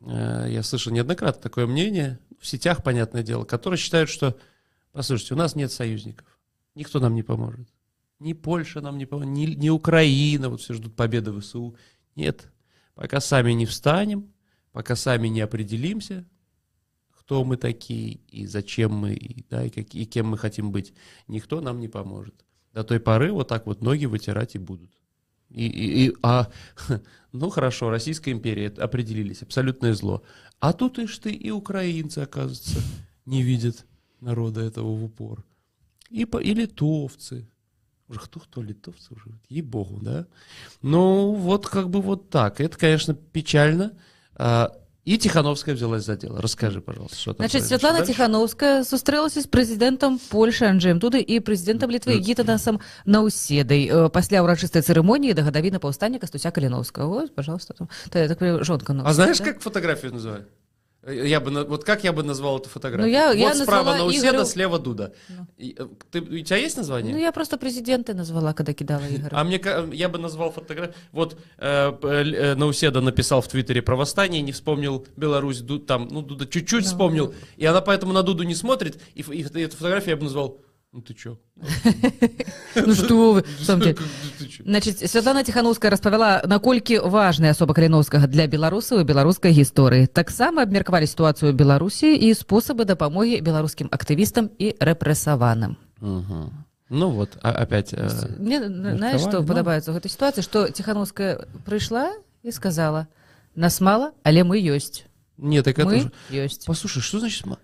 э, 0.00 0.46
я 0.48 0.62
слышал 0.62 0.92
неоднократно 0.92 1.42
такое 1.42 1.66
мнение, 1.66 2.18
в 2.38 2.46
сетях, 2.46 2.82
понятное 2.82 3.22
дело, 3.22 3.44
которые 3.44 3.78
считают, 3.78 4.08
что, 4.08 4.38
послушайте, 4.92 5.34
у 5.34 5.36
нас 5.36 5.54
нет 5.54 5.72
союзников, 5.72 6.26
никто 6.74 7.00
нам 7.00 7.14
не 7.14 7.22
поможет. 7.22 7.68
Ни 8.18 8.34
Польша 8.34 8.80
нам 8.80 8.98
не 8.98 9.06
поможет, 9.06 9.30
ни, 9.32 9.46
ни 9.46 9.68
Украина, 9.70 10.48
вот 10.50 10.60
все 10.60 10.74
ждут 10.74 10.94
победы 10.94 11.38
ВСУ. 11.40 11.76
Нет, 12.16 12.52
пока 12.94 13.20
сами 13.20 13.52
не 13.52 13.64
встанем, 13.66 14.32
пока 14.72 14.94
сами 14.94 15.28
не 15.28 15.40
определимся, 15.40 16.26
кто 17.10 17.44
мы 17.44 17.56
такие 17.56 18.14
и 18.28 18.46
зачем 18.46 18.92
мы, 18.92 19.14
и, 19.14 19.44
да, 19.48 19.64
и, 19.64 19.70
как, 19.70 19.94
и 19.94 20.04
кем 20.04 20.26
мы 20.26 20.36
хотим 20.36 20.70
быть, 20.72 20.92
никто 21.28 21.60
нам 21.60 21.80
не 21.80 21.88
поможет. 21.88 22.44
До 22.72 22.84
той 22.84 23.00
поры 23.00 23.32
вот 23.32 23.48
так 23.48 23.66
вот 23.66 23.82
ноги 23.82 24.06
вытирать 24.06 24.54
и 24.54 24.58
будут. 24.58 24.90
И, 25.48 25.66
и, 25.66 26.08
и- 26.08 26.16
а, 26.22 26.50
ну 27.32 27.48
хорошо, 27.50 27.90
Российская 27.90 28.32
империя, 28.32 28.68
определились, 28.68 29.42
абсолютное 29.42 29.94
зло. 29.94 30.22
А 30.58 30.72
тут 30.72 30.98
ишь 30.98 31.18
ты 31.18 31.32
и 31.32 31.50
украинцы, 31.50 32.18
оказывается, 32.18 32.80
не 33.24 33.42
видят 33.42 33.86
народа 34.21 34.61
этого 34.61 34.95
в 34.95 35.03
упор. 35.03 35.43
И, 36.09 36.25
по, 36.25 36.37
и 36.37 36.53
литовцы. 36.53 37.47
Уже 38.07 38.19
кто 38.19 38.39
кто 38.39 38.61
литовцы 38.61 39.13
уже, 39.13 39.31
ей-богу, 39.49 39.99
да? 40.01 40.27
Ну, 40.81 41.33
вот 41.33 41.67
как 41.67 41.89
бы 41.89 42.01
вот 42.01 42.29
так. 42.29 42.61
Это, 42.61 42.77
конечно, 42.77 43.15
печально. 43.15 43.93
А, 44.35 44.71
и 45.05 45.17
Тихановская 45.17 45.75
взялась 45.75 46.03
за 46.05 46.15
дело. 46.15 46.41
Расскажи, 46.41 46.81
пожалуйста, 46.81 47.17
что 47.17 47.33
там 47.33 47.37
Значить, 47.37 47.51
произошло 47.51 47.77
Світлана 47.77 47.99
дальше. 47.99 48.13
Тихановська 48.13 48.83
зустрілася 48.83 49.41
з 49.41 49.45
президентом 49.45 50.19
Польщі 50.29 50.65
Анджеєм 50.65 50.99
Дудай 50.99 51.21
і 51.21 51.39
президентом 51.39 51.91
Літви 51.91 52.13
Гітанасом 52.13 52.79
Науседой 53.05 53.91
Е, 53.93 54.09
після 54.09 54.41
урочистої 54.41 54.83
церемонії 54.83 55.33
до 55.33 55.43
годовини 55.43 55.79
повстання 55.79 56.19
Костуся 56.19 56.51
Каліновського. 56.51 57.15
Ось, 57.15 57.29
пожалуйста, 57.29 57.73
там. 57.73 57.87
Та, 58.09 58.19
я 58.19 58.27
так 58.27 58.39
понимаю, 58.39 58.63
жонка 58.63 58.93
А 58.93 58.95
Науседа, 58.95 59.13
знаешь, 59.13 59.39
да? 59.39 59.45
как 59.45 59.61
фотографию 59.61 60.13
называют? 60.13 60.43
Я 61.10 61.40
бы, 61.40 61.64
вот 61.64 61.84
как 61.84 62.04
я 62.04 62.12
бы 62.12 62.22
назвал 62.22 62.58
эту 62.58 62.68
фотографию? 62.68 63.06
Ну, 63.06 63.12
я- 63.12 63.28
вот 63.28 63.36
я 63.36 63.54
справа 63.54 63.96
Науседа, 63.96 64.28
Игорю- 64.38 64.44
слева 64.46 64.78
Дуда. 64.78 65.12
Ну. 65.28 65.46
И, 65.58 65.74
э, 65.78 65.86
ты, 66.10 66.20
у 66.20 66.44
тебя 66.44 66.56
есть 66.56 66.76
название? 66.76 67.12
Ну, 67.14 67.20
я 67.20 67.32
просто 67.32 67.56
президента 67.58 68.14
назвала, 68.14 68.52
коли 68.52 68.72
кидала 68.72 69.02
Ігоря. 69.10 69.30
А 69.32 69.44
мне 69.44 69.60
я 69.92 70.08
бы 70.08 70.18
назвал 70.18 70.50
фотографию. 70.52 70.94
Вот 71.12 71.36
э, 71.58 71.92
л- 72.02 72.34
э, 72.34 72.54
Науседа 72.54 73.00
написал 73.00 73.40
в 73.40 73.48
Твиттере 73.48 73.82
про 73.82 73.96
восстание, 73.96 74.42
не 74.42 74.52
вспомнил 74.52 75.06
Беларусь, 75.16 75.60
Ду- 75.60 75.78
там, 75.78 76.08
ну, 76.10 76.22
Дуда 76.22 76.46
чуть-чуть 76.46 76.84
Ну. 76.84 76.90
вспомнил, 76.90 77.34
и 77.56 77.66
она 77.66 77.80
поэтому 77.80 78.12
на 78.12 78.22
Дуду 78.22 78.44
не 78.44 78.54
смотрит, 78.54 78.98
и, 79.14 79.20
и 79.20 79.42
фото- 79.42 79.58
эту 79.60 79.76
фотографию 79.76 80.10
я 80.10 80.16
бы 80.16 80.24
назвал, 80.24 80.58
ну 80.92 81.00
ты 81.02 81.14
чё? 81.14 81.38
Ну 82.74 82.94
что 82.94 83.32
вы? 83.32 83.44
Значить, 84.64 85.10
Святлана 85.10 85.44
Тихановская 85.44 85.90
распавяла, 85.90 86.42
наколькі 86.46 86.98
важная 86.98 87.50
асоба 87.50 87.74
Каліновскага 87.74 88.26
для 88.26 88.46
беларусаў 88.46 89.00
і 89.00 89.04
беларускай 89.04 89.52
гісторыі. 89.52 90.06
Таксама 90.06 90.62
абмеркавалі 90.62 91.06
сітуацыю 91.06 91.52
Беларусі 91.52 92.14
і 92.14 92.34
спосабы 92.34 92.84
дапамогі 92.84 93.40
беларускім 93.40 93.88
актывістам 93.90 94.50
і 94.58 94.74
рэпрэсаваным. 94.80 95.76
Ну 96.90 97.10
вот, 97.10 97.38
опять... 97.42 97.92
э, 97.94 98.08
Мне 98.38 98.58
знаешь, 98.66 99.20
што 99.20 99.42
падабаецца 99.46 99.90
ў 99.90 99.94
гэтай 99.98 100.10
сітуацыі, 100.10 100.42
што 100.42 100.68
Тихановская 100.70 101.46
прыйшла 101.66 102.10
і 102.42 102.50
сказала: 102.50 103.06
нас 103.54 103.80
мала, 103.80 104.10
але 104.24 104.42
мы 104.42 104.58
ёсць. 104.58 105.06
Нет, 105.38 105.64
так 105.64 105.78
это 105.78 105.90
же... 106.00 106.10
ёсць. 106.30 106.66
Послушай, 106.66 107.02
что 107.02 107.20
значит... 107.20 107.46
ма- 107.46 107.58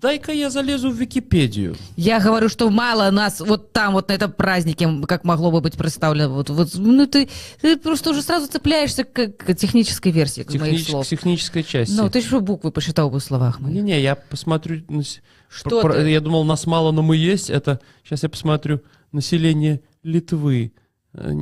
Дай-ка 0.00 0.30
я 0.32 0.50
залезу 0.50 0.90
в 0.90 0.94
Википедию. 0.94 1.74
Я 1.96 2.20
говорю, 2.20 2.50
что 2.50 2.68
мало 2.68 3.10
нас 3.10 3.40
вот 3.40 3.72
там, 3.72 3.94
вот 3.94 4.08
на 4.08 4.12
этом 4.12 4.30
празднике, 4.30 4.86
как 5.08 5.24
могло 5.24 5.50
бы 5.50 5.62
быть 5.62 5.74
представлено. 5.76 6.34
Вот, 6.34 6.50
вот, 6.50 6.68
ну, 6.74 7.06
ты, 7.06 7.30
ты 7.62 7.78
просто 7.78 8.10
уже 8.10 8.20
сразу 8.20 8.46
цепляешься 8.46 9.04
к, 9.04 9.28
к 9.28 9.54
технической 9.54 10.12
версии 10.12 10.42
к 10.42 10.52
моих 10.54 10.80
Технич- 10.80 10.90
слов. 10.90 11.06
технической 11.08 11.62
части. 11.62 11.94
Ну, 11.94 12.10
ты 12.10 12.20
же 12.20 12.40
буквы 12.40 12.72
посчитал 12.72 13.08
бы 13.08 13.20
в 13.20 13.24
словах 13.24 13.58
моих. 13.60 13.74
Не-не, 13.74 13.98
я 14.02 14.16
посмотрю. 14.16 14.82
Что 15.48 15.80
про- 15.80 15.94
ты? 15.94 16.10
Я 16.10 16.20
думал, 16.20 16.44
нас 16.44 16.66
мало, 16.66 16.92
но 16.92 17.00
мы 17.00 17.16
есть. 17.16 17.48
Это 17.48 17.80
сейчас 18.04 18.22
я 18.22 18.28
посмотрю 18.28 18.82
население 19.12 19.80
Литвы. 20.02 20.74
Э, 21.14 21.32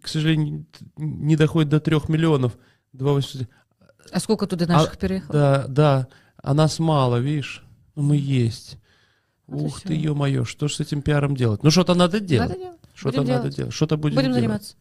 К 0.00 0.06
сожалению, 0.06 0.64
не 0.96 1.34
доходит 1.34 1.70
до 1.70 1.80
трех 1.80 2.08
миллионов. 2.08 2.56
Два 2.92 3.14
восемьсот- 3.14 3.48
А 4.12 4.20
сколько 4.20 4.46
туда 4.46 4.66
наших 4.66 4.94
А, 4.94 4.96
переехало? 4.96 5.32
Да, 5.32 5.64
да. 5.66 6.06
А 6.40 6.54
нас 6.54 6.78
мало, 6.78 7.16
видишь? 7.16 7.64
Но 7.96 8.02
мы 8.02 8.16
есть. 8.16 8.78
Вот 9.46 9.62
и 9.62 9.64
Ух 9.66 9.80
ты, 9.80 9.94
ё-моё, 9.94 10.44
что 10.44 10.68
ж 10.68 10.74
с 10.74 10.80
этим 10.80 11.02
пиаром 11.02 11.34
делать? 11.36 11.62
Ну, 11.62 11.70
что-то 11.70 11.94
надо 11.94 12.20
делать. 12.20 12.50
Надо 12.50 12.60
делать. 12.60 12.80
Что-то 12.94 13.18
надо 13.22 13.32
делать. 13.42 13.56
делать. 13.56 13.72
Что-то 13.72 13.96
будем, 13.96 14.14
Будем 14.16 14.28
делать. 14.28 14.40
заниматься. 14.40 14.74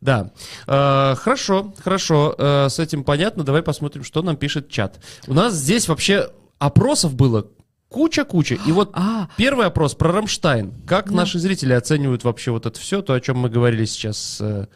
Да. 0.00 0.30
Э, 0.66 1.14
хорошо, 1.16 1.74
хорошо. 1.82 2.34
Э, 2.38 2.68
с 2.68 2.78
этим 2.78 3.04
понятно. 3.04 3.44
Давай 3.44 3.62
посмотрим, 3.62 4.04
что 4.04 4.22
нам 4.22 4.36
пишет 4.36 4.68
чат. 4.70 5.00
У 5.26 5.34
нас 5.34 5.54
здесь 5.54 5.88
вообще 5.88 6.30
опросов 6.58 7.14
было 7.14 7.48
куча-куча. 7.88 8.58
И 8.66 8.72
вот 8.72 8.90
А, 8.94 9.28
первый 9.36 9.66
опрос 9.66 9.94
про 9.94 10.12
Рамштайн. 10.12 10.72
Как 10.86 11.08
Да. 11.10 11.16
наши 11.16 11.38
зрители 11.38 11.72
оценивают 11.72 12.24
вообще 12.24 12.50
вот 12.52 12.64
это 12.66 12.78
все, 12.78 13.02
то, 13.02 13.12
о 13.12 13.20
чем 13.20 13.38
мы 13.38 13.48
говорили 13.50 13.84
сейчас 13.86 14.18
с 14.18 14.40
э, 14.40 14.66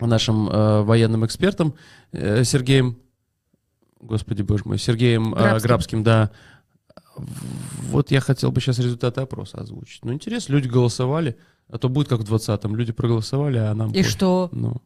нашим 0.00 0.48
э, 0.48 0.82
военным 0.82 1.24
экспертом 1.24 1.74
э, 2.12 2.44
Сергеем, 2.44 2.98
господи 4.00 4.42
боже 4.42 4.62
мой, 4.66 4.78
Сергеем 4.78 5.34
э, 5.34 5.38
Грабским. 5.38 5.68
Грабским, 5.68 6.02
да. 6.02 6.30
Вот 7.16 8.10
я 8.10 8.20
хотел 8.20 8.50
бы 8.52 8.60
сейчас 8.60 8.78
результаты 8.78 9.20
опроса 9.20 9.58
озвучить. 9.58 10.04
Ну, 10.04 10.12
интересно, 10.12 10.52
люди 10.54 10.68
голосовали, 10.68 11.36
а 11.68 11.78
то 11.78 11.88
будет 11.88 12.08
как 12.08 12.20
в 12.20 12.32
20-м. 12.32 12.74
Люди 12.76 12.92
проголосовали, 12.92 13.58
а 13.58 13.74
нам... 13.74 13.90
и 13.90 13.94
пофиг. 13.94 14.06
что? 14.06 14.48
Ну, 14.52 14.82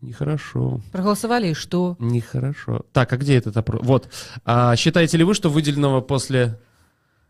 Нехорошо. 0.00 0.80
Проголосовали 0.92 1.48
и 1.48 1.54
что? 1.54 1.96
Нехорошо. 1.98 2.84
Так, 2.92 3.12
а 3.12 3.16
где 3.16 3.36
этот 3.36 3.56
опрос? 3.56 3.80
Вот. 3.84 4.08
А 4.44 4.76
считаете 4.76 5.16
ли 5.16 5.24
вы, 5.24 5.34
что 5.34 5.48
выделенного 5.48 6.00
после 6.02 6.58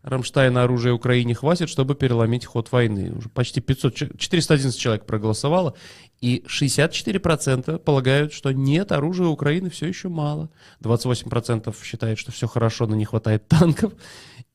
Рамштайна 0.03 0.63
оружия 0.63 0.91
Украине 0.93 1.33
хватит, 1.35 1.69
чтобы 1.69 1.95
переломить 1.95 2.45
ход 2.45 2.71
войны? 2.71 3.11
Уже 3.17 3.29
почти 3.29 3.61
500, 3.61 3.95
ч- 3.95 4.09
411 4.17 4.77
человек 4.79 5.05
проголосовало, 5.05 5.73
и 6.21 6.43
64% 6.47 7.79
полагают, 7.79 8.33
что 8.33 8.51
нет, 8.51 8.91
оружия 8.91 9.27
Украины 9.27 9.69
все 9.69 9.87
еще 9.87 10.09
мало. 10.09 10.49
28% 10.81 11.73
считают, 11.83 12.19
что 12.19 12.31
все 12.31 12.47
хорошо, 12.47 12.87
но 12.87 12.95
не 12.95 13.05
хватает 13.05 13.47
танков. 13.47 13.93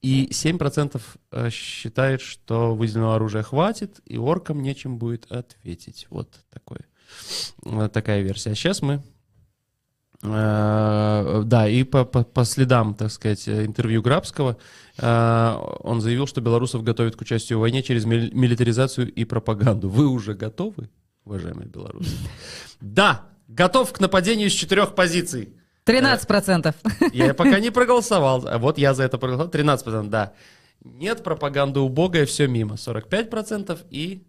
И 0.02 0.28
7% 0.30 1.00
э, 1.32 1.50
считает, 1.50 2.20
что 2.22 2.74
выделенного 2.74 3.16
оружия 3.16 3.42
хватит, 3.42 4.00
и 4.06 4.16
оркам 4.16 4.62
нечем 4.62 4.98
будет 4.98 5.30
ответить. 5.30 6.06
Вот 6.10 6.40
такой, 6.50 6.78
такая 7.90 8.22
версия. 8.22 8.52
А 8.52 8.54
сейчас 8.54 8.80
мы 8.80 9.02
Э, 10.22 11.42
Да, 11.44 11.68
и 11.68 11.82
по, 11.84 12.04
по, 12.04 12.24
по 12.24 12.44
следам, 12.44 12.94
так 12.94 13.10
сказать, 13.10 13.48
интервью 13.48 14.02
Грабского, 14.02 14.58
э, 14.98 15.56
он 15.80 16.00
заявил, 16.00 16.26
что 16.26 16.40
белорусов 16.40 16.82
готовят 16.82 17.16
к 17.16 17.20
участию 17.22 17.58
в 17.58 17.62
войне 17.62 17.82
через 17.82 18.04
мили- 18.04 18.30
милитаризацию 18.32 19.10
и 19.10 19.24
пропаганду. 19.24 19.88
Вы 19.88 20.06
уже 20.06 20.34
готовы, 20.34 20.90
уважаемые 21.24 21.68
белорусы? 21.68 22.14
Да, 22.80 23.28
готов 23.48 23.92
к 23.92 24.00
нападению 24.00 24.50
с 24.50 24.52
четырех 24.52 24.94
позиций. 24.94 25.54
13%. 25.86 26.74
Я 27.12 27.34
пока 27.34 27.58
не 27.60 27.70
проголосовал. 27.70 28.46
А 28.46 28.58
Вот 28.58 28.78
я 28.78 28.94
за 28.94 29.04
это 29.04 29.18
проголосовал. 29.18 29.50
13%, 29.50 30.08
да. 30.08 30.32
Нет, 30.84 31.22
пропаганда 31.22 31.80
убогая, 31.80 32.26
все 32.26 32.46
мимо. 32.46 32.74
45% 32.74 33.78
и 33.90 34.22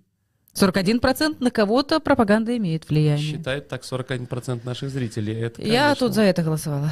41% 0.54 1.38
на 1.40 1.50
кого-то 1.50 2.00
пропаганда 2.00 2.58
имеет 2.58 2.90
влияние. 2.90 3.38
считают 3.38 3.70
так 3.70 3.84
41% 3.84 4.66
наших 4.66 4.90
зрителей. 4.90 5.34
Это, 5.34 5.62
Я 5.62 5.84
конечно, 5.84 6.08
тут 6.08 6.16
за 6.16 6.24
это 6.24 6.44
голосовала. 6.44 6.92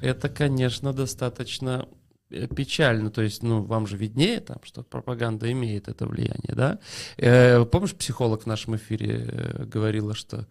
Это, 0.00 0.28
конечно, 0.28 0.92
достаточно 0.92 1.88
э, 2.30 2.46
печально. 2.46 3.10
То 3.10 3.22
есть, 3.22 3.42
ну, 3.42 3.62
вам 3.62 3.86
же 3.86 3.96
виднее, 3.96 4.40
там, 4.40 4.58
что 4.62 4.82
пропаганда 4.82 5.50
имеет 5.50 5.88
это 5.88 6.06
влияние, 6.06 6.54
да? 6.54 6.78
Э, 7.16 7.64
помнишь, 7.64 7.94
психолог 7.94 8.44
в 8.44 8.46
нашем 8.46 8.76
эфире 8.76 9.26
э, 9.28 9.64
говорила, 9.64 10.14
что 10.14 10.46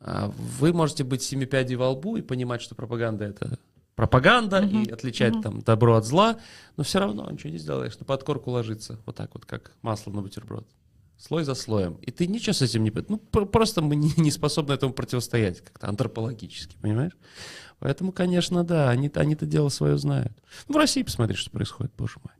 вы 0.00 0.72
можете 0.72 1.04
быть 1.04 1.22
семи 1.22 1.46
пядей 1.46 1.76
во 1.76 1.90
лбу 1.90 2.16
и 2.16 2.22
понимать, 2.22 2.62
что 2.62 2.74
пропаганда 2.74 3.24
это 3.24 3.58
пропаганда 3.94 4.60
и 4.60 4.90
отличать 4.90 5.40
там 5.42 5.62
добро 5.62 5.96
от 5.96 6.04
зла, 6.04 6.38
но 6.76 6.84
все 6.84 7.00
равно 7.00 7.28
ничего 7.30 7.50
не 7.50 7.58
сделаешь, 7.58 7.98
на 7.98 8.04
подкорку 8.04 8.50
ложится 8.50 9.00
вот 9.06 9.16
так 9.16 9.34
вот, 9.34 9.46
как 9.46 9.72
масло 9.82 10.10
на 10.12 10.22
бутерброд. 10.22 10.68
Слой 11.18 11.44
за 11.44 11.54
слоем. 11.54 11.94
И 12.02 12.10
ты 12.10 12.26
ничего 12.26 12.52
с 12.52 12.60
этим 12.60 12.84
не... 12.84 12.92
Ну, 13.08 13.16
пр- 13.16 13.46
просто 13.46 13.80
мы 13.80 13.96
не, 13.96 14.12
не 14.18 14.30
способны 14.30 14.74
этому 14.74 14.92
противостоять 14.92 15.62
как-то 15.62 15.88
антропологически, 15.88 16.76
понимаешь? 16.76 17.16
Поэтому, 17.78 18.12
конечно, 18.12 18.64
да, 18.64 18.90
они, 18.90 19.10
они-то 19.14 19.46
дело 19.46 19.70
свое 19.70 19.96
знают. 19.96 20.32
Ну, 20.68 20.74
в 20.74 20.76
России 20.76 21.02
посмотри, 21.02 21.34
что 21.34 21.50
происходит, 21.50 21.92
боже 21.96 22.16
мой. 22.22 22.34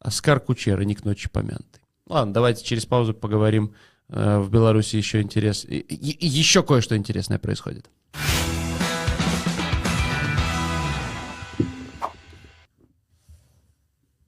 Оскар 0.00 0.40
Кучера, 0.40 0.82
ник 0.82 1.04
ночи 1.04 1.28
помянутый. 1.30 1.82
Ладно, 2.08 2.34
давайте 2.34 2.64
через 2.64 2.86
паузу 2.86 3.14
поговорим. 3.14 3.72
Э, 4.10 4.38
В 4.38 4.50
Беларуси 4.50 4.96
еще 4.96 5.20
интерес... 5.22 5.64
и- 5.64 5.78
и- 5.78 6.26
еще 6.26 6.62
кое-что 6.62 6.96
интересное 6.96 7.38
происходит. 7.38 7.90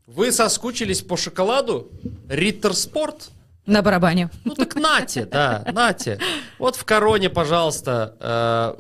Вы 0.07 0.33
соскучились 0.33 1.03
по 1.03 1.16
шоколаду? 1.16 1.91
Риттер 2.29 2.74
Спорт? 2.74 3.31
На 3.66 3.83
барабане. 3.83 4.31
Ну 4.45 4.55
так 4.55 4.77
нате, 4.77 5.24
да, 5.27 5.64
нате. 5.72 6.20
Вот 6.59 6.77
в 6.77 6.85
короне, 6.85 7.29
пожалуйста, 7.29 8.16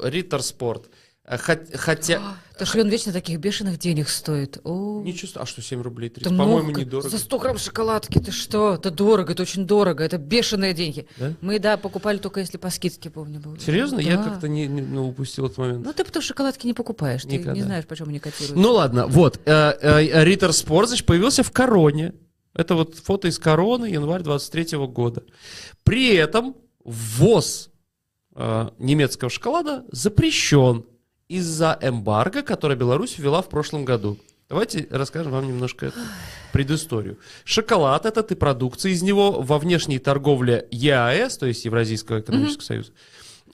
э, 0.00 0.08
Риттер 0.08 0.42
Спорт. 0.42 0.88
Э, 1.24 1.36
хот- 1.36 1.76
Хотя... 1.76 2.20
Это 2.56 2.64
ж 2.64 2.76
он 2.76 2.88
вечно 2.88 3.12
таких 3.12 3.38
бешеных 3.38 3.78
денег 3.78 4.08
стоит. 4.08 4.58
О, 4.64 5.02
Ничего, 5.04 5.28
ст- 5.28 5.36
а 5.36 5.44
что, 5.44 5.60
7 5.60 5.82
рублей 5.82 6.08
30? 6.08 6.32
это 6.32 6.38
По-моему, 6.42 6.70
недорого. 6.70 7.06
За 7.10 7.18
100 7.18 7.38
грамм 7.38 7.58
шоколадки, 7.58 8.18
ты 8.18 8.32
что? 8.32 8.74
Это 8.74 8.90
дорого, 8.90 9.32
это 9.34 9.42
очень 9.42 9.66
дорого, 9.66 10.02
это 10.02 10.16
бешеные 10.16 10.72
деньги. 10.72 11.06
Да? 11.18 11.34
Мы, 11.42 11.58
да, 11.58 11.76
покупали 11.76 12.16
только 12.16 12.40
если 12.40 12.56
по 12.56 12.70
скидке, 12.70 13.10
помню. 13.10 13.40
было. 13.40 13.58
Серьезно? 13.60 13.98
Я 14.00 14.16
Да. 14.16 14.24
как-то 14.30 14.48
не, 14.48 14.66
не- 14.66 14.80
ну, 14.80 15.06
упустил 15.06 15.44
этот 15.46 15.58
момент. 15.58 15.84
Ну, 15.84 15.92
ты 15.92 16.02
потому 16.02 16.22
что 16.22 16.28
шоколадки 16.32 16.66
не 16.66 16.72
покупаешь, 16.72 17.24
ты 17.24 17.28
Никогда. 17.28 17.52
не 17.52 17.60
знаешь, 17.60 17.84
почему 17.86 18.08
они 18.08 18.20
котируются. 18.20 18.56
Ну 18.58 18.72
ладно, 18.72 19.06
вот. 19.06 19.38
э, 19.44 19.50
э, 19.82 20.24
Риттер 20.24 20.54
Спорт, 20.54 20.88
значит, 20.88 21.04
появился 21.04 21.42
в 21.42 21.50
короне. 21.50 22.14
Это 22.54 22.74
вот 22.74 22.94
фото 22.96 23.28
из 23.28 23.38
короны, 23.38 23.84
январь 23.84 24.22
23 24.22 24.78
года. 24.86 25.24
При 25.84 26.14
этом 26.14 26.56
ввоз 26.84 27.68
э, 28.34 28.68
немецкого 28.78 29.28
шоколада 29.28 29.84
запрещен 29.92 30.86
из-за 31.28 31.78
эмбарго, 31.80 32.42
которое 32.42 32.76
Беларусь 32.76 33.18
ввела 33.18 33.42
в 33.42 33.48
прошлом 33.48 33.84
году. 33.84 34.18
Давайте 34.48 34.86
расскажем 34.90 35.32
вам 35.32 35.48
немножко 35.48 35.86
эту 35.86 35.98
предысторию. 36.52 37.18
Шоколад 37.44 38.06
этот 38.06 38.30
и 38.30 38.36
продукция 38.36 38.92
из 38.92 39.02
него 39.02 39.32
во 39.42 39.58
внешней 39.58 39.98
торговле 39.98 40.68
ЕАЭС, 40.70 41.38
то 41.38 41.46
есть 41.46 41.64
Евразийского 41.64 42.20
экономического 42.20 42.64
союза, 42.64 42.92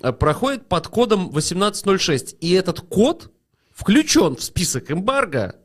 э, 0.03 0.13
проходит 0.13 0.67
под 0.69 0.89
кодом 0.89 1.31
1806. 1.31 2.37
И 2.41 2.53
этот 2.53 2.81
код 2.81 3.31
включен 3.73 4.37
в 4.37 4.43
список 4.43 4.91
эмбарго, 4.91 5.57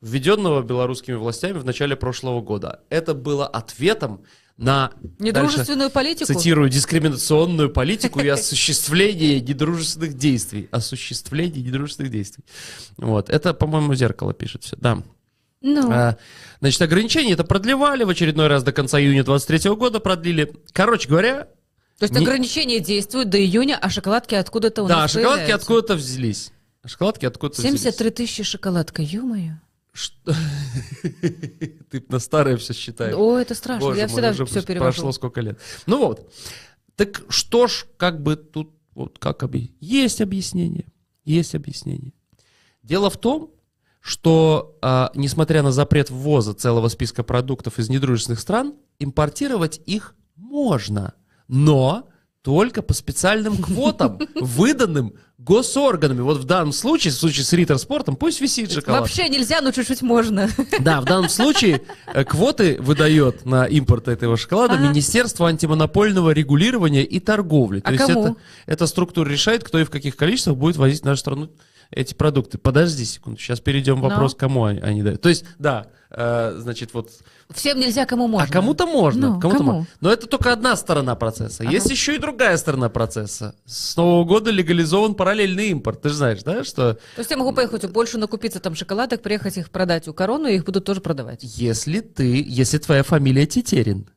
введенного 0.00 0.62
белорусскими 0.62 1.16
властями 1.16 1.58
в 1.58 1.64
начале 1.64 1.96
прошлого 1.96 2.40
года. 2.40 2.82
Это 2.88 3.14
было 3.14 3.46
ответом 3.46 4.22
на 4.56 4.92
Недружественную 5.18 5.90
политику? 5.90 6.32
Цитирую, 6.32 6.70
дискриминационную 6.70 7.70
политику 7.70 8.20
и 8.20 8.28
осуществление 8.28 9.40
недружественных 9.40 10.14
действий. 10.14 10.68
Осуществление 10.70 11.62
недружественных 11.62 12.10
действий. 12.10 12.44
Вот. 12.96 13.28
Это, 13.30 13.52
по-моему, 13.54 13.94
зеркало 13.94 14.32
пишет 14.32 14.64
все. 14.64 14.76
Да. 14.76 15.02
Ну, 15.62 15.90
А, 15.90 16.16
значит, 16.60 16.80
ограничения 16.82 17.32
это 17.32 17.44
продлевали 17.44 18.04
в 18.04 18.08
очередной 18.10 18.46
раз 18.46 18.62
до 18.62 18.72
конца 18.72 19.00
июня 19.00 19.24
23 19.24 19.70
года 19.74 20.00
продлили. 20.00 20.52
Короче 20.72 21.08
говоря, 21.08 21.48
то 21.98 22.04
есть 22.04 22.14
не- 22.14 22.20
ограничения 22.24 22.78
действуют 22.80 23.30
до 23.30 23.38
июня, 23.42 23.78
а 23.80 23.90
шоколадки 23.90 24.34
откуда-то 24.34 24.84
у 24.84 24.86
да, 24.86 24.98
нас 25.02 25.10
шоколадки 25.12 25.38
появляются. 25.40 25.64
откуда-то 25.64 25.94
взялись. 25.96 26.52
Шоколадки 26.84 27.26
откуда-то 27.26 27.62
73 27.62 28.10
тысячи 28.10 28.42
шоколадка, 28.42 29.02
ё-моё. 29.02 29.54
Что? 29.96 30.34
Ты 31.90 32.04
на 32.10 32.18
старое 32.18 32.58
все 32.58 32.74
считаешь. 32.74 33.14
О, 33.16 33.38
это 33.38 33.54
страшно, 33.54 33.88
Боже 33.88 33.98
я 33.98 34.04
мой, 34.04 34.12
всегда 34.12 34.30
уже 34.30 34.44
все 34.44 34.60
прошло 34.60 34.66
перевожу. 34.66 35.12
сколько 35.12 35.40
лет. 35.40 35.58
Ну 35.86 35.98
вот. 35.98 36.30
Так 36.96 37.22
что 37.30 37.66
ж, 37.66 37.86
как 37.96 38.22
бы 38.22 38.36
тут, 38.36 38.74
вот 38.94 39.18
как 39.18 39.42
объяснить? 39.42 39.74
Есть 39.80 40.20
объяснение. 40.20 40.92
Есть 41.24 41.54
объяснение. 41.54 42.12
Дело 42.82 43.08
в 43.08 43.16
том, 43.16 43.54
что, 44.00 44.76
а, 44.82 45.10
несмотря 45.14 45.62
на 45.62 45.72
запрет 45.72 46.10
ввоза 46.10 46.52
целого 46.52 46.88
списка 46.88 47.22
продуктов 47.24 47.78
из 47.78 47.88
недружественных 47.88 48.40
стран, 48.40 48.74
импортировать 48.98 49.80
их 49.86 50.14
можно, 50.34 51.14
но 51.48 52.10
только 52.46 52.80
по 52.80 52.94
специальным 52.94 53.56
квотам, 53.56 54.20
выданным 54.36 55.14
госорганами. 55.36 56.20
Вот 56.20 56.38
в 56.38 56.44
данном 56.44 56.72
случае, 56.72 57.12
в 57.12 57.16
случае 57.16 57.44
с 57.44 57.52
Риттер 57.52 57.76
Спортом, 57.76 58.14
пусть 58.14 58.40
висит 58.40 58.70
шоколад. 58.70 59.00
Вообще 59.00 59.28
нельзя, 59.28 59.60
но 59.60 59.72
чуть-чуть 59.72 60.00
можно. 60.02 60.48
Да, 60.80 61.00
в 61.00 61.04
данном 61.06 61.28
случае 61.28 61.82
э, 62.14 62.22
квоты 62.22 62.76
выдает 62.80 63.44
на 63.46 63.64
импорт 63.64 64.06
этого 64.06 64.36
шоколада 64.36 64.74
Ага. 64.74 64.90
Министерство 64.90 65.48
антимонопольного 65.48 66.30
регулирования 66.30 67.02
и 67.02 67.18
торговли. 67.18 67.80
То 67.80 67.88
А 67.88 67.92
есть 67.94 68.06
кому? 68.06 68.24
это, 68.26 68.36
эта 68.66 68.86
структура 68.86 69.28
решает, 69.28 69.64
кто 69.64 69.80
и 69.80 69.84
в 69.84 69.90
каких 69.90 70.14
количествах 70.14 70.56
будет 70.56 70.76
возить 70.76 71.02
в 71.02 71.04
нашу 71.04 71.18
страну 71.18 71.50
эти 71.90 72.14
продукты. 72.14 72.58
Подожди 72.58 73.04
секунду, 73.04 73.40
сейчас 73.40 73.58
перейдем 73.58 73.96
Ну. 73.96 74.02
вопрос, 74.08 74.36
кому 74.36 74.64
они, 74.66 74.78
они 74.78 75.02
дают. 75.02 75.20
То 75.20 75.28
есть, 75.30 75.44
да, 75.58 75.88
э, 76.16 76.56
значит, 76.58 76.94
вот 76.94 77.10
Всем 77.54 77.78
нельзя, 77.78 78.06
кому 78.06 78.26
можно. 78.26 78.44
а 78.48 78.50
кому-то 78.52 78.86
можно, 78.86 79.28
Ну, 79.34 79.40
кому-то 79.40 79.58
кому? 79.58 79.72
можно. 79.72 79.86
Но 80.00 80.12
это 80.12 80.26
только 80.26 80.52
одна 80.52 80.74
сторона 80.74 81.14
процесса. 81.14 81.62
Ага. 81.62 81.72
Есть 81.72 81.90
еще 81.90 82.16
и 82.16 82.18
другая 82.18 82.56
сторона 82.56 82.88
процесса. 82.88 83.54
С 83.66 83.96
Нового 83.96 84.24
года 84.24 84.50
легализован 84.50 85.14
параллельный 85.14 85.68
импорт. 85.68 86.02
Ты 86.02 86.08
же 86.08 86.16
знаешь, 86.16 86.42
да, 86.42 86.64
что 86.64 86.94
То 86.94 87.00
есть 87.18 87.30
я 87.30 87.36
могу 87.36 87.52
поехать 87.52 87.84
в 87.84 87.92
Польшу, 87.92 88.18
накупиться 88.18 88.58
там 88.58 88.74
шоколадок, 88.74 89.22
приехать 89.22 89.56
их 89.58 89.70
продать 89.70 90.08
у 90.08 90.14
корону, 90.14 90.48
и 90.48 90.56
их 90.56 90.64
будут 90.64 90.84
тоже 90.84 91.00
продавать. 91.00 91.40
Если 91.42 92.00
ты, 92.00 92.44
если 92.46 92.78
твоя 92.78 93.02
фамилия 93.04 93.46
Тетерин. 93.46 94.08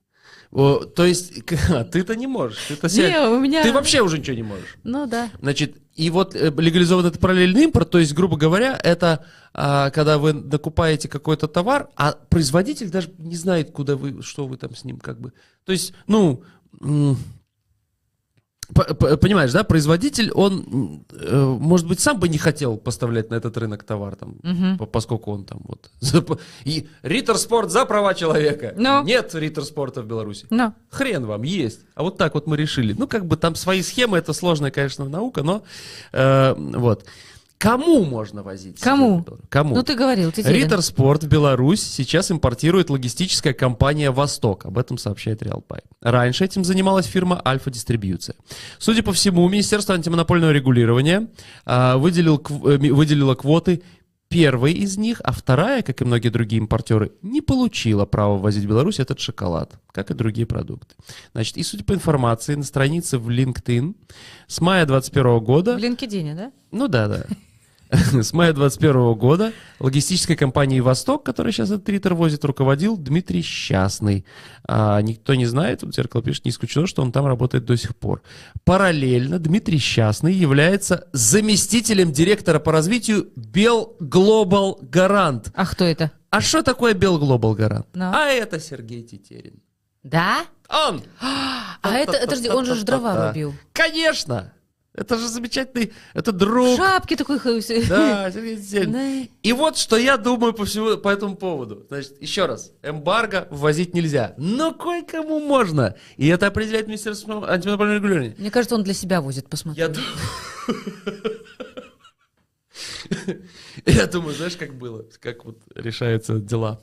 О, 0.52 0.80
то 0.80 1.06
есть, 1.06 1.34
а 1.70 1.84
ты-то 1.84 2.16
не 2.16 2.28
можешь. 2.28 2.58
Ты-то 2.68 2.90
себя- 2.90 3.10
Не, 3.10 3.30
у 3.30 3.40
меня- 3.40 3.64
Ты 3.64 3.72
вообще 3.72 4.02
уже 4.02 4.18
ничего 4.18 4.36
не 4.36 4.44
можешь. 4.44 4.78
Ну 4.84 5.06
да. 5.06 5.30
Значит, 5.40 5.78
и 5.96 6.10
вот 6.10 6.36
э, 6.36 6.52
легализован 6.58 7.06
этот 7.06 7.20
параллельный 7.20 7.66
импорт, 7.66 7.90
то 7.92 8.00
есть, 8.00 8.14
грубо 8.14 8.36
говоря, 8.38 8.80
это 8.84 9.26
а, 9.54 9.90
когда 9.92 10.18
вы 10.18 10.34
накупаете 10.34 11.08
какой-то 11.08 11.48
товар, 11.48 11.90
а 11.96 12.14
производитель 12.14 12.90
даже 12.90 13.12
не 13.18 13.36
знает, 13.36 13.72
куда 13.72 13.96
вы, 13.96 14.22
что 14.24 14.48
вы 14.48 14.58
там 14.58 14.76
с 14.76 14.84
ним 14.84 15.00
как 15.00 15.20
бы. 15.20 15.34
То 15.66 15.72
есть, 15.72 15.94
ну, 16.08 16.44
Понимаешь, 18.74 19.52
да, 19.52 19.64
производитель, 19.64 20.32
он, 20.32 21.04
э, 21.12 21.36
может 21.60 21.88
быть, 21.88 22.00
сам 22.00 22.20
бы 22.20 22.30
не 22.30 22.38
хотел 22.38 22.78
поставлять 22.78 23.30
на 23.32 23.36
этот 23.36 23.58
рынок 23.58 23.84
товар, 23.84 24.16
там, 24.16 24.36
по- 24.78 24.86
поскольку 24.86 25.32
он 25.32 25.44
там 25.46 25.62
вот... 25.64 25.90
И 26.66 26.88
Риттер 27.02 27.38
Спорт 27.38 27.72
за 27.72 27.86
права 27.86 28.14
человека. 28.14 28.74
Ну. 28.78 29.04
Нет 29.04 29.34
Риттер 29.34 29.66
Спорта 29.66 30.02
в 30.02 30.06
Беларуси. 30.06 30.46
Ну, 30.50 30.74
Хрен 30.92 31.26
вам, 31.26 31.44
есть. 31.44 31.82
А 31.96 32.04
вот 32.04 32.18
так 32.18 32.36
вот 32.36 32.48
мы 32.48 32.58
решили. 32.58 32.94
Ну, 32.98 33.08
как 33.08 33.26
бы 33.26 33.38
там 33.38 33.56
свои 33.56 33.82
схемы, 33.82 34.18
это 34.18 34.34
сложная, 34.34 34.72
конечно, 34.72 35.06
наука, 35.10 35.42
но 35.44 35.64
э, 36.14 36.54
вот. 36.56 37.06
Кому 37.60 38.06
можно 38.06 38.42
возить? 38.42 38.80
Кому? 38.80 39.26
Кому? 39.50 39.76
ну 39.76 39.84
ты 39.84 39.94
говорил, 39.94 40.32
Тетерин. 40.32 40.64
Риттер 40.64 40.82
Спорт 40.82 41.26
в 41.26 41.28
Беларусь 41.28 41.84
сейчас 41.84 42.32
импортирует 42.32 42.90
логистическая 42.90 43.54
компания 43.54 44.12
«Восток». 44.12 44.66
Об 44.66 44.78
этом 44.78 44.98
сообщает 44.98 45.44
Реалпай. 45.44 45.82
Раньше 46.02 46.46
этим 46.46 46.64
занималась 46.64 47.06
фирма 47.06 47.42
«Альфа 47.46 47.70
Дистрибьюция». 47.70 48.38
Судя 48.78 49.04
по 49.04 49.12
всему, 49.12 49.48
Министерство 49.50 49.94
антимонопольного 49.94 50.52
регулирования 50.52 51.28
а, 51.66 51.98
выделил, 51.98 52.38
кв- 52.38 52.66
э, 52.66 52.78
выделило 52.94 53.36
квоты 53.36 53.84
первой 54.30 54.72
из 54.72 54.98
них, 54.98 55.20
а 55.26 55.34
вторая, 55.34 55.82
как 55.82 56.02
и 56.02 56.06
многие 56.06 56.30
другие 56.30 56.62
импортеры, 56.62 57.12
не 57.22 57.42
получила 57.42 58.06
права 58.06 58.38
ввозить 58.38 58.64
в 58.64 58.70
Беларусь 58.70 59.00
этот 59.00 59.20
шоколад, 59.20 59.74
как 59.92 60.12
и 60.12 60.14
другие 60.14 60.48
продукты. 60.48 60.96
Значит, 61.34 61.58
и 61.58 61.64
судя 61.64 61.84
по 61.84 61.94
информации 61.94 62.56
на 62.56 62.64
странице 62.64 63.18
в 63.18 63.30
LinkedIn, 63.30 63.96
с 64.48 64.62
мая 64.62 64.86
2021 64.86 65.40
года... 65.44 65.78
В 65.78 65.80
LinkedIn, 65.84 66.36
да? 66.36 66.52
Ну 66.72 66.88
да, 66.88 67.08
да. 67.08 67.26
С 67.92 68.34
мая 68.34 68.54
21 68.54 69.14
года 69.16 69.52
логистической 69.80 70.36
компанией 70.36 70.82
«Восток», 70.82 71.26
которая 71.26 71.52
сейчас 71.52 71.72
этот 71.72 71.90
Риттер 71.90 72.14
возит, 72.14 72.46
руководил 72.46 72.98
Дмитрий 72.98 73.42
Счастный. 73.42 74.26
А, 74.68 75.02
никто 75.02 75.34
не 75.34 75.48
знает, 75.48 75.82
вот 75.82 75.96
«Зеркало» 75.96 76.22
пишет, 76.22 76.46
не 76.46 76.52
исключено, 76.52 76.86
что 76.86 77.02
он 77.02 77.12
там 77.12 77.26
работает 77.26 77.66
до 77.66 77.76
сих 77.78 77.96
пор. 77.96 78.22
Параллельно 78.64 79.40
Дмитрий 79.40 79.80
Счастный 79.80 80.34
является 80.34 81.08
заместителем 81.14 82.12
директора 82.12 82.60
по 82.60 82.72
развитию 82.72 83.30
Бел 83.36 83.96
Глобал 84.00 84.78
Гарант. 84.82 85.52
А 85.56 85.66
кто 85.66 85.86
это? 85.86 86.12
А 86.30 86.42
что 86.42 86.62
такое 86.62 86.94
Бел 86.94 87.18
Глобал 87.18 87.56
Гарант? 87.56 87.88
Ну. 87.96 88.12
А 88.14 88.28
это 88.28 88.60
Сергей 88.60 89.02
Тетерин. 89.02 89.64
Да? 90.04 90.46
Он! 90.70 91.02
А 91.20 91.92
это, 91.92 92.36
ж- 92.36 92.54
он 92.54 92.66
же 92.66 92.84
дрова 92.84 93.28
рубил. 93.30 93.54
Конечно! 93.74 94.54
Это 94.94 95.18
же 95.18 95.28
замечательный, 95.28 95.94
это 96.14 96.32
друг. 96.32 96.78
Шапки 96.78 97.16
такой. 97.16 97.38
Да, 97.38 98.32
Сергей. 98.32 98.86
Да. 98.86 99.28
И 99.44 99.54
вот 99.54 99.78
что 99.78 99.98
я 99.98 100.18
думаю 100.18 100.54
по, 100.54 100.66
всему, 100.66 100.98
по 100.98 101.10
этому 101.10 101.36
поводу. 101.36 101.86
Значит, 101.90 102.22
еще 102.22 102.48
раз, 102.48 102.74
эмбарго 102.82 103.48
ввозить 103.52 103.94
нельзя. 103.94 104.34
Но 104.38 104.74
кое-кому 104.74 105.40
можно. 105.40 105.96
И 106.18 106.28
это 106.28 106.48
определяет 106.48 106.88
Министерство 106.88 107.50
антимонопольного 107.50 107.98
регулирования. 107.98 108.36
Мне 108.38 108.52
кажется, 108.52 108.76
он 108.76 108.84
для 108.84 108.94
себя 108.94 109.22
возит, 109.22 109.48
посмотри. 109.48 109.80
Я 109.82 109.90
думаю... 109.90 110.10
Я 113.86 114.08
думаю, 114.08 114.36
знаешь, 114.36 114.58
как 114.58 114.76
было? 114.76 115.06
Как 115.20 115.46
вот 115.46 115.62
решаются 115.76 116.40
дела. 116.40 116.82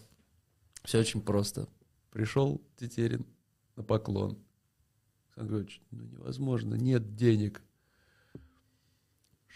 Все 0.84 1.00
очень 1.00 1.20
просто. 1.20 1.68
Пришел 2.10 2.60
Тетерин 2.76 3.26
на 3.76 3.82
поклон. 3.82 4.38
Григорьевич, 5.36 5.82
ну 5.90 6.04
невозможно, 6.04 6.74
нет 6.74 7.14
денег. 7.14 7.60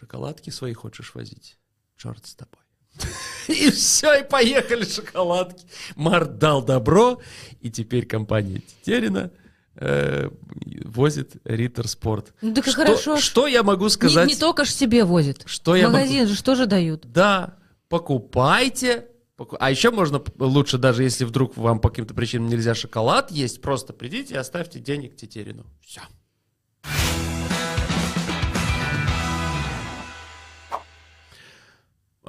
Шоколадки 0.01 0.49
свои 0.49 0.73
хочешь 0.73 1.15
возить? 1.15 1.59
Черт 1.99 2.25
с 2.25 2.35
тобой. 2.35 2.63
И 3.49 3.71
все, 3.71 4.21
и 4.21 4.25
поехали 4.27 4.85
шоколадки. 4.87 5.67
Март 5.95 6.39
дал 6.39 6.63
добро, 6.65 7.21
и 7.61 7.71
теперь 7.71 8.07
компания 8.07 8.61
Тетерина 8.61 9.31
э, 9.75 10.31
возит 10.87 11.37
Риттер 11.45 11.87
Спорт. 11.87 12.33
Ну 12.41 12.55
так 12.55 12.67
и 12.67 12.71
Что- 12.71 12.81
хорошо. 12.81 13.17
Что 13.19 13.47
я 13.47 13.63
могу 13.63 13.91
сказать? 13.91 14.27
не 14.29 14.37
только 14.37 14.65
ж 14.65 14.71
себе 14.71 15.05
возит. 15.05 15.43
Что 15.45 15.77
я 15.77 15.89
могу- 15.89 15.99
Магазин 15.99 16.27
же 16.29 16.35
что 16.35 16.55
же 16.55 16.65
дают? 16.67 17.05
Да, 17.13 17.59
покупайте. 17.91 19.07
Поку- 19.37 19.57
А 19.61 19.71
еще 19.71 19.91
можно 19.91 20.23
лучше, 20.39 20.79
даже 20.79 21.03
если 21.03 21.25
вдруг 21.27 21.59
вам 21.59 21.79
по 21.81 21.91
каким-то 21.91 22.15
причинам 22.15 22.49
нельзя 22.49 22.75
шоколад 22.75 23.31
есть, 23.31 23.61
просто 23.61 23.93
придите 23.93 24.33
и 24.35 24.39
оставьте 24.39 24.79
денег 24.81 25.17
Тетерину. 25.17 25.67
Все. 25.83 26.01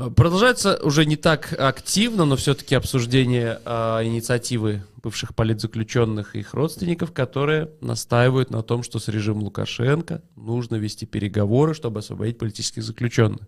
Продолжается 0.09 0.79
уже 0.83 1.05
не 1.05 1.15
так 1.15 1.53
активно, 1.59 2.25
но 2.25 2.35
все-таки 2.35 2.75
обсуждение 2.75 3.59
а, 3.65 4.03
инициативы 4.03 4.83
бывших 5.01 5.35
политзаключенных 5.35 6.35
и 6.35 6.39
их 6.39 6.53
родственников, 6.53 7.11
которые 7.11 7.71
настаивают 7.81 8.51
на 8.51 8.61
том, 8.63 8.83
что 8.83 8.99
с 8.99 9.07
режимом 9.07 9.43
Лукашенко 9.43 10.21
нужно 10.35 10.75
вести 10.75 11.05
переговоры, 11.05 11.73
чтобы 11.73 11.99
освободить 11.99 12.37
политических 12.37 12.83
заключенных. 12.83 13.41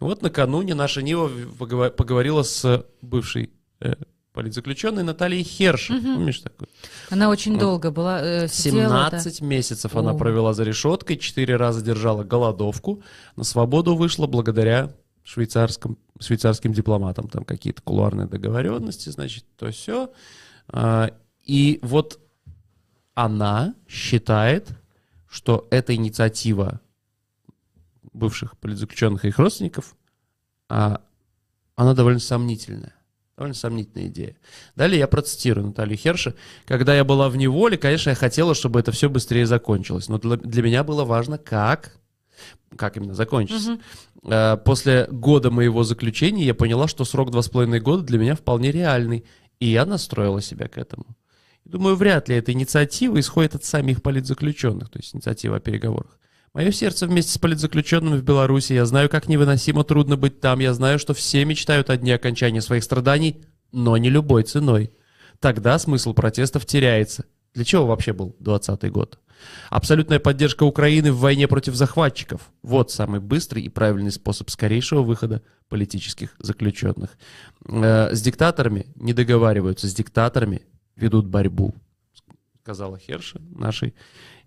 И 0.00 0.04
вот 0.04 0.22
накануне 0.22 0.74
наша 0.74 1.02
Нива 1.02 1.28
поговорила 1.90 2.42
с 2.42 2.86
бывшей 3.00 3.50
э, 3.80 3.94
политзаключенной 4.32 5.02
Натальей 5.02 5.42
Херш. 5.42 5.88
Помнишь 5.88 6.40
такую? 6.40 6.68
Она 7.10 7.28
очень 7.28 7.58
долго 7.58 7.90
была. 7.90 8.20
э, 8.22 8.48
сидела, 8.48 9.10
да. 9.10 9.20
17 9.20 9.40
месяцев 9.42 9.94
она 9.96 10.12
О. 10.12 10.14
провела 10.16 10.54
за 10.54 10.64
решеткой, 10.64 11.16
4 11.18 11.56
раза 11.56 11.82
держала 11.82 12.24
голодовку, 12.24 13.02
на 13.36 13.44
свободу 13.44 13.96
вышла 13.96 14.26
благодаря 14.26 14.92
швейцарским, 15.24 15.98
швейцарским 16.18 16.72
дипломатам. 16.72 17.28
Там 17.28 17.44
какие-то 17.44 17.82
кулуарные 17.82 18.26
договоренности, 18.26 19.08
значит, 19.08 19.44
то 19.56 19.70
все. 19.70 20.12
И 21.44 21.78
вот 21.82 22.20
она 23.14 23.74
считает, 23.88 24.68
что 25.28 25.66
эта 25.70 25.94
инициатива 25.94 26.80
бывших 28.12 28.58
политзаключенных 28.58 29.24
и 29.24 29.28
их 29.28 29.38
родственников, 29.38 29.96
а, 30.68 31.00
она 31.74 31.94
довольно 31.94 32.20
сомнительная. 32.20 32.94
Довольно 33.36 33.54
сомнительная 33.54 34.08
идея. 34.08 34.36
Далее 34.76 34.98
я 34.98 35.08
процитирую 35.08 35.66
Наталью 35.68 35.96
Херша. 35.96 36.34
Когда 36.66 36.94
я 36.94 37.04
была 37.04 37.30
в 37.30 37.36
неволе, 37.36 37.78
конечно, 37.78 38.10
я 38.10 38.16
хотела, 38.16 38.54
чтобы 38.54 38.78
это 38.78 38.92
все 38.92 39.08
быстрее 39.08 39.46
закончилось. 39.46 40.08
Но 40.08 40.18
для, 40.18 40.36
для 40.36 40.62
меня 40.62 40.84
было 40.84 41.04
важно, 41.04 41.38
как, 41.38 41.96
как 42.76 42.96
именно 42.96 43.14
закончится. 43.14 43.78
Э, 44.24 44.56
После 44.56 45.06
года 45.10 45.50
моего 45.50 45.84
заключения 45.84 46.44
я 46.44 46.54
поняла, 46.54 46.88
что 46.88 47.04
срок 47.04 47.30
два 47.30 47.42
с 47.42 47.48
половиной 47.48 47.80
года 47.80 48.02
для 48.02 48.18
меня 48.18 48.34
вполне 48.34 48.70
реальный. 48.70 49.24
И 49.60 49.66
я 49.66 49.86
настроила 49.86 50.42
себя 50.42 50.68
к 50.68 50.78
этому. 50.78 51.06
Думаю, 51.64 51.94
вряд 51.94 52.28
ли 52.28 52.36
эта 52.36 52.52
инициатива 52.52 53.18
исходит 53.20 53.54
от 53.54 53.64
самих 53.64 54.02
политзаключенных, 54.02 54.90
то 54.90 54.98
есть 54.98 55.14
инициатива 55.14 55.56
о 55.56 55.60
переговорах. 55.60 56.18
Мое 56.54 56.70
сердце 56.70 57.06
вместе 57.06 57.32
с 57.32 57.38
политзаключенными 57.38 58.18
в 58.18 58.24
Беларуси. 58.24 58.74
Я 58.74 58.84
знаю, 58.84 59.08
как 59.08 59.28
невыносимо 59.28 59.84
трудно 59.84 60.16
быть 60.16 60.40
там. 60.40 60.58
Я 60.58 60.74
знаю, 60.74 60.98
что 60.98 61.14
все 61.14 61.44
мечтают 61.46 61.88
о 61.88 61.96
дне 61.96 62.14
окончания 62.14 62.60
своих 62.60 62.84
страданий, 62.84 63.42
но 63.70 63.96
не 63.96 64.10
любой 64.10 64.42
ценой. 64.42 64.92
Тогда 65.40 65.78
смысл 65.78 66.12
протестов 66.12 66.66
теряется. 66.66 67.24
Для 67.54 67.64
чего 67.64 67.86
вообще 67.86 68.12
был 68.12 68.36
20 68.40 68.90
год? 68.90 69.18
Абсолютная 69.70 70.18
поддержка 70.18 70.64
Украины 70.64 71.12
в 71.12 71.18
войне 71.18 71.48
против 71.48 71.74
захватчиков. 71.74 72.50
Вот 72.62 72.90
самый 72.90 73.20
быстрый 73.20 73.62
и 73.62 73.68
правильный 73.68 74.12
способ 74.12 74.50
скорейшего 74.50 75.02
выхода 75.02 75.42
политических 75.68 76.34
заключенных. 76.38 77.16
Э, 77.66 78.14
с 78.14 78.20
диктаторами 78.20 78.86
не 78.96 79.12
договариваются, 79.12 79.88
с 79.88 79.94
диктаторами 79.94 80.62
ведут 80.96 81.26
борьбу, 81.26 81.74
сказала 82.62 82.98
Херша 82.98 83.40
нашей 83.50 83.94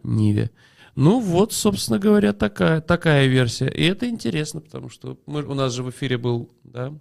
Ниве. 0.04 0.52
Ну 0.96 1.20
вот, 1.20 1.52
собственно 1.52 2.00
говоря, 2.00 2.32
такая, 2.32 2.80
такая 2.80 3.28
версия. 3.28 3.68
И 3.68 3.84
это 3.84 4.08
интересно, 4.08 4.62
потому 4.62 4.90
что 4.90 5.20
мы, 5.26 5.44
у 5.44 5.54
нас 5.54 5.74
же 5.74 5.84
в 5.84 5.90
эфире 5.90 6.18
был, 6.18 6.50
да, 6.64 6.94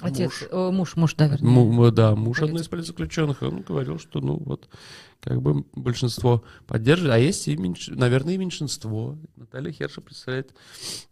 Отец, 0.00 0.30
муж. 0.40 0.48
э, 0.50 0.70
муж, 0.72 0.96
муж, 0.96 1.14
да, 1.14 1.28
вернее. 1.28 1.48
Му- 1.50 1.90
да, 1.90 2.14
муж 2.16 2.38
Политик. 2.38 2.42
одной 2.50 2.62
из 2.62 2.68
политзаключенных, 2.68 3.42
он 3.42 3.62
говорил, 3.62 3.98
что, 3.98 4.20
ну, 4.20 4.36
вот, 4.36 4.68
как 5.20 5.40
бы 5.42 5.64
большинство 5.74 6.42
поддерживает, 6.66 7.14
а 7.14 7.18
есть 7.18 7.46
и, 7.48 7.56
меньш... 7.56 7.88
наверное, 7.88 8.34
и 8.34 8.38
меньшинство. 8.38 9.16
Наталья 9.36 9.70
Херша 9.70 10.00
представляет 10.00 10.54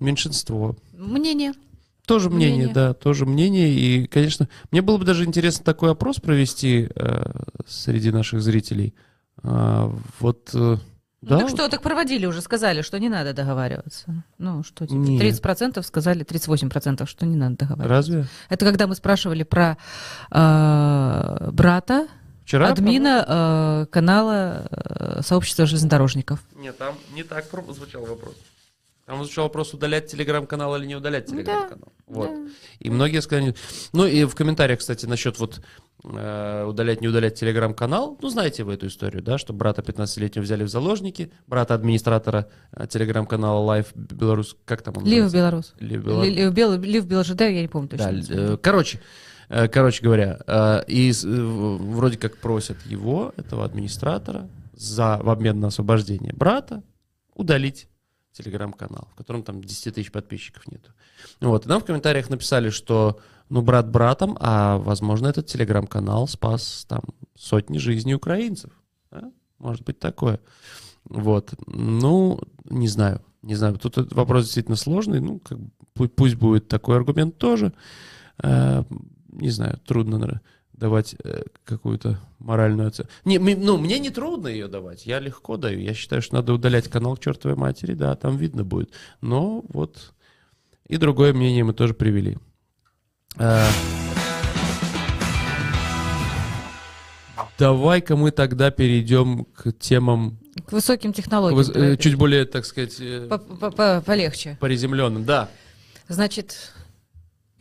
меньшинство. 0.00 0.76
Мнение. 0.92 1.52
Тоже 2.06 2.28
мнение, 2.30 2.54
Мнение. 2.56 2.74
да, 2.74 2.94
тоже 2.94 3.24
мнение. 3.26 3.70
И, 3.72 4.06
конечно, 4.08 4.48
мне 4.72 4.82
было 4.82 4.96
бы 4.98 5.04
даже 5.04 5.24
интересно 5.24 5.64
такой 5.64 5.92
опрос 5.92 6.18
провести 6.18 6.88
э, 6.92 7.24
среди 7.68 8.10
наших 8.10 8.42
зрителей. 8.42 8.94
А, 9.42 9.94
вот, 10.18 10.50
э, 10.54 10.78
Ну, 11.22 11.28
да, 11.28 11.38
так 11.40 11.48
что, 11.50 11.68
так 11.68 11.82
проводили 11.82 12.24
уже, 12.24 12.40
сказали, 12.40 12.80
что 12.80 12.98
не 12.98 13.10
надо 13.10 13.34
договариваться. 13.34 14.24
Ну, 14.38 14.62
что 14.62 14.86
теперь? 14.86 14.98
Нет. 14.98 15.44
30% 15.44 15.82
сказали, 15.82 16.24
38%, 16.24 17.06
что 17.06 17.26
не 17.26 17.36
надо 17.36 17.56
договариваться. 17.56 17.88
разве? 17.88 18.26
Это 18.48 18.64
когда 18.64 18.86
мы 18.86 18.94
спрашивали 18.94 19.42
про 19.42 19.76
э, 20.30 21.50
брата, 21.52 22.08
Вчера? 22.44 22.68
админа 22.68 23.24
э, 23.28 23.86
канала 23.90 24.66
э, 24.70 25.20
сообщества 25.22 25.66
железнодорожников. 25.66 26.40
Нет, 26.56 26.78
там 26.78 26.94
не 27.12 27.22
так 27.22 27.44
звучал 27.68 28.06
вопрос. 28.06 28.34
Там 29.10 29.24
звучал 29.24 29.46
вопрос, 29.46 29.74
удалять 29.74 30.06
телеграм-канал 30.06 30.76
или 30.76 30.86
не 30.86 30.94
удалять 30.94 31.26
Да, 31.26 31.32
телеграм-канал. 31.32 31.92
Вот. 32.06 32.28
да. 32.28 32.50
И 32.78 32.90
многие 32.90 33.20
сказали... 33.22 33.56
Ну 33.92 34.06
и 34.06 34.22
в 34.24 34.36
комментариях, 34.36 34.78
кстати, 34.78 35.04
насчет 35.06 35.36
вот 35.40 35.60
э, 36.04 36.64
удалять, 36.64 37.00
не 37.00 37.08
удалять 37.08 37.34
телеграм-канал. 37.34 38.16
Ну, 38.22 38.28
знаете 38.28 38.62
вы 38.62 38.74
эту 38.74 38.86
историю, 38.86 39.20
да, 39.20 39.36
что 39.36 39.52
брата 39.52 39.82
15-летнего 39.82 40.44
взяли 40.44 40.62
в 40.62 40.68
заложники, 40.68 41.32
брата 41.48 41.74
администратора 41.74 42.46
э, 42.70 42.86
телеграм-канала 42.86 43.78
Live 43.78 43.88
Беларусь, 43.96 44.54
как 44.64 44.82
там 44.82 44.94
он 44.96 45.04
Live? 45.04 45.32
Белорус. 45.32 45.74
Live 45.80 46.04
Беларусь. 46.04 46.26
Ли- 46.28 46.34
Live 46.36 46.52
Бел- 46.54 46.78
Live 46.80 47.04
БелЖД, 47.06 47.40
я 47.40 47.62
не 47.62 47.68
помню 47.68 47.88
Да, 47.90 48.12
точно. 48.12 48.32
э, 48.32 48.56
короче, 48.58 49.00
короче 49.48 50.04
говоря, 50.04 50.84
и 50.86 51.12
вроде 51.24 52.16
как 52.16 52.36
просят 52.36 52.76
его, 52.86 53.32
этого 53.36 53.64
администратора, 53.64 54.48
за, 54.72 55.18
в 55.20 55.28
обмен 55.30 55.58
на 55.58 55.66
освобождение 55.66 56.32
брата, 56.32 56.84
удалить 57.34 57.88
телеграм-канал, 58.32 59.08
в 59.12 59.14
котором 59.16 59.42
там 59.42 59.62
10 59.62 59.94
тысяч 59.94 60.12
подписчиков 60.12 60.66
нету. 60.70 60.92
Вот, 61.40 61.66
и 61.66 61.68
нам 61.68 61.80
в 61.80 61.84
комментариях 61.84 62.30
написали, 62.30 62.70
что, 62.70 63.20
ну, 63.48 63.62
брат 63.62 63.90
братом, 63.90 64.36
а, 64.40 64.78
возможно, 64.78 65.28
этот 65.28 65.46
телеграм-канал 65.46 66.28
спас 66.28 66.86
там 66.88 67.02
сотни 67.36 67.78
жизней 67.78 68.14
украинцев. 68.14 68.70
да? 69.10 69.32
Может 69.58 69.84
быть 69.84 69.98
такое. 69.98 70.40
Вот, 71.04 71.54
ну, 71.66 72.40
не 72.64 72.88
знаю, 72.88 73.22
не 73.42 73.54
знаю. 73.54 73.78
Тут 73.78 74.12
вопрос 74.12 74.44
действительно 74.44 74.76
сложный, 74.76 75.20
ну, 75.20 75.40
как 75.40 75.58
пусть 75.94 76.36
будет 76.36 76.68
такой 76.68 76.96
аргумент 76.96 77.36
тоже. 77.38 77.72
Э, 78.42 78.84
не 79.28 79.50
знаю, 79.50 79.78
трудно 79.86 80.18
наверно, 80.18 80.40
давать 80.80 81.14
э, 81.22 81.42
какую-то 81.64 82.18
моральную 82.38 82.88
оценку. 82.88 83.12
Не, 83.26 83.38
ми- 83.38 83.54
ну, 83.54 83.76
мне 83.76 83.98
не 83.98 84.10
трудно 84.10 84.48
ее 84.48 84.66
давать, 84.66 85.06
я 85.06 85.20
легко 85.20 85.56
даю. 85.58 85.78
Я 85.78 85.94
считаю, 85.94 86.22
что 86.22 86.34
надо 86.36 86.54
удалять 86.54 86.88
канал 86.88 87.16
к 87.16 87.20
чертовой 87.20 87.56
матери, 87.56 87.92
да, 87.94 88.16
там 88.16 88.36
видно 88.38 88.64
будет. 88.64 88.90
Но 89.20 89.62
вот 89.68 90.12
и 90.88 90.96
другое 90.96 91.32
мнение 91.34 91.62
мы 91.64 91.74
тоже 91.74 91.92
привели. 91.94 92.38
Э, 93.38 93.64
Давай-ка 97.58 98.16
мы 98.16 98.30
тогда 98.30 98.70
перейдем 98.70 99.44
к 99.44 99.72
темам 99.78 100.38
К 100.66 100.72
высоким 100.72 101.12
к 101.12 101.16
технологиям. 101.16 101.60
выс- 101.60 101.70
э, 101.70 101.74
давай. 101.74 101.96
чуть 101.98 102.14
более, 102.14 102.46
так 102.46 102.64
сказать, 102.64 102.96
э, 103.00 103.26
По- 103.28 103.36
по- 103.38 103.70
по- 103.70 104.00
Полегче. 104.04 104.56
приземленным. 104.60 105.24
Да, 105.24 105.50
Значит, 106.08 106.72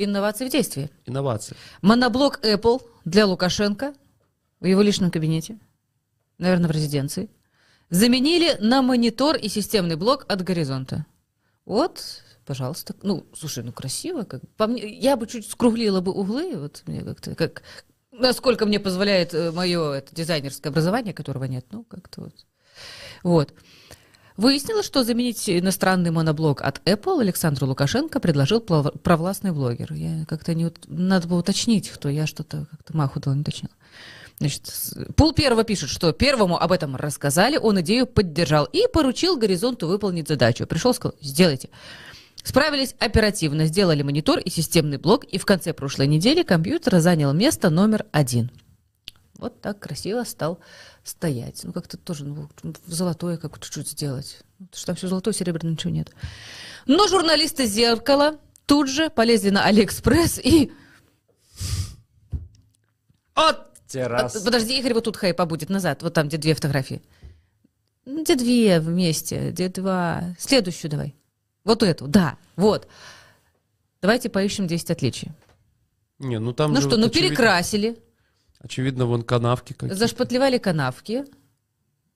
инновации 0.04 0.48
в 0.48 0.52
действии. 0.52 0.90
инновации. 1.06 1.56
Моноблок 1.82 2.40
Apple 2.44 2.82
для 3.06 3.26
Лукашенко 3.26 3.94
в 4.60 4.66
его 4.66 4.82
личном 4.82 5.12
кабинете, 5.12 5.60
наверное, 6.38 6.68
в 6.68 6.72
резиденции, 6.72 7.30
заменили 7.90 8.58
на 8.60 8.82
монитор 8.82 9.36
и 9.36 9.48
системный 9.50 9.96
блок 9.96 10.26
от 10.28 10.42
горизонта. 10.44 11.06
Вот, 11.66 12.24
пожалуйста. 12.46 12.96
Ну, 13.04 13.26
слушай, 13.36 13.64
ну 13.64 13.72
красиво. 13.72 14.24
Как. 14.24 14.42
По 14.58 14.68
мне, 14.68 14.88
я 15.00 15.16
бы 15.16 15.28
чуть 15.28 15.50
скруглила 15.50 16.02
бы 16.02 16.12
углы, 16.12 16.58
вот 16.58 16.84
мне 16.86 17.02
как-то, 17.02 17.36
как, 17.36 17.64
насколько 18.12 18.66
мне 18.66 18.80
позволяет 18.80 19.34
мое 19.54 19.94
это, 19.94 20.16
дизайнерское 20.16 20.72
образование, 20.72 21.14
которого 21.14 21.46
нет, 21.46 21.66
ну, 21.72 21.84
как-то 21.84 22.22
вот. 22.22 22.46
Вот. 23.24 23.54
Выяснилось, 24.40 24.86
что 24.86 25.04
заменить 25.04 25.50
иностранный 25.50 26.12
моноблок 26.12 26.62
от 26.62 26.80
Apple 26.86 27.20
Александру 27.20 27.68
Лукашенко 27.68 28.22
предложил 28.22 28.62
провластный 28.62 29.52
блогер. 29.52 29.92
Я 29.92 30.24
как-то 30.30 30.54
не... 30.54 30.72
Надо 30.88 31.28
было 31.28 31.40
уточнить, 31.40 31.90
кто. 31.90 32.08
Я 32.08 32.26
что-то 32.26 32.66
как-то 32.72 32.96
маху 32.96 33.20
дала, 33.20 33.36
не 33.36 33.42
уточнила. 33.42 33.74
Значит, 34.38 34.72
Пул 35.18 35.34
первого 35.34 35.66
пишет, 35.66 35.90
что 35.90 36.14
первому 36.14 36.58
об 36.58 36.72
этом 36.72 36.96
рассказали, 36.96 37.58
он 37.58 37.82
идею 37.82 38.08
поддержал 38.08 38.64
и 38.72 38.88
поручил 38.88 39.36
Горизонту 39.36 39.88
выполнить 39.88 40.30
задачу. 40.30 40.66
Пришел, 40.66 40.94
сказал, 40.94 41.18
сделайте. 41.20 41.70
Справились 42.42 42.96
оперативно, 42.98 43.66
сделали 43.66 44.04
монитор 44.04 44.40
и 44.40 44.50
системный 44.50 45.00
блок, 45.00 45.26
и 45.26 45.38
в 45.38 45.46
конце 45.46 45.74
прошлой 45.74 46.08
недели 46.08 46.44
компьютер 46.44 47.02
занял 47.02 47.34
место 47.34 47.70
номер 47.70 48.06
один. 48.14 48.52
Вот 49.40 49.60
так 49.62 49.80
красиво 49.80 50.24
стал 50.24 50.60
стоять. 51.10 51.62
Ну, 51.64 51.74
как-то 51.74 51.98
тоже 51.98 52.26
ну, 52.26 52.50
в 52.64 52.94
золотое 52.94 53.38
как 53.38 53.60
чуть-чуть 53.60 53.90
сделать. 53.90 54.40
Потому 54.58 54.70
что 54.78 54.86
там 54.88 54.96
все 54.96 55.08
золотое, 55.08 55.34
серебряное, 55.34 55.74
ничего 55.74 55.92
нет. 55.92 56.12
Но 56.86 57.08
журналисты 57.08 57.66
«Зеркала» 57.66 58.40
тут 58.66 58.90
же 58.90 59.10
полезли 59.10 59.50
на 59.50 59.66
Алиэкспресс 59.66 60.40
и... 60.40 60.72
От 63.34 63.74
террас. 63.88 64.36
А, 64.36 64.44
Подожди, 64.44 64.78
Игорь, 64.78 64.94
вот 64.94 65.06
тут 65.06 65.18
хай 65.18 65.34
побудет 65.34 65.70
назад. 65.70 66.04
Вот 66.04 66.14
там, 66.14 66.28
где 66.28 66.38
две 66.38 66.54
фотографии. 66.54 67.02
Ну, 68.06 68.24
Где 68.24 68.36
две 68.36 68.80
вместе, 68.80 69.52
где 69.52 69.70
два. 69.70 70.36
Следующую 70.38 70.92
давай. 70.92 71.16
Вот 71.64 71.84
эту, 71.84 72.08
да, 72.08 72.38
вот. 72.56 72.88
Давайте 74.02 74.30
поищем 74.30 74.66
10 74.66 74.92
отличий. 74.92 75.32
Не, 76.20 76.40
ну 76.40 76.54
там 76.54 76.72
ну 76.72 76.78
же 76.78 76.82
что, 76.82 76.92
вот 76.92 77.00
ну 77.00 77.08
очевидно- 77.08 77.30
перекрасили, 77.30 78.00
Очевидно, 78.60 79.06
вон 79.06 79.22
канавки 79.24 79.74
какие 79.74 79.96
зашпатлевали 79.96 80.58
канавки. 80.58 81.26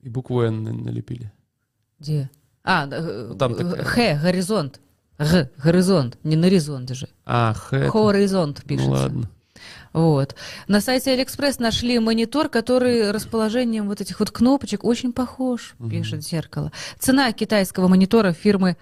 И 0.01 0.09
букву 0.09 0.41
Н 0.41 0.63
на- 0.63 0.73
налепили. 0.73 1.31
Где? 1.99 2.29
А, 2.63 2.85
Ну, 2.85 3.35
там 3.35 3.55
такая. 3.55 3.83
Х, 3.83 4.21
горизонт. 4.21 4.79
Г, 5.17 5.49
горизонт, 5.57 6.17
не 6.23 6.35
горизонт 6.35 6.89
же. 6.89 7.07
А, 7.25 7.53
Х. 7.53 7.77
это- 7.77 7.91
Хоризонт 7.91 8.63
пишется. 8.63 8.89
Ну 8.89 8.95
ладно. 8.95 9.29
Вот. 9.93 10.35
На 10.67 10.81
сайте 10.81 11.11
Алиэкспресс 11.13 11.59
нашли 11.59 11.99
монитор, 11.99 12.49
который 12.49 13.11
расположением 13.11 13.87
вот 13.87 14.01
этих 14.01 14.19
вот 14.19 14.31
кнопочек 14.31 14.83
очень 14.83 15.13
похож, 15.13 15.75
пишет 15.89 16.23
зеркало. 16.23 16.71
Цена 16.99 17.31
китайского 17.31 17.87
монитора 17.87 18.33
фирмы 18.33 18.75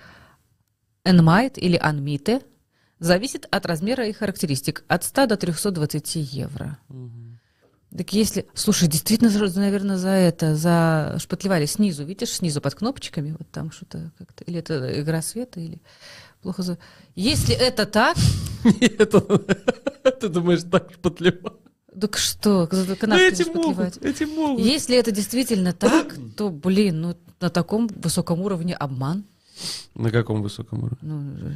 Enmite 1.05 1.59
или 1.59 1.79
Anmite 1.79 2.43
зависит 2.99 3.45
от 3.51 3.65
размера 3.65 4.07
и 4.07 4.13
характеристик 4.13 4.83
от 4.87 5.03
100 5.03 5.25
до 5.27 5.37
320 5.37 6.15
евро. 6.15 6.77
Так 7.95 8.13
если... 8.13 8.47
Слушай, 8.53 8.87
действительно, 8.87 9.29
наверное, 9.59 9.97
за 9.97 10.09
это, 10.09 10.55
за 10.55 11.17
шпатлевали 11.19 11.65
снизу, 11.65 12.05
видишь, 12.05 12.29
снизу 12.29 12.61
под 12.61 12.75
кнопочками, 12.75 13.35
вот 13.37 13.49
там 13.51 13.71
что-то 13.71 14.11
как-то... 14.17 14.43
Или 14.45 14.59
это 14.59 15.01
игра 15.01 15.21
света, 15.21 15.59
или 15.59 15.81
плохо 16.41 16.63
за... 16.63 16.77
Если 17.15 17.53
это 17.53 17.85
так, 17.85 18.17
Это- 18.81 19.19
Ты 20.21 20.29
думаешь, 20.29 20.61
так 20.63 20.91
шпатлево? 20.93 21.57
так 21.99 22.17
что, 22.17 22.67
за 22.71 22.91
Ну 22.91 22.95
канавки 22.95 23.23
эти 23.41 23.49
могут, 23.49 23.97
эти 23.97 24.23
могут. 24.23 24.65
Если 24.65 24.95
это 24.95 25.11
действительно 25.11 25.73
так, 25.73 26.15
то, 26.37 26.49
блин, 26.49 27.01
ну 27.01 27.17
на 27.41 27.49
таком 27.49 27.87
высоком 27.87 28.41
уровне 28.41 28.73
обман. 28.73 29.25
На 29.95 30.09
каком 30.11 30.41
высоком 30.41 30.79
уровне? 30.83 30.97
Ну, 31.01 31.21
э, 31.37 31.53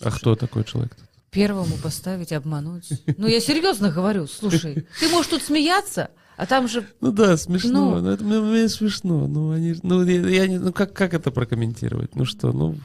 А 0.00 0.10
кто 0.10 0.34
такой 0.34 0.64
человек? 0.64 0.96
Первому 1.38 1.76
поставить, 1.82 2.32
обмануть. 2.32 2.88
Ну, 3.16 3.26
я 3.26 3.40
серьезно 3.40 3.90
говорю, 3.90 4.26
слушай, 4.26 4.86
ты 5.00 5.08
можешь 5.08 5.30
тут 5.30 5.42
смеяться, 5.42 6.10
а 6.36 6.46
там 6.46 6.68
же... 6.68 6.86
Ну 7.00 7.12
да, 7.12 7.36
смешно. 7.36 7.96
Ну. 7.96 8.00
Ну, 8.00 8.10
это 8.10 8.24
мне, 8.24 8.40
мне 8.40 8.68
смешно. 8.68 9.26
Ну, 9.26 9.50
они, 9.52 9.74
ну, 9.82 10.04
я, 10.04 10.20
я 10.28 10.46
не, 10.46 10.58
ну 10.58 10.72
как, 10.72 10.92
как 10.92 11.14
это 11.14 11.30
прокомментировать? 11.30 12.14
Ну 12.16 12.24
что, 12.24 12.52
ну, 12.52 12.76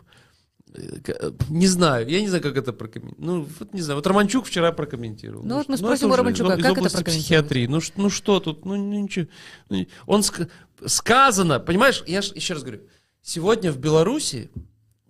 э, 0.74 1.00
к- 1.04 1.34
не 1.50 1.68
знаю, 1.68 2.08
я 2.10 2.22
не 2.22 2.28
знаю, 2.28 2.42
как 2.44 2.58
это 2.58 2.74
прокомментировать. 2.74 3.26
Ну, 3.26 3.48
вот 3.60 3.74
не 3.74 3.82
знаю, 3.82 3.98
вот 3.98 4.08
Романчук 4.08 4.46
вчера 4.46 4.72
прокомментировал. 4.72 5.44
Ну, 5.46 5.56
вот 5.58 5.70
мы 5.70 5.78
что- 5.78 5.86
спросим 5.86 6.08
это 6.08 6.14
у 6.14 6.18
Романчука, 6.18 6.50
как 6.50 6.60
это 6.60 6.72
прокомментировать? 6.74 7.06
психиатрии. 7.06 7.68
Ну, 7.68 7.80
ну 7.98 8.10
что 8.10 8.40
тут, 8.40 8.66
ну, 8.66 8.76
ну, 8.76 9.02
ничего. 9.04 9.28
Ну, 9.70 9.86
он 10.08 10.22
ск- 10.22 10.50
сказано, 10.86 11.60
понимаешь, 11.60 12.04
я 12.08 12.22
ж 12.22 12.32
еще 12.36 12.54
раз 12.56 12.64
говорю, 12.64 12.82
сегодня 13.22 13.72
в 13.72 13.78
Беларуси, 13.78 14.50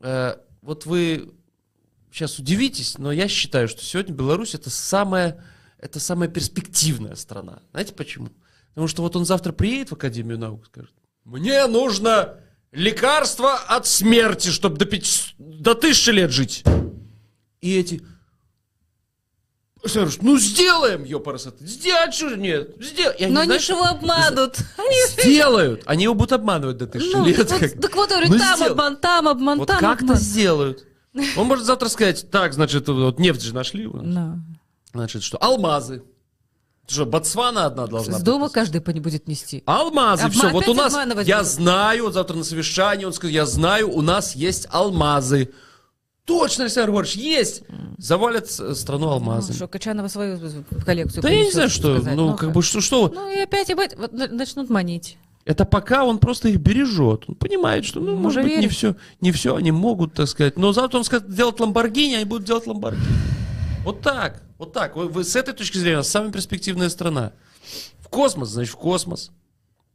э, 0.02 0.36
вот 0.62 0.86
вы 0.86 1.32
сейчас 2.14 2.38
удивитесь, 2.40 2.98
но 2.98 3.12
я 3.12 3.28
считаю, 3.28 3.68
что 3.68 3.84
сегодня 3.84 4.14
Беларусь 4.14 4.54
это 4.56 4.70
самая, 4.70 5.44
это 5.80 6.00
самая 6.00 6.30
перспективная 6.30 7.16
страна. 7.16 7.60
Знаете 7.72 7.94
почему? 7.94 8.30
Потому 8.70 8.88
что 8.88 9.02
вот 9.02 9.16
он 9.16 9.26
завтра 9.26 9.52
приедет 9.52 9.90
в 9.90 9.94
Академию 9.94 10.38
наук 10.40 10.64
и 10.64 10.66
скажет, 10.68 10.94
мне 11.26 11.66
нужно 11.68 12.40
лекарство 12.72 13.56
от 13.56 13.86
смерти, 13.88 14.50
чтобы 14.50 14.78
до, 14.78 14.86
пяти- 14.86 15.34
до 15.38 15.74
тысячи 15.76 16.10
лет 16.10 16.32
жить. 16.32 16.64
И 17.62 17.78
эти, 17.78 18.02
Слушай, 19.86 20.18
ну 20.22 20.38
сделаем, 20.40 21.04
ёпарасоты, 21.04 21.68
сделать 21.68 22.14
что 22.14 22.30
же 22.30 22.38
нет, 22.38 22.74
они, 23.20 23.34
Но 23.34 23.42
они 23.42 23.48
знаешь, 23.48 23.64
же 23.68 23.74
его 23.74 23.84
обманут. 23.84 24.58
Они- 24.78 25.24
Сделают, 25.24 25.82
они 25.86 26.04
его 26.06 26.14
будут 26.14 26.32
обманывать 26.32 26.78
до 26.78 26.88
тысячи 26.88 27.14
Ну, 27.14 27.26
лет. 27.26 27.36
как- 27.36 27.50
вот, 27.62 27.82
так 27.82 27.96
вот, 27.96 28.10
говорю, 28.10 28.28
Ну, 28.30 28.38
там 28.38 28.56
сделай. 28.56 28.72
обман, 28.72 28.98
там 28.98 29.28
обман, 29.28 29.60
вот 29.60 29.68
там 29.68 29.80
как-то 29.80 30.06
обман. 30.06 30.18
сделают. 30.18 30.88
Он 31.38 31.48
может 31.48 31.66
завтра 31.66 31.90
сказать, 31.90 32.30
так, 32.32 32.54
значит, 32.54 32.88
вот 32.88 33.20
нефть 33.20 33.42
же 33.42 33.54
нашли 33.54 33.86
у 33.88 33.98
нас. 33.98 34.14
Да. 34.16 34.40
Значит, 34.94 35.24
что? 35.24 35.38
Алмазы. 35.38 36.04
Что, 36.88 37.06
Ботсвана 37.06 37.66
одна 37.66 37.88
должна 37.88 38.14
С 38.14 38.18
быть? 38.18 38.26
дома 38.26 38.50
каждый 38.50 38.82
по- 38.82 38.92
будет 38.92 39.28
нести. 39.28 39.64
Алмазы, 39.66 40.26
Обма- 40.28 40.32
все. 40.32 40.50
Вот 40.50 40.68
у 40.68 40.74
нас, 40.74 40.94
я 41.26 41.44
знаю, 41.44 42.04
вот 42.06 42.14
завтра 42.14 42.36
на 42.36 42.44
совещании 42.44 43.06
он 43.06 43.14
сказал, 43.14 43.32
я 43.32 43.46
знаю, 43.46 43.90
у 43.90 44.02
нас 44.02 44.36
есть 44.36 44.68
алмазы. 44.70 45.54
Точно, 46.26 46.66
Александр 46.66 46.90
Григорьевич, 46.92 47.16
есть. 47.18 47.64
Завалят 47.98 48.50
страну 48.52 49.06
Ну, 49.08 49.12
алмазами. 49.12 49.56
что, 49.56 49.68
Качанова 49.68 50.08
свою 50.10 50.38
коллекцию 50.86 51.22
да 51.24 51.30
я 51.30 51.44
не 51.46 51.52
знаю, 51.52 51.70
что, 51.70 51.96
сказать. 52.00 52.16
ну, 52.18 52.32
как 52.32 52.40
как? 52.40 52.52
бы, 52.54 52.62
что, 52.62 52.82
что, 52.82 53.08
Ну 53.14 53.30
и 53.30 53.40
опять 53.40 53.70
и 53.70 53.74
опять 53.74 53.98
вот 53.98 54.12
на- 54.12 54.28
начнут 54.28 54.70
манить. 54.70 55.18
Это 55.46 55.66
пока 55.66 56.06
он 56.06 56.20
просто 56.20 56.50
их 56.50 56.58
бережет. 56.58 57.26
Он 57.28 57.36
понимает, 57.36 57.84
что, 57.84 58.00
ну, 58.00 58.16
может 58.16 58.44
же 58.44 58.50
быть, 58.50 58.60
не 58.60 58.68
все, 58.68 58.96
не 59.20 59.32
все 59.32 59.56
они 59.56 59.72
могут, 59.72 60.14
так 60.14 60.28
сказать. 60.28 60.58
Но 60.58 60.72
завтра 60.72 61.00
он 61.00 61.04
скажет 61.04 61.34
делать 61.34 61.60
Ламборгини, 61.60 62.16
они 62.16 62.26
будут 62.26 62.46
делать 62.46 62.66
Ламборгини. 62.66 63.04
Вот 63.84 64.02
так, 64.02 64.42
вот 64.58 64.72
так. 64.72 64.96
Вы, 64.96 65.10
вы 65.10 65.26
с 65.26 65.36
этой 65.36 65.54
точки 65.54 65.78
зрения 65.78 66.02
самая 66.04 66.32
перспективная 66.32 66.88
страна. 66.90 67.34
В 68.00 68.08
космос, 68.08 68.50
значит, 68.50 68.74
в 68.74 68.78
космос. 68.78 69.32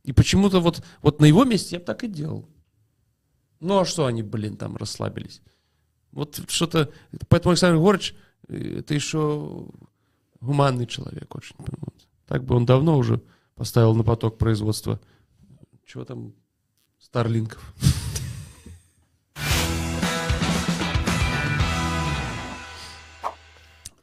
И 0.04 0.12
почему-то 0.12 0.60
вот, 0.60 0.82
вот 1.00 1.20
на 1.20 1.24
его 1.24 1.44
месте 1.44 1.76
я 1.76 1.80
бы 1.80 1.86
так 1.86 2.04
и 2.04 2.08
делал. 2.08 2.46
Ну 3.60 3.78
а 3.78 3.84
что 3.86 4.04
они, 4.04 4.22
блин, 4.22 4.56
там 4.56 4.76
расслабились? 4.76 5.40
Вот 6.12 6.40
что-то... 6.48 6.90
Поэтому 7.28 7.52
Александр 7.52 7.76
Егорович, 7.76 8.14
это 8.48 8.94
еще 8.94 9.66
гуманный 10.40 10.86
человек 10.86 11.34
очень. 11.34 11.56
Так 12.26 12.44
бы 12.44 12.54
он 12.54 12.66
давно 12.66 12.98
уже 12.98 13.22
поставил 13.54 13.94
на 13.94 14.04
поток 14.04 14.38
производства. 14.38 15.00
Чего 15.88 16.04
там? 16.04 16.34
Старлинков. 16.98 17.74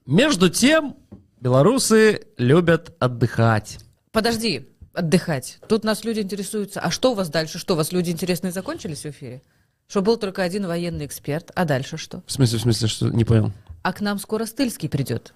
Между 0.08 0.50
тем, 0.50 0.96
белорусы 1.40 2.26
любят 2.38 2.96
отдыхать. 2.98 3.78
Подожди, 4.12 4.68
отдыхать. 4.94 5.60
Тут 5.70 5.84
нас 5.84 6.04
люди 6.04 6.22
интересуются. 6.22 6.80
А 6.80 6.90
что 6.90 7.12
у 7.12 7.14
вас 7.14 7.30
дальше? 7.30 7.60
Что, 7.60 7.76
у 7.76 7.78
вас 7.78 7.92
люди 7.92 8.10
интересные 8.10 8.52
закончились 8.52 9.02
в 9.02 9.06
эфире? 9.06 9.44
Что 9.88 10.02
был 10.02 10.18
только 10.18 10.42
один 10.42 10.66
военный 10.66 11.06
эксперт, 11.06 11.52
а 11.54 11.66
дальше 11.66 11.98
что? 11.98 12.24
В 12.26 12.32
смысле, 12.32 12.58
в 12.58 12.62
смысле, 12.64 12.88
что 12.88 13.10
не 13.10 13.26
понял? 13.26 13.54
А 13.84 13.94
к 13.94 14.02
нам 14.02 14.18
скоро 14.18 14.48
Стыльский 14.48 14.90
придет. 14.90 15.36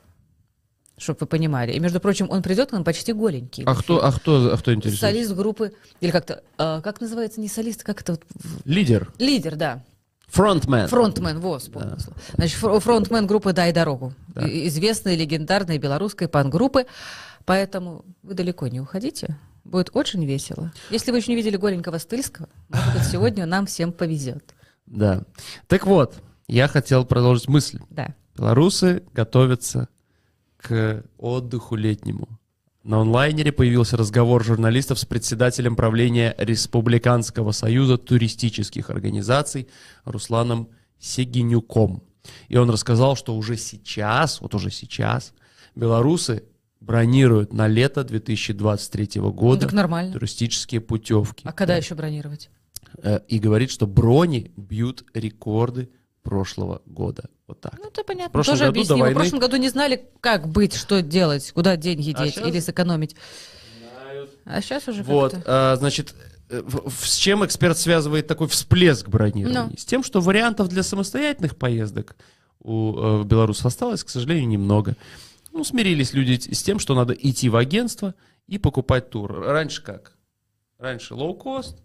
Чтоб 0.99 1.19
вы 1.21 1.27
понимали. 1.27 1.71
И, 1.71 1.79
между 1.79 1.99
прочим, 1.99 2.27
он 2.29 2.41
придет 2.43 2.69
к 2.69 2.71
нам 2.73 2.83
почти 2.83 3.13
голенький. 3.13 3.63
А 3.65 3.73
кто, 3.73 4.03
а 4.05 4.11
кто, 4.11 4.53
а 4.53 4.57
кто 4.57 4.73
интересуется? 4.73 5.07
Солист 5.07 5.33
группы, 5.33 5.71
или 6.01 6.11
как-то, 6.11 6.43
а, 6.57 6.81
как 6.81 6.99
называется, 7.01 7.39
не 7.39 7.47
солист, 7.47 7.83
как 7.83 8.01
это 8.01 8.11
вот, 8.13 8.23
Лидер. 8.65 9.11
лидер, 9.17 9.55
да, 9.55 9.83
Фронтмен. 10.27 10.87
фронтмен, 10.87 11.39
во, 11.39 11.57
вспомнила 11.57 11.97
слово. 11.97 12.19
Значит, 12.35 12.57
фр- 12.59 12.79
фронтмен 12.79 13.25
группы 13.27 13.53
«Дай 13.53 13.71
дорогу», 13.71 14.13
Да. 14.35 14.41
Известной 14.67 15.15
легендарной 15.15 15.77
белорусской 15.79 16.27
пан-группы, 16.27 16.85
поэтому 17.45 18.03
вы 18.21 18.33
далеко 18.33 18.67
не 18.67 18.79
уходите, 18.81 19.37
будет 19.63 19.89
очень 19.93 20.25
весело. 20.25 20.71
Если 20.89 21.11
вы 21.11 21.17
еще 21.17 21.31
не 21.31 21.35
видели 21.37 21.55
голенького 21.57 21.97
Стыльского, 21.97 22.49
может 22.69 22.93
быть, 22.93 23.03
сегодня 23.05 23.45
нам 23.45 23.65
всем 23.65 23.91
повезет. 23.91 24.53
Да. 24.85 25.23
Так 25.67 25.85
вот, 25.87 26.15
я 26.47 26.67
хотел 26.67 27.05
продолжить 27.05 27.47
мысль. 27.47 27.79
Да. 27.89 28.13
Белорусы 28.35 29.03
готовятся 29.13 29.87
к 30.61 31.03
отдыху 31.17 31.75
летнему. 31.75 32.27
На 32.83 33.01
онлайнере 33.01 33.51
появился 33.51 33.97
разговор 33.97 34.43
журналистов 34.43 34.99
с 34.99 35.05
председателем 35.05 35.75
правления 35.75 36.33
Республиканского 36.37 37.51
союза 37.51 37.97
туристических 37.97 38.89
организаций 38.89 39.67
Русланом 40.05 40.69
Сегинюком. 40.99 42.03
И 42.47 42.57
он 42.57 42.69
рассказал, 42.69 43.15
что 43.15 43.35
уже 43.35 43.57
сейчас, 43.57 44.41
вот 44.41 44.53
уже 44.55 44.69
сейчас, 44.71 45.33
белорусы 45.75 46.43
бронируют 46.79 47.53
на 47.53 47.67
лето 47.67 48.03
2023 48.03 49.09
Ну, 49.21 49.31
года 49.33 49.61
так 49.61 49.73
нормально. 49.73 50.13
туристические 50.13 50.81
путевки. 50.81 51.43
А 51.45 51.51
когда 51.51 51.73
Да. 51.73 51.77
еще 51.77 51.95
бронировать? 51.95 52.49
Э, 53.03 53.19
И 53.27 53.39
говорит, 53.39 53.71
что 53.71 53.87
брони 53.87 54.51
бьют 54.57 55.03
рекорды 55.13 55.89
прошлого 56.23 56.81
года. 56.85 57.29
Вот 57.49 57.61
так. 57.61 57.73
Ну, 57.79 57.87
это 57.87 58.03
понятно. 58.03 58.29
В 58.29 58.31
прошлом 58.31 58.53
Тоже 58.53 58.65
году 58.65 58.73
до 58.73 58.79
объяснимо. 58.79 58.97
В 58.97 59.01
войны- 59.01 59.15
прошлом 59.15 59.39
году 59.39 59.55
не 59.57 59.69
знали, 59.69 60.05
как 60.21 60.47
быть, 60.47 60.75
что 60.75 61.01
делать, 61.01 61.51
куда 61.51 61.77
деньги 61.77 62.13
А 62.15 62.23
деть 62.23 62.35
щас- 62.35 62.47
или 62.47 62.59
сэкономить. 62.59 63.15
А 64.45 64.61
сейчас 64.61 64.87
уже 64.87 65.01
Вот, 65.03 65.35
а, 65.45 65.75
значит, 65.77 66.13
э, 66.49 66.61
с 67.01 67.15
чем 67.15 67.43
эксперт 67.43 67.75
связывает 67.77 68.27
такой 68.27 68.47
всплеск 68.47 69.07
бронирования? 69.09 69.63
Ну. 69.71 69.77
С 69.77 69.83
тем, 69.83 70.03
что 70.03 70.21
вариантов 70.21 70.69
для 70.69 70.83
самостоятельных 70.83 71.57
поездок 71.57 72.15
у 72.61 73.21
э, 73.21 73.23
белорусов 73.23 73.65
осталось, 73.65 74.03
к 74.03 74.09
сожалению, 74.09 74.47
немного. 74.47 74.95
Ну, 75.51 75.63
смирились 75.63 76.13
люди 76.13 76.51
с 76.53 76.61
тем, 76.61 76.77
что 76.77 76.93
надо 76.93 77.13
идти 77.13 77.49
в 77.49 77.55
агентство 77.55 78.13
и 78.47 78.59
покупать 78.59 79.09
тур. 79.09 79.39
Раньше 79.43 79.83
как? 79.83 80.13
Раньше 80.77 81.15
лоу-кост, 81.15 81.77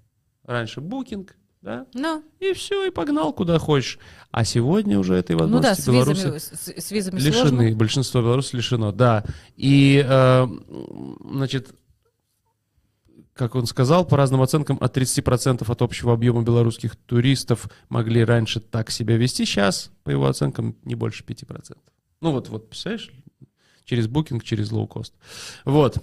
раньше 0.44 0.82
Booking, 0.82 1.36
да? 1.64 1.86
Ну, 1.94 2.22
И 2.40 2.52
все, 2.52 2.84
и 2.84 2.90
погнал 2.90 3.32
куда 3.32 3.58
хочешь. 3.58 3.98
А 4.30 4.44
сегодня 4.44 4.98
уже 4.98 5.14
этой 5.14 5.32
ну 5.32 5.38
да, 5.60 5.74
возможности 5.74 5.80
с 5.80 5.86
белорусы 5.86 6.26
визами, 6.26 6.38
с, 6.38 6.84
с 6.86 6.90
визами 6.90 7.18
лишены. 7.18 7.48
сложно. 7.48 7.76
Большинство 7.76 8.20
белорусов 8.20 8.54
лишено, 8.54 8.92
да. 8.92 9.24
И, 9.56 10.04
э, 10.06 10.46
значит, 11.24 11.74
как 13.32 13.54
он 13.54 13.66
сказал, 13.66 14.04
по 14.04 14.18
разным 14.18 14.42
оценкам, 14.42 14.76
от 14.78 14.96
30% 14.96 15.64
от 15.66 15.82
общего 15.82 16.12
объема 16.12 16.42
белорусских 16.42 16.96
туристов 16.96 17.70
могли 17.88 18.22
раньше 18.24 18.60
так 18.60 18.90
себя 18.90 19.16
вести. 19.16 19.46
Сейчас, 19.46 19.90
по 20.04 20.10
его 20.10 20.26
оценкам, 20.26 20.76
не 20.84 20.94
больше 20.94 21.24
5%. 21.24 21.78
Ну 22.20 22.30
вот, 22.30 22.50
вот, 22.50 22.68
представляешь, 22.68 23.10
через 23.84 24.06
букинг, 24.06 24.44
через 24.44 24.70
лоукост. 24.70 25.14
Вот. 25.64 25.96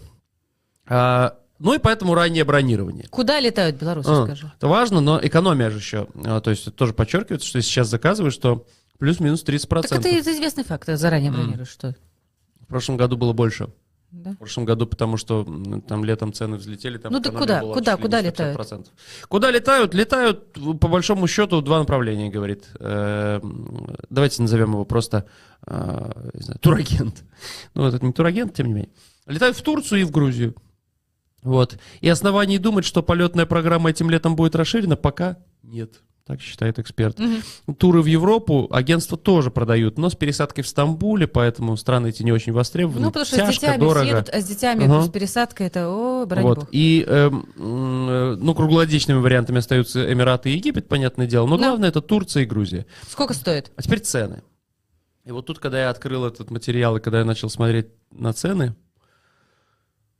А, 0.88 1.38
ну 1.64 1.74
и 1.74 1.80
поэтому 1.80 2.14
раннее 2.16 2.44
бронирование. 2.44 3.08
Куда 3.10 3.40
летают 3.40 3.76
белорусы, 3.78 4.10
А, 4.10 4.24
скажи? 4.26 4.52
Это 4.58 4.68
важно, 4.68 5.00
но 5.02 5.20
экономия 5.22 5.70
же 5.70 5.78
еще. 5.78 6.08
а, 6.26 6.40
то 6.42 6.50
есть 6.52 6.64
это 6.64 6.72
тоже 6.72 6.94
подчеркивается, 6.94 7.48
что 7.48 7.58
если 7.58 7.70
сейчас 7.70 7.88
заказываешь, 7.88 8.38
то 8.38 8.66
плюс-минус 9.00 9.44
30%. 9.44 9.82
Так 9.82 9.92
это 10.00 10.10
это 10.10 10.32
известный 10.32 10.64
факт, 10.64 10.88
заранее 10.88 11.32
бронируешь, 11.32 11.70
что? 11.70 11.96
В 12.62 12.68
прошлом 12.68 12.98
году 12.98 13.18
было 13.18 13.34
больше. 13.34 13.70
Да? 14.12 14.32
В 14.32 14.38
прошлом 14.40 14.66
году, 14.66 14.88
потому 14.88 15.16
что 15.16 15.46
там 15.88 16.04
летом 16.04 16.34
цены 16.34 16.58
взлетели, 16.58 16.98
там 16.98 17.14
Ну 17.14 17.22
так 17.22 17.32
куда? 17.38 17.62
Куда? 17.62 17.96
Куда 17.96 18.22
150%. 18.22 18.88
Куда 19.30 19.52
летают? 19.52 19.94
Летают, 19.94 20.58
в- 20.58 20.76
по 20.78 20.90
большому 20.90 21.28
счету, 21.28 21.62
два 21.62 21.80
направления, 21.80 22.30
говорит. 22.30 22.66
Э, 22.80 23.40
м, 23.42 23.96
Давайте 24.10 24.42
назовем 24.42 24.72
его 24.72 24.84
просто 24.84 25.26
э, 25.66 26.12
знаю, 26.34 26.60
турагент. 26.60 27.24
Ну, 27.74 27.86
это 27.86 28.06
не 28.06 28.12
турагент, 28.12 28.54
тем 28.54 28.68
не 28.68 28.74
менее. 28.74 28.92
Летают 29.28 29.56
в 29.56 29.62
Турцию 29.62 30.02
и 30.02 30.04
в 30.04 30.12
Грузию. 30.12 30.56
Вот. 31.44 31.78
И 32.02 32.10
оснований 32.10 32.58
думать, 32.60 32.86
что 32.86 33.02
полетная 33.02 33.46
программа 33.46 33.90
этим 33.90 34.10
летом 34.10 34.36
будет 34.36 34.56
расширена, 34.56 34.96
пока 34.96 35.38
нет. 35.64 36.02
Так 36.24 36.40
считает 36.40 36.78
эксперт. 36.78 37.18
Мгм. 37.18 37.42
Туры 37.76 38.02
в 38.04 38.06
Европу 38.06 38.68
агентства 38.72 39.18
тоже 39.18 39.50
продают, 39.50 39.98
но 39.98 40.08
с 40.10 40.16
пересадкой 40.16 40.64
в 40.64 40.68
Стамбуле, 40.68 41.26
поэтому 41.28 41.76
страны 41.76 42.10
эти 42.10 42.22
не 42.22 42.32
очень 42.32 42.54
востребованы. 42.54 43.02
Ну, 43.02 43.08
потому 43.08 43.26
что 43.26 43.38
Тяжко, 43.38 43.54
с 43.54 43.60
детьми 43.60 43.78
дорого. 43.80 44.06
съедут, 44.06 44.30
а 44.30 44.40
с 44.40 44.46
детьми 44.46 44.86
Ага. 44.86 45.02
с 45.02 45.10
пересадкой 45.10 45.68
это, 45.68 45.90
о, 45.90 46.26
брать 46.28 46.44
Вот. 46.44 46.60
бог. 46.60 46.68
И, 46.72 47.04
м, 47.08 47.48
э, 47.58 48.36
ну, 48.40 48.54
круглогодичными 48.54 49.18
вариантами 49.18 49.58
остаются 49.60 50.14
Эмираты 50.14 50.52
и 50.52 50.58
Египет, 50.58 50.88
понятное 50.88 51.26
дело. 51.26 51.48
Но 51.48 51.58
Да. 51.58 51.70
главное 51.70 51.90
это 51.90 52.02
Турция 52.02 52.44
и 52.44 52.46
Грузия. 52.46 52.86
Сколько 53.10 53.34
стоит? 53.34 53.72
А 53.76 53.82
теперь 53.82 54.00
цены. 54.00 54.44
И 55.26 55.32
вот 55.32 55.48
тут, 55.48 55.58
когда 55.58 55.82
я 55.82 55.90
открыл 55.90 56.24
этот 56.26 56.52
материал, 56.52 56.98
и 56.98 57.00
когда 57.02 57.20
я 57.20 57.26
начал 57.26 57.50
смотреть 57.50 57.88
на 58.12 58.32
цены... 58.32 58.76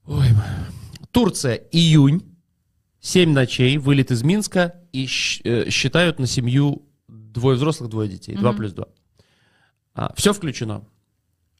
Ой, 0.08 0.28
Турция, 1.12 1.56
июнь, 1.72 2.22
7 3.02 3.32
ночей, 3.32 3.78
вылет 3.78 4.12
из 4.12 4.24
Минска, 4.24 4.76
и 4.94 5.06
э, 5.44 5.70
считают 5.70 6.20
на 6.20 6.28
семью 6.28 6.88
двое 7.08 7.56
взрослых, 7.58 7.90
двое 7.90 8.10
детей, 8.10 8.36
2 8.36 8.50
Мгм. 8.52 8.58
плюс 8.58 8.74
2. 8.74 8.86
все 10.16 10.34
включено. 10.34 10.86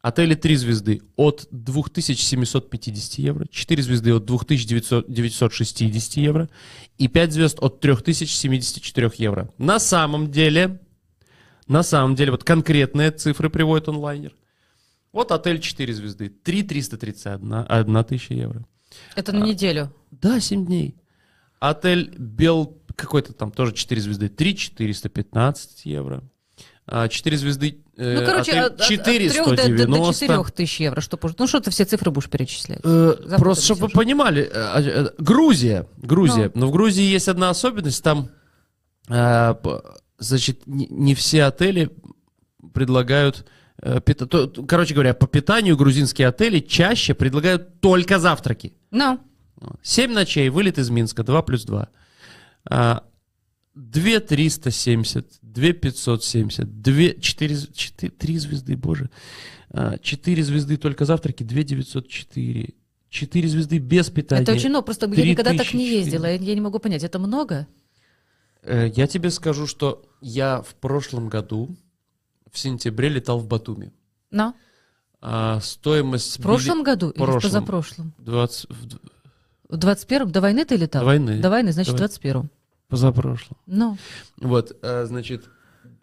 Отели 0.02 0.34
3 0.34 0.56
звезды 0.56 1.02
от 1.16 1.48
2750 1.52 3.20
евро, 3.20 3.46
4 3.52 3.84
звезды 3.84 4.14
от 4.16 4.26
2960 4.26 6.18
евро 6.18 6.50
и 6.98 7.08
5 7.08 7.34
звезд 7.34 7.58
от 7.62 7.80
3074 7.82 9.12
евро. 9.18 9.50
На 9.60 9.80
самом 9.80 10.32
деле, 10.32 10.80
на 11.68 11.84
самом 11.84 12.16
деле, 12.16 12.32
вот 12.32 12.44
конкретные 12.44 13.12
цифры 13.12 13.50
приводит 13.50 13.90
онлайнер. 13.90 14.36
Вот 15.12 15.32
отель 15.32 15.60
4 15.60 15.94
звезды, 15.94 16.30
3 16.30 16.64
331 16.64 17.66
1 17.70 18.04
тысяча 18.06 18.34
евро. 18.34 18.66
Это 19.16 19.32
на 19.32 19.44
неделю. 19.44 19.94
Да, 20.12 20.40
7 20.40 20.66
дней. 20.66 20.96
Отель 21.60 22.16
Бел, 22.18 22.78
какой-то 22.96 23.34
там 23.34 23.52
тоже 23.52 23.74
4 23.74 24.02
звезды, 24.02 24.30
3 24.30 24.56
415 24.56 25.86
евро. 25.86 26.24
4 26.88 27.38
звезды, 27.38 27.78
э, 27.96 28.20
Ну, 28.20 28.26
короче, 28.26 28.52
отель 28.52 28.64
от, 28.64 28.82
от, 28.82 28.88
4 28.88 29.30
трех 29.30 29.46
до, 29.46 29.56
до, 29.56 29.62
190. 29.62 30.28
до 30.28 30.34
4 30.44 30.44
тысяч 30.56 30.80
евро. 30.82 31.00
Что, 31.02 31.20
ну, 31.38 31.48
что 31.48 31.62
ты 31.62 31.72
все 31.72 31.86
цифры 31.86 32.12
будешь 32.12 32.30
перечислять? 32.30 32.80
Э, 32.84 33.16
Завтра 33.18 33.38
Просто, 33.38 33.66
чтобы 33.66 33.82
вы 33.82 33.90
понимали, 33.90 34.44
э, 34.44 34.50
э, 34.52 35.10
Грузия, 35.18 35.88
Грузия, 35.98 36.52
но 36.54 36.68
в 36.68 36.72
Грузии 36.72 37.04
есть 37.04 37.28
одна 37.30 37.50
особенность, 37.50 38.04
там, 38.04 38.30
э, 39.08 39.56
значит, 40.18 40.68
не, 40.68 40.88
не 40.88 41.16
все 41.16 41.44
отели 41.44 41.92
предлагают, 42.74 43.46
э, 43.82 44.00
короче 44.68 44.94
говоря, 44.94 45.14
по 45.14 45.28
питанию 45.28 45.78
грузинские 45.78 46.28
отели 46.28 46.60
чаще 46.60 47.14
предлагают 47.14 47.80
только 47.80 48.20
завтраки. 48.20 48.74
Ну, 48.92 49.20
Семь 49.84 50.14
ночей, 50.14 50.50
вылет 50.50 50.78
из 50.80 50.90
Минска, 50.90 51.24
2 51.24 51.42
плюс 51.44 51.66
2. 51.66 51.90
2 53.74 54.20
370, 54.20 55.40
2 55.42 55.74
570, 55.74 56.82
2, 56.82 57.22
4, 57.22 57.58
4, 57.74 58.12
3 58.12 58.38
звезды, 58.38 58.76
боже. 58.76 59.10
4 60.02 60.44
звезды 60.44 60.78
только 60.78 61.06
завтраки, 61.06 61.44
2 61.44 61.64
904, 61.64 62.74
Четыре 63.12 63.50
звезды 63.50 63.78
без 63.78 64.10
питания. 64.10 64.44
Это 64.44 64.54
очень 64.54 64.70
много, 64.70 64.86
просто 64.86 65.06
я 65.12 65.26
никогда 65.26 65.54
так 65.54 65.74
не 65.74 65.86
ездила, 65.86 66.28
я, 66.28 66.36
я 66.36 66.56
не 66.56 66.62
могу 66.62 66.80
понять, 66.80 67.04
это 67.04 67.20
много? 67.20 67.68
Э, 68.64 68.90
Я 68.96 69.06
тебе 69.06 69.30
скажу, 69.32 69.68
что 69.68 70.10
я 70.22 70.62
в 70.62 70.76
прошлом 70.76 71.28
году 71.28 71.76
в 72.52 72.58
сентябре 72.60 73.10
летал 73.10 73.40
в 73.40 73.48
Батуми. 73.48 73.92
Но 74.30 74.54
А 75.22 75.60
стоимость... 75.62 76.40
в 76.40 76.42
прошлом 76.42 76.84
году 76.84 77.10
или 77.10 77.22
в 77.22 77.26
прошлом. 77.26 77.42
позапрошлом? 77.42 78.14
20... 78.20 78.70
в- 78.70 79.00
В 79.70 79.78
21-м? 79.78 80.32
До 80.32 80.42
войны 80.42 80.66
ты 80.66 80.76
летал? 80.76 81.02
До 81.02 81.06
войны. 81.06 81.40
До 81.40 81.50
войны, 81.50 81.72
значит, 81.72 81.94
в 81.94 81.98
До 81.98 82.06
21-м. 82.06 82.50
Позапрошлом. 82.88 83.58
Ну, 83.68 83.98
Вот, 84.38 84.78
э, 84.82 85.06
значит, 85.06 85.46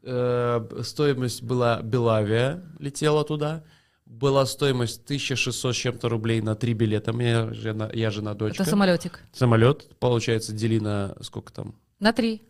э, 0.03 0.83
стоимость 0.83 1.43
была 1.43 1.83
Белавия, 1.83 2.63
летела 2.79 3.25
туда. 3.25 3.63
Была 4.07 4.47
стоимость 4.47 5.05
1600 5.05 5.75
с 5.75 5.77
чем-то 5.79 6.09
рублей 6.09 6.41
на 6.41 6.55
три 6.55 6.73
билета. 6.73 7.13
Мне 7.13 7.53
жена, 7.53 7.91
я 7.93 8.11
жена, 8.11 8.33
дочка. 8.33 8.63
это 8.63 8.71
самолетик. 8.71 9.21
Самолет, 9.35 9.87
получается, 9.99 10.53
дели 10.55 10.79
на 10.79 11.15
сколько 11.21 11.53
там? 11.53 11.75
На 12.01 12.15
три. 12.15 12.41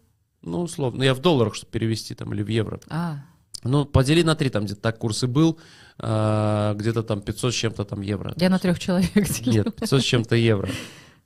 Ну, 0.43 0.61
условно. 0.61 1.03
Я 1.03 1.15
в 1.15 1.19
долларах, 1.21 1.57
чтобы 1.57 1.73
перевести 1.73 2.15
там, 2.15 2.33
или 2.33 2.45
в 2.45 2.49
евро. 2.49 2.79
А, 2.89 3.17
Ну, 3.65 3.85
подели 3.85 4.23
на 4.23 4.35
три, 4.35 4.51
там 4.51 4.65
где-то 4.65 4.81
так 4.81 4.99
курс 4.99 5.25
и 5.25 5.27
был. 5.27 5.59
а, 5.99 6.75
где-то 6.75 7.03
там 7.03 7.21
500 7.21 7.53
с 7.53 7.57
чем-то 7.57 7.85
там 7.85 8.01
евро. 8.03 8.33
я 8.37 8.51
на 8.51 8.59
трех 8.59 8.79
человек 8.79 9.29
делю. 9.29 9.65
Нет, 9.65 9.77
500 9.77 10.01
с 10.01 10.05
чем-то 10.05 10.37
евро. 10.37 10.69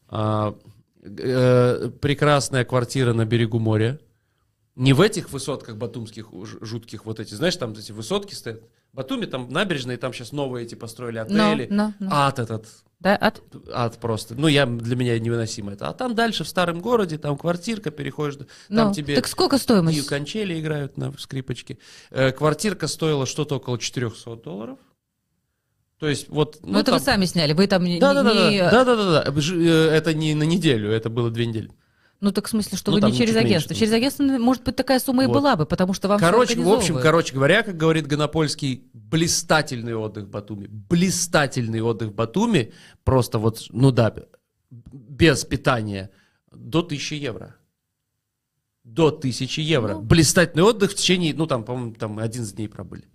А, 0.08 0.56
э, 1.02 1.90
прекрасная 2.00 2.64
квартира 2.64 3.12
на 3.12 3.24
берегу 3.26 3.58
моря. 3.58 3.98
Не 4.74 4.94
в 4.94 5.02
этих 5.02 5.30
высотках 5.30 5.76
батумских 5.76 6.28
жутких 6.62 7.04
вот 7.04 7.20
эти, 7.20 7.34
знаешь, 7.34 7.56
там 7.56 7.72
эти 7.72 7.92
высотки 7.92 8.34
стоят. 8.34 8.62
Батуми 8.94 9.26
там 9.26 9.50
набережные, 9.50 9.96
там 9.96 10.12
сейчас 10.12 10.32
новые 10.32 10.64
эти 10.66 10.74
построили 10.74 11.18
отели. 11.18 11.66
но, 11.70 11.92
но. 11.98 12.08
Ад 12.10 12.38
этот, 12.38 12.66
Да, 13.02 13.16
от... 13.16 13.42
ад 13.72 13.98
просто. 13.98 14.36
Ну, 14.36 14.46
я, 14.46 14.64
для 14.64 14.94
меня 14.94 15.18
невыносимо 15.18 15.72
это. 15.72 15.88
А 15.88 15.92
там 15.92 16.14
дальше, 16.14 16.44
в 16.44 16.48
старом 16.48 16.80
городе, 16.80 17.18
там 17.18 17.36
квартирка, 17.36 17.90
переходишь, 17.90 18.36
там 18.36 18.46
ну, 18.68 18.94
тебе 18.94 19.16
Так 19.16 19.26
сколько 19.26 19.58
стоимость? 19.58 20.06
кончели 20.06 20.60
играют 20.60 20.96
на 20.96 21.12
скрипочке. 21.18 21.78
Э, 22.10 22.30
квартирка 22.30 22.86
стоила 22.86 23.26
что-то 23.26 23.56
около 23.56 23.76
400 23.76 24.36
долларов. 24.36 24.78
То 25.98 26.08
есть 26.08 26.28
вот... 26.28 26.60
Ну, 26.62 26.78
это 26.78 26.92
там- 26.92 27.00
вы 27.00 27.04
сами 27.04 27.24
сняли, 27.24 27.54
вы 27.54 27.66
там 27.66 27.82
не... 27.82 27.98
Да, 27.98 28.14
да, 28.14 28.22
да, 28.22 28.50
не- 28.50 28.58
да, 28.60 28.84
да, 28.84 28.96
да, 28.96 29.24
да, 29.24 29.32
э, 29.32 29.88
Это 29.88 30.14
не 30.14 30.34
на 30.34 30.44
неделю, 30.44 30.88
это 30.90 31.10
было 31.10 31.28
две 31.28 31.46
недели. 31.46 31.72
Ну, 32.22 32.30
так 32.30 32.46
в 32.46 32.50
смысле, 32.50 32.78
что 32.78 32.92
Ну, 32.92 33.00
вы 33.00 33.10
не 33.10 33.16
через 33.18 33.34
меньше, 33.34 33.46
агентство. 33.48 33.74
Через 33.74 33.92
агентство, 33.92 34.22
может 34.22 34.62
быть, 34.62 34.76
такая 34.76 35.00
сумма 35.00 35.24
и 35.24 35.26
Вот. 35.26 35.32
была 35.32 35.56
бы, 35.56 35.66
потому 35.66 35.92
что 35.92 36.06
вам 36.06 36.20
Короче, 36.20 36.56
в 36.56 36.72
общем, 36.72 37.00
короче 37.00 37.34
говоря, 37.34 37.64
как 37.64 37.76
говорит 37.76 38.06
Гонопольский, 38.06 38.88
блистательный 38.92 39.96
отдых 39.96 40.26
в 40.26 40.30
Батуми. 40.30 40.68
Блистательный 40.68 41.80
отдых 41.80 42.10
в 42.10 42.14
Батуми. 42.14 42.72
Просто 43.02 43.40
вот, 43.40 43.66
ну 43.70 43.90
да, 43.90 44.14
без 44.70 45.44
питания. 45.44 46.10
До 46.52 46.78
1000 46.78 47.16
евро. 47.16 47.56
До 48.84 49.08
1000 49.08 49.60
евро. 49.60 49.94
Ну. 49.94 50.02
Блистательный 50.02 50.62
отдых 50.62 50.92
в 50.92 50.94
течение, 50.94 51.34
ну 51.34 51.48
там, 51.48 51.64
по-моему, 51.64 51.94
там 51.94 52.20
11 52.20 52.54
дней 52.54 52.68
пробыли. 52.68 53.08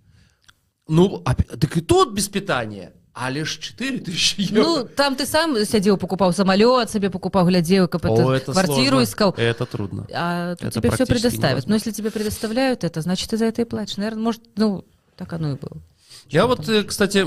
Ну, 0.86 1.24
так 1.24 1.74
и 1.78 1.80
тот 1.80 2.12
без 2.12 2.28
питания, 2.28 2.92
а 3.20 3.30
лишь 3.30 3.56
4000 3.58 4.40
евро. 4.40 4.62
Ну, 4.62 4.84
там 4.84 5.16
ты 5.16 5.26
сам 5.26 5.56
сядзеў 5.64 5.96
покупал 5.98 6.32
самолет 6.32 6.88
себе 6.90 7.10
покупал 7.10 7.46
глядзеў 7.48 7.88
каб 7.88 8.04
О, 8.06 8.32
это 8.32 8.52
квартиру 8.52 8.96
сложно. 8.98 9.02
искал 9.02 9.34
Это 9.36 9.66
трудно. 9.66 10.06
а 10.14 10.52
Это 10.52 10.70
тебе 10.70 10.90
все 10.90 11.04
предоставят 11.06 11.42
невозможно. 11.66 11.68
но 11.70 11.74
если 11.74 11.90
тебе 11.90 12.10
предоставляют 12.10 12.84
это 12.84 13.00
значит 13.00 13.30
ты 13.30 13.36
за 13.36 13.46
это 13.46 13.62
и 13.62 13.64
платишь 13.64 13.96
наверное 13.96 14.22
может 14.22 14.42
ну 14.56 14.84
так 15.16 15.32
оно 15.32 15.52
и 15.52 15.54
было 15.56 15.78
Я 16.30 16.46
вот, 16.46 16.68
э, 16.68 16.84
кстати, 16.84 17.26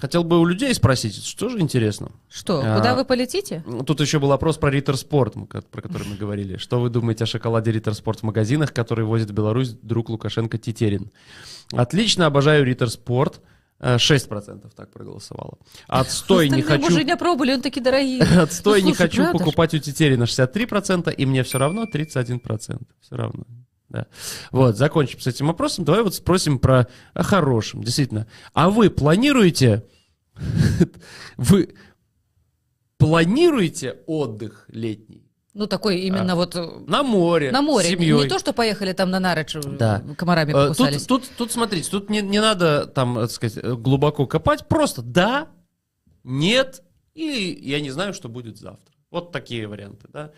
хотел 0.00 0.22
бы 0.24 0.38
у 0.40 0.44
людей 0.46 0.72
спросить, 0.74 1.22
что 1.24 1.48
же 1.48 1.60
интересно. 1.60 2.10
что 2.30 2.62
А, 2.64 2.76
куда 2.78 2.94
вы 2.94 3.04
полетите 3.04 3.62
Тут 3.86 4.00
еще 4.00 4.18
был 4.18 4.28
вопрос 4.28 4.56
про 4.56 4.70
Риттер 4.70 4.96
Спорт, 4.96 5.34
про 5.70 5.82
который 5.82 6.06
мы 6.06 6.16
говорили. 6.20 6.56
Что 6.56 6.80
вы 6.80 6.88
думаете 6.90 7.24
о 7.24 7.26
шоколаде 7.26 7.72
Риттер 7.72 7.94
Спорт 7.94 8.20
в 8.20 8.22
магазинах, 8.22 8.72
который 8.72 9.04
возит 9.04 9.30
в 9.30 9.34
Беларусь 9.34 9.70
друг 9.82 10.08
Лукашенко 10.08 10.56
Тетерин? 10.58 11.10
Отлично, 11.72 12.26
обожаю 12.26 12.64
Риттер 12.64 12.88
Спорт. 12.90 13.40
Э, 13.80 13.96
6% 13.96 14.70
так 14.74 14.90
проголосовало. 14.90 15.58
Отстой 15.86 16.48
не 16.48 16.62
хочу. 16.62 16.86
уже 16.86 17.04
не 17.04 17.16
пробовали 17.16 17.52
он 17.52 17.62
такие 17.62 17.82
дорогие 17.82 18.22
Отстой 18.42 18.82
Ну, 18.82 18.88
не 18.88 18.94
хочу 18.94 19.22
правда 19.22 19.38
покупать 19.38 19.74
у 19.74 19.78
Тетерина 19.78 20.24
63%, 20.24 21.12
и 21.14 21.26
мне 21.26 21.44
все 21.44 21.58
равно 21.58 21.84
31%. 21.84 22.82
Все 23.00 23.16
равно. 23.16 23.44
Да. 23.88 24.06
Вот, 24.50 24.76
закончим 24.76 25.20
с 25.20 25.26
этим 25.26 25.46
вопросом. 25.46 25.84
Давай 25.84 26.02
вот 26.02 26.14
спросим 26.14 26.58
про 26.58 26.88
о 27.14 27.22
хорошем. 27.22 27.82
Действительно. 27.82 28.26
А 28.52 28.68
вы 28.70 28.90
планируете... 28.90 29.84
Вы 31.36 31.74
планируете 32.96 33.96
отдых 34.06 34.66
летний? 34.68 35.27
Ну 35.58 35.66
такой 35.66 35.98
именно 36.00 36.36
вот 36.36 36.54
э, 36.56 36.66
На 36.86 37.02
море. 37.02 37.50
на 37.50 37.60
море 37.62 37.90
не 37.90 37.96
семьей. 37.96 38.22
не 38.22 38.28
то 38.28 38.38
что 38.38 38.52
поехали 38.52 38.92
там 38.92 39.10
на 39.10 39.18
Нарыч 39.20 39.56
э, 39.56 39.60
Да. 39.78 40.02
комарами 40.16 40.50
Э, 40.50 40.54
покусались 40.68 41.04
Тут, 41.04 41.24
тут, 41.24 41.36
тут, 41.36 41.52
смотрите, 41.52 41.90
тут 41.90 42.08
не, 42.08 42.22
не 42.22 42.40
надо 42.40 42.86
там, 42.86 43.16
так 43.16 43.30
сказать, 43.30 43.62
глубоко 43.64 44.26
копать. 44.26 44.66
Просто 44.68 45.02
да, 45.02 45.48
нет, 46.24 46.82
или 47.14 47.58
я 47.60 47.80
не 47.80 47.90
знаю, 47.90 48.14
что 48.14 48.28
будет 48.28 48.56
завтра. 48.56 48.94
Вот 49.10 49.32
такие 49.32 49.66
варианты, 49.66 50.06
да. 50.12 50.30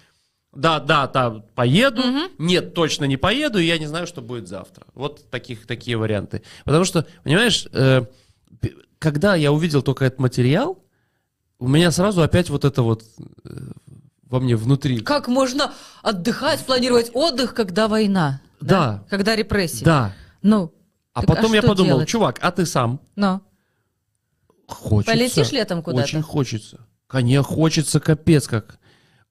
Да, 0.52 0.80
да, 0.80 1.06
да, 1.06 1.44
поеду. 1.54 2.02
Мгм. 2.02 2.28
Нет, 2.38 2.74
точно 2.74 3.04
не 3.04 3.16
поеду, 3.16 3.58
и 3.58 3.64
я 3.66 3.78
не 3.78 3.86
знаю, 3.86 4.06
что 4.06 4.20
будет 4.22 4.48
завтра. 4.48 4.84
Вот 4.94 5.30
таких, 5.30 5.66
такие 5.66 5.96
варианты. 5.96 6.42
Потому 6.64 6.84
что, 6.84 7.06
понимаешь, 7.22 7.68
э, 7.72 8.02
когда 8.98 9.34
я 9.36 9.52
увидел 9.52 9.82
только 9.82 10.06
этот 10.06 10.18
материал, 10.18 10.82
у 11.60 11.68
меня 11.68 11.90
сразу 11.90 12.22
опять 12.22 12.48
вот 12.50 12.64
это 12.64 12.82
вот 12.82 13.04
э, 13.44 13.50
во 14.30 14.40
мне 14.40 14.56
внутри. 14.56 15.00
как 15.00 15.28
можно 15.28 15.72
отдыхать 16.02 16.60
планировать 16.64 17.10
отдых 17.14 17.52
когда 17.54 17.88
война 17.88 18.40
Да. 18.60 19.04
когда 19.10 19.36
репрессии 19.36 19.84
Да. 19.84 20.14
ну 20.42 20.72
А 21.12 21.20
а 21.20 21.26
потом 21.26 21.52
я 21.52 21.60
что 21.60 21.68
подумал, 21.70 21.90
делать? 21.98 22.08
чувак, 22.08 22.38
а 22.40 22.50
ты 22.52 22.64
сам? 22.66 23.00
но 23.16 23.42
Хочется. 24.66 25.12
Полетишь 25.12 25.50
летом 25.52 25.82
куда-то? 25.82 26.04
Очень 26.04 26.22
хочется. 26.22 26.86
Конечно, 27.08 27.42
хочется 27.42 27.98
капец 27.98 28.46
как. 28.46 28.78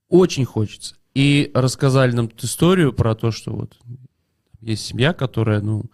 Очень 0.10 0.44
хочется. 0.44 0.96
И 1.14 1.50
рассказали 1.54 2.12
нам 2.12 2.30
историю 2.42 2.92
про 2.92 3.16
то, 3.16 3.32
что 3.32 3.54
вот 3.54 3.78
есть 4.60 4.86
семья, 4.86 5.14
которая, 5.14 5.62
ну, 5.62 5.86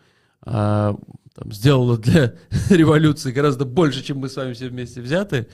а, 0.42 0.96
там, 1.36 1.52
сделала 1.52 1.98
для 2.00 2.34
революции 2.70 3.32
гораздо 3.32 3.66
больше, 3.66 4.02
чем 4.04 4.18
мы 4.18 4.30
с 4.30 4.36
вами 4.36 4.54
все 4.54 4.68
вместе 4.70 5.00
взяты. 5.00 5.48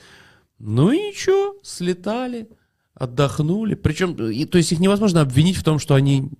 Ну 0.58 0.90
и 0.90 0.96
ничего, 1.08 1.56
слетали, 1.62 2.48
отдохнули. 2.94 3.74
Причем, 3.74 4.14
и, 4.14 4.44
то 4.44 4.58
есть 4.58 4.72
их 4.72 4.80
невозможно 4.80 5.20
обвинить 5.20 5.56
в 5.56 5.64
том, 5.64 5.78
что 5.78 5.94
они 5.94 6.30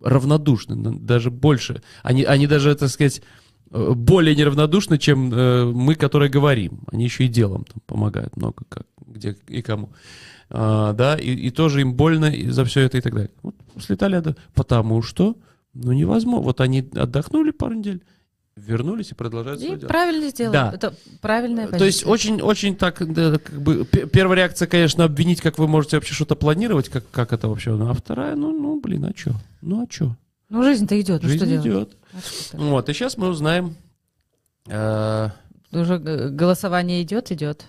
равнодушны, 0.00 0.98
даже 0.98 1.30
больше. 1.30 1.82
Они, 2.02 2.24
они 2.24 2.46
даже, 2.46 2.74
так 2.74 2.88
сказать, 2.88 3.22
э, 3.70 3.92
более 3.94 4.36
неравнодушны, 4.36 4.98
чем 4.98 5.32
э, 5.32 5.64
мы, 5.64 5.94
которые 5.94 6.30
говорим. 6.30 6.80
Они 6.90 7.04
еще 7.04 7.24
и 7.24 7.28
делом 7.28 7.64
там 7.64 7.82
помогают 7.86 8.36
много, 8.36 8.64
как, 8.68 8.86
где 9.06 9.36
и 9.48 9.62
кому. 9.62 9.90
А, 10.50 10.92
да, 10.92 11.16
и, 11.16 11.30
и 11.30 11.50
тоже 11.50 11.82
им 11.82 11.94
больно 11.94 12.26
и 12.26 12.48
за 12.48 12.64
все 12.64 12.80
это 12.80 12.98
и 12.98 13.00
так 13.00 13.12
далее. 13.14 13.30
Вот 13.42 13.54
слетали, 13.80 14.34
потому 14.54 15.02
что, 15.02 15.36
ну, 15.74 15.92
невозможно. 15.92 16.44
Вот 16.44 16.60
они 16.60 16.88
отдохнули 16.94 17.50
пару 17.50 17.74
недель, 17.74 18.02
вернулись 18.58 19.10
и 19.10 19.14
продолжают 19.14 19.60
И 19.60 19.64
свое 19.64 19.78
дело. 19.80 19.88
правильно 19.88 20.28
сделал. 20.30 20.52
Да. 20.52 20.72
Это 20.74 20.94
правильная 21.20 21.66
То 21.68 21.84
есть 21.84 22.04
позиция. 22.04 22.10
очень, 22.12 22.42
очень 22.42 22.76
так, 22.76 23.12
да, 23.12 23.38
как 23.38 23.60
бы, 23.62 23.84
первая 23.84 24.38
реакция, 24.38 24.66
конечно, 24.68 25.04
обвинить, 25.04 25.40
как 25.40 25.58
вы 25.58 25.68
можете 25.68 25.96
вообще 25.96 26.14
что-то 26.14 26.34
планировать, 26.36 26.88
как, 26.88 27.08
как 27.10 27.32
это 27.32 27.48
вообще, 27.48 27.72
а 27.80 27.92
вторая, 27.94 28.34
ну, 28.34 28.52
ну, 28.52 28.80
блин, 28.80 29.04
а 29.04 29.12
что? 29.16 29.32
Ну, 29.62 29.84
а 29.84 29.86
что? 29.92 30.16
Ну, 30.48 30.62
жизнь-то 30.62 30.98
идет, 31.00 31.22
ну 31.22 31.28
что 31.28 31.38
Жизнь 31.46 31.62
делать? 31.62 31.88
идет. 31.90 31.96
А? 32.54 32.56
Вот, 32.56 32.88
и 32.88 32.92
сейчас 32.94 33.16
мы 33.16 33.28
узнаем, 33.28 33.76
э, 34.66 35.28
Уже 35.72 35.98
голосование 35.98 37.02
идет, 37.02 37.30
идет. 37.30 37.64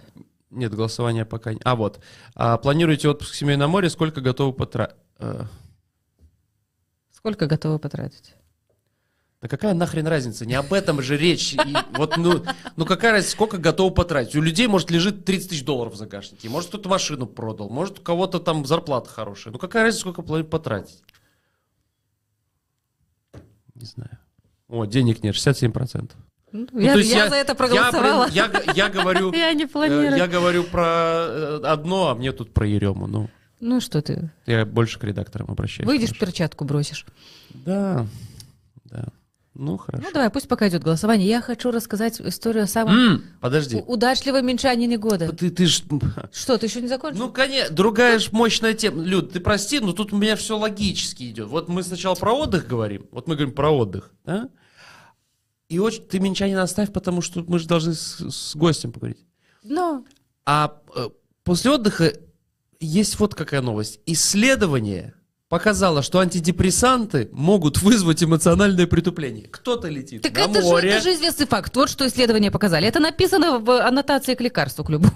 нет, 0.49 0.73
голосования 0.73 1.25
пока 1.25 1.53
не, 1.53 1.59
а 1.63 1.75
вот, 1.75 1.99
А, 2.35 2.57
планируете 2.57 3.09
отпуск 3.09 3.33
семьей 3.35 3.57
на 3.57 3.67
море, 3.67 3.89
сколько 3.89 4.21
готовы 4.21 4.53
потратить? 4.53 4.95
Сколько 7.11 7.47
готовы 7.47 7.79
потратить? 7.79 8.33
Да 9.41 9.47
какая 9.47 9.73
нахрен 9.73 10.05
разница? 10.05 10.45
Не 10.45 10.55
об 10.55 10.73
этом 10.73 11.01
же 11.01 11.15
речь. 11.15 11.53
И 11.53 11.57
вот, 11.93 12.17
ну, 12.17 12.43
ну 12.75 12.85
какая 12.85 13.13
разница, 13.13 13.31
сколько 13.31 13.57
готов 13.57 13.93
потратить? 13.95 14.35
У 14.35 14.41
людей, 14.41 14.67
может, 14.67 14.91
лежит 14.91 15.23
30 15.23 15.49
тысяч 15.49 15.63
долларов 15.63 15.93
в 15.93 15.95
загашнике. 15.95 16.49
Может, 16.49 16.69
кто-то 16.69 16.89
машину 16.89 17.25
продал. 17.25 17.69
Может, 17.69 17.99
у 17.99 18.01
кого-то 18.01 18.39
там 18.39 18.65
зарплата 18.65 19.09
хорошая. 19.09 19.53
Ну 19.53 19.59
какая 19.59 19.83
разница, 19.83 20.01
сколько 20.01 20.21
потратить? 20.43 21.01
Не 23.75 23.85
знаю. 23.85 24.17
О, 24.67 24.85
денег 24.85 25.23
нет, 25.23 25.35
67%. 25.35 26.11
Ну, 26.51 26.67
Ну, 26.71 26.79
я 26.79 26.93
есть 26.95 27.11
я 27.11 27.29
за 27.29 27.35
это 27.35 27.55
проголосовала. 27.55 28.27
Я, 28.31 28.51
я, 28.65 28.73
я 28.73 28.89
говорю, 28.89 29.31
Я 29.33 29.53
не 29.53 29.63
э, 29.63 29.67
планирую. 29.67 30.17
я 30.17 30.27
говорю 30.27 30.63
про 30.63 31.27
э, 31.29 31.61
одно, 31.63 32.09
а 32.09 32.15
мне 32.15 32.31
тут 32.33 32.53
про 32.53 32.67
Ерему. 32.67 33.07
Ну, 33.07 33.29
Ну 33.59 33.79
что 33.79 34.01
ты, 34.01 34.31
я 34.47 34.65
больше 34.65 34.99
к 34.99 35.03
редакторам 35.03 35.49
обращаюсь. 35.49 35.87
выйдешь, 35.87 36.09
Хорошо. 36.09 36.25
перчатку 36.25 36.65
бросишь. 36.65 37.05
Да. 37.53 38.05
Ну, 39.61 39.77
хорошо. 39.77 40.05
Ну, 40.07 40.13
давай, 40.13 40.29
пусть 40.29 40.47
пока 40.47 40.69
идет 40.69 40.83
голосование. 40.83 41.27
Я 41.27 41.41
хочу 41.41 41.69
рассказать 41.69 42.21
историю 42.21 42.63
о 42.63 42.67
самом 42.67 42.93
М, 42.93 43.23
подожди. 43.41 43.83
удачливом 43.85 44.45
минчанине 44.45 44.97
года. 44.97 45.33
Ты, 45.33 45.49
ты 45.49 45.65
ж... 45.65 45.81
Что, 46.31 46.57
ты 46.57 46.67
еще 46.67 46.81
не 46.81 46.87
закончил? 46.87 47.19
Ну, 47.19 47.29
конечно, 47.29 47.75
другая 47.75 48.19
ж 48.19 48.31
мощная 48.31 48.73
тема. 48.73 49.03
Люд, 49.03 49.33
ты 49.33 49.41
прости, 49.41 49.81
но 49.81 49.91
тут 49.91 50.13
у 50.13 50.17
меня 50.17 50.37
все 50.37 50.57
логически 50.57 51.29
идет. 51.29 51.49
Вот 51.49 51.67
мы 51.67 51.83
сначала 51.83 52.15
про 52.15 52.31
отдых 52.33 52.67
говорим. 52.67 53.07
Вот 53.11 53.27
мы 53.27 53.35
говорим 53.35 53.53
про 53.53 53.69
отдых, 53.69 54.13
да? 54.23 54.47
И 55.67 55.77
очень 55.77 56.03
ты 56.07 56.19
минчанина 56.21 56.63
оставь, 56.63 56.93
потому 56.93 57.21
что 57.21 57.43
мы 57.45 57.59
же 57.59 57.67
должны 57.67 57.95
с, 57.95 58.17
с 58.31 58.55
гостем 58.55 58.93
поговорить. 58.93 59.25
Ну, 59.63 60.05
А 60.45 60.79
э, 60.95 61.09
после 61.43 61.71
отдыха 61.71 62.13
есть 62.79 63.19
вот 63.19 63.35
какая 63.35 63.61
новость. 63.61 63.99
Исследование 64.05 65.15
показало, 65.49 66.03
что 66.03 66.19
антидепрессанты 66.19 67.27
могут 67.31 67.81
вызвать 67.81 68.23
эмоциональное 68.23 68.85
притупление. 68.87 69.47
Кто-то 69.49 69.87
летит 69.89 70.21
так 70.21 70.33
на 70.33 70.39
это 70.41 70.61
же, 70.61 70.67
море. 70.67 70.89
это 70.91 71.03
же 71.03 71.13
известный 71.15 71.47
факт. 71.47 71.75
Вот 71.75 71.89
что 71.89 72.07
исследования 72.07 72.51
показали. 72.51 72.87
Это 72.87 72.99
написано 72.99 73.59
в 73.59 73.85
аннотации 73.85 74.35
к 74.35 74.41
лекарству 74.41 74.83
к 74.83 74.89
любому. 74.91 75.13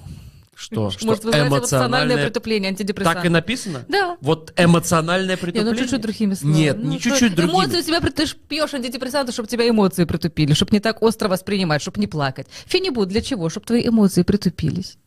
Что? 0.56 0.90
Что 0.92 1.06
Может 1.06 1.24
вызвать 1.24 1.48
эмоциональное 1.48 2.24
притупление 2.26 2.70
антидепрессанта. 2.70 3.20
Так 3.20 3.26
и 3.26 3.30
написано? 3.30 3.86
Да. 3.88 4.18
Вот 4.22 4.54
эмоциональное 4.58 5.36
Не, 5.36 5.42
притупление? 5.42 5.72
ну 5.72 5.80
чуть-чуть 5.80 6.02
другими 6.02 6.34
словами. 6.34 6.58
Нет, 6.58 6.78
Ну, 6.80 6.90
не 6.90 7.00
чуть-чуть 7.00 7.36
другими. 7.36 7.54
Эмоции 7.56 7.80
у 7.80 7.84
тебя, 7.84 8.00
ты 8.02 8.26
ж 8.26 8.36
пьешь 8.36 8.74
антидепрессанты, 8.74 9.32
чтобы 9.32 9.48
тебя 9.48 9.70
эмоции 9.70 10.06
притупили, 10.06 10.54
чтобы 10.54 10.72
не 10.72 10.80
так 10.80 11.04
остро 11.04 11.30
воспринимать, 11.30 11.82
чтобы 11.82 12.00
не 12.00 12.08
плакать. 12.08 12.48
Фенибут 12.66 13.10
для 13.10 13.22
чего? 13.22 13.50
Чтобы 13.50 13.68
твои 13.68 13.88
эмоции 13.88 14.24
притупились. 14.24 14.98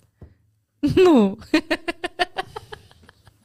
Ну, 0.94 1.38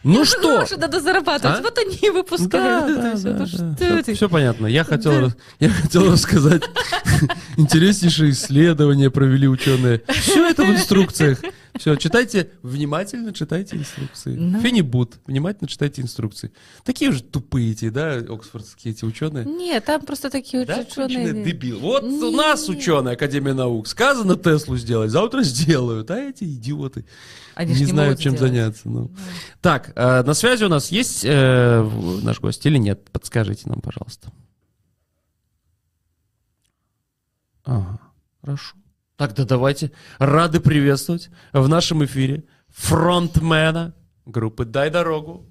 Ну 0.02 0.24
что? 0.24 0.58
Гроши 0.58 0.76
надо 0.76 1.00
зарабатывать. 1.00 1.58
А? 1.58 1.62
Вот 1.62 1.78
они 1.78 1.96
и 1.96 2.10
выпускают. 2.10 3.18
всё. 3.18 3.32
Ну 3.34 3.46
что 3.46 4.02
ты? 4.02 4.14
Все, 4.14 4.28
понятно. 4.28 4.66
Я 4.66 4.84
хотел, 4.84 5.32
я 5.58 5.68
хотел 5.68 6.10
рассказать 6.10 6.62
интереснейшее 7.56 8.30
исследование 8.30 9.10
провели 9.10 9.46
ученые. 9.46 10.02
Все 10.08 10.48
это 10.48 10.64
в 10.64 10.70
инструкциях. 10.70 11.38
Все, 11.76 11.94
читайте, 11.96 12.50
внимательно 12.62 13.32
читайте 13.32 13.76
инструкции. 13.76 14.34
Ну. 14.34 14.60
Фенибут, 14.60 15.18
внимательно 15.26 15.68
читайте 15.68 16.02
инструкции. 16.02 16.52
Такие 16.84 17.12
же 17.12 17.22
тупые 17.22 17.72
эти, 17.72 17.88
да, 17.90 18.14
оксфордские 18.16 18.92
эти 18.92 19.04
ученые. 19.04 19.44
Нет, 19.44 19.84
там 19.84 20.00
просто 20.04 20.30
такие 20.30 20.64
Да, 20.66 20.80
ученые. 20.80 21.44
дебил. 21.44 21.78
Вот 21.80 22.02
у 22.02 22.30
нас 22.32 22.68
ученые 22.68 23.14
Академия 23.14 23.54
наук. 23.54 23.86
Сказано 23.86 24.36
Теслу 24.36 24.76
сделать, 24.76 25.10
завтра 25.10 25.42
сделают. 25.42 26.10
А 26.10 26.16
эти 26.18 26.44
идиоты 26.44 27.04
Они 27.54 27.72
не 27.74 27.84
знают, 27.86 28.18
чем 28.18 28.34
сделать. 28.36 28.52
заняться. 28.52 28.88
ну. 28.88 29.10
Так, 29.60 29.92
э, 29.96 30.22
на 30.22 30.34
связи 30.34 30.64
у 30.64 30.68
нас 30.68 30.90
есть 30.90 31.24
э, 31.24 31.82
наш 32.22 32.40
гость 32.40 32.64
или 32.66 32.78
нет? 32.78 33.08
Подскажите 33.10 33.68
нам, 33.68 33.80
пожалуйста. 33.80 34.32
Ага, 37.64 38.00
хорошо. 38.40 38.74
Тогда 39.20 39.44
давайте 39.44 39.92
рады 40.18 40.60
приветствовать 40.60 41.28
в 41.52 41.68
нашем 41.68 42.02
эфире 42.06 42.44
фронтмена 42.70 43.94
группы 44.24 44.64
«Дай 44.64 44.88
дорогу». 44.88 45.44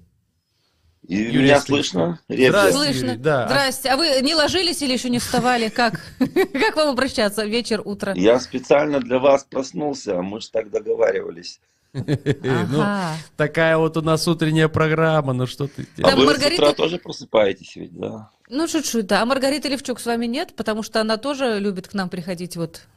И 1.06 1.14
Юрий 1.14 1.44
меня 1.44 1.60
слышно? 1.60 2.18
Здрасте. 2.28 2.72
Слышно. 2.72 3.16
Да. 3.16 3.46
Здрасте. 3.46 3.90
А 3.90 3.96
вы 3.96 4.20
не 4.22 4.34
ложились 4.34 4.82
или 4.82 4.92
еще 4.92 5.08
не 5.08 5.20
вставали? 5.20 5.68
Как? 5.68 6.00
Как 6.18 6.74
вам 6.74 6.88
обращаться? 6.88 7.44
Вечер, 7.44 7.80
утро? 7.84 8.12
Я 8.16 8.40
специально 8.40 8.98
для 8.98 9.20
вас 9.20 9.44
проснулся, 9.44 10.18
а 10.18 10.22
мы 10.22 10.40
же 10.40 10.50
так 10.50 10.68
договаривались. 10.70 11.60
Ну, 11.92 12.84
такая 13.36 13.76
вот 13.76 13.96
у 13.96 14.02
нас 14.02 14.26
утренняя 14.26 14.66
программа, 14.66 15.32
ну 15.32 15.46
что 15.46 15.68
ты... 15.68 15.86
А 16.02 16.16
вы 16.16 16.24
Маргарита- 16.24 16.56
с 16.56 16.58
утра 16.58 16.72
тоже 16.72 16.98
просыпаетесь 16.98 17.76
ведь, 17.76 17.96
да? 17.96 18.30
Ну, 18.48 18.66
чуть-чуть, 18.66 19.06
да. 19.06 19.22
А 19.22 19.26
Маргарита 19.26 19.68
Левчук 19.68 20.00
с 20.00 20.06
вами 20.06 20.26
нет? 20.26 20.54
Потому 20.56 20.82
что 20.82 21.00
она 21.00 21.18
тоже 21.18 21.60
любит 21.60 21.86
к 21.86 21.94
нам 21.94 22.08
приходить 22.08 22.56
вот 22.56 22.88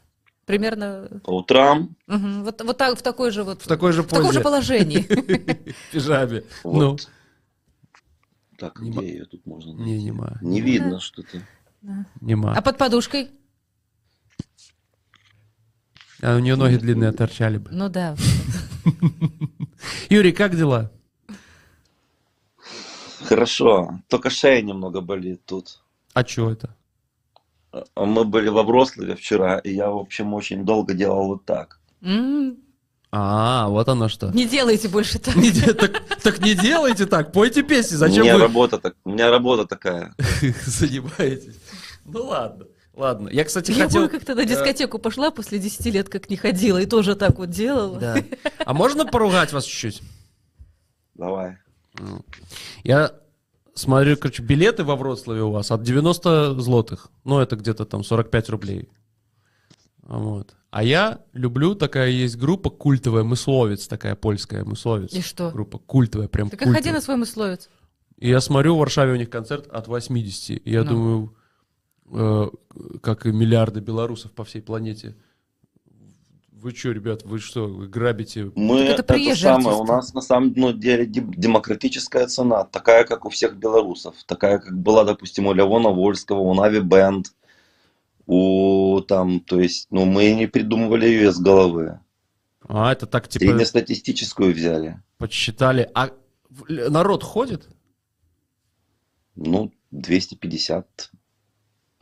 примерно 0.46 1.08
По 1.24 1.32
утрам. 1.38 1.96
мгм, 2.08 2.44
вот, 2.44 2.62
вот 2.62 2.78
так, 2.78 2.98
в 2.98 3.02
такой 3.02 3.32
же 3.32 3.44
вот... 3.44 3.62
В 3.62 3.68
такой 3.68 3.92
же 3.94 4.04
в 4.04 4.08
таком 4.08 4.26
же 4.32 4.40
позе. 4.40 4.44
положении. 4.44 5.00
В 5.88 5.92
пижаме. 5.92 6.44
Вот. 6.64 6.80
Ну, 6.82 6.98
Так, 8.58 8.80
Не 8.80 8.92
где 8.92 9.08
ее 9.08 9.26
тут 9.26 9.46
можно 9.46 9.72
не, 9.72 9.92
найти? 9.94 10.04
нема. 10.06 10.38
Не 10.42 10.62
видно 10.62 11.00
что-то. 11.00 11.42
Нема. 12.22 12.54
А 12.56 12.62
под 12.62 12.78
подушкой? 12.78 13.30
А 16.22 16.36
у 16.38 16.40
нее 16.40 16.56
ноги 16.56 16.76
длинные 16.78 17.12
торчали 17.12 17.58
бы. 17.58 17.70
Ну 17.72 17.90
да. 17.90 18.16
Юрий, 20.10 20.32
как 20.32 20.56
дела? 20.56 20.92
Хорошо, 23.26 24.00
только 24.08 24.30
шея 24.30 24.62
немного 24.62 25.02
болит 25.02 25.44
тут. 25.46 25.82
А 26.14 26.26
что 26.26 26.52
это? 26.52 26.76
Мы 27.96 28.24
были 28.26 28.50
во 28.50 28.64
Вроцлаве 28.64 29.16
вчера, 29.16 29.58
и 29.60 29.74
я, 29.74 29.90
в 29.90 29.98
общем, 29.98 30.34
очень 30.34 30.66
долго 30.66 30.94
делал 30.94 31.28
вот 31.28 31.46
так. 31.46 31.80
А, 33.16 33.68
вот 33.68 33.88
оно 33.90 34.10
что. 34.10 34.32
Не 34.32 34.46
делайте 34.46 34.90
больше 34.90 35.20
так. 35.20 35.36
Не 35.36 35.52
де- 35.52 35.74
так, 35.74 36.02
так 36.24 36.40
не 36.40 36.56
делайте 36.56 37.06
так, 37.06 37.32
пойте 37.32 37.62
песни, 37.62 37.96
у, 37.96 38.00
зачем 38.00 38.24
меня 38.24 38.36
вы 38.36 38.42
работа 38.42 38.80
так, 38.80 38.96
у 39.06 39.12
меня 39.12 39.30
работа 39.30 39.68
такая. 39.68 40.16
занимаетесь? 40.66 41.56
Ну 42.06 42.24
ладно, 42.24 42.66
ладно. 42.96 43.30
Я, 43.30 43.46
кстати, 43.46 43.70
Я 43.70 43.86
хотел... 43.86 44.02
помню, 44.02 44.10
как-то 44.10 44.34
на 44.34 44.46
дискотеку 44.46 44.98
пошла 44.98 45.30
после 45.30 45.60
10 45.60 45.86
лет, 45.94 46.10
как 46.10 46.32
не 46.32 46.38
ходила, 46.38 46.80
и 46.80 46.88
тоже 46.88 47.16
так 47.16 47.38
вот 47.38 47.52
делала. 47.52 48.00
Да. 48.00 48.18
А 48.66 48.74
можно 48.74 49.06
поругать 49.06 49.54
вас 49.54 49.66
чуть-чуть? 49.66 50.02
Давай. 51.14 51.58
Я 52.84 53.14
смотрю, 53.74 54.18
короче, 54.18 54.44
билеты 54.44 54.84
во 54.84 54.96
Вроцлаве 54.96 55.42
у 55.44 55.52
вас 55.52 55.72
от 55.72 55.84
90 55.84 56.60
злотых. 56.62 57.10
Ну, 57.24 57.40
это 57.40 57.56
где-то 57.56 57.86
там 57.86 58.04
45 58.04 58.50
рублей. 58.50 58.90
Вот. 60.02 60.56
А 60.70 60.84
я 60.84 61.22
люблю, 61.34 61.76
такая 61.76 62.10
есть 62.10 62.36
группа 62.38 62.70
культовая, 62.70 63.24
мысловец 63.24 63.88
такая 63.88 64.16
польская, 64.16 64.64
мысловец. 64.66 65.14
И 65.14 65.22
что? 65.22 65.52
Группа 65.52 65.78
культовая, 65.78 66.28
прям 66.28 66.50
Так 66.50 66.62
и 66.62 66.66
ходи 66.66 66.74
культовая. 66.76 66.94
на 66.96 67.02
свой 67.02 67.18
мысловец. 67.18 67.70
И 68.18 68.30
я 68.30 68.42
смотрю, 68.42 68.76
в 68.76 68.80
Варшаве 68.80 69.14
у 69.14 69.16
них 69.16 69.30
концерт 69.30 69.68
от 69.68 69.88
80. 69.88 70.58
И 70.66 70.72
я 70.72 70.84
Ну. 70.84 70.90
думаю, 70.90 71.36
э, 72.12 72.50
как 73.02 73.26
и 73.26 73.32
миллиарды 73.32 73.80
белорусов 73.82 74.32
по 74.34 74.44
всей 74.44 74.62
планете. 74.62 75.16
Вы 76.64 76.72
что, 76.72 76.94
ребят, 76.94 77.24
вы 77.26 77.40
что, 77.40 77.68
вы 77.68 77.90
грабите? 77.90 78.50
Мы 78.56 78.88
Так 78.88 79.00
это 79.00 79.16
это, 79.16 79.36
самое, 79.36 79.76
у 79.76 79.84
нас 79.84 80.14
на 80.14 80.22
самом 80.22 80.54
ну, 80.56 80.72
деле 80.72 81.06
дем- 81.06 81.34
демократическая 81.36 82.26
цена, 82.28 82.64
такая, 82.64 83.04
как 83.04 83.26
у 83.26 83.30
всех 83.30 83.58
белорусов, 83.58 84.16
такая, 84.26 84.60
как 84.60 84.80
была, 84.80 85.04
допустим, 85.04 85.48
у 85.48 85.54
Левона 85.54 85.90
Вольского, 85.90 86.40
у 86.40 86.54
Нави 86.54 86.80
Бенд, 86.80 87.34
у 88.28 89.02
там, 89.02 89.42
то 89.42 89.60
есть, 89.60 89.88
ну, 89.92 90.06
мы 90.06 90.32
не 90.32 90.48
придумывали 90.48 91.06
ее 91.06 91.32
из 91.32 91.38
головы, 91.38 92.00
А, 92.70 92.94
это 92.94 93.08
так, 93.08 93.28
типа, 93.28 93.44
среднестатистическую 93.44 94.54
взяли. 94.54 95.02
подсчитали. 95.18 95.92
А 95.94 96.12
народ 96.70 97.24
ходит? 97.24 97.68
Ну, 99.36 99.74
250, 99.92 101.12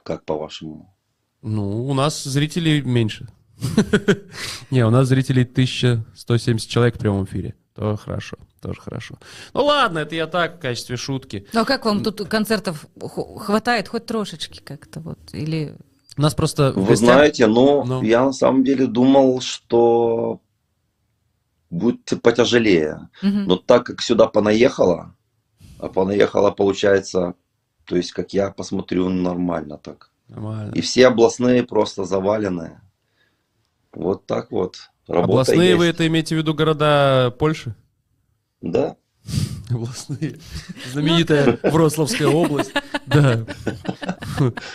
как 0.04 0.24
по-вашему? 0.24 0.96
Ну, 1.42 1.88
у 1.88 1.96
нас 1.96 2.24
зрителей 2.24 2.84
меньше. 2.84 3.28
Не, 4.72 4.86
у 4.86 4.90
нас 4.90 5.08
зрителей 5.08 5.44
1170 5.44 6.70
человек 6.70 6.96
в 6.96 7.00
прямом 7.00 7.26
эфире. 7.26 7.56
Тоже 7.76 7.98
хорошо, 7.98 8.38
тоже 8.62 8.82
хорошо. 8.82 9.16
Ну 9.54 9.64
ладно, 9.66 10.00
это 10.00 10.16
я 10.16 10.28
так, 10.28 10.58
в 10.58 10.60
качестве 10.60 10.98
шутки. 10.98 11.48
Ну 11.54 11.62
а 11.62 11.66
как 11.66 11.86
вам 11.86 12.04
тут 12.04 12.28
концертов 12.28 12.86
хватает 13.38 13.88
хоть 13.88 14.06
трошечки 14.06 14.60
как-то 14.62 15.00
вот? 15.00 15.20
Или... 15.34 15.76
У 16.18 16.22
нас 16.22 16.36
просто 16.36 16.74
Вы 16.74 16.84
гостях- 16.84 16.98
знаете, 17.14 17.48
ну, 17.48 17.84
Ну. 17.86 18.04
я 18.04 18.26
на 18.26 18.34
самом 18.34 18.64
деле 18.66 18.88
думал, 18.88 19.40
что 19.42 20.42
будет 21.70 22.22
потяжелее. 22.22 23.10
Но 23.22 23.56
так 23.56 23.86
как 23.86 24.02
сюда 24.02 24.28
понаехало, 24.28 25.16
а 25.80 25.88
понаехало, 25.88 26.52
получается, 26.52 27.34
то 27.86 27.96
есть, 27.96 28.12
как 28.12 28.34
я 28.34 28.52
посмотрю, 28.52 29.10
нормально 29.10 29.78
так. 29.78 30.12
Нормально. 30.28 30.74
И 30.76 30.82
все 30.82 31.08
областные 31.08 31.64
просто 31.64 32.04
завалены. 32.04 32.82
Вот 33.94 34.26
так 34.26 34.52
вот. 34.52 34.78
Работа 35.08 35.26
Областные 35.26 35.76
вы 35.76 35.86
есть. 35.86 35.96
это 35.96 36.08
имеете 36.08 36.36
в 36.36 36.38
виду 36.38 36.54
города 36.54 37.34
Польши? 37.38 37.76
Да. 38.62 38.96
Областные. 39.70 40.40
Знаменитая 40.92 41.60
Вроцлавская 41.64 42.28
область. 42.28 42.72
Да. 43.08 43.46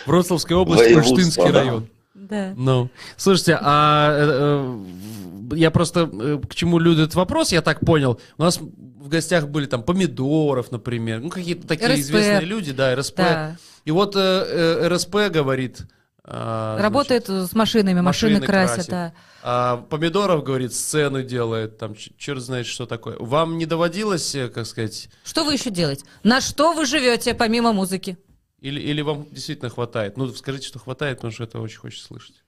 Вроцлавская 0.05 0.55
область, 0.59 0.93
Польштинский 0.93 1.49
район. 1.49 1.87
Да. 2.13 2.53
Ну, 2.55 2.89
слушайте, 3.15 3.57
а 3.59 4.11
э, 4.11 5.49
э, 5.51 5.55
я 5.55 5.71
просто 5.71 6.09
э, 6.11 6.39
к 6.47 6.53
чему 6.53 6.77
люди 6.77 7.01
этот 7.01 7.15
вопрос, 7.15 7.51
я 7.51 7.63
так 7.63 7.79
понял. 7.79 8.19
У 8.37 8.43
нас 8.43 8.59
в 8.59 9.09
гостях 9.09 9.47
были 9.47 9.65
там 9.65 9.81
помидоров, 9.81 10.71
например, 10.71 11.21
ну 11.21 11.29
какие-то 11.29 11.65
такие 11.65 11.89
РСП. 11.89 11.99
известные 11.99 12.41
люди, 12.41 12.73
да, 12.73 12.95
РСП. 12.95 13.17
Да. 13.17 13.57
И 13.85 13.91
вот 13.91 14.15
э, 14.15 14.19
э, 14.19 14.87
РСП 14.87 15.15
говорит. 15.31 15.87
А, 16.27 16.77
Работает 16.81 17.29
с 17.29 17.53
машинами, 17.53 18.01
машины, 18.01 18.33
машины 18.33 18.45
красят, 18.45 18.75
красит. 18.75 18.91
да. 18.91 19.13
А 19.43 19.77
Помидоров, 19.77 20.43
говорит, 20.43 20.73
сцены 20.73 21.23
делает, 21.23 21.77
там, 21.77 21.95
черт 21.95 22.41
знает, 22.41 22.65
что 22.67 22.85
такое. 22.85 23.15
Вам 23.17 23.57
не 23.57 23.65
доводилось, 23.65 24.35
э, 24.35 24.49
как 24.49 24.65
сказать, 24.65 25.09
Что 25.23 25.45
вы 25.45 25.53
еще 25.53 25.69
делаете? 25.69 26.05
На 26.23 26.41
что 26.41 26.73
вы 26.73 26.85
живете 26.85 27.33
помимо 27.33 27.71
музыки? 27.71 28.17
или, 28.59 28.79
или 28.81 29.01
вам 29.01 29.27
действительно 29.31 29.69
хватает? 29.69 30.17
Ну, 30.17 30.27
скажите, 30.33 30.67
что 30.67 30.79
хватает, 30.79 31.17
потому 31.17 31.31
что 31.31 31.43
это 31.45 31.59
очень 31.59 31.77
хочется 31.77 32.07
слышать. 32.07 32.43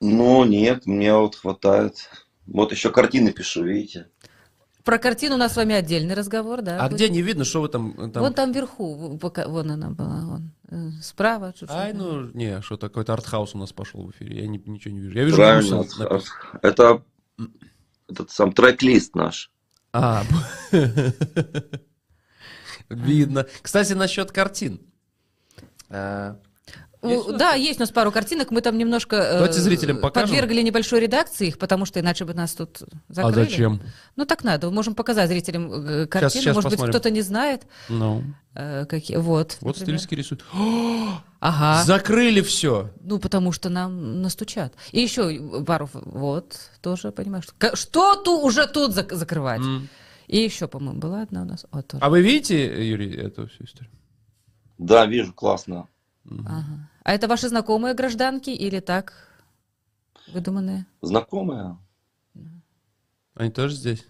Ну, 0.00 0.44
нет, 0.44 0.86
мне 0.86 1.14
вот 1.14 1.34
хватает. 1.36 2.10
Вот 2.46 2.70
еще 2.70 2.90
картины 2.90 3.32
пишу, 3.32 3.64
видите? 3.64 4.06
Про 4.86 4.98
картину 4.98 5.34
у 5.34 5.38
нас 5.38 5.52
с 5.52 5.56
вами 5.56 5.74
отдельный 5.74 6.14
разговор, 6.14 6.62
да? 6.62 6.78
А 6.78 6.84
будет? 6.88 6.94
где 6.96 7.08
не 7.08 7.20
видно, 7.20 7.44
что 7.44 7.60
вы 7.60 7.68
там... 7.68 7.90
э, 7.98 8.08
там... 8.08 8.22
Вон 8.22 8.32
там 8.32 8.52
вверху, 8.52 9.18
пока- 9.20 9.48
вон 9.48 9.68
она 9.72 9.90
была, 9.90 10.20
вон. 10.24 10.52
э, 10.70 10.90
Справа. 11.02 11.52
чуть-чуть. 11.52 11.70
Ай, 11.76 11.92
ну, 11.92 12.30
не, 12.34 12.62
что 12.62 12.76
такое-то 12.76 13.12
артхаус 13.12 13.56
у 13.56 13.58
нас 13.58 13.72
пошел 13.72 14.06
в 14.06 14.12
эфире, 14.12 14.42
я 14.42 14.46
не- 14.46 14.62
ничего 14.64 14.94
не 14.94 15.00
вижу. 15.00 15.18
Я 15.18 15.24
вижу 15.24 15.36
Правильно. 15.38 15.76
Написано. 15.78 16.20
Это 16.62 17.02
этот 18.08 18.30
сам 18.30 18.52
трек-лист 18.52 19.16
наш. 19.16 19.50
А, 19.92 20.22
видно. 22.88 23.46
Кстати, 23.62 23.92
насчет 23.94 24.30
картин. 24.30 24.80
А, 25.90 26.38
У- 26.38 26.45
Есть 27.08 27.26
у 27.28 27.30
нас 27.32 27.38
Да, 27.38 27.52
есть 27.54 27.78
у 27.78 27.82
нас 27.82 27.90
пару 27.90 28.10
картинок, 28.12 28.50
мы 28.50 28.60
там 28.60 28.76
немножко 28.78 29.16
э, 29.16 29.32
Давайте 29.34 29.60
зрителям 29.60 29.98
покажем. 30.00 30.28
подвергли 30.30 30.62
небольшой 30.62 31.00
редакции 31.00 31.48
их, 31.48 31.58
потому 31.58 31.84
что 31.86 32.00
иначе 32.00 32.24
бы 32.24 32.34
нас 32.34 32.54
тут 32.54 32.82
А 32.82 32.86
закрыли. 33.12 33.34
зачем? 33.44 33.80
Ну 34.16 34.24
так 34.26 34.44
надо, 34.44 34.70
можем 34.70 34.94
показать 34.94 35.28
зрителям 35.28 35.72
э, 35.72 36.06
картину, 36.06 36.30
сейчас 36.42 36.54
может 36.54 36.70
быть 36.70 36.78
посмотрим. 36.78 36.92
кто-то 36.92 37.10
не 37.10 37.22
знает, 37.22 37.66
Ну, 37.88 38.24
э, 38.54 38.84
какие. 38.86 39.16
Вот. 39.16 39.56
вот 39.60 39.78
например. 39.78 39.98
стильский 40.00 40.16
рисует. 40.16 40.44
Ага. 41.38 41.84
Закрыли 41.84 42.40
все. 42.40 42.90
Ну, 43.02 43.18
потому 43.18 43.52
что 43.52 43.68
нам 43.68 44.22
настучат. 44.22 44.74
И 44.90 45.00
еще 45.00 45.62
пару, 45.64 45.88
вот, 45.92 46.56
тоже, 46.80 47.12
понимаешь, 47.12 47.44
что 47.74 48.16
тут 48.16 48.42
уже 48.42 48.66
тут 48.66 48.92
зак- 48.92 49.14
закрывать? 49.14 49.60
И 50.26 50.38
еще, 50.38 50.66
по-моему, 50.66 50.98
была 50.98 51.22
одна 51.22 51.42
у 51.42 51.44
нас. 51.44 51.66
Вот, 51.70 51.86
тоже. 51.86 52.02
А 52.02 52.08
вы 52.08 52.20
видите, 52.22 52.88
Юрий, 52.88 53.14
эту 53.14 53.46
всю 53.48 53.64
историю? 53.64 53.92
Да, 54.78 55.06
вижу, 55.06 55.32
классно. 55.32 55.86
Ага. 56.28 56.90
А 57.06 57.12
это 57.12 57.28
ваши 57.28 57.48
знакомые 57.48 57.94
гражданки 57.94 58.50
или 58.50 58.80
так 58.80 59.12
выдуманные? 60.26 60.86
Знакомая? 61.02 61.78
Они 63.34 63.48
тоже 63.52 63.76
здесь? 63.76 64.04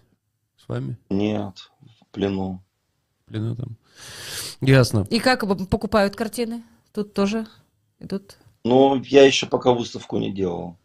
С 0.55 0.67
вами? 0.67 0.97
Нет, 1.11 1.69
в 1.79 2.07
плену. 2.07 2.63
В 3.19 3.25
плену 3.25 3.55
там? 3.55 3.77
Ясно. 4.61 5.05
И 5.11 5.19
как 5.19 5.41
покупают 5.69 6.15
картины? 6.15 6.63
Тут 6.91 7.13
тоже 7.13 7.45
идут? 7.99 8.37
Но 8.63 8.99
я 9.05 9.27
еще 9.27 9.45
пока 9.45 9.73
выставку 9.73 10.17
не 10.17 10.33
делал. 10.33 10.75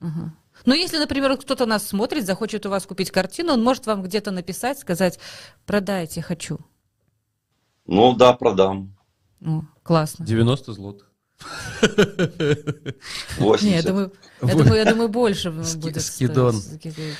Ага. 0.00 0.34
Ну, 0.64 0.74
если, 0.74 0.98
например, 0.98 1.36
кто-то 1.36 1.64
нас 1.64 1.86
смотрит, 1.86 2.26
захочет 2.26 2.66
у 2.66 2.70
вас 2.70 2.86
купить 2.86 3.12
картину, 3.12 3.52
он 3.52 3.62
может 3.62 3.86
вам 3.86 4.02
где-то 4.02 4.32
написать, 4.32 4.80
сказать, 4.80 5.20
продайте, 5.64 6.22
хочу. 6.22 6.58
Ну 7.86 8.16
да, 8.16 8.32
продам. 8.32 8.96
Ну, 9.38 9.64
классно. 9.84 10.26
90 10.26 10.72
злотых. 10.72 11.09
80. 13.38 13.62
Не, 13.62 13.76
я 13.76 13.82
думаю, 13.82 14.12
я 14.42 14.54
думаю, 14.54 14.74
я 14.74 14.84
думаю, 14.84 15.08
больше 15.08 15.50
будет 15.50 16.02
скидон. 16.02 16.54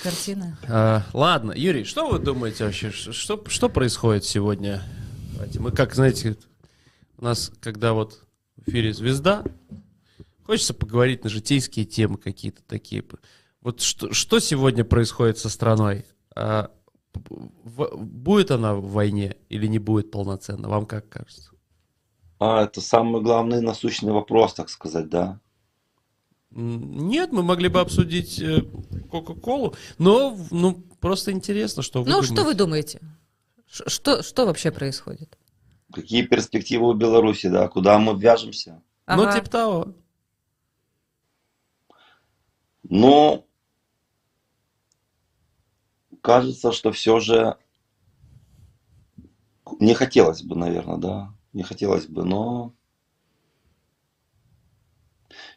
картины. 0.02 0.56
А, 0.68 1.04
ладно, 1.12 1.52
Юрий, 1.52 1.84
что 1.84 2.08
вы 2.08 2.18
думаете 2.18 2.64
вообще? 2.64 2.90
Что, 2.90 3.42
что 3.48 3.68
происходит 3.68 4.24
сегодня? 4.24 4.82
Давайте, 5.34 5.60
Мы 5.60 5.70
как, 5.72 5.94
знаете, 5.94 6.36
у 7.18 7.24
нас, 7.24 7.50
когда 7.60 7.92
вот 7.92 8.20
в 8.56 8.68
эфире 8.68 8.92
звезда, 8.92 9.44
хочется 10.44 10.74
поговорить 10.74 11.24
на 11.24 11.30
житейские 11.30 11.86
темы 11.86 12.18
какие-то 12.18 12.62
такие. 12.66 13.04
Вот 13.62 13.80
что, 13.80 14.12
что 14.12 14.38
сегодня 14.38 14.84
происходит 14.84 15.38
со 15.38 15.48
страной? 15.48 16.04
А, 16.34 16.70
в- 17.14 17.96
будет 17.96 18.50
она 18.50 18.74
в 18.74 18.86
войне 18.90 19.36
или 19.48 19.66
не 19.66 19.78
будет 19.78 20.10
полноценно? 20.10 20.68
Вам 20.68 20.86
как 20.86 21.08
кажется? 21.08 21.50
А, 22.40 22.62
это 22.62 22.80
самый 22.80 23.20
главный 23.20 23.60
насущный 23.60 24.12
вопрос, 24.12 24.54
так 24.54 24.70
сказать, 24.70 25.10
да? 25.10 25.38
Нет, 26.50 27.32
мы 27.32 27.42
могли 27.42 27.68
бы 27.68 27.80
обсудить 27.80 28.40
э, 28.40 28.62
Кока-Колу, 29.10 29.74
но 29.98 30.36
ну, 30.50 30.82
просто 31.00 31.32
интересно, 31.32 31.82
что 31.82 32.02
вы 32.02 32.10
Ну, 32.10 32.22
что 32.22 32.44
вы 32.44 32.54
думаете. 32.54 32.98
думаете? 32.98 33.00
Ш- 33.70 33.88
Что, 33.88 34.22
что 34.22 34.46
вообще 34.46 34.72
происходит? 34.72 35.38
Какие 35.92 36.22
перспективы 36.22 36.88
у 36.88 36.94
Беларуси, 36.94 37.48
да? 37.48 37.68
Куда 37.68 37.98
мы 37.98 38.18
вяжемся? 38.18 38.82
Ну, 39.06 39.22
Ага. 39.24 39.32
типа 39.32 39.50
того. 39.50 39.94
Но 42.84 43.44
кажется, 46.22 46.72
что 46.72 46.90
все 46.90 47.20
же 47.20 47.56
не 49.78 49.94
хотелось 49.94 50.42
бы, 50.42 50.56
наверное, 50.56 50.96
да, 50.96 51.34
не 51.52 51.62
хотелось 51.62 52.06
бы, 52.06 52.24
но, 52.24 52.74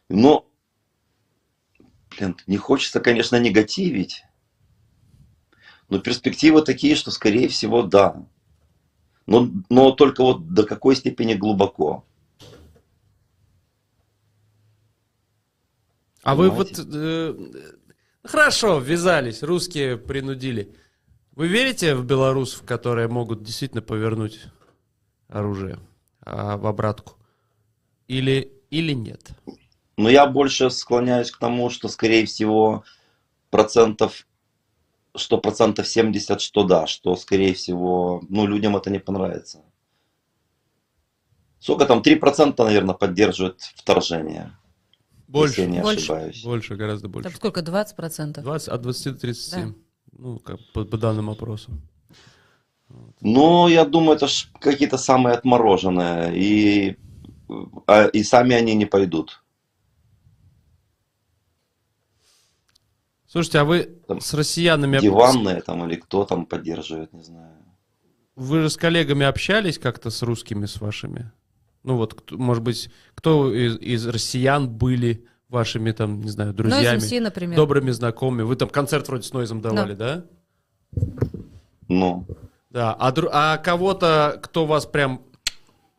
но, 0.10 0.50
блин, 2.10 2.36
не 2.48 2.58
хочется, 2.58 3.00
конечно, 3.00 3.40
негативить, 3.40 4.24
но 5.90 6.00
перспективы 6.00 6.62
такие, 6.62 6.96
что, 6.96 7.12
скорее 7.12 7.48
всего, 7.48 7.84
да. 7.84 8.26
Но, 9.26 9.50
но 9.70 9.92
только 9.92 10.24
вот 10.24 10.54
до 10.54 10.64
какой 10.64 10.96
степени 10.96 11.34
глубоко. 11.34 12.06
А 16.24 16.36
вы 16.36 16.50
вот... 16.50 16.72
Понимаете? 16.72 16.90
э, 16.94 18.28
хорошо, 18.28 18.80
ввязались, 18.80 19.44
русские 19.44 19.98
принудили. 19.98 20.76
Вы 21.34 21.48
верите 21.48 21.96
в 21.96 22.06
белорусов, 22.06 22.64
которые 22.64 23.08
могут 23.08 23.44
действительно 23.44 23.82
повернуть 23.82 24.42
оружие 25.34 25.80
а, 26.22 26.58
в 26.58 26.68
обратку? 26.68 27.14
Или, 28.08 28.52
или 28.70 28.94
нет? 28.94 29.32
Но 29.98 30.10
я 30.10 30.26
больше 30.26 30.70
склоняюсь 30.70 31.32
к 31.32 31.40
тому, 31.40 31.70
что, 31.70 31.88
скорее 31.88 32.26
всего, 32.26 32.84
процентов, 33.50 34.28
что 35.16 35.38
процентов 35.38 35.88
70, 35.88 36.42
что 36.42 36.64
да, 36.64 36.88
что, 36.88 37.16
скорее 37.16 37.54
всего, 37.54 38.24
ну, 38.30 38.48
людям 38.48 38.76
это 38.76 38.90
не 38.90 39.00
понравится. 39.00 39.62
Сколько 41.60 41.86
там? 41.86 42.02
3%, 42.02 42.62
наверное, 42.64 42.96
поддерживают 42.96 43.62
вторжение. 43.62 44.58
Больше. 45.28 45.62
Если 45.62 45.72
я 45.72 45.78
не 45.78 45.82
Больше. 45.82 46.00
ошибаюсь. 46.00 46.44
Больше, 46.44 46.76
гораздо 46.76 47.08
больше. 47.08 47.30
Там 47.30 47.38
сколько, 47.38 47.62
20%? 47.62 48.42
20, 48.42 48.68
от 48.68 48.82
20 48.82 49.14
до 49.14 49.20
37. 49.20 49.74
Ну, 50.12 50.40
как 50.40 50.60
по, 50.74 50.84
по 50.84 50.98
данным 50.98 51.30
опросам. 51.30 51.82
Ну, 53.22 53.68
я 53.68 53.86
думаю, 53.86 54.18
это 54.18 54.28
ж 54.28 54.50
какие-то 54.60 54.98
самые 54.98 55.36
отмороженные. 55.36 56.38
И, 56.38 56.98
а, 57.88 58.06
и 58.08 58.24
сами 58.24 58.56
они 58.56 58.76
не 58.76 58.86
пойдут. 58.86 59.44
Слушайте, 63.28 63.60
а 63.60 63.64
вы 63.64 63.84
Там 64.08 64.20
с 64.22 64.34
россиянами... 64.34 65.00
Диванные 65.00 65.62
там 65.62 65.86
или 65.86 65.96
кто 65.96 66.24
там 66.26 66.46
поддерживает, 66.46 67.14
не 67.14 67.24
знаю. 67.24 67.56
Вы 68.36 68.62
же 68.62 68.70
с 68.70 68.78
коллегами 68.78 69.26
общались 69.26 69.80
как-то 69.80 70.10
с 70.10 70.22
русскими, 70.22 70.66
с 70.66 70.80
вашими? 70.82 71.32
Ну 71.84 71.98
вот, 71.98 72.14
кто- 72.14 72.38
может 72.38 72.64
быть, 72.64 72.90
кто 73.16 73.54
из, 73.54 73.78
из 73.78 74.06
россиян 74.08 74.70
были 74.70 75.26
вашими, 75.50 75.92
там, 75.92 76.22
не 76.22 76.30
знаю, 76.30 76.52
Ну, 76.52 76.58
друзьями, 76.58 77.00
SMC, 77.00 77.20
например. 77.22 77.56
добрыми 77.56 77.92
знакомыми? 77.92 78.44
Вы 78.44 78.56
там 78.56 78.70
концерт 78.70 79.08
вроде 79.08 79.24
с 79.24 79.34
Нойзом 79.34 79.62
давали, 79.62 79.94
да? 79.94 80.26
Ну, 81.88 82.26
Да. 82.74 82.94
А, 83.00 83.12
дру- 83.12 83.30
а 83.32 83.58
кого-то, 83.58 84.40
кто 84.42 84.66
вас 84.66 84.88
прям, 84.88 85.22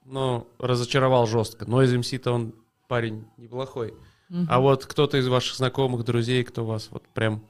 ну, 0.05 0.47
разочаровал 0.59 1.27
жестко? 1.27 1.65
Нойз 1.71 1.93
МС-то 1.93 2.33
он 2.33 2.55
парень 2.89 3.25
неплохой. 3.37 3.95
Мгм. 4.29 4.49
А 4.51 4.59
вот 4.61 4.85
кто-то 4.85 5.17
из 5.17 5.29
ваших 5.29 5.55
знакомых, 5.57 6.05
друзей, 6.05 6.43
кто 6.43 6.65
вас 6.65 6.89
вот 6.91 7.07
прям, 7.15 7.47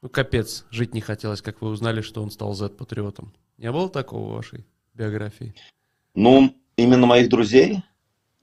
ну, 0.00 0.08
капец, 0.08 0.64
жить 0.70 0.94
не 0.94 1.00
хотелось, 1.00 1.42
как 1.42 1.60
вы 1.60 1.70
узнали, 1.70 2.00
что 2.00 2.22
он 2.22 2.30
стал 2.30 2.54
Z-патриотом? 2.54 3.34
Не 3.56 3.72
было 3.72 3.90
такого 3.90 4.30
в 4.30 4.36
вашей 4.36 4.64
биографии? 4.94 5.54
ну, 6.14 6.54
именно 6.76 7.06
моих 7.06 7.28
друзей? 7.28 7.82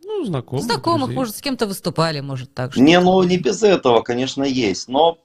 Ну, 0.04 0.26
знакомых. 0.26 0.66
Знакомых, 0.66 1.08
друзей. 1.08 1.16
может, 1.18 1.36
с 1.38 1.42
кем-то 1.42 1.66
выступали, 1.68 2.20
может, 2.20 2.54
так 2.54 2.74
что. 2.74 2.82
Не, 2.82 3.00
ну 3.00 3.24
не 3.24 3.38
без 3.38 3.64
этого, 3.64 4.02
конечно, 4.02 4.44
есть, 4.44 4.88
но 4.88 5.18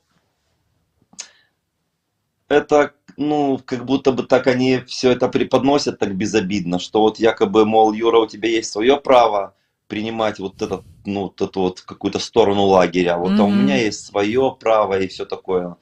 это, 2.48 2.94
ну, 3.16 3.60
как 3.64 3.84
будто 3.84 4.12
бы 4.12 4.22
так 4.22 4.46
они 4.46 4.80
все 4.86 5.10
это 5.10 5.28
преподносят 5.28 5.98
так 5.98 6.14
безобидно, 6.16 6.78
что 6.78 7.00
вот 7.00 7.18
якобы, 7.18 7.64
мол, 7.64 7.92
Юра, 7.92 8.18
у 8.18 8.26
тебя 8.26 8.48
есть 8.48 8.70
свое 8.70 8.96
право 8.96 9.54
принимать 9.88 10.38
вот 10.38 10.62
этот, 10.62 10.84
ну, 11.04 11.22
вот 11.22 11.40
эту 11.40 11.60
вот 11.60 11.80
какую-то 11.80 12.18
сторону 12.18 12.64
лагеря. 12.64 13.16
Вот 13.16 13.38
а 13.38 13.44
у 13.44 13.50
меня 13.50 13.76
есть 13.76 14.06
свое 14.06 14.56
право 14.58 14.98
и 14.98 15.08
все 15.08 15.24
такое. 15.24 15.76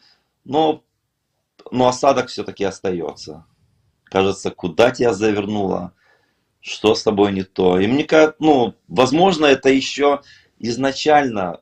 Но, 0.44 0.82
но 1.70 1.88
осадок 1.88 2.28
все-таки 2.28 2.64
остается. 2.64 3.44
Кажется, 4.04 4.50
куда 4.50 4.90
тебя 4.90 5.12
завернуло, 5.12 5.92
что 6.60 6.94
с 6.94 7.02
тобой 7.02 7.32
не 7.32 7.42
то. 7.42 7.78
И 7.78 7.86
мне 7.86 8.04
кажется, 8.04 8.36
ну, 8.38 8.74
возможно, 8.88 9.44
это 9.44 9.68
еще 9.68 10.22
изначально 10.58 11.60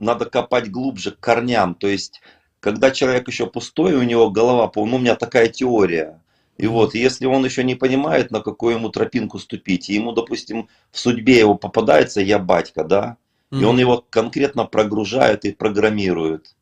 надо 0.00 0.26
копать 0.26 0.70
глубже 0.70 1.12
к 1.12 1.20
корням. 1.20 1.74
То 1.76 1.86
есть, 1.86 2.20
когда 2.62 2.92
человек 2.92 3.26
еще 3.26 3.48
пустой, 3.48 3.94
у 3.96 4.04
него 4.04 4.30
голова, 4.30 4.68
пол- 4.68 4.86
ну, 4.86 4.96
у 4.96 4.98
меня 5.00 5.16
такая 5.16 5.48
теория. 5.48 6.22
И 6.58 6.68
вот, 6.68 6.94
если 6.94 7.26
он 7.26 7.44
еще 7.44 7.64
не 7.64 7.74
понимает, 7.74 8.30
на 8.30 8.40
какую 8.40 8.76
ему 8.76 8.88
тропинку 8.88 9.40
ступить, 9.40 9.90
и 9.90 9.94
ему, 9.94 10.12
допустим, 10.12 10.68
в 10.92 10.98
судьбе 11.00 11.40
его 11.40 11.56
попадается 11.56 12.20
«я 12.20 12.38
батька», 12.38 12.84
да, 12.84 13.16
и 13.50 13.64
он 13.64 13.80
его 13.80 14.06
конкретно 14.08 14.64
прогружает 14.64 15.44
и 15.44 15.50
программирует, 15.52 16.54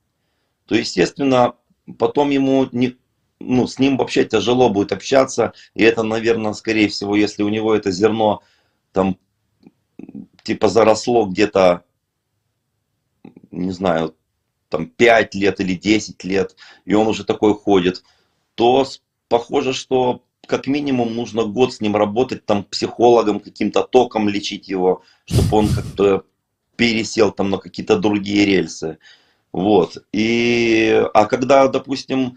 то, 0.66 0.74
естественно, 0.74 1.54
потом 1.98 2.30
ему 2.30 2.66
не, 2.72 2.96
ну, 3.38 3.66
с 3.66 3.78
ним 3.78 3.98
вообще 3.98 4.24
тяжело 4.24 4.70
будет 4.70 4.92
общаться, 4.92 5.52
и 5.74 5.82
это, 5.82 6.02
наверное, 6.02 6.54
скорее 6.54 6.88
всего, 6.88 7.14
если 7.14 7.42
у 7.42 7.50
него 7.50 7.74
это 7.74 7.90
зерно 7.90 8.42
там 8.92 9.18
типа 10.44 10.68
заросло 10.68 11.26
где-то, 11.26 11.84
не 13.50 13.70
знаю, 13.72 14.14
там 14.70 14.86
5 14.86 15.34
лет 15.34 15.60
или 15.60 15.74
10 15.74 16.24
лет, 16.24 16.56
и 16.86 16.94
он 16.94 17.06
уже 17.06 17.24
такой 17.24 17.54
ходит, 17.54 18.02
то 18.54 18.86
похоже, 19.28 19.74
что 19.74 20.22
как 20.46 20.66
минимум 20.66 21.14
нужно 21.14 21.44
год 21.44 21.74
с 21.74 21.80
ним 21.80 21.96
работать, 21.96 22.46
там 22.46 22.64
психологом 22.64 23.40
каким-то 23.40 23.82
током 23.82 24.28
лечить 24.28 24.68
его, 24.68 25.02
чтобы 25.26 25.56
он 25.56 25.68
как-то 25.68 26.24
пересел 26.76 27.30
там 27.30 27.50
на 27.50 27.58
какие-то 27.58 27.98
другие 27.98 28.46
рельсы. 28.46 28.98
Вот. 29.52 29.98
И, 30.12 31.04
а 31.14 31.26
когда, 31.26 31.68
допустим, 31.68 32.36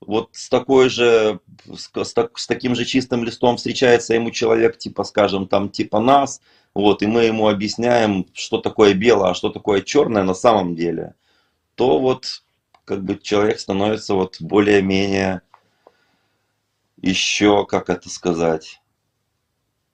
вот 0.00 0.30
с 0.32 0.48
такой 0.48 0.88
же, 0.88 1.40
с, 1.72 1.90
с 1.94 2.14
с 2.34 2.46
таким 2.46 2.74
же 2.74 2.84
чистым 2.84 3.24
листом 3.24 3.56
встречается 3.56 4.14
ему 4.14 4.30
человек, 4.30 4.78
типа, 4.78 5.04
скажем, 5.04 5.46
там, 5.46 5.70
типа 5.70 6.00
нас, 6.00 6.40
вот, 6.74 7.02
и 7.02 7.06
мы 7.06 7.24
ему 7.24 7.48
объясняем, 7.48 8.26
что 8.32 8.58
такое 8.58 8.94
белое, 8.94 9.30
а 9.30 9.34
что 9.34 9.48
такое 9.48 9.80
черное 9.80 10.24
на 10.24 10.34
самом 10.34 10.74
деле, 10.74 11.14
то 11.74 11.98
вот, 11.98 12.42
как 12.84 13.02
бы, 13.02 13.18
человек 13.18 13.58
становится 13.60 14.14
вот 14.14 14.36
более-менее 14.40 15.42
еще, 17.00 17.66
как 17.66 17.90
это 17.90 18.08
сказать, 18.08 18.80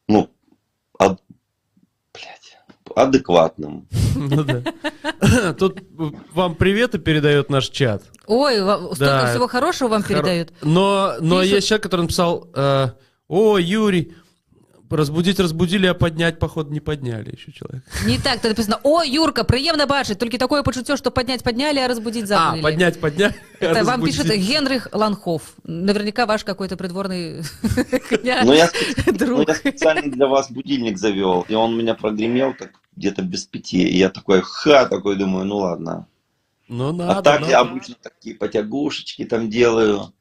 ну, 0.08 0.30
ад- 0.98 1.22
блядь, 2.12 2.58
адекватным. 2.94 3.88
Ну 4.14 4.44
да. 4.44 5.52
Тут 5.58 5.80
вам 6.32 6.54
приветы 6.54 6.98
передает 6.98 7.50
наш 7.50 7.68
чат. 7.68 8.02
Ой, 8.26 8.56
столько 8.58 8.96
Да. 8.98 9.30
всего 9.30 9.48
хорошего 9.48 9.88
вам 9.88 10.02
передают. 10.02 10.52
Но, 10.62 11.14
но 11.20 11.40
Пишут. 11.40 11.54
есть 11.54 11.68
человек, 11.68 11.82
который 11.84 12.02
написал, 12.02 12.48
э, 12.54 12.88
о, 13.28 13.58
Юрий, 13.58 14.14
разбудить 14.90 15.40
разбудили, 15.40 15.86
а 15.86 15.94
поднять, 15.94 16.38
походу, 16.38 16.72
не 16.72 16.80
подняли 16.80 17.32
еще 17.32 17.52
человек. 17.52 17.82
Не 18.06 18.18
так, 18.18 18.34
тут 18.40 18.50
написано, 18.50 18.78
о, 18.82 19.02
Юрка, 19.02 19.44
приємно 19.44 19.86
бачить, 19.86 20.18
только 20.18 20.38
такое 20.38 20.62
почуття, 20.62 20.96
что 20.96 21.10
поднять 21.10 21.42
подняли, 21.42 21.78
а 21.78 21.88
разбудить 21.88 22.26
забыли. 22.26 22.60
А, 22.60 22.62
поднять, 22.62 23.00
поднять. 23.00 23.34
Это 23.60 23.84
вам 23.84 24.02
разбудить. 24.02 24.16
пишет 24.16 24.38
Генрих 24.38 24.88
Ланхов. 24.92 25.42
Наверняка 25.64 26.26
ваш 26.26 26.44
какой-то 26.44 26.76
придворный 26.76 27.42
князь, 28.08 28.48
я, 28.48 28.66
спе- 28.66 29.12
друг. 29.12 29.48
я 29.48 29.54
специально 29.54 30.10
для 30.10 30.26
вас 30.26 30.50
будильник 30.50 30.98
завел, 30.98 31.44
и 31.48 31.54
он 31.54 31.76
меня 31.76 31.94
прогремел 31.94 32.54
так 32.54 32.70
где-то 32.96 33.22
без 33.22 33.44
пяти, 33.44 33.88
и 33.88 33.96
я 33.98 34.08
такой, 34.10 34.42
ха, 34.42 34.86
такой 34.86 35.16
думаю, 35.16 35.44
ну 35.44 35.58
ладно. 35.58 36.06
Ну, 36.68 36.92
надо. 36.92 37.18
а 37.18 37.22
так 37.22 37.48
я 37.48 37.60
обычно 37.60 37.96
такие 38.00 38.36
потягушечки 38.36 39.24
там 39.24 39.50
делаю, 39.50 40.12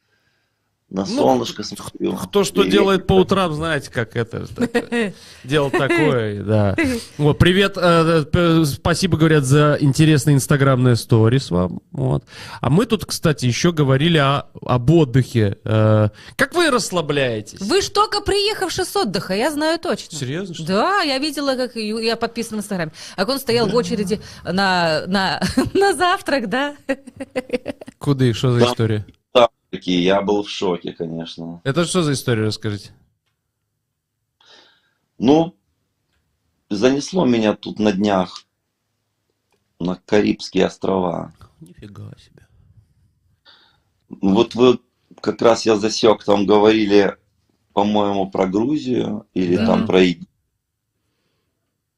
на 0.89 1.01
Ну, 1.05 1.15
солнышко 1.15 1.63
смотрю. 1.63 2.13
Кто 2.15 2.43
что 2.43 2.63
И- 2.63 2.69
делает 2.69 3.05
по 3.05 3.13
утрам, 3.13 3.53
знаете, 3.53 3.91
как 3.91 4.15
это. 4.15 4.47
так, 4.47 5.13
Дело 5.43 5.69
такое, 5.69 6.41
да. 6.43 6.75
Вот, 7.17 7.37
привет, 7.37 7.73
э, 7.77 8.23
п- 8.23 8.65
спасибо, 8.65 9.17
говорят, 9.17 9.43
за 9.43 9.77
интересные 9.79 10.35
инстаграмные 10.35 10.95
сторис 10.95 11.51
вам. 11.51 11.79
Вот. 11.91 12.23
А 12.59 12.69
мы 12.71 12.85
тут, 12.87 13.05
кстати, 13.05 13.45
еще 13.45 13.71
говорили 13.71 14.17
о, 14.17 14.45
об 14.65 14.89
отдыхе. 14.89 15.57
Э, 15.63 16.09
Как 16.35 16.55
вы 16.55 16.71
расслабляетесь? 16.71 17.59
Вы 17.61 17.81
ж 17.81 17.89
только 17.89 18.21
приехавший 18.21 18.85
с 18.85 18.95
отдыха, 18.95 19.35
я 19.35 19.51
знаю 19.51 19.77
точно. 19.79 20.17
Серьезно? 20.17 20.55
что? 20.55 20.65
Да, 20.65 21.01
я 21.01 21.19
видела, 21.19 21.55
как 21.55 21.75
я 21.75 22.15
подписан 22.15 22.57
в 22.57 22.61
Инстаграме. 22.61 22.91
Как 23.15 23.29
он 23.29 23.39
стоял 23.39 23.67
в 23.67 23.75
очереди 23.75 24.19
на, 24.43 25.03
на, 25.05 25.39
на 25.73 25.93
завтрак, 25.93 26.49
да? 26.49 26.75
Куды? 27.99 28.33
Что 28.33 28.53
за 28.53 28.65
история? 28.65 29.05
Такие, 29.69 30.03
я 30.03 30.21
был 30.21 30.43
в 30.43 30.49
шоке, 30.49 30.93
конечно. 30.93 31.61
Это 31.63 31.85
что 31.85 32.01
за 32.01 32.13
история, 32.13 32.45
расскажите? 32.45 32.91
Ну, 35.19 35.55
занесло 36.69 37.25
меня 37.25 37.55
тут 37.55 37.77
на 37.79 37.91
днях 37.91 38.45
на 39.79 39.95
Карибские 39.95 40.65
острова. 40.65 41.33
Нифига 41.59 42.11
себе. 42.17 42.47
Вот 44.09 44.55
вы 44.55 44.79
как 45.21 45.41
раз 45.41 45.65
я 45.65 45.75
засек, 45.75 46.23
там 46.23 46.45
говорили, 46.45 47.17
по-моему, 47.73 48.29
про 48.31 48.47
Грузию 48.47 49.27
или 49.33 49.55
Да. 49.57 49.67
там 49.67 49.85
про 49.85 50.01
Египет. 50.01 50.27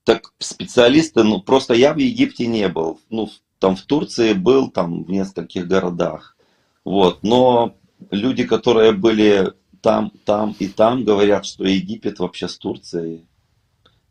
Так 0.04 0.34
специалисты, 0.40 1.24
ну 1.24 1.42
просто 1.42 1.74
я 1.74 1.94
в 1.94 1.98
Египте 1.98 2.48
не 2.48 2.68
был. 2.68 3.00
Ну, 3.10 3.30
там 3.60 3.76
в 3.76 3.84
Турции 3.84 4.34
был, 4.34 4.72
там 4.72 5.04
в 5.04 5.12
нескольких 5.12 5.68
городах. 5.68 6.36
Вот, 6.84 7.24
но 7.24 7.76
люди, 8.10 8.46
которые 8.46 8.92
были 8.92 9.54
там, 9.82 10.12
там 10.26 10.56
и 10.60 10.68
там, 10.68 11.04
говорят, 11.04 11.46
что 11.46 11.66
Египет 11.66 12.20
вообще 12.20 12.48
с 12.48 12.58
Турцией 12.58 13.26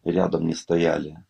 рядом 0.04 0.46
не 0.46 0.54
стояли. 0.54 1.24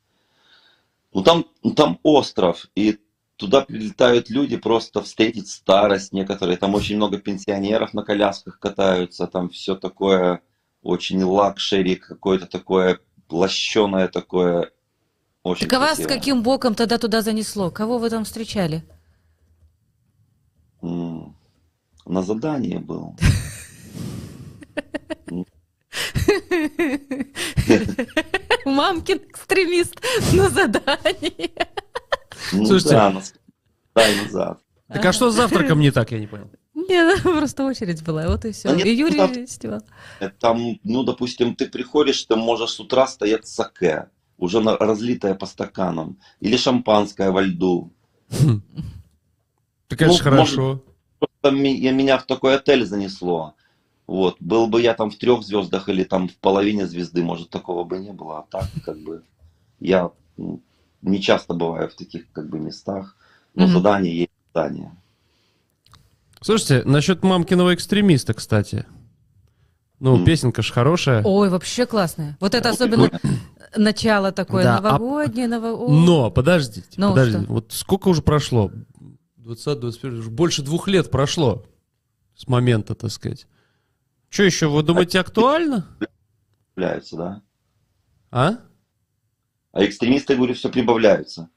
Ну 1.12 1.23
там, 1.23 1.47
ну, 1.62 1.73
там 1.73 1.99
остров, 2.03 2.67
и 2.75 2.99
туда 3.37 3.62
прилетают 3.62 4.31
люди 4.31 4.57
просто 4.57 5.03
встретить 5.03 5.49
старость 5.49 6.12
некоторые. 6.12 6.57
Там 6.57 6.75
очень 6.75 6.97
много 6.97 7.19
пенсионеров 7.19 7.95
на 7.95 8.03
колясках 8.03 8.59
катаются, 8.59 9.27
там 9.27 9.49
все 9.49 9.75
такое 9.75 10.43
очень 10.83 11.23
luxury, 11.23 11.97
какое-то 11.97 12.47
такое 12.47 13.01
лощеное 13.29 14.09
такое. 14.09 14.71
Очень 15.43 15.69
Так 15.69 15.79
а 15.79 15.81
вас 15.81 15.99
каким 16.07 16.43
боком 16.43 16.75
тогда 16.75 16.99
туда 16.99 17.23
занесло? 17.23 17.71
Кого 17.71 17.99
вы 17.99 18.11
там 18.11 18.25
встречали? 18.25 18.83
М, 20.83 21.35
На 22.11 22.23
задании 22.23 22.78
был. 22.78 23.15
Мамкин 28.65 29.19
экстремист 29.19 29.95
на 30.32 30.49
задании. 30.49 31.53
Ну 32.53 32.66
Слушайте. 32.66 32.91
да, 32.91 33.11
на 33.11 33.23
дай 33.95 34.16
назад. 34.24 34.59
Так 34.89 35.05
а 35.05 35.12
что 35.12 35.31
с 35.31 35.35
завтраком 35.37 35.78
не 35.81 35.91
так, 35.93 36.11
я 36.11 36.19
не 36.19 36.27
понял. 36.27 36.51
Нет, 36.74 37.23
просто 37.23 37.65
очередь 37.65 38.03
была, 38.03 38.27
вот 38.28 38.45
и 38.45 38.51
все. 38.53 38.69
Да 38.70 38.74
нет, 38.74 38.87
И 38.87 38.95
Юрий 38.95 39.19
завтра- 39.19 39.47
снимал. 39.47 39.82
Это 40.19 40.35
Там, 40.41 40.78
ну, 40.82 41.03
допустим, 41.05 41.55
ты 41.55 41.69
приходишь, 41.69 42.24
ты 42.24 42.35
можешь 42.37 42.70
с 42.70 42.81
утра 42.81 43.07
стоять 43.07 43.47
саке, 43.47 44.09
уже 44.37 44.61
на- 44.61 44.77
разлитое 44.77 45.35
по 45.35 45.47
стаканам, 45.47 46.19
или 46.41 46.57
шампанское 46.57 47.31
во 47.31 47.43
льду. 47.43 47.93
Так 49.89 50.01
это 50.03 50.07
Ну, 50.07 50.12
ж 50.15 50.20
хорошо. 50.20 50.82
Меня 51.43 52.19
в 52.19 52.25
такой 52.27 52.57
отель 52.57 52.85
занесло. 52.85 53.55
Вот, 54.07 54.37
был 54.41 54.67
бы 54.67 54.83
я 54.83 54.95
там 54.95 55.11
в 55.11 55.17
трех 55.17 55.43
звездах 55.45 55.89
или 55.89 56.03
там 56.05 56.29
в 56.29 56.37
половине 56.37 56.87
звезды, 56.87 57.23
может, 57.23 57.49
такого 57.51 57.85
бы 57.85 57.99
не 57.99 58.12
было. 58.12 58.41
А 58.41 58.43
так, 58.51 58.67
как 58.85 58.99
бы, 58.99 59.23
я 59.79 60.11
не 61.03 61.21
часто 61.23 61.55
бываю 61.55 61.89
в 61.89 61.95
таких, 61.95 62.31
как 62.33 62.49
бы, 62.49 62.59
местах. 62.59 63.17
Но 63.55 63.65
Мгм. 63.65 63.73
задание 63.75 64.17
есть 64.19 64.31
задание. 64.53 64.91
Слушайте, 66.43 66.83
насчет 66.85 67.23
мамкиного 67.23 67.75
экстремиста, 67.75 68.35
кстати. 68.35 68.85
Ну, 70.01 70.17
М. 70.17 70.25
песенка 70.25 70.62
ж 70.62 70.73
хорошая. 70.73 71.23
Ой, 71.25 71.49
вообще 71.49 71.87
классная. 71.87 72.37
Вот 72.41 72.55
это 72.55 72.71
особенно 72.71 73.11
начало 73.77 74.33
такое 74.33 74.65
Да, 74.65 74.79
а- 74.79 74.81
новогоднее, 74.81 75.47
ново... 75.47 75.73
О. 75.73 75.89
Но, 75.89 76.31
подождите, 76.31 76.89
Ну, 76.97 77.11
подождите. 77.11 77.45
что? 77.45 77.53
Вот 77.53 77.67
сколько 77.73 78.09
уже 78.09 78.23
прошло? 78.23 78.71
20 79.43 79.81
21 79.81 80.19
уже 80.19 80.31
больше 80.31 80.62
двух 80.62 80.89
лет 80.89 81.11
прошло 81.11 81.65
с 82.35 82.47
момента, 82.47 82.95
так 82.95 83.11
сказать. 83.11 83.47
Что 84.29 84.45
еще, 84.45 84.69
вы 84.69 84.83
думаете, 84.83 85.19
актуально? 85.19 85.87
Прибавляются, 86.75 87.17
да? 87.17 87.43
А? 88.31 88.59
А 89.73 89.85
экстремисты, 89.85 90.37
говорю, 90.37 90.55
все 90.55 90.69
прибавляются. 90.69 91.49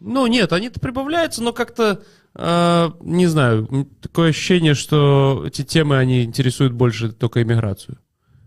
Ну, 0.00 0.26
нет, 0.26 0.52
они-то 0.52 0.80
прибавляются, 0.80 1.42
но 1.42 1.52
как-то, 1.52 2.02
э, 2.34 2.90
не 3.00 3.26
знаю, 3.26 3.88
такое 4.00 4.30
ощущение, 4.30 4.74
что 4.74 5.44
эти 5.46 5.62
темы, 5.62 5.96
они 5.96 6.24
интересуют 6.24 6.72
больше 6.72 7.10
только 7.10 7.42
иммиграцию. 7.42 7.98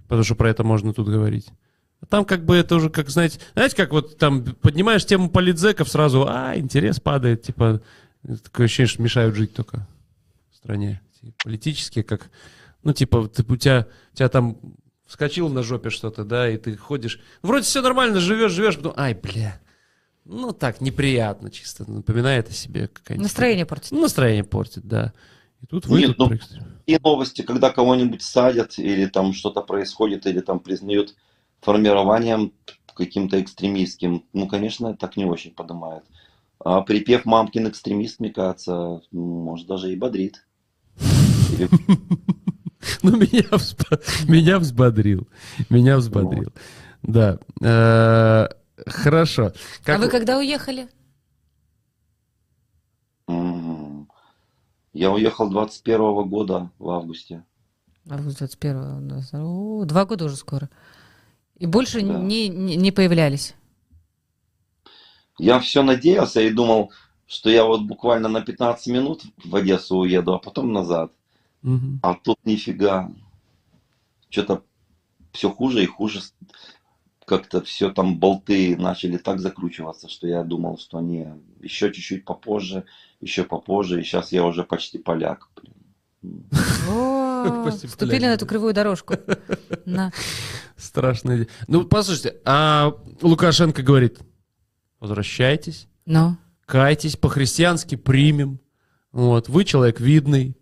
Потому 0.03 0.23
что 0.23 0.35
про 0.35 0.49
это 0.49 0.63
можно 0.63 0.93
тут 0.93 1.07
говорить. 1.07 1.49
Там 2.09 2.25
как 2.25 2.45
бы 2.45 2.55
это 2.55 2.75
уже, 2.75 2.89
как, 2.89 3.09
знаете, 3.09 3.39
знаете, 3.53 3.75
как 3.75 3.91
вот 3.91 4.17
там 4.17 4.43
поднимаешь 4.43 5.05
тему 5.05 5.29
политзеков, 5.29 5.89
сразу, 5.89 6.27
а, 6.27 6.55
интерес 6.55 6.99
падает, 6.99 7.41
типа, 7.41 7.81
такое 8.35 8.65
ощущение, 8.65 8.89
что 8.89 9.01
мешают 9.01 9.35
жить 9.35 9.53
только 9.53 9.87
в 10.51 10.55
стране. 10.55 11.01
Типа, 11.19 11.33
Политические, 11.43 12.03
как, 12.03 12.29
ну, 12.83 12.93
типа, 12.93 13.27
ты, 13.27 13.43
у, 13.47 13.55
тебя, 13.55 13.87
у 14.13 14.15
тебя 14.15 14.29
там 14.29 14.57
вскочил 15.05 15.49
на 15.49 15.63
жопе 15.63 15.89
что-то, 15.89 16.23
да, 16.23 16.49
и 16.49 16.57
ты 16.57 16.75
ходишь, 16.75 17.19
вроде 17.41 17.63
все 17.65 17.81
нормально, 17.81 18.19
живешь, 18.19 18.51
живешь, 18.51 18.75
потом, 18.75 18.93
ай, 18.97 19.13
бля, 19.13 19.59
ну, 20.25 20.51
так, 20.51 20.81
неприятно 20.81 21.49
чисто, 21.49 21.89
напоминает 21.89 22.49
о 22.49 22.53
себе 22.53 22.89
какая-нибудь... 22.89 23.25
Настроение 23.25 23.65
портит. 23.65 23.91
Ну, 23.91 24.01
настроение 24.01 24.43
портит, 24.43 24.85
да. 24.85 25.13
И 25.61 25.65
тут 25.65 25.87
Нет, 25.87 26.17
ну. 26.17 26.31
И 26.85 26.99
новости, 27.01 27.41
когда 27.41 27.71
кого-нибудь 27.71 28.21
садят, 28.21 28.77
или 28.77 29.05
там 29.05 29.33
что-то 29.33 29.61
происходит, 29.61 30.27
или 30.27 30.41
там 30.41 30.59
признают 30.59 31.15
формированием 31.61 32.53
каким-то 32.97 33.39
экстремистским, 33.41 34.25
ну, 34.33 34.47
конечно, 34.47 34.95
так 34.95 35.17
не 35.17 35.25
очень 35.25 35.51
поднимает. 35.51 36.03
А 36.59 36.81
припев 36.81 37.25
«Мамкин 37.25 37.67
экстремист», 37.69 38.19
мне 38.19 38.31
кажется, 38.31 39.01
ну, 39.11 39.43
может, 39.43 39.67
даже 39.67 39.91
и 39.91 39.95
бодрит. 39.95 40.45
Ну, 43.03 43.17
меня, 43.17 43.43
меня 44.27 44.59
взбодрил. 44.59 45.27
Меня 45.69 45.97
взбодрил. 45.97 46.53
Да. 47.03 47.37
Э, 47.61 48.47
Хорошо. 48.85 49.51
Как 49.83 49.97
А 49.97 49.99
вы 49.99 50.09
когда 50.09 50.37
уехали? 50.37 50.87
Я 54.93 55.11
уехал 55.11 55.49
21 55.49 56.27
года 56.29 56.71
в 56.79 56.89
августе. 56.89 57.43
Август 58.09 58.39
21 58.39 58.75
у 58.77 58.99
нас. 59.01 59.29
О, 59.33 59.83
Два 59.85 60.05
года 60.05 60.25
уже 60.25 60.35
скоро. 60.35 60.69
И 61.57 61.65
больше 61.65 62.01
Да. 62.01 62.19
не, 62.19 62.47
не 62.47 62.91
появлялись. 62.91 63.53
Я 65.37 65.59
все 65.59 65.83
надеялся 65.83 66.41
и 66.41 66.49
думал, 66.49 66.91
что 67.27 67.49
я 67.49 67.65
вот 67.65 67.81
буквально 67.83 68.29
на 68.29 68.41
15 68.41 68.87
минут 68.87 69.23
в 69.43 69.55
Одессу 69.55 69.97
уеду, 69.97 70.33
а 70.33 70.39
потом 70.39 70.73
назад. 70.73 71.11
Мгм. 71.61 71.99
А 72.01 72.13
тут 72.15 72.37
нифига. 72.45 73.11
Что-то 74.29 74.63
все 75.31 75.49
хуже 75.49 75.83
и 75.83 75.87
хуже. 75.87 76.21
Как-то 77.25 77.61
все 77.61 77.91
там 77.91 78.17
болты 78.19 78.77
начали 78.77 79.17
так 79.17 79.39
закручиваться, 79.39 80.07
что 80.07 80.27
я 80.27 80.43
думал, 80.43 80.77
что 80.77 80.97
они 80.97 81.27
еще 81.59 81.91
чуть-чуть 81.91 82.23
попозже, 82.23 82.85
еще 83.19 83.43
попозже, 83.43 83.99
и 83.99 84.03
сейчас 84.03 84.31
я 84.31 84.45
уже 84.45 84.63
почти 84.63 84.97
поляк. 84.97 85.49
блин. 85.55 85.73
О, 86.89 87.63
Спасибо, 87.63 87.91
Вступили 87.91 88.25
на 88.25 88.33
эту 88.33 88.45
кривую 88.45 88.73
дорожку. 88.73 89.15
На. 89.85 90.11
Ну, 91.67 91.83
послушайте, 91.85 92.37
а 92.45 92.93
Лукашенко 93.21 93.83
говорит, 93.83 94.19
возвращайтесь, 94.99 95.87
Ну, 96.05 96.37
кайтесь, 96.65 97.15
по-христиански 97.17 97.95
примем. 97.95 98.59
Вот, 99.11 99.49
вы 99.49 99.63
человек 99.65 99.99
видный. 99.99 100.55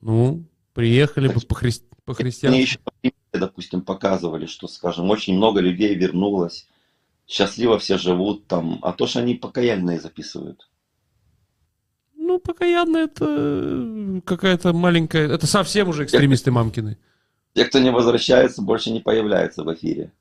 Ну, 0.00 0.44
приехали 0.74 1.28
бы 1.28 1.40
по-хри- 1.40 1.80
Мне 1.80 2.00
по-христиански. 2.04 2.60
еще, 2.60 2.78
допустим, 3.32 3.82
показывали, 3.82 4.46
что, 4.46 4.68
скажем, 4.68 5.10
очень 5.10 5.36
много 5.36 5.60
людей 5.60 5.94
вернулось, 5.94 6.68
счастливо 7.26 7.78
все 7.78 7.98
живут 7.98 8.46
там, 8.46 8.78
а 8.82 8.92
то, 8.92 9.06
что 9.06 9.20
они 9.20 9.34
покаянные 9.34 9.98
записывают. 10.00 10.68
Ну, 12.16 12.38
покаянно 12.38 12.98
это 12.98 13.24
э, 13.28 14.20
какая-то 14.24 14.72
маленькая... 14.72 15.28
Это 15.28 15.46
совсем 15.46 15.88
уже 15.88 16.04
экстремисты 16.04 16.50
мамкины. 16.50 16.98
Те, 17.54 17.64
кто 17.64 17.78
не 17.78 17.90
возвращается, 17.90 18.62
больше 18.62 18.90
не 18.90 19.00
появляется 19.00 19.62
в 19.64 19.72
эфире. 19.74 20.12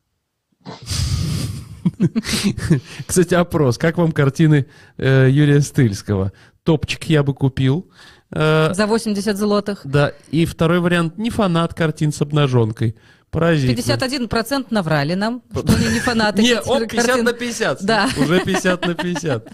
Кстати, 3.08 3.34
опрос. 3.34 3.78
Как 3.78 3.98
вам 3.98 4.12
картины 4.12 4.68
э, 4.98 5.30
Юрия 5.30 5.62
Стыльского? 5.62 6.32
Топчик 6.64 7.04
я 7.06 7.24
бы 7.24 7.34
купил. 7.34 7.90
Э, 8.32 8.74
за 8.74 8.88
80 8.88 9.38
злотых. 9.38 9.82
да, 9.86 10.14
и 10.32 10.46
второй 10.46 10.80
вариант. 10.80 11.18
Не 11.18 11.30
фанат 11.30 11.74
картин 11.74 12.12
с 12.12 12.22
обнаженкой. 12.22 12.96
Поразительно. 13.30 13.98
51% 14.00 14.68
наврали 14.70 15.14
нам, 15.14 15.44
что 15.52 15.76
они 15.76 15.88
не 15.88 16.00
фанаты. 16.00 16.42
Не, 16.42 16.54
этих 16.54 16.68
оп, 16.68 16.80
50 16.90 17.06
картин. 17.06 17.26
на 17.26 17.34
50. 17.34 17.84
Да. 17.84 18.10
Уже 18.18 18.40
50 18.46 18.88
на 18.88 18.94
50. 18.96 19.54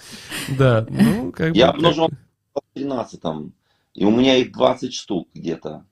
Да, 0.57 0.85
ну, 0.89 1.31
как 1.31 1.51
бы... 1.51 1.57
Я 1.57 1.69
обнажен 1.69 2.09
в 2.53 2.59
13 2.75 3.21
и 3.93 4.05
у 4.05 4.11
меня 4.11 4.37
их 4.37 4.51
20 4.51 4.93
штук 4.93 5.27
где-то. 5.33 5.85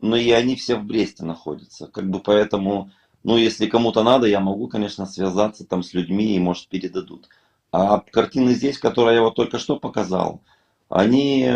Но 0.00 0.16
и 0.16 0.30
они 0.30 0.56
все 0.56 0.76
в 0.76 0.84
Бресте 0.84 1.24
находятся. 1.24 1.86
Как 1.86 2.08
бы 2.08 2.20
поэтому, 2.20 2.90
ну, 3.22 3.36
если 3.36 3.66
кому-то 3.66 4.02
надо, 4.02 4.26
я 4.26 4.40
могу, 4.40 4.68
конечно, 4.68 5.06
связаться 5.06 5.64
там 5.64 5.82
с 5.82 5.94
людьми 5.94 6.34
и, 6.36 6.38
может, 6.38 6.68
передадут. 6.68 7.28
А 7.72 8.00
картины 8.00 8.54
здесь, 8.54 8.78
которые 8.78 9.16
я 9.16 9.22
вот 9.22 9.34
только 9.34 9.58
что 9.58 9.78
показал, 9.78 10.42
они, 10.88 11.50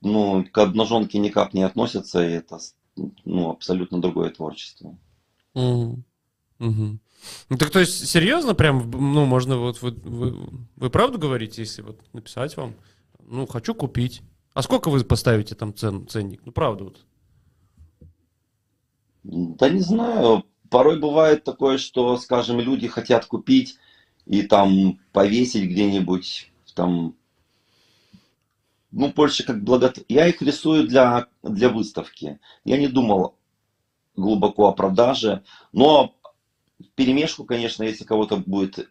ну, 0.00 0.44
к 0.50 0.58
обнаженке 0.58 1.18
никак 1.18 1.54
не 1.54 1.62
относятся, 1.62 2.26
и 2.26 2.32
это, 2.32 2.58
ну, 3.24 3.50
абсолютно 3.50 4.00
другое 4.00 4.30
творчество. 4.30 4.96
Мгм. 5.54 6.04
Мгм. 6.58 7.00
Ну, 7.48 7.56
так 7.56 7.70
то 7.70 7.80
есть, 7.80 8.08
серьезно, 8.08 8.54
прям, 8.54 8.90
ну, 8.90 9.24
можно 9.26 9.56
вот, 9.58 9.82
вы, 9.82 9.90
вы, 9.90 10.36
вы 10.76 10.90
правду 10.90 11.18
говорите, 11.18 11.62
если 11.62 11.82
вот 11.82 12.00
написать 12.12 12.56
вам, 12.56 12.74
ну, 13.20 13.46
хочу 13.46 13.74
купить. 13.74 14.22
А 14.54 14.62
сколько 14.62 14.90
вы 14.90 15.02
поставите 15.04 15.54
там 15.54 15.74
цен, 15.74 16.06
ценник? 16.06 16.42
Ну, 16.44 16.52
правда 16.52 16.84
вот. 16.84 17.00
Да 19.24 19.68
не 19.68 19.80
знаю. 19.80 20.44
Порой 20.72 20.98
бывает 20.98 21.44
такое, 21.44 21.76
что, 21.76 22.16
скажем, 22.16 22.58
люди 22.58 22.88
хотят 22.88 23.26
купить 23.26 23.76
и 24.24 24.40
там 24.40 24.98
повесить 25.12 25.70
где-нибудь, 25.70 26.50
там, 26.74 27.14
ну, 28.90 29.12
больше 29.12 29.44
как 29.44 29.62
благо... 29.62 29.92
Я 30.08 30.28
их 30.28 30.40
рисую 30.40 30.88
для, 30.88 31.28
для 31.42 31.68
выставки. 31.68 32.40
Я 32.64 32.78
не 32.78 32.88
думал 32.88 33.36
глубоко 34.16 34.66
о 34.66 34.72
продаже, 34.72 35.44
но 35.72 36.14
в 36.80 36.88
перемешку, 36.94 37.44
конечно, 37.44 37.82
если 37.82 38.04
кого-то 38.04 38.38
будет... 38.38 38.90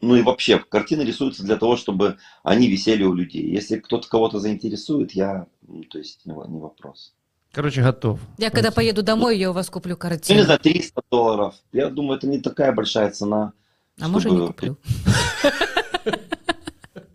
Ну 0.00 0.16
и 0.16 0.22
вообще, 0.22 0.58
картины 0.58 1.02
рисуются 1.02 1.44
для 1.44 1.56
того, 1.56 1.76
чтобы 1.76 2.18
они 2.42 2.66
висели 2.66 3.04
у 3.04 3.14
людей. 3.14 3.48
Если 3.48 3.78
кто-то 3.78 4.08
кого-то 4.08 4.40
заинтересует, 4.40 5.12
я, 5.12 5.46
ну, 5.62 5.84
то 5.84 5.98
есть, 5.98 6.26
не, 6.26 6.32
во- 6.32 6.48
не 6.48 6.58
вопрос. 6.58 7.14
Короче, 7.52 7.82
готов. 7.82 8.20
Я 8.38 8.50
когда 8.50 8.70
поеду 8.70 9.02
домой, 9.02 9.36
я 9.38 9.50
у 9.50 9.52
вас 9.52 9.68
куплю 9.70 9.90
Ну, 9.90 9.96
не 9.96 10.00
картину. 10.10 10.42
знаю, 10.44 10.60
300 10.60 11.02
долларов. 11.10 11.54
Я 11.72 11.88
думаю, 11.90 12.18
это 12.18 12.26
не 12.28 12.38
такая 12.40 12.72
большая 12.72 13.10
цена. 13.10 13.52
А 14.00 14.08
может, 14.08 14.30
не 14.30 14.36
чтобы- 14.38 14.52
куплю. 14.52 14.78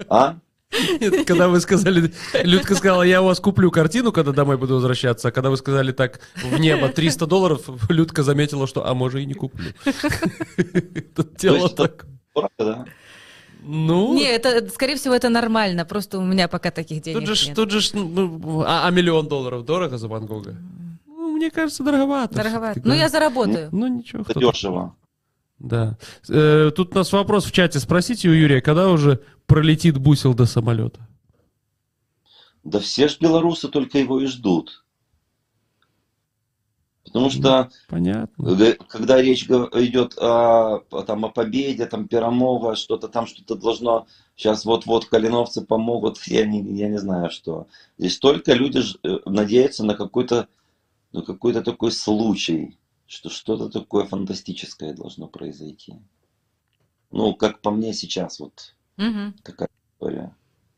А? 0.07 0.35
Нет, 0.99 1.25
Когда 1.25 1.47
вы 1.47 1.59
сказали, 1.61 2.13
Людка 2.43 2.75
сказала, 2.75 3.01
я 3.03 3.21
у 3.21 3.25
вас 3.25 3.39
куплю 3.39 3.71
картину, 3.71 4.11
когда 4.11 4.33
домой 4.33 4.57
буду 4.57 4.75
возвращаться, 4.75 5.29
а 5.29 5.31
когда 5.31 5.49
вы 5.49 5.57
сказали 5.57 5.91
так 5.93 6.19
в 6.43 6.59
небо 6.59 6.89
300 6.89 7.25
долларов, 7.25 7.61
Людка 7.89 8.23
заметила, 8.23 8.67
что, 8.67 8.85
а 8.85 8.93
может 8.93 9.21
и 9.21 9.25
не 9.25 9.33
куплю. 9.33 9.71
Тут 11.15 11.35
дело 11.37 11.67
это- 11.67 11.75
так. 11.75 12.05
Дорого, 12.35 12.51
да? 12.59 12.85
Ну, 13.67 14.13
Не, 14.13 14.25
это, 14.25 14.69
скорее 14.69 14.95
всего, 14.95 15.15
это 15.15 15.29
нормально. 15.29 15.85
Просто 15.85 16.19
у 16.19 16.23
меня 16.23 16.47
пока 16.47 16.69
таких 16.69 17.01
денег 17.01 17.19
тут 17.19 17.35
же, 17.35 17.47
нет. 17.47 17.55
тут 17.55 17.71
же, 17.71 17.79
ну, 17.93 18.61
а, 18.61 18.87
а 18.87 18.91
миллион 18.91 19.27
долларов 19.27 19.65
дорого 19.65 19.97
за 19.97 20.07
Ван 20.07 20.27
Гога? 20.27 20.55
Ну, 21.07 21.31
мне 21.31 21.49
кажется, 21.49 21.83
дороговато. 21.83 22.35
Дороговато. 22.35 22.81
Ну, 22.83 22.91
да. 22.91 22.95
я 22.95 23.09
заработаю. 23.09 23.69
Ну, 23.71 23.87
ничего. 23.87 24.23
Это 24.27 24.39
дешево. 24.39 24.95
Да. 25.57 25.97
Э, 26.29 26.71
Тут 26.75 26.93
у 26.93 26.97
нас 26.99 27.11
вопрос 27.11 27.45
в 27.45 27.51
чате. 27.51 27.79
Спросите 27.79 28.29
у 28.29 28.33
Юрия, 28.33 28.61
когда 28.61 28.89
уже 28.89 29.21
пролетит 29.47 29.97
бусел 29.97 30.35
до 30.35 30.45
самолета? 30.45 30.99
Да 32.63 32.79
все 32.79 33.07
ж 33.07 33.17
белорусы 33.19 33.67
только 33.67 33.97
его 33.97 34.19
и 34.19 34.27
ждут. 34.27 34.84
Потому 37.15 37.29
что 37.29 37.69
Понятно. 37.87 38.75
когда 38.89 39.21
речь 39.21 39.45
идет 39.45 40.17
о, 40.17 40.79
там, 41.07 41.23
о 41.23 41.29
победе, 41.29 41.85
там, 41.85 42.09
Перамова, 42.09 42.75
что-то 42.75 43.07
там, 43.07 43.25
что-то 43.25 43.55
должно, 43.55 44.05
сейчас 44.35 44.65
вот-вот 44.65 45.05
калиновцы 45.05 45.65
помогут, 45.65 46.21
я 46.27 46.45
не, 46.45 46.61
я 46.77 46.89
не 46.89 46.97
знаю 46.97 47.31
что. 47.31 47.67
Здесь 47.97 48.19
только 48.19 48.51
люди 48.51 48.81
э, 49.03 49.19
надеются 49.25 49.85
на 49.85 49.95
какой-то 49.95 50.49
на 51.13 51.21
какой-то 51.21 51.61
такой 51.61 51.93
случай, 51.93 52.77
что 53.07 53.29
что-то 53.29 53.69
такое 53.69 54.03
фантастическое 54.03 54.93
должно 54.93 55.27
произойти. 55.27 55.93
Ну, 57.11 57.33
как 57.33 57.61
по 57.61 57.71
мне 57.71 57.93
сейчас 57.93 58.41
вот 58.41 58.75
Мгм. 58.97 59.35
такая 59.41 59.69
история. 59.93 60.35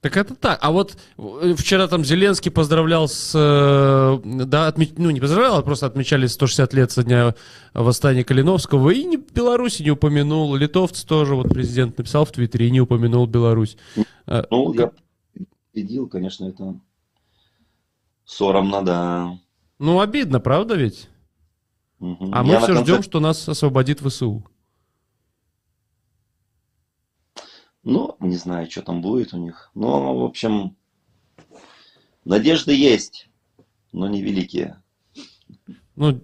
Так 0.07 0.15
это 0.17 0.35
так. 0.35 0.59
А 0.61 0.71
вот 0.71 0.95
э, 1.17 1.53
вчера 1.57 1.87
там 1.89 2.05
Зеленский 2.05 2.49
поздравлял 2.49 3.09
с... 3.09 3.33
э, 3.35 4.19
Да, 4.45 4.69
отме- 4.69 4.93
ну 4.97 5.09
не 5.09 5.19
поздравлял, 5.19 5.57
а 5.57 5.61
просто 5.61 5.85
отмечали 5.85 6.27
160 6.27 6.73
лет 6.73 6.91
со 6.91 7.03
дня 7.03 7.35
восстания 7.73 8.23
Калиновского. 8.23 8.91
И 8.91 9.03
не, 9.03 9.17
Беларусь 9.17 9.81
не 9.81 9.91
упомянул. 9.91 10.55
Литовцы 10.55 11.05
тоже, 11.05 11.35
вот 11.35 11.49
президент 11.49 11.97
написал 11.97 12.23
в 12.23 12.31
Твиттере 12.31 12.67
и 12.67 12.71
не 12.71 12.79
упомянул 12.79 13.27
Беларусь. 13.27 13.75
Э, 14.27 14.43
Ну, 14.49 14.73
я 14.73 14.91
следил, 15.73 16.07
конечно, 16.07 16.45
это 16.45 16.79
соромно, 18.23 18.81
да. 18.85 19.37
Ну, 19.79 19.99
обидно, 19.99 20.39
правда 20.39 20.75
ведь? 20.75 21.09
Мгм. 21.99 22.33
А 22.33 22.37
Я 22.37 22.43
мы 22.43 22.53
на 22.53 22.59
все 22.59 22.67
конце- 22.75 22.83
ждем, 22.93 23.03
что 23.03 23.19
нас 23.19 23.49
освободит 23.49 23.99
ВСУ. 23.99 24.45
Ну, 27.87 28.17
не 28.19 28.35
знаю, 28.35 28.69
что 28.69 28.81
там 28.81 29.01
будет 29.01 29.33
у 29.33 29.37
них. 29.37 29.71
Но, 29.73 30.19
в 30.19 30.25
общем, 30.25 30.75
надежды 32.25 32.73
есть, 32.75 33.29
но 33.93 34.09
невеликие. 34.09 34.83
Ну, 35.95 36.19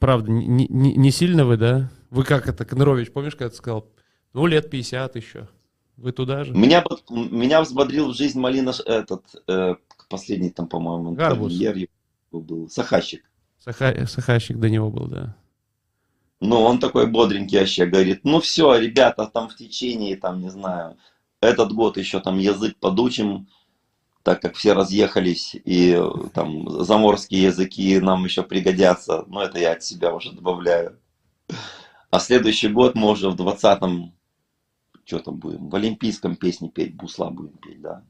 правда, 0.00 0.30
не, 0.32 0.66
не, 0.68 0.94
не 0.94 1.10
сильно 1.10 1.44
вы, 1.44 1.58
да? 1.58 1.90
Вы 2.08 2.24
как 2.24 2.48
это, 2.48 2.64
Конорович, 2.64 3.12
помнишь, 3.12 3.36
когда 3.36 3.50
ты 3.50 3.56
сказал, 3.56 3.90
ну, 4.32 4.46
лет 4.46 4.70
50 4.70 5.16
еще. 5.16 5.48
Вы 5.98 6.12
туда 6.12 6.44
же? 6.44 6.54
Меня, 6.54 6.82
меня 7.10 7.60
взбодрил 7.60 8.10
в 8.10 8.16
жизнь 8.16 8.40
Малина, 8.40 8.72
этот, 8.86 9.26
э, 9.48 9.74
последний 10.08 10.48
там, 10.48 10.66
по-моему, 10.66 11.12
Гарбуз. 11.12 11.52
был, 12.30 12.70
Сахащик. 12.70 13.22
Саха- 13.62 14.06
Сахащик 14.06 14.58
до 14.58 14.70
него 14.70 14.90
был, 14.90 15.08
да. 15.08 15.36
Ну, 16.44 16.60
он 16.60 16.80
такой 16.80 17.06
бодренький 17.06 17.60
вообще, 17.60 17.86
говорит, 17.86 18.24
ну 18.24 18.40
все, 18.40 18.74
ребята, 18.74 19.28
там 19.28 19.48
в 19.48 19.54
течение, 19.54 20.16
там, 20.16 20.40
не 20.40 20.50
знаю, 20.50 20.96
этот 21.40 21.72
год 21.72 21.96
еще 21.96 22.18
там 22.18 22.40
язык 22.40 22.76
подучим, 22.80 23.46
так 24.24 24.42
как 24.42 24.56
все 24.56 24.72
разъехались, 24.72 25.54
и 25.54 25.96
там 26.34 26.68
заморские 26.82 27.44
языки 27.44 28.00
нам 28.00 28.24
еще 28.24 28.42
пригодятся, 28.42 29.24
но 29.28 29.40
это 29.44 29.60
я 29.60 29.70
от 29.70 29.84
себя 29.84 30.12
уже 30.12 30.32
добавляю. 30.32 30.98
А 32.10 32.18
следующий 32.18 32.68
год 32.68 32.96
мы 32.96 33.10
уже 33.10 33.30
в 33.30 33.36
двадцатом, 33.36 34.12
что 35.04 35.20
там 35.20 35.36
будем, 35.36 35.68
в 35.68 35.76
олимпийском 35.76 36.34
песне 36.34 36.68
петь, 36.70 36.96
бусла 36.96 37.30
будем 37.30 37.56
петь, 37.58 37.80
да. 37.80 38.02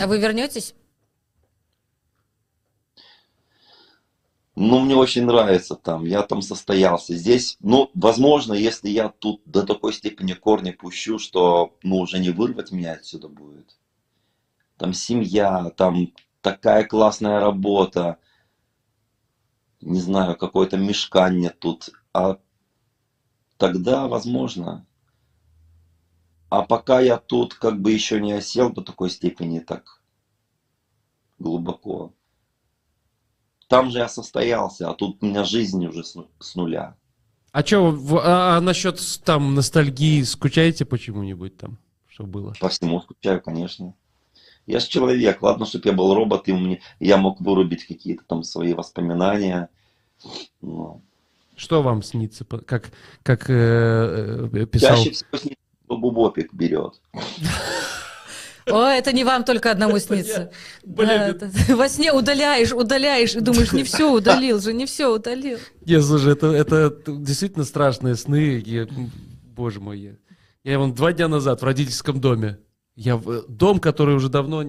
А 0.00 0.08
вы 0.08 0.18
вернетесь? 0.18 0.74
Ну, 4.54 4.80
мне 4.80 4.94
очень 4.94 5.24
нравится 5.24 5.76
там, 5.76 6.04
я 6.04 6.22
там 6.22 6.42
состоялся. 6.42 7.16
Здесь, 7.16 7.56
ну, 7.60 7.90
возможно, 7.94 8.52
если 8.52 8.90
я 8.90 9.08
тут 9.08 9.40
до 9.46 9.62
такой 9.62 9.94
степени 9.94 10.34
корни 10.34 10.72
пущу, 10.72 11.18
что, 11.18 11.74
ну, 11.82 11.98
уже 11.98 12.18
не 12.18 12.30
вырвать 12.30 12.70
меня 12.70 12.92
отсюда 12.92 13.28
будет. 13.28 13.78
Там 14.76 14.92
семья, 14.92 15.70
там 15.70 16.12
такая 16.42 16.84
классная 16.84 17.40
работа. 17.40 18.18
Не 19.80 20.00
знаю, 20.00 20.36
какое-то 20.36 20.76
мешканье 20.76 21.50
тут. 21.50 21.88
А 22.12 22.38
тогда, 23.56 24.06
возможно. 24.06 24.86
А 26.50 26.62
пока 26.62 27.00
я 27.00 27.16
тут 27.16 27.54
как 27.54 27.80
бы 27.80 27.90
еще 27.90 28.20
не 28.20 28.32
осел 28.32 28.70
до 28.70 28.82
такой 28.82 29.08
степени 29.08 29.60
так 29.60 30.02
глубоко. 31.38 32.12
Там 33.72 33.90
же 33.90 34.00
я 34.00 34.08
состоялся, 34.08 34.90
а 34.90 34.92
тут 34.92 35.22
у 35.22 35.26
меня 35.26 35.44
жизнь 35.44 35.86
уже 35.86 36.04
с, 36.04 36.14
ну- 36.14 36.28
с 36.38 36.56
нуля. 36.56 36.94
А 37.52 37.64
что, 37.64 37.98
а, 38.22 38.58
а 38.58 38.60
насчет 38.60 39.00
там 39.24 39.54
ностальгии, 39.54 40.20
скучаете 40.24 40.84
почему-нибудь 40.84 41.56
там, 41.56 41.78
что 42.06 42.24
было? 42.24 42.52
По 42.60 42.68
всему 42.68 43.00
скучаю, 43.00 43.40
конечно. 43.40 43.94
Я 44.66 44.78
же 44.78 44.88
человек, 44.88 45.40
ладно, 45.40 45.64
чтобы 45.64 45.88
я 45.88 45.94
был 45.94 46.14
робот, 46.14 46.48
и 46.48 46.52
мне, 46.52 46.82
я 47.00 47.16
мог 47.16 47.40
вырубить 47.40 47.86
какие-то 47.86 48.24
там 48.26 48.42
свои 48.42 48.74
воспоминания. 48.74 49.70
Но 50.60 51.00
Что 51.56 51.80
вам 51.80 52.02
снится, 52.02 52.44
как, 52.44 52.92
как 53.22 53.48
э, 53.48 54.50
э, 54.52 54.66
писал? 54.66 54.96
Чаще 54.98 55.12
всего 55.12 55.38
снится, 55.38 55.62
что 55.86 55.96
бубопик 55.96 56.52
берет. 56.52 57.00
О, 58.66 58.86
это 58.86 59.12
не 59.12 59.24
вам 59.24 59.44
только 59.44 59.70
одному 59.70 59.98
снится. 59.98 60.50
Блин, 60.84 61.38
Во 61.76 61.88
сне 61.88 62.12
удаляешь, 62.12 62.72
удаляешь 62.72 63.34
и 63.34 63.40
думаешь, 63.40 63.72
не 63.72 63.84
все 63.84 64.12
удалил 64.12 64.60
же, 64.60 64.72
не 64.72 64.86
все 64.86 65.12
удалил. 65.12 65.58
Не, 65.84 66.00
слушай, 66.00 66.32
это, 66.32 66.48
это 66.48 66.94
действительно 67.06 67.64
страшные 67.64 68.14
сны. 68.16 68.62
Я- 68.64 68.88
боже 69.44 69.80
мой, 69.80 69.98
я, 69.98 70.12
я 70.64 70.78
вон 70.78 70.94
два 70.94 71.12
дня 71.12 71.28
назад 71.28 71.60
в 71.60 71.64
родительском 71.64 72.20
доме. 72.20 72.58
Я 72.94 73.16
в 73.16 73.46
дом, 73.48 73.80
который 73.80 74.14
уже 74.14 74.28
давно 74.28 74.64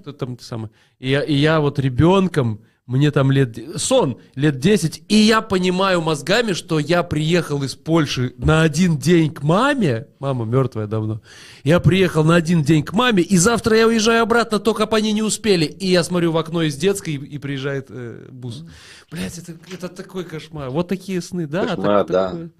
кто 0.00 0.12
там 0.12 0.38
самое. 0.38 0.70
И 0.98 1.10
я, 1.10 1.22
и 1.22 1.34
я 1.34 1.60
вот 1.60 1.78
ребенком, 1.78 2.64
мне 2.86 3.10
там 3.10 3.32
лет 3.32 3.58
сон 3.76 4.18
лет 4.36 4.60
10, 4.60 5.02
и 5.08 5.16
я 5.16 5.40
понимаю 5.40 6.00
мозгами, 6.00 6.52
что 6.52 6.78
я 6.78 7.02
приехал 7.02 7.64
из 7.64 7.74
Польши 7.74 8.32
на 8.38 8.62
один 8.62 8.96
день 8.96 9.32
к 9.32 9.42
маме. 9.42 10.06
Мама 10.20 10.44
мертвая 10.44 10.86
давно. 10.86 11.20
Я 11.64 11.80
приехал 11.80 12.22
на 12.22 12.36
один 12.36 12.62
день 12.62 12.84
к 12.84 12.92
маме, 12.92 13.24
и 13.24 13.36
завтра 13.38 13.76
я 13.76 13.88
уезжаю 13.88 14.22
обратно, 14.22 14.60
только 14.60 14.86
бы 14.86 14.96
они 14.96 15.12
не 15.12 15.22
успели. 15.22 15.64
И 15.64 15.88
я 15.88 16.04
смотрю 16.04 16.30
в 16.30 16.36
окно 16.36 16.62
из 16.62 16.76
детской, 16.76 17.14
и, 17.14 17.16
и 17.16 17.38
приезжает 17.38 17.86
э, 17.88 18.28
бус. 18.30 18.64
Блять, 19.10 19.36
это, 19.38 19.54
это 19.72 19.88
такой 19.88 20.24
кошмар. 20.24 20.70
Вот 20.70 20.86
такие 20.86 21.20
сны, 21.20 21.48
да? 21.48 21.66
Кошмар, 21.66 22.04
так- 22.04 22.08
да. 22.08 22.30
Такое, 22.30 22.50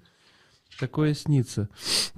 такое 0.77 1.13
снится. 1.13 1.69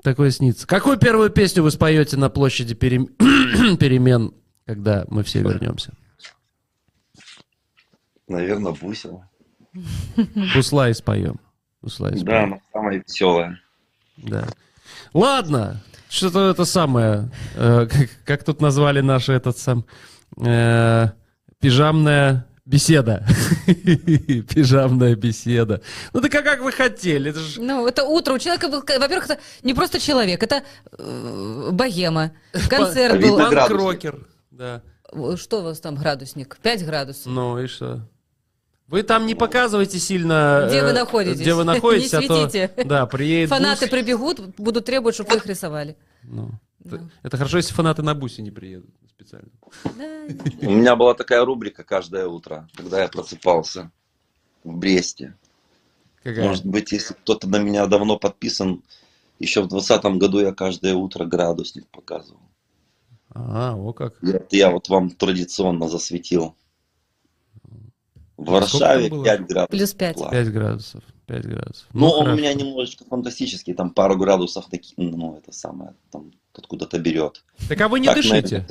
Такое 0.02 0.32
снится. 0.32 0.66
Какую 0.66 0.98
первую 0.98 1.30
песню 1.30 1.62
вы 1.62 1.70
споете 1.70 2.18
на 2.18 2.30
площади 2.30 2.74
перем- 2.74 3.08
перемен, 3.78 4.34
когда 4.66 5.06
мы 5.10 5.22
все 5.24 5.42
вернемся? 5.42 5.94
Наверное, 8.30 8.72
бусел. 8.72 9.24
Буслай 10.56 10.94
споем. 10.96 11.40
Буслай 11.82 12.12
Да, 12.14 12.18
споем. 12.20 12.44
она 12.54 12.60
самая 12.72 13.04
веселая. 13.06 13.60
Да. 14.18 14.48
Ладно. 15.14 15.82
Что-то 16.10 16.50
это 16.50 16.66
самое. 16.66 17.30
э, 17.56 17.88
как, 17.88 18.10
как 18.26 18.44
тут 18.44 18.62
назвали 18.62 19.02
наши 19.02 19.32
этот 19.34 19.58
сам 19.58 19.86
э, 20.38 21.08
пижамная 21.60 22.48
беседа. 22.66 23.26
Пижамная 23.66 25.16
беседа. 25.16 25.82
Ну 26.14 26.22
так 26.22 26.34
а 26.36 26.42
как 26.42 26.62
вы 26.62 26.72
хотели? 26.72 27.30
Это 27.32 27.40
ж 27.40 27.58
Ну, 27.58 27.88
это 27.88 28.04
утро. 28.06 28.34
У 28.34 28.40
человека 28.40 28.68
был, 28.70 28.80
во-первых, 28.82 29.26
это 29.26 29.40
не 29.64 29.74
просто 29.74 30.00
человек, 30.00 30.42
это 30.44 30.64
э, 30.98 31.70
богема. 31.72 32.32
Концерт 32.70 33.22
был. 33.22 33.38
панк-рокер. 33.38 34.28
Да. 34.52 34.82
Что 35.38 35.60
у 35.60 35.64
вас 35.64 35.80
там 35.80 35.96
градусник? 35.96 36.58
5 36.62 36.86
градусов. 36.86 37.32
Ну 37.32 37.58
и 37.60 37.68
что? 37.68 38.08
Вы 38.90 39.04
там 39.04 39.28
не 39.28 39.36
показывайте 39.36 40.00
сильно... 40.00 40.66
Где 40.68 40.82
вы 40.82 40.90
э, 40.90 40.94
находитесь? 40.94 41.40
Где 41.40 41.54
вы 41.54 41.64
находитесь, 41.66 42.12
Не 42.12 42.26
а 42.26 42.28
то... 42.28 42.50
светите. 42.50 42.72
Да, 42.86 43.06
приедет 43.06 43.50
Фанаты 43.56 43.86
бус. 43.86 43.90
прибегут, 43.92 44.40
будут 44.58 44.86
требовать, 44.86 45.14
чтобы 45.14 45.30
вы 45.32 45.38
их 45.38 45.46
рисовали. 45.46 45.96
Ну, 46.24 46.52
это, 46.84 47.08
это 47.22 47.38
хорошо, 47.38 47.58
если 47.58 47.74
фанаты 47.74 48.02
на 48.02 48.16
бусе 48.16 48.42
не 48.42 48.50
приедут 48.50 48.90
специально. 49.08 49.50
Да. 49.84 50.68
У 50.68 50.72
меня 50.72 50.96
была 50.96 51.14
такая 51.14 51.46
рубрика 51.46 51.84
каждое 51.84 52.26
утро, 52.26 52.68
когда 52.74 53.02
я 53.02 53.08
просыпался 53.10 53.92
в 54.64 54.76
Бресте. 54.76 55.36
Какая? 56.24 56.48
Может 56.48 56.66
быть, 56.66 56.92
если 56.92 57.14
кто-то 57.14 57.48
на 57.48 57.60
меня 57.60 57.86
давно 57.86 58.18
подписан, 58.18 58.82
еще 59.38 59.62
в 59.62 59.68
2020 59.68 60.20
году 60.20 60.40
я 60.40 60.52
каждое 60.52 60.96
утро 60.96 61.26
градусник 61.26 61.88
показывал. 61.90 62.42
А, 63.30 63.76
о 63.76 63.94
как. 63.94 64.16
Я, 64.24 64.42
я 64.50 64.72
вот 64.72 64.90
вам 64.90 65.12
традиционно 65.12 65.88
засветил. 65.88 66.56
В 68.40 68.44
Сколько 68.44 68.52
Варшаве 68.62 69.10
там 69.10 69.18
было? 69.18 69.26
5 69.26 69.40
градусов. 69.48 69.70
Плюс 69.70 69.94
пять. 69.94 70.16
тепла. 70.16 70.30
5 70.32 70.52
градусов. 70.54 71.04
5 71.28 71.46
градусов. 71.46 71.88
Ну, 71.94 72.10
он 72.10 72.28
у 72.30 72.36
меня 72.36 72.54
немножечко 72.54 73.04
фантастический, 73.04 73.74
там 73.74 73.90
пару 73.92 74.18
градусов 74.18 74.68
такие, 74.72 74.94
ну, 74.98 75.38
это 75.38 75.52
самое, 75.52 75.94
там 76.12 76.32
откуда-то 76.54 76.98
берет. 77.00 77.44
Так 77.68 77.80
а 77.82 77.88
вы 77.90 78.00
не 78.00 78.08
Так, 78.08 78.16
дышите? 78.16 78.66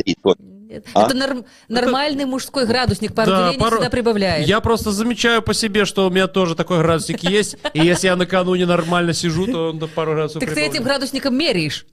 Нет. 0.69 0.87
А? 0.95 1.05
Это 1.07 1.15
норм- 1.17 1.45
нормальный 1.69 2.25
мужской 2.25 2.67
градусник, 2.67 3.15
пару 3.15 3.31
Да, 3.31 3.53
пару- 3.59 3.77
всегда 3.77 3.91
прибавляет. 3.91 4.47
Я 4.49 4.61
просто 4.61 4.91
замечаю 4.91 5.43
по 5.43 5.55
себе, 5.55 5.85
что 5.85 6.07
у 6.07 6.11
меня 6.11 6.27
тоже 6.29 6.55
такой 6.55 6.79
градусник 6.79 7.23
есть, 7.25 7.57
и 7.75 7.81
если 7.81 8.07
я 8.09 8.17
накануне 8.17 8.67
нормально 8.67 9.13
сижу, 9.13 9.47
то 9.47 9.71
он 9.71 9.79
пару 9.95 10.13
градусов 10.13 10.41
Так 10.41 10.53
ты 10.55 10.61
этим 10.63 10.83
градусником 10.83 11.37
меряешь. 11.37 11.87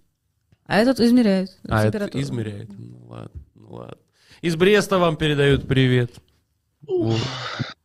А 0.66 0.78
этот 0.80 1.00
измеряет 1.00 1.52
А, 1.68 1.82
это 1.82 1.92
температуру. 1.92 2.24
измеряет. 2.24 2.70
Ну 2.78 3.06
ладно, 3.08 3.42
ну 3.54 3.74
ладно. 3.74 3.98
Из 4.42 4.56
Бреста 4.56 4.98
вам 4.98 5.16
передают 5.18 5.68
привет. 5.68 6.12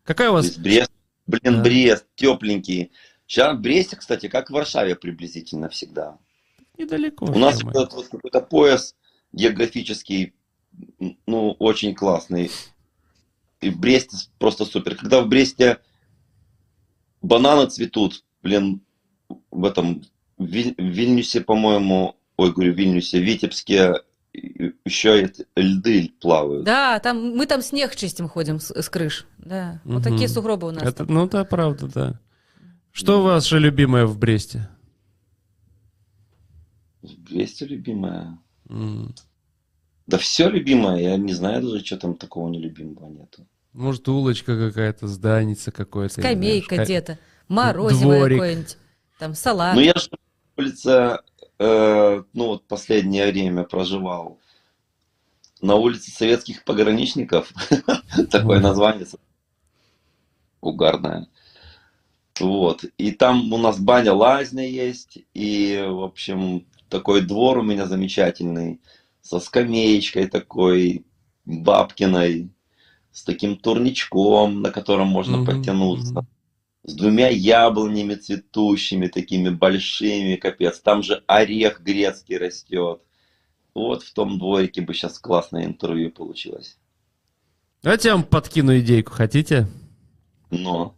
Какая 0.05 0.31
у 0.31 0.35
вас... 0.35 0.47
Из 0.47 0.57
Брест. 0.57 0.93
Блин, 1.27 1.57
Да. 1.57 1.63
Брест, 1.63 2.07
тепленький. 2.17 2.91
Сейчас 3.27 3.57
в 3.57 3.61
Бресте, 3.61 3.97
кстати, 3.97 4.29
как 4.29 4.51
в 4.51 4.53
Варшаве 4.53 4.97
приблизительно 4.97 5.69
всегда. 5.69 6.19
Недалеко. 6.77 7.27
У 7.27 7.39
нас 7.39 7.63
вот 7.63 7.93
какой-то 8.11 8.41
пояс 8.41 8.97
географический, 9.33 10.35
ну, 11.27 11.53
очень 11.59 11.95
классный. 11.95 12.51
И 13.61 13.71
в 13.71 13.79
Бресте 13.79 14.17
просто 14.39 14.65
супер. 14.65 14.97
Когда 14.97 15.21
в 15.21 15.29
Бресте 15.29 15.79
бананы 17.23 17.69
цветут, 17.69 18.25
блин, 18.43 18.81
в 19.51 19.65
этом 19.65 20.05
в 20.39 20.45
Виль- 20.47 20.75
в 20.77 20.83
Вильнюсе, 20.85 21.43
по-моему, 21.43 22.17
ой, 22.37 22.53
говорю, 22.53 22.73
в 22.73 22.77
Вильнюсе, 22.77 23.19
в 23.19 23.23
Витебске 23.23 23.93
еще 24.33 25.33
льды 25.57 26.13
плавают. 26.21 26.65
Да, 26.65 26.99
там, 27.01 27.37
мы 27.37 27.47
там 27.47 27.63
снег 27.63 27.97
чистим 27.97 28.29
ходим 28.29 28.61
с, 28.61 28.71
с 28.71 28.89
крыш. 28.89 29.27
Да, 29.39 29.81
вот 29.85 30.01
Мгм. 30.01 30.03
такие 30.03 30.29
сугробы 30.29 30.69
у 30.69 30.71
нас. 30.71 30.83
Это, 30.83 31.05
там. 31.05 31.09
ну 31.09 31.29
да, 31.29 31.45
правда, 31.45 31.89
да. 31.89 32.21
Что 32.93 33.23
ваше 33.23 33.59
любимое 33.59 34.07
в 34.07 34.19
Бресте? 34.19 34.69
В 37.03 37.17
Бресте 37.19 37.67
любимая. 37.67 38.39
М, 38.69 39.15
Да 40.07 40.19
все 40.19 40.49
любимое, 40.49 40.99
я 41.01 41.17
не 41.17 41.33
знаю 41.33 41.63
даже, 41.63 41.85
что 41.85 41.97
там 41.97 42.15
такого 42.17 42.49
нелюбимого 42.49 43.09
нету. 43.09 43.47
Может, 43.73 44.09
улочка 44.09 44.57
какая-то, 44.59 45.07
зданица 45.07 45.71
какое-то. 45.71 46.21
Скамейка 46.21 46.83
где-то, 46.83 47.19
морозиво 47.49 48.29
какое-нибудь, 48.29 48.77
там 49.19 49.35
салат. 49.35 49.75
Ну 49.77 49.81
я 49.81 49.95
же 49.95 50.11
улица 50.57 51.23
э, 51.61 52.25
ну 52.33 52.47
вот 52.47 52.67
последнее 52.67 53.31
время 53.31 53.65
проживал 53.65 54.41
на 55.63 55.77
улице 55.77 56.11
советских 56.11 56.65
пограничников. 56.65 57.53
Такое 58.31 58.61
название 58.61 59.07
угарное. 60.61 61.29
Вот. 62.41 62.85
И 62.97 63.13
там 63.13 63.53
у 63.53 63.59
нас 63.59 63.79
баня 63.79 64.13
лазня 64.15 64.67
есть. 64.69 65.19
И, 65.35 65.85
в 65.87 66.03
общем, 66.03 66.67
такой 66.89 67.23
двор 67.23 67.59
у 67.59 67.63
меня 67.63 67.87
замечательный. 67.87 68.81
Со 69.23 69.41
скамеечкой 69.41 70.27
такой, 70.29 71.05
бабкиной. 71.45 72.51
С 73.13 73.25
таким 73.25 73.57
турничком, 73.57 74.63
на 74.63 74.71
котором 74.71 75.09
можно 75.09 75.39
Мгм, 75.39 75.47
подтянуться. 75.47 76.27
С 76.83 76.95
двумя 76.95 77.29
яблонями 77.29 78.15
цветущими, 78.15 79.07
такими 79.09 79.51
большими, 79.51 80.37
капец. 80.37 80.81
Там 80.81 81.03
же 81.03 81.23
орех 81.27 81.83
грецкий 81.83 82.39
растет. 82.39 83.03
Вот 83.75 84.03
в 84.03 84.13
том 84.13 84.39
дворике 84.39 84.81
бы 84.81 84.95
сейчас 84.95 85.19
классное 85.19 85.67
интервью 85.67 86.11
получилось. 86.11 86.79
Давайте 87.83 88.09
я 88.09 88.15
вам 88.15 88.25
подкину 88.25 88.79
идейку, 88.79 89.13
хотите? 89.13 89.69
Но 90.51 90.95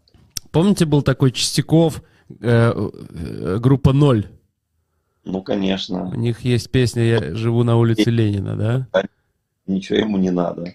Помните, 0.53 0.85
был 0.85 1.03
такой 1.03 1.33
Чистяков, 1.33 2.03
э, 2.29 2.35
э, 2.43 3.59
группа 3.59 3.93
«Ноль»? 3.95 4.29
Ну, 5.25 5.39
У 5.39 5.43
конечно, 5.43 6.13
них 6.15 6.41
есть 6.43 6.71
песня 6.71 7.03
«Я 7.05 7.35
живу 7.35 7.65
на 7.65 7.77
улице 7.77 8.11
Ленина», 8.11 8.57
да? 8.57 9.07
ничего 9.67 9.99
ему 9.99 10.19
не 10.19 10.31
надо. 10.31 10.75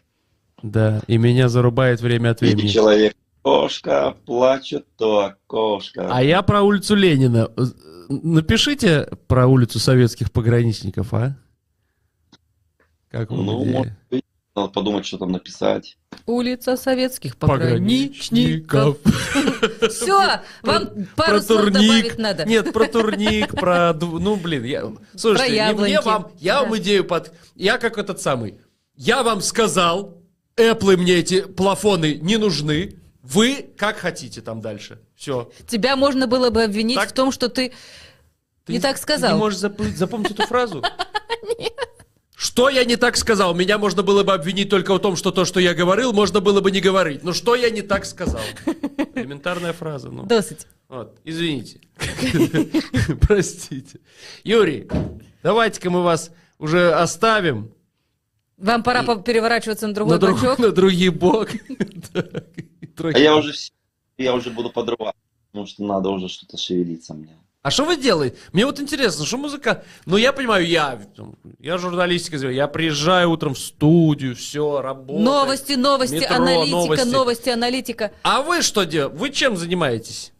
Да, 0.63 1.01
и 1.05 1.17
меня 1.17 1.47
зарубает 1.49 2.01
время 2.01 2.31
от 2.31 2.41
времени. 2.41 2.67
человек, 2.67 3.13
кошка, 3.47 4.15
плачет 4.25 4.85
то 4.97 5.19
окошко. 5.25 6.09
А 6.11 6.21
я 6.21 6.41
про 6.41 6.63
улицу 6.63 6.95
Ленина. 6.95 7.49
Напишите 8.09 9.09
про 9.27 9.47
улицу 9.47 9.79
советских 9.79 10.31
пограничников, 10.33 11.13
а? 11.13 11.37
Как 13.09 13.31
вам 13.31 13.45
Ну, 13.45 13.63
идея? 13.63 13.77
может 13.77 13.93
быть, 14.11 14.23
надо 14.53 14.67
подумать, 14.69 15.05
что 15.05 15.17
там 15.17 15.31
написать. 15.31 15.97
Улица 16.25 16.75
советских 16.75 17.37
пограничников. 17.37 18.97
Все, 19.89 20.41
вам 20.63 20.89
пару 21.15 21.39
слов 21.39 21.61
турник. 21.61 21.73
добавить 21.73 22.17
надо. 22.17 22.45
Нет, 22.45 22.73
про 22.73 22.85
турник, 22.87 23.55
про... 23.55 23.93
Ну, 23.93 24.35
блин, 24.35 24.65
я... 24.65 24.91
Слушайте, 25.15 25.53
не 25.53 25.73
мне 25.73 26.01
вам... 26.01 26.31
Я 26.39 26.63
вам 26.63 26.77
идею 26.77 27.05
под... 27.05 27.33
Я 27.55 27.77
как 27.77 27.97
этот 27.97 28.19
самый... 28.19 28.59
Я 28.95 29.23
вам 29.23 29.41
сказал, 29.41 30.21
Apple 30.57 30.97
мне 30.97 31.13
эти 31.13 31.41
плафоны 31.41 32.15
не 32.15 32.35
нужны. 32.35 32.95
Вы 33.33 33.69
как 33.77 33.97
хотите 33.97 34.41
там 34.41 34.61
дальше. 34.61 34.99
Все. 35.15 35.51
Тебя 35.67 35.95
можно 35.95 36.27
было 36.27 36.49
бы 36.49 36.63
обвинить 36.63 36.95
Так- 36.97 37.09
в 37.09 37.13
том, 37.13 37.31
что 37.31 37.49
ты 37.49 37.73
не 38.67 38.79
так 38.79 38.95
Ты 38.97 39.01
сказал. 39.01 39.33
не 39.33 39.39
можешь 39.39 39.59
запы- 39.59 39.93
запомнить 39.95 40.31
эту 40.31 40.43
фразу? 40.47 40.83
Что 42.39 42.69
я 42.69 42.85
не 42.85 42.97
так 42.97 43.17
сказал? 43.17 43.55
Меня 43.55 43.79
можно 43.79 44.03
было 44.03 44.23
бы 44.23 44.31
обвинить 44.33 44.69
только 44.69 44.93
в 44.93 44.99
том, 44.99 45.15
что 45.15 45.31
то, 45.31 45.43
что 45.43 45.59
я 45.59 45.73
говорил, 45.73 46.13
можно 46.13 46.39
было 46.39 46.61
бы 46.61 46.69
не 46.69 46.81
говорить. 46.81 47.23
Но 47.23 47.33
что 47.33 47.55
я 47.55 47.71
не 47.71 47.81
так 47.81 48.05
сказал? 48.05 48.41
Элементарная 49.15 49.73
фраза. 49.73 50.09
Ну. 50.11 50.23
Досыть. 50.23 50.67
Вот, 50.87 51.17
извините. 51.23 51.81
Простите. 53.21 53.99
Юрий, 54.43 54.87
давайте-ка 55.41 55.89
мы 55.89 56.03
вас 56.03 56.29
уже 56.59 56.93
оставим 56.93 57.71
Вам 58.57 58.83
пора 58.83 59.01
по- 59.01 59.15
переворачиваться 59.15 59.87
на 59.87 59.95
другой 59.95 60.19
на, 60.19 60.31
бочок. 60.31 60.59
на 60.59 60.71
другий 60.71 61.09
бок. 61.09 61.49
Так, 62.97 63.13
и 63.13 63.17
А 63.17 63.19
я 63.19 63.35
уже, 63.35 63.53
я 64.17 64.33
уже 64.33 64.49
буду 64.49 64.69
подрывать, 64.69 65.15
потому 65.51 65.67
что 65.67 65.83
надо 65.83 66.09
уже 66.09 66.27
что-то 66.27 66.57
шевелиться 66.57 67.13
мне. 67.13 67.37
А 67.61 67.69
что 67.69 67.83
вы 67.83 67.97
делаете? 67.97 68.37
Мне 68.53 68.65
вот 68.65 68.79
интересно, 68.79 69.25
что 69.25 69.37
музыка... 69.37 69.83
Ну, 70.05 70.15
я 70.15 70.31
понимаю, 70.31 70.65
я, 70.65 71.01
я 71.59 71.77
журналистика, 71.77 72.37
я 72.49 72.67
приезжаю 72.67 73.29
утром 73.29 73.55
в 73.55 73.59
студию, 73.59 74.35
все, 74.35 74.81
работаю. 74.81 75.19
Новости, 75.19 75.73
новости, 75.73 76.15
Метро, 76.15 76.35
аналитика, 76.35 76.71
новости. 76.71 77.07
новости, 77.07 77.49
аналитика. 77.49 78.11
А 78.23 78.41
вы 78.41 78.61
что 78.61 78.85
делаете? 78.85 79.17
Вы 79.17 79.31
чем 79.31 79.57
занимаетесь? 79.57 80.31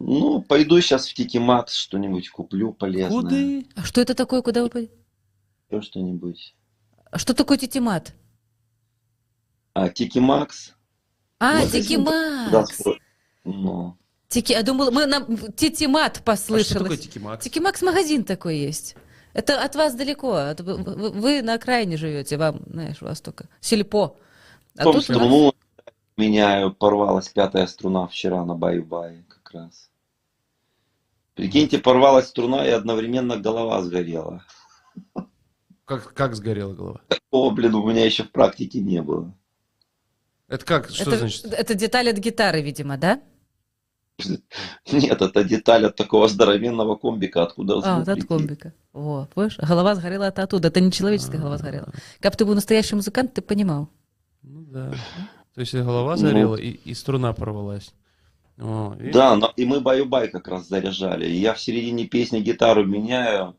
Ну, 0.00 0.42
пойду 0.42 0.80
сейчас 0.80 1.08
в 1.08 1.14
Тики 1.14 1.38
Макс 1.38 1.74
что-нибудь 1.74 2.30
куплю 2.30 2.72
полезное. 2.72 3.20
Куды? 3.20 3.66
А 3.76 3.84
что 3.84 4.00
это 4.00 4.14
такое, 4.14 4.42
куда 4.42 4.62
вы... 4.62 4.70
пойдете? 4.70 4.92
Еще 5.70 5.82
что-нибудь. 5.82 6.54
А 7.10 7.18
что 7.18 7.32
такое 7.34 7.58
тетимат? 7.58 8.12
А, 9.80 9.88
Тики 9.88 10.18
Макс? 10.18 10.74
А, 11.38 11.64
тикимакс. 11.66 12.50
Да, 12.50 12.66
сто- 12.66 12.96
ну, 13.44 13.96
Тики... 14.28 14.52
Я 14.52 14.62
думала, 14.64 14.90
мы 14.90 15.06
нам 15.06 15.36
тетимат 15.52 16.12
А 16.12 16.14
что 16.16 16.22
послышалось. 16.24 16.82
такое 16.82 16.96
Тикимакс? 16.96 17.44
Тикимакс 17.44 17.82
магазин 17.82 18.24
такой 18.24 18.58
есть. 18.58 18.96
Это 19.34 19.62
от 19.62 19.76
вас 19.76 19.94
далеко. 19.94 20.32
от- 20.34 20.60
Вы, 20.60 20.82
вы- 21.12 21.42
на 21.42 21.54
окраине 21.54 21.96
живете, 21.96 22.36
вам, 22.38 22.60
знаешь, 22.66 23.00
у 23.02 23.04
вас 23.04 23.20
только 23.20 23.48
сельпо. 23.60 24.16
А 24.74 24.78
Потом 24.78 24.94
тут 24.94 25.04
струну 25.04 25.52
меняю, 26.16 26.72
порвалась 26.74 27.28
пятая 27.28 27.68
струна 27.68 28.08
вчера 28.08 28.44
на 28.44 28.54
бай-бай 28.56 29.24
как 29.28 29.52
раз. 29.52 29.90
Прикиньте, 31.34 31.78
порвалась 31.78 32.26
струна 32.26 32.66
и 32.66 32.70
одновременно 32.70 33.36
голова 33.36 33.80
сгорела. 33.82 34.44
Как, 35.84 36.12
как 36.12 36.34
сгорела 36.34 36.74
голова? 36.74 37.00
О, 37.30 37.50
блин, 37.52 37.76
у 37.76 37.88
меня 37.88 38.04
еще 38.04 38.24
в 38.24 38.32
практике 38.32 38.80
не 38.80 39.00
было. 39.02 39.32
Это 40.48 40.64
как? 40.64 40.88
Что 40.88 41.10
это, 41.10 41.18
значит? 41.18 41.44
это 41.46 41.74
деталь 41.74 42.08
от 42.08 42.16
гитары, 42.16 42.62
видимо, 42.62 42.96
да? 42.96 43.20
Нет, 44.90 45.22
это 45.22 45.44
деталь 45.44 45.86
от 45.86 45.96
такого 45.96 46.26
здоровенного 46.28 46.96
комбика, 46.96 47.42
откуда 47.42 47.80
А, 47.84 47.98
вот 48.00 48.08
от 48.08 48.24
комбика. 48.24 48.72
Вот, 48.92 49.30
видишь, 49.36 49.58
голова 49.58 49.94
сгорела 49.94 50.26
от 50.26 50.38
оттуда. 50.38 50.68
Это 50.68 50.80
не 50.80 50.90
человеческая 50.90 51.38
голова 51.38 51.58
сгорела. 51.58 51.92
Как 52.20 52.34
ты 52.36 52.44
был 52.44 52.54
настоящий 52.54 52.96
музыкант, 52.96 53.34
ты 53.34 53.42
понимал. 53.42 53.88
Ну 54.42 54.62
да. 54.62 54.92
То 55.54 55.60
есть 55.60 55.74
и 55.74 55.78
голова 55.78 56.12
Ну. 56.12 56.16
сгорела, 56.16 56.56
и, 56.56 56.70
и 56.70 56.94
струна 56.94 57.32
порвалась. 57.32 57.92
О, 58.58 58.94
видишь? 58.98 59.14
Да, 59.14 59.36
но 59.36 59.52
и 59.56 59.64
мы 59.64 59.80
баю-бай 59.80 60.28
как 60.28 60.48
раз 60.48 60.66
заряжали. 60.66 61.28
И 61.28 61.36
я 61.36 61.54
в 61.54 61.60
середине 61.60 62.06
песни 62.06 62.40
гитару 62.40 62.84
меняю, 62.84 63.54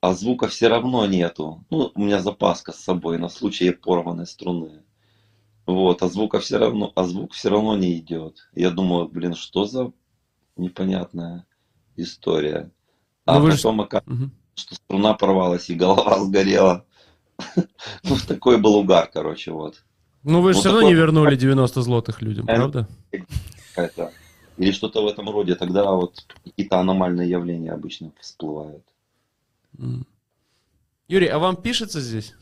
а 0.00 0.14
звука 0.14 0.48
все 0.48 0.68
равно 0.68 1.06
нету. 1.06 1.64
Ну, 1.70 1.92
у 1.94 2.00
меня 2.00 2.20
запаска 2.20 2.72
с 2.72 2.80
собой 2.80 3.18
на 3.18 3.28
случай 3.28 3.70
порванной 3.70 4.26
струны. 4.26 4.82
Вот, 5.66 6.02
а 6.02 6.08
звука 6.08 6.38
все 6.38 6.58
равно, 6.58 6.92
а 6.94 7.04
звук 7.04 7.32
все 7.32 7.48
равно 7.50 7.76
не 7.76 7.98
идет. 7.98 8.48
Я 8.54 8.70
думаю, 8.70 9.08
блин, 9.08 9.34
что 9.34 9.64
за 9.64 9.92
непонятная 10.56 11.44
история. 11.96 12.70
А 13.24 13.40
Ну 13.40 13.50
потом 13.50 13.80
оказывается, 13.80 14.24
Мгм. 14.24 14.32
что 14.54 14.74
струна 14.76 15.14
порвалась 15.14 15.68
и 15.68 15.74
голова 15.74 16.20
сгорела. 16.20 16.86
Ну, 18.04 18.16
такой 18.26 18.58
был 18.58 18.76
угар, 18.76 19.10
короче, 19.12 19.50
вот. 19.50 19.84
Ну 20.22 20.40
вы 20.40 20.52
же 20.52 20.56
Вот 20.56 20.60
все 20.60 20.72
равно 20.72 20.88
не 20.88 20.94
вернули 20.94 21.36
90 21.36 21.82
злотых 21.82 22.22
людям, 22.22 22.46
правда? 22.46 22.88
Или 24.56 24.70
что-то 24.70 25.02
в 25.02 25.06
этом 25.06 25.28
роде. 25.28 25.54
Тогда 25.54 25.92
вот 25.92 26.24
какие-то 26.44 26.78
аномальные 26.78 27.28
явления 27.28 27.72
обычно 27.72 28.12
всплывают. 28.20 28.84
Юрий, 31.08 31.26
а 31.26 31.38
вам 31.38 31.56
пишется 31.56 32.00
здесь? 32.00 32.34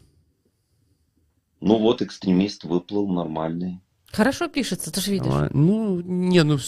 Ну 1.60 1.78
вот, 1.78 2.02
экстремист 2.02 2.64
выплыл 2.64 3.08
нормальный. 3.08 3.80
Хорошо 4.12 4.46
пишется, 4.48 4.92
ты 4.92 5.00
же 5.00 5.10
видишь. 5.10 5.32
А, 5.32 5.48
Ну, 5.52 6.00
не, 6.00 6.42
ну, 6.44 6.58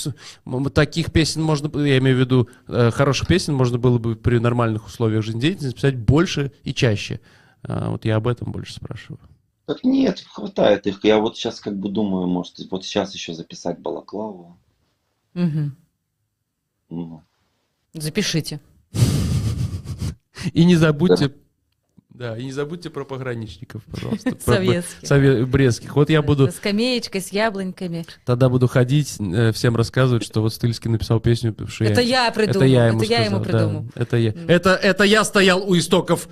таких 0.70 1.12
песен 1.12 1.42
можно, 1.42 1.68
было- 1.68 1.84
я 1.84 1.98
имею 1.98 2.16
в 2.16 2.20
виду, 2.20 2.48
э, 2.66 2.90
хороших 2.90 3.28
песен 3.28 3.54
можно 3.54 3.78
было 3.78 3.98
бы 3.98 4.16
при 4.16 4.38
нормальных 4.38 4.86
условиях 4.86 5.22
жизнедеятельности 5.22 5.76
писать 5.76 5.96
больше 5.96 6.50
и 6.64 6.74
чаще. 6.74 7.20
А, 7.62 7.90
вот 7.90 8.04
я 8.04 8.16
об 8.16 8.26
этом 8.26 8.50
больше 8.50 8.74
спрашиваю. 8.74 9.20
Так 9.66 9.84
нет, 9.84 10.24
хватает 10.28 10.86
их. 10.86 11.04
Я 11.04 11.18
вот 11.18 11.36
сейчас 11.36 11.60
как 11.60 11.76
бы 11.78 11.88
думаю, 11.88 12.26
может, 12.26 12.58
вот 12.70 12.84
сейчас 12.84 13.14
еще 13.14 13.32
записать 13.34 13.78
балаклаву. 13.80 14.58
Мгм. 15.34 15.76
Ну, 16.88 17.22
Запишите. 17.92 18.60
И 20.52 20.64
не 20.64 20.76
забудьте, 20.76 21.32
да, 22.16 22.36
и 22.36 22.44
не 22.44 22.52
забудьте 22.52 22.90
про 22.90 23.04
пограничников, 23.04 23.82
пожалуйста. 23.84 24.36
Советских. 24.44 25.02
сове- 25.08 25.44
брестских. 25.44 25.94
Вот 25.96 26.08
я 26.10 26.22
буду, 26.22 26.46
Со 26.50 26.56
скамеечкой, 26.56 27.20
с 27.20 27.28
яблоньками. 27.28 28.06
тогда 28.24 28.48
буду 28.48 28.66
ходить, 28.68 29.16
э, 29.20 29.52
всем 29.52 29.76
рассказывать, 29.76 30.24
что 30.24 30.40
вот 30.40 30.52
Стыльский 30.54 30.90
написал 30.90 31.20
песню, 31.20 31.54
что 31.68 31.84
Это 31.84 32.00
я 32.00 32.30
придумал. 32.30 32.56
Это 32.62 32.64
я 32.66 32.86
ему, 32.86 32.98
это 33.02 33.06
я 33.12 33.24
ему 33.24 33.42
сказал, 33.42 33.42
да, 33.60 33.66
придумал. 33.66 33.90
это 33.94 34.16
я. 34.16 34.34
Это, 34.48 34.70
это 34.74 35.04
я 35.04 35.24
стоял 35.24 35.62
у 35.68 35.76
истоков 35.76 36.28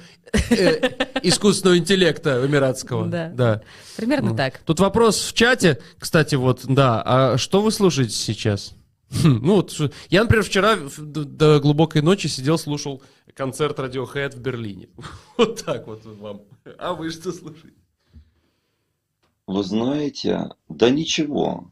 э, 0.50 0.90
искусственного 1.22 1.76
интеллекта 1.78 2.44
эмиратского. 2.46 3.06
Да. 3.06 3.28
да. 3.28 3.60
Примерно 3.96 4.30
Ну. 4.30 4.36
так. 4.36 4.58
Тут 4.64 4.80
вопрос 4.80 5.20
в 5.28 5.32
чате, 5.34 5.78
кстати, 5.98 6.34
вот, 6.34 6.60
да, 6.64 7.02
а 7.04 7.38
что 7.38 7.60
вы 7.60 7.70
слушаете 7.70 8.14
сейчас? 8.14 8.74
Ну 9.22 9.56
вот, 9.56 9.72
я, 10.08 10.22
например, 10.22 10.44
вчера 10.44 10.76
до 10.98 11.60
глубокой 11.60 12.02
ночи 12.02 12.26
сидел, 12.26 12.58
слушал 12.58 13.00
концерт 13.34 13.78
Radiohead 13.78 14.36
в 14.36 14.40
Берлине. 14.40 14.88
Вот 15.36 15.64
так 15.64 15.86
вот 15.86 16.04
вам. 16.04 16.42
А 16.78 16.94
вы 16.94 17.10
что 17.10 17.32
слушаете? 17.32 17.84
вы 19.46 19.62
знаете, 19.62 20.50
да 20.68 20.90
ничего. 20.90 21.70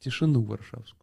Тишину 0.00 0.42
варшавскую. 0.42 0.98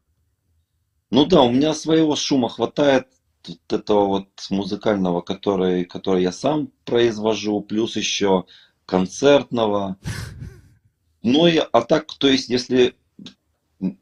Ну 1.11 1.25
да, 1.25 1.41
у 1.41 1.51
меня 1.51 1.73
своего 1.73 2.15
шума 2.15 2.49
хватает. 2.49 3.07
вот 3.47 3.73
этого 3.73 4.05
вот 4.05 4.27
музыкального, 4.49 5.21
который, 5.21 5.85
который 5.85 6.23
я 6.23 6.31
сам 6.31 6.71
произвожу, 6.85 7.61
плюс 7.61 7.95
еще 7.95 8.45
концертного. 8.85 9.97
Ну 11.21 11.47
и, 11.47 11.57
а 11.57 11.81
так, 11.81 12.05
то 12.13 12.29
есть, 12.29 12.47
если... 12.47 12.95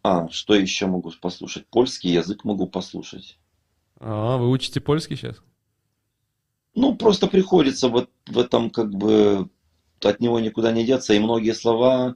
А, 0.04 0.30
что 0.30 0.54
еще 0.54 0.86
могу 0.86 1.12
послушать? 1.20 1.66
Польский 1.66 2.12
язык 2.12 2.44
могу 2.44 2.68
послушать. 2.68 3.40
А, 4.00 4.38
вы 4.38 4.50
учите 4.50 4.80
польский 4.80 5.16
сейчас? 5.16 5.42
Ну, 6.76 6.96
просто 6.96 7.28
приходится 7.28 7.90
вот 7.90 8.10
в 8.28 8.38
этом 8.38 8.70
как 8.70 8.92
бы 8.94 9.50
от 10.04 10.20
него 10.20 10.40
никуда 10.40 10.72
не 10.72 10.86
деться. 10.86 11.14
И 11.14 11.20
многие 11.20 11.54
слова, 11.54 12.16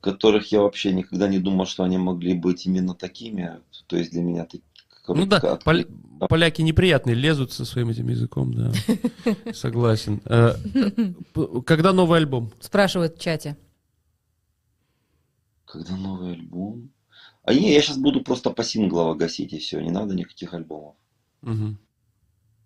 которых 0.00 0.50
я 0.52 0.62
вообще 0.62 0.92
никогда 0.92 1.28
не 1.28 1.38
думал, 1.38 1.66
что 1.66 1.84
они 1.84 1.98
могли 1.98 2.34
быть 2.34 2.64
именно 2.66 2.94
такими. 2.94 3.60
То 3.86 3.96
есть 3.96 4.10
для 4.12 4.22
меня 4.22 4.44
такие. 4.44 4.62
Ну 5.06 5.24
да, 5.26 5.58
пол- 5.64 5.84
поляки 6.28 6.60
неприятные, 6.62 7.14
лезут 7.14 7.52
со 7.52 7.64
своим 7.64 7.88
этим 7.88 8.08
языком, 8.08 8.52
да. 8.52 8.72
Согласен. 9.54 10.20
Э, 10.26 10.54
Когда 11.64 11.92
новый 11.92 12.18
альбом? 12.18 12.52
Спрашивают 12.60 13.16
в 13.16 13.20
чате. 13.20 13.56
Когда 15.64 15.96
новый 15.96 16.32
альбом? 16.32 16.90
А 17.48 17.54
не, 17.54 17.72
я 17.72 17.80
сейчас 17.80 17.96
буду 17.96 18.20
просто 18.20 18.50
по 18.50 18.62
синглово 18.62 19.14
гасить 19.14 19.54
и 19.54 19.58
все, 19.58 19.80
не 19.80 19.90
надо 19.90 20.14
никаких 20.14 20.52
альбомов. 20.52 20.96
Мгм. 21.40 21.78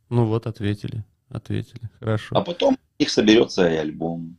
Ну 0.09 0.27
вот, 0.27 0.49
ответили. 0.49 1.05
Ответили. 1.29 1.89
Хорошо. 2.01 2.37
А 2.37 2.41
потом 2.41 2.77
их 2.99 3.09
соберется 3.09 3.69
и 3.69 3.77
альбом. 3.77 4.39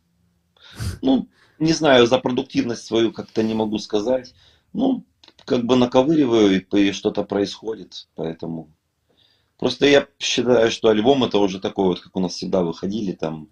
Ну, 1.01 1.29
не 1.59 1.71
знаю, 1.71 2.07
за 2.07 2.17
продуктивность 2.17 2.83
свою 2.83 3.13
как-то 3.13 3.41
не 3.41 3.53
могу 3.53 3.77
сказать. 3.77 4.35
Ну, 4.73 5.05
как 5.45 5.63
бы 5.63 5.77
наковыриваю, 5.77 6.57
и, 6.59 6.89
и 6.89 6.91
что-то 6.91 7.23
происходит, 7.23 8.09
поэтому... 8.15 8.69
Просто 9.57 9.85
я 9.85 10.09
считаю, 10.19 10.71
что 10.71 10.89
альбом 10.89 11.23
это 11.23 11.37
уже 11.37 11.61
такой 11.61 11.85
вот, 11.85 12.01
как 12.01 12.17
у 12.17 12.19
нас 12.19 12.33
всегда 12.33 12.63
выходили, 12.63 13.13
там, 13.13 13.47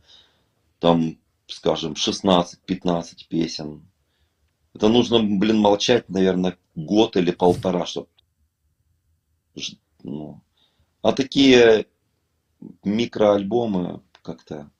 там, 0.79 1.17
скажем, 1.47 1.93
16-15 1.93 3.29
песен. 3.29 3.87
Это 4.74 4.88
нужно, 4.88 5.22
блин, 5.22 5.58
молчать, 5.58 6.08
наверное, 6.08 6.56
год 6.74 7.16
или 7.16 7.30
полтора, 7.30 7.86
чтобы... 7.86 8.08
Ну. 10.02 10.40
А 11.02 11.12
такие 11.12 11.86
микроальбомы 12.84 14.02
как-то 14.22 14.70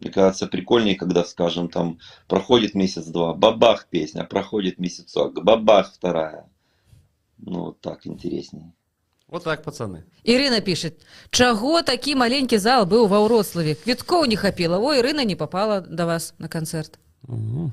мне 0.00 0.10
кажется, 0.10 0.46
прикольнее, 0.46 0.94
когда, 0.94 1.24
скажем, 1.24 1.68
там 1.68 1.98
проходит 2.28 2.74
месяц-два, 2.74 3.34
бабах 3.34 3.88
песня, 3.88 4.24
проходит 4.24 4.78
месяцок, 4.78 5.42
бабах 5.42 5.92
вторая. 5.92 6.48
Ну, 7.38 7.64
вот 7.66 7.80
так 7.80 8.06
интереснее. 8.06 8.72
Вот 9.26 9.44
так, 9.44 9.62
пацаны. 9.62 10.04
Ірина 10.24 10.60
пишет, 10.60 11.04
чаго 11.30 11.82
такі 11.82 12.14
маленькі 12.14 12.56
зал 12.58 12.86
быў 12.88 13.08
ва 13.12 13.20
ўроцлаве 13.20 13.74
квіткоў 13.76 14.24
не 14.24 14.36
хапіла 14.36 14.80
ой 14.80 15.04
Ірына 15.04 15.24
не 15.24 15.36
попала 15.36 15.80
до 15.80 16.06
вас 16.06 16.34
на 16.38 16.48
канцэрт 16.48 16.98
Мгм. 17.28 17.72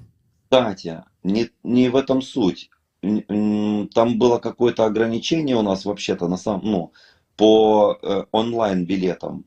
Кстати, 0.50 1.04
не, 1.22 1.48
не 1.62 1.88
в 1.90 1.94
этом 1.94 2.22
суть. 2.22 2.70
Там 3.00 4.18
было 4.18 4.38
какое-то 4.38 4.84
ограничение 4.84 5.54
у 5.54 5.62
нас 5.62 5.84
вообще-то 5.84 6.26
на 6.26 6.36
самом, 6.36 6.64
ну, 6.64 6.92
по 7.36 7.96
э, 8.02 8.24
онлайн 8.32 8.84
билетам. 8.84 9.44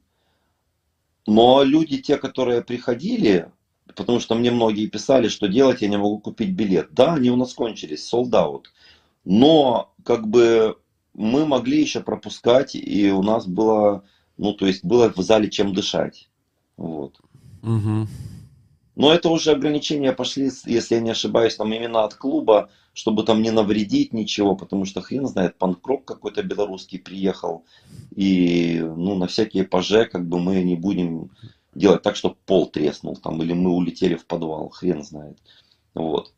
Но 1.27 1.61
люди, 1.63 1.97
те, 2.01 2.15
которые 2.15 2.61
приходили, 2.61 3.51
потому 3.85 4.21
что 4.21 4.35
мне 4.35 4.49
многие 4.49 4.88
писали, 4.88 5.27
что 5.27 5.47
делать, 5.47 5.81
я 5.81 5.89
не 5.89 5.97
могу 5.97 6.19
купить 6.19 6.51
билет. 6.51 6.88
Да, 6.91 7.15
они 7.15 7.30
у 7.31 7.35
нас 7.35 7.53
кончились, 7.53 8.09
sold 8.09 8.31
out. 8.31 8.63
Но 9.25 9.91
как 10.05 10.25
бы 10.30 10.77
мы 11.13 11.45
могли 11.45 11.81
еще 11.81 11.99
пропускать, 11.99 12.75
и 12.75 13.11
у 13.11 13.23
нас 13.23 13.45
было, 13.45 14.03
ну, 14.38 14.53
то 14.53 14.65
есть 14.65 14.85
было 14.85 15.11
в 15.13 15.21
зале 15.21 15.49
чем 15.49 15.73
дышать. 15.73 16.30
Вот. 16.77 17.19
Мгм. 17.61 18.07
Но 18.95 19.11
это 19.11 19.29
уже 19.29 19.51
ограничения 19.51 20.11
пошли, 20.13 20.51
если 20.65 20.95
я 20.95 21.01
не 21.01 21.11
ошибаюсь, 21.11 21.55
там 21.55 21.73
именно 21.73 22.03
от 22.03 22.13
клуба, 22.13 22.69
чтобы 22.93 23.23
там 23.23 23.41
не 23.41 23.49
навредить 23.49 24.13
ничего, 24.13 24.55
потому 24.55 24.85
что 24.85 25.01
хрен 25.01 25.27
знает, 25.27 25.57
панкрок 25.57 26.05
какой-то 26.05 26.43
белорусский 26.43 26.99
приехал, 26.99 27.65
и 28.15 28.79
ну 28.79 29.15
на 29.15 29.25
всякие 29.27 29.63
паже 29.63 30.05
как 30.05 30.27
бы 30.27 30.39
мы 30.39 30.61
не 30.61 30.75
будем 30.75 31.31
делать 31.73 32.03
так, 32.03 32.15
чтобы 32.15 32.35
пол 32.45 32.67
треснул 32.67 33.17
там, 33.17 33.41
или 33.41 33.53
мы 33.53 33.71
улетели 33.71 34.15
в 34.15 34.27
подвал, 34.27 34.69
хрен 34.69 35.03
знает. 35.03 35.39
Вот. 35.95 36.31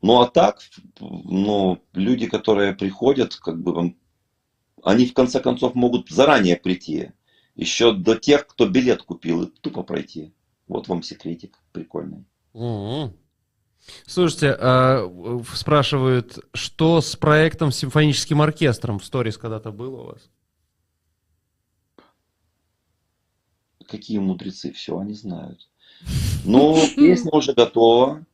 Ну 0.00 0.20
а 0.20 0.28
так, 0.28 0.60
ну, 1.00 1.78
люди, 1.92 2.26
которые 2.26 2.74
приходят, 2.74 3.34
как 3.36 3.60
бы, 3.60 3.94
они 4.82 5.06
в 5.06 5.14
конце 5.14 5.40
концов 5.40 5.74
могут 5.74 6.08
заранее 6.08 6.56
прийти, 6.56 7.12
еще 7.54 7.92
до 7.92 8.14
тех, 8.14 8.46
кто 8.46 8.66
билет 8.66 9.02
купил, 9.02 9.42
и 9.42 9.46
тупо 9.46 9.82
пройти. 9.82 10.32
Вот 10.68 10.88
вам 10.88 11.02
секретик 11.02 11.58
прикольный. 11.72 12.24
Мгм. 12.52 13.16
Слушайте, 14.06 14.56
а, 14.58 15.08
спрашивают, 15.54 16.38
что 16.52 17.00
с 17.00 17.14
проектом 17.14 17.70
с 17.70 17.76
симфоническим 17.76 18.42
оркестром 18.42 18.98
в 18.98 19.04
сторис 19.04 19.38
когда-то 19.38 19.70
было 19.70 20.02
у 20.02 20.04
вас? 20.06 20.30
Какие 23.86 24.18
мудрецы, 24.18 24.72
все 24.72 24.98
они 24.98 25.14
знают. 25.14 25.68
Ну, 26.44 26.76
песня 26.96 27.30
уже 27.32 27.52
готова. 27.52 28.26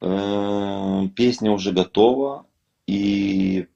Э, 0.00 1.08
Песня 1.14 1.50
уже 1.52 1.72
готова. 1.72 2.46
И 2.86 3.66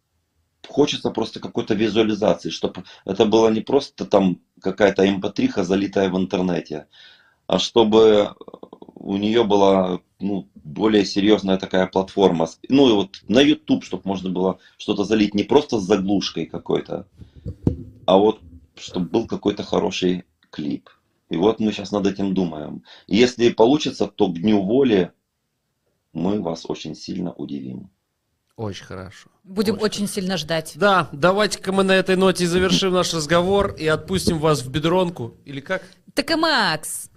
хочется 0.78 1.10
просто 1.10 1.40
какой-то 1.40 1.74
визуализации, 1.74 2.50
чтобы 2.50 2.84
это 3.04 3.24
было 3.26 3.50
не 3.50 3.62
просто 3.62 4.04
там 4.04 4.38
какая-то 4.60 5.04
mp3 5.04 5.64
залитая 5.64 6.08
в 6.08 6.16
интернете, 6.16 6.86
а 7.48 7.58
чтобы 7.58 8.36
у 8.94 9.16
нее 9.16 9.42
была 9.42 9.98
ну, 10.20 10.46
более 10.54 11.04
серьезная 11.04 11.56
такая 11.56 11.86
платформа. 11.88 12.46
Ну 12.68 12.88
и 12.88 12.92
вот 12.92 13.08
на 13.26 13.40
YouTube, 13.40 13.82
чтобы 13.82 14.02
можно 14.04 14.30
было 14.30 14.58
что-то 14.76 15.02
залить 15.02 15.34
не 15.34 15.42
просто 15.42 15.80
с 15.80 15.82
заглушкой 15.82 16.46
какой-то, 16.46 17.08
а 18.06 18.16
вот 18.16 18.38
чтобы 18.76 19.08
был 19.08 19.26
какой-то 19.26 19.64
хороший 19.64 20.26
клип. 20.50 20.90
И 21.28 21.36
вот 21.36 21.58
мы 21.58 21.72
сейчас 21.72 21.90
над 21.90 22.06
этим 22.06 22.34
думаем. 22.34 22.84
Если 23.08 23.48
получится, 23.50 24.06
то 24.06 24.28
к 24.28 24.38
Дню 24.38 24.62
воли 24.62 25.10
мы 26.12 26.40
вас 26.40 26.66
очень 26.68 26.94
сильно 26.94 27.32
удивим. 27.32 27.90
Очень 28.58 28.86
хорошо. 28.86 29.28
будем 29.44 29.74
Очень 29.74 29.84
очень 29.84 30.08
сильно 30.08 30.36
ждать 30.36 30.72
Да, 30.74 31.08
давайте-ка 31.12 31.70
мы 31.70 31.84
на 31.84 31.92
этой 31.92 32.16
ноте 32.16 32.44
завершим 32.44 32.92
наш 32.92 33.14
разговор 33.14 33.72
и 33.78 33.86
отпустим 33.86 34.40
вас 34.40 34.62
в 34.62 34.68
бедронку. 34.70 35.36
Или 35.44 35.60
как? 35.60 35.82
так 36.12 36.28
и 36.32 36.34
Макс 36.34 37.08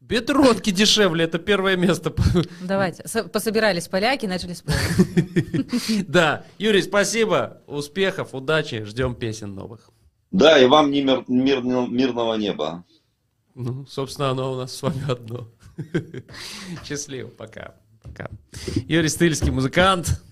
Бедронки 0.00 0.70
дешевле, 0.70 1.24
это 1.24 1.38
первое 1.38 1.76
место. 1.76 2.12
давайте 2.60 3.08
Со- 3.08 3.24
пособирались 3.24 3.88
поляки 3.88 4.26
начали 4.26 4.52
спорить 4.52 6.04
Да, 6.08 6.44
Юрий, 6.58 6.82
спасибо, 6.82 7.62
успехов, 7.66 8.34
удачи, 8.34 8.84
ждем 8.84 9.14
песен 9.14 9.54
новых. 9.54 9.88
Да, 10.30 10.58
и 10.58 10.66
вам 10.66 10.90
не 10.90 11.02
мир- 11.02 11.24
мирно- 11.28 11.88
мирного 11.88 12.34
неба. 12.34 12.84
Ну, 13.54 13.86
собственно, 13.86 14.30
оно 14.30 14.52
у 14.52 14.56
нас 14.56 14.76
с 14.76 14.82
вами 14.82 15.10
одно. 15.10 15.48
Счастливо, 16.84 17.28
пока. 17.28 17.74
Пока. 18.02 18.28
Юрий 18.86 19.08
Стыльский, 19.08 19.50
музыкант, 19.50 20.22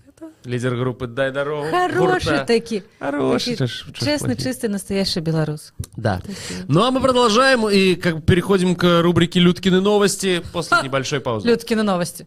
лидер 0.45 0.77
группы 0.77 1.07
«Дай 1.07 1.31
дорогу». 1.31 1.69
хороший 1.71 2.31
Гурта. 2.31 2.45
таки 2.47 2.83
Хороший. 2.99 3.57
таки 3.57 3.57
чё 3.59 3.67
ж- 3.67 3.85
чё 3.93 4.05
ж 4.05 4.09
честный 4.09 4.37
чистый 4.37 4.69
настоящий 4.69 5.21
белорус 5.21 5.73
Да. 5.97 6.21
Ну, 6.69 6.83
а 6.85 6.91
мы 6.91 7.01
продолжаем 7.01 7.69
и 7.69 7.95
как 7.97 8.17
бы 8.17 8.23
переходим 8.23 8.75
к 8.77 9.03
рубрике 9.03 9.41
«Людкины 9.41 9.81
новости» 9.81 10.43
после 10.53 10.79
небольшой 10.83 11.21
паузы. 11.21 11.49
Людкины 11.49 11.83
новости 11.83 12.27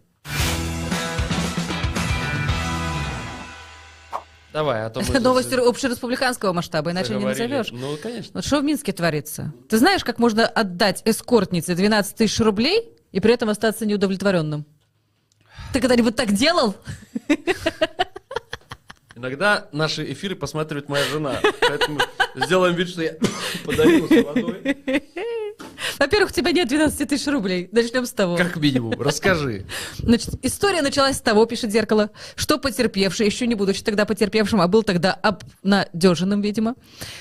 Давай, 4.54 4.86
а 4.86 4.90
то 4.90 5.02
мы... 5.08 5.20
новости 5.22 5.54
общереспубликанского 5.56 6.52
масштаба 6.52 6.92
иначе 6.92 7.14
не 7.14 7.22
заговорили. 7.22 7.48
назовешь 7.58 7.72
Ну, 7.72 7.96
конечно. 8.04 8.32
Вот 8.34 8.46
что 8.46 8.60
в 8.60 8.64
Минске 8.66 8.92
творится? 8.92 9.54
Ты 9.70 9.78
знаешь, 9.78 10.04
как 10.04 10.20
можно 10.20 10.46
отдать 10.46 11.02
эскортнице 11.06 11.74
12 11.74 12.18
тысяч 12.18 12.38
рублей 12.42 12.90
и 13.14 13.22
при 13.22 13.34
этом 13.34 13.48
остаться 13.50 13.86
неудовлетворенным? 13.86 14.66
Ты 15.74 15.80
когда-нибудь 15.80 16.16
так 16.16 16.34
делал? 16.34 16.76
Иногда 19.16 19.68
наши 19.72 20.12
эфиры 20.12 20.36
посматривает 20.36 20.90
моя 20.90 21.04
жена. 21.06 21.40
Поэтому 21.62 22.00
сделаем 22.36 22.76
вид, 22.76 22.90
что 22.90 23.04
я 23.04 23.14
подавился 23.66 24.24
водой. 24.24 24.78
Во-первых, 26.02 26.32
у 26.32 26.34
тебя 26.34 26.52
нет 26.52 26.68
12 26.68 27.08
тысяч 27.08 27.28
рублей. 27.28 27.70
Начнем 27.72 28.08
с 28.08 28.12
того. 28.12 28.36
Как 28.36 28.56
минимум. 28.56 29.00
Расскажи. 29.00 29.66
Значит, 30.00 30.32
история 30.42 30.82
началась 30.82 31.18
с 31.18 31.22
того, 31.22 31.46
пишет 31.46 31.72
зеркало, 31.72 32.10
что 32.36 32.58
потерпевший, 32.58 33.28
еще 33.28 33.46
не 33.46 33.54
будучи 33.54 33.84
тогда 33.84 34.06
потерпевшим, 34.06 34.62
а 34.62 34.68
был 34.68 34.82
тогда 34.82 35.14
обнадеженным, 35.14 36.42
видимо, 36.42 36.74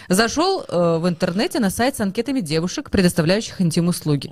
зашел 0.09 0.65
э, 0.67 0.97
в 0.99 1.07
интернете 1.07 1.61
на 1.61 1.69
сайт 1.69 1.97
с 1.97 2.01
анкетами 2.01 2.41
девушек, 2.41 2.91
предоставляющих 2.91 3.61
интим-услуги. 3.61 4.31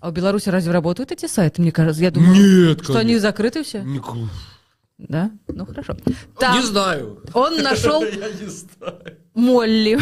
А 0.00 0.10
в 0.10 0.14
Беларуси 0.14 0.48
разве 0.48 0.72
работают 0.72 1.12
эти 1.12 1.26
сайты? 1.26 1.60
Мне 1.60 1.70
кажется, 1.70 2.02
я 2.02 2.10
думаю, 2.10 2.68
Нет, 2.70 2.82
что 2.84 2.96
они 2.98 3.18
закрыты 3.18 3.64
все. 3.64 3.80
Нику- 3.82 4.30
Да? 4.96 5.30
Ну, 5.46 5.66
хорошо. 5.66 5.94
Не 6.06 6.14
Там 6.38 6.62
знаю. 6.62 7.22
он 7.34 7.56
нашел 7.62 8.02
не. 8.02 8.18
Молли. 9.34 9.98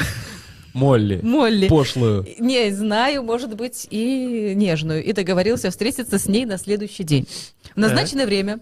Молли. 0.76 1.20
Молли. 1.22 1.68
Пошлую. 1.68 2.26
Не 2.38 2.70
знаю, 2.70 3.22
может 3.22 3.56
быть, 3.56 3.86
и 3.90 4.52
нежную. 4.54 5.02
И 5.02 5.12
договорился 5.12 5.70
встретиться 5.70 6.18
с 6.18 6.26
ней 6.26 6.44
на 6.44 6.58
следующий 6.58 7.02
день. 7.02 7.26
В 7.74 7.78
назначенное 7.78 8.26
время 8.26 8.60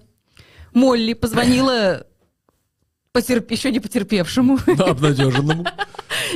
Молли 0.73 1.15
позвонила 1.15 2.07
потерп- 3.13 3.51
еще 3.53 3.73
не 3.73 3.81
потерпевшему 3.81 4.59
Да, 4.77 4.85
обнадеженному. 4.87 5.67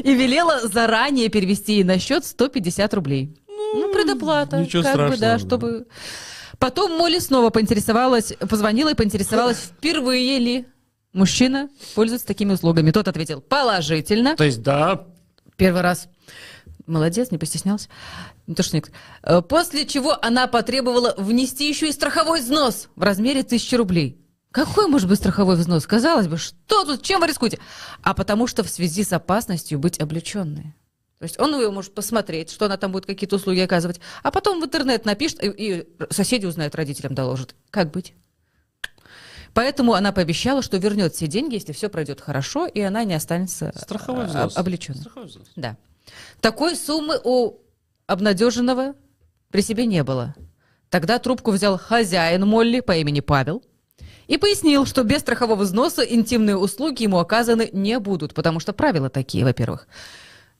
и 0.03 0.15
велела 0.15 0.67
заранее 0.67 1.29
перевести 1.29 1.75
ей 1.75 1.85
на 1.85 2.01
счет 2.01 2.25
150 2.25 2.95
рублей. 2.95 3.37
Ну, 3.47 3.93
предоплата. 3.93 4.59
ничего 4.59 4.83
как 4.83 4.95
бы, 4.97 5.17
да, 5.17 5.39
страшного, 5.39 5.39
чтобы... 5.39 5.87
Потом 6.59 6.99
Молли 6.99 7.21
снова 7.21 7.51
поинтересовалась, 7.51 8.33
позвонила 8.49 8.91
и 8.91 8.95
поинтересовалась, 8.95 9.59
впервые 9.79 10.39
ли 10.41 10.67
мужчина 11.13 11.69
пользуется 11.95 12.27
такими 12.27 12.53
услугами. 12.53 12.91
Тот 12.91 13.07
ответил 13.07 13.41
положительно. 13.41 14.35
То 14.35 14.43
есть, 14.45 14.63
да, 14.63 15.07
Первый 15.59 15.82
раз. 15.82 16.09
Молодец, 16.86 17.32
не 17.32 17.36
постеснялся. 17.36 17.89
Не 18.47 18.55
то, 18.55 18.62
что 18.62 18.76
никто. 18.76 18.93
Э, 19.22 19.43
После 19.43 19.85
чего 19.86 20.16
она 20.24 20.47
потребовала 20.47 21.14
внести 21.18 21.68
еще 21.68 21.89
и 21.89 21.93
страховой 21.93 22.40
взнос 22.40 22.89
в 22.94 23.02
размере 23.02 23.43
тысячи 23.43 23.74
рублей. 23.74 24.24
Какой 24.52 24.86
может 24.86 25.09
быть 25.09 25.18
страховой 25.18 25.56
взнос? 25.56 25.86
Казалось 25.86 26.28
бы, 26.28 26.39
что 26.39 26.85
тут, 26.85 27.02
чем 27.02 27.20
вы 27.20 27.26
рискуете? 27.26 27.59
А 28.02 28.14
потому 28.14 28.47
что 28.47 28.62
в 28.62 28.70
связи 28.70 29.02
с 29.02 29.12
опасностью 29.12 29.78
быть 29.80 30.01
облеченной. 30.01 30.74
То 31.18 31.24
есть 31.24 31.39
он 31.40 31.55
ее 31.56 31.72
может 31.72 31.93
посмотреть, 31.93 32.52
что 32.52 32.66
она 32.66 32.76
там 32.76 32.93
будет 32.93 33.06
какие-то 33.06 33.36
услуги 33.36 33.59
оказывать, 33.59 34.01
а 34.22 34.30
потом 34.30 34.60
в 34.60 34.64
интернет 34.64 35.05
напишет, 35.05 35.43
и, 35.43 35.48
и 35.48 35.89
соседи 36.10 36.47
узнают, 36.47 36.76
родителям 36.76 37.14
доложат. 37.14 37.56
Как 37.70 37.90
быть? 37.90 38.14
Поэтому 39.59 39.94
она 39.94 40.12
пообещала, 40.12 40.62
что 40.62 40.76
вернет 40.76 41.16
все 41.16 41.26
деньги, 41.26 41.55
если 41.55 41.72
все 41.72 41.89
пройдет 41.89 42.20
хорошо, 42.20 42.68
и 42.68 42.80
она 42.80 43.02
не 43.02 43.14
останется 43.14 43.72
страховой 43.74 44.26
а, 44.26 44.28
взнос. 44.28 44.56
облеченной. 44.56 45.01
Страховой 45.01 45.26
взнос. 45.26 45.48
Да. 45.56 45.76
Такой 46.40 46.76
суммы 46.76 47.20
у 47.24 47.55
обнадеженного 48.06 48.94
при 49.51 49.60
себе 49.62 49.86
не 49.86 50.05
было. 50.05 50.36
Тогда 50.90 51.18
трубку 51.18 51.51
взял 51.51 51.76
хозяин 51.76 52.47
Молли 52.47 52.78
по 52.78 52.98
имени 52.98 53.18
Павел 53.18 53.64
и 54.28 54.39
пояснил, 54.39 54.86
что 54.86 55.02
без 55.02 55.22
страхового 55.22 55.64
взноса 55.64 56.02
интимные 56.02 56.56
услуги 56.56 57.02
ему 57.02 57.18
оказаны 57.18 57.68
не 57.72 57.98
будут, 57.98 58.35
потому 58.35 58.60
что 58.60 58.72
правила 58.72 59.10
такие, 59.10 59.44
во-первых. 59.44 59.89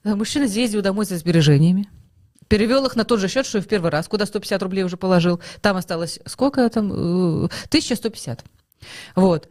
Э, 0.03 0.13
Мужчина 0.13 0.45
съездил 0.45 0.81
домой 0.81 1.05
за 1.05 1.15
сбережениями, 1.17 1.89
перевел 2.49 2.85
их 2.85 2.97
на 2.97 3.05
тот 3.05 3.21
же 3.21 3.29
счет, 3.29 3.45
что 3.45 3.59
и 3.59 3.61
в 3.61 3.67
первый 3.69 3.91
раз, 3.91 4.09
куда 4.09 4.25
150 4.25 4.61
рублей 4.61 4.83
уже 4.83 4.97
положил. 4.97 5.39
Там 5.61 5.77
осталось 5.77 6.19
сколько 6.25 6.69
там? 6.69 6.91
Э, 6.91 7.45
1150. 7.69 8.43
Вот. 9.15 9.49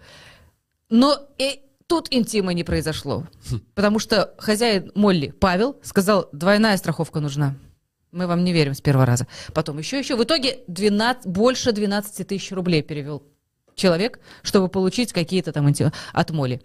Но 0.90 1.18
и 1.38 1.60
тут 1.86 2.08
интима 2.10 2.52
не 2.54 2.64
произошло. 2.64 3.26
Потому 3.74 3.98
что 3.98 4.34
хозяин 4.38 4.90
Молли, 4.94 5.30
Павел, 5.30 5.78
сказал, 5.82 6.28
двойная 6.32 6.76
страховка 6.76 7.20
нужна. 7.20 7.56
Мы 8.10 8.26
вам 8.26 8.42
не 8.44 8.52
верим 8.52 8.74
с 8.74 8.80
первого 8.80 9.04
раза. 9.04 9.26
Потом 9.52 9.78
еще, 9.78 9.98
еще. 9.98 10.16
В 10.16 10.24
итоге 10.24 10.60
12, 10.66 11.26
больше 11.26 11.72
12 11.72 12.26
тысяч 12.26 12.52
рублей 12.52 12.82
перевел 12.82 13.22
человек, 13.74 14.18
чтобы 14.42 14.68
получить 14.68 15.12
какие-то 15.12 15.52
там 15.52 15.68
инти- 15.68 15.92
от 16.12 16.30
Молли. 16.30 16.62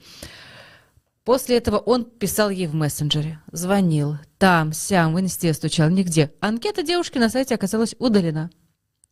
После 1.25 1.57
этого 1.57 1.77
он 1.77 2.03
писал 2.05 2.49
ей 2.49 2.67
в 2.67 2.75
мессенджере, 2.75 3.39
звонил, 3.51 4.17
там, 4.37 4.73
сям, 4.73 5.13
в 5.13 5.19
инсте 5.21 5.53
стучал, 5.53 5.89
нигде. 5.89 6.33
Анкета 6.41 6.83
девушки 6.83 7.17
на 7.17 7.29
сайте 7.29 7.55
оказалась 7.55 7.95
удалена. 7.97 8.49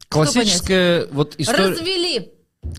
Классическая 0.10 1.06
вот 1.08 1.36
история. 1.38 1.68
Развели! 1.70 2.32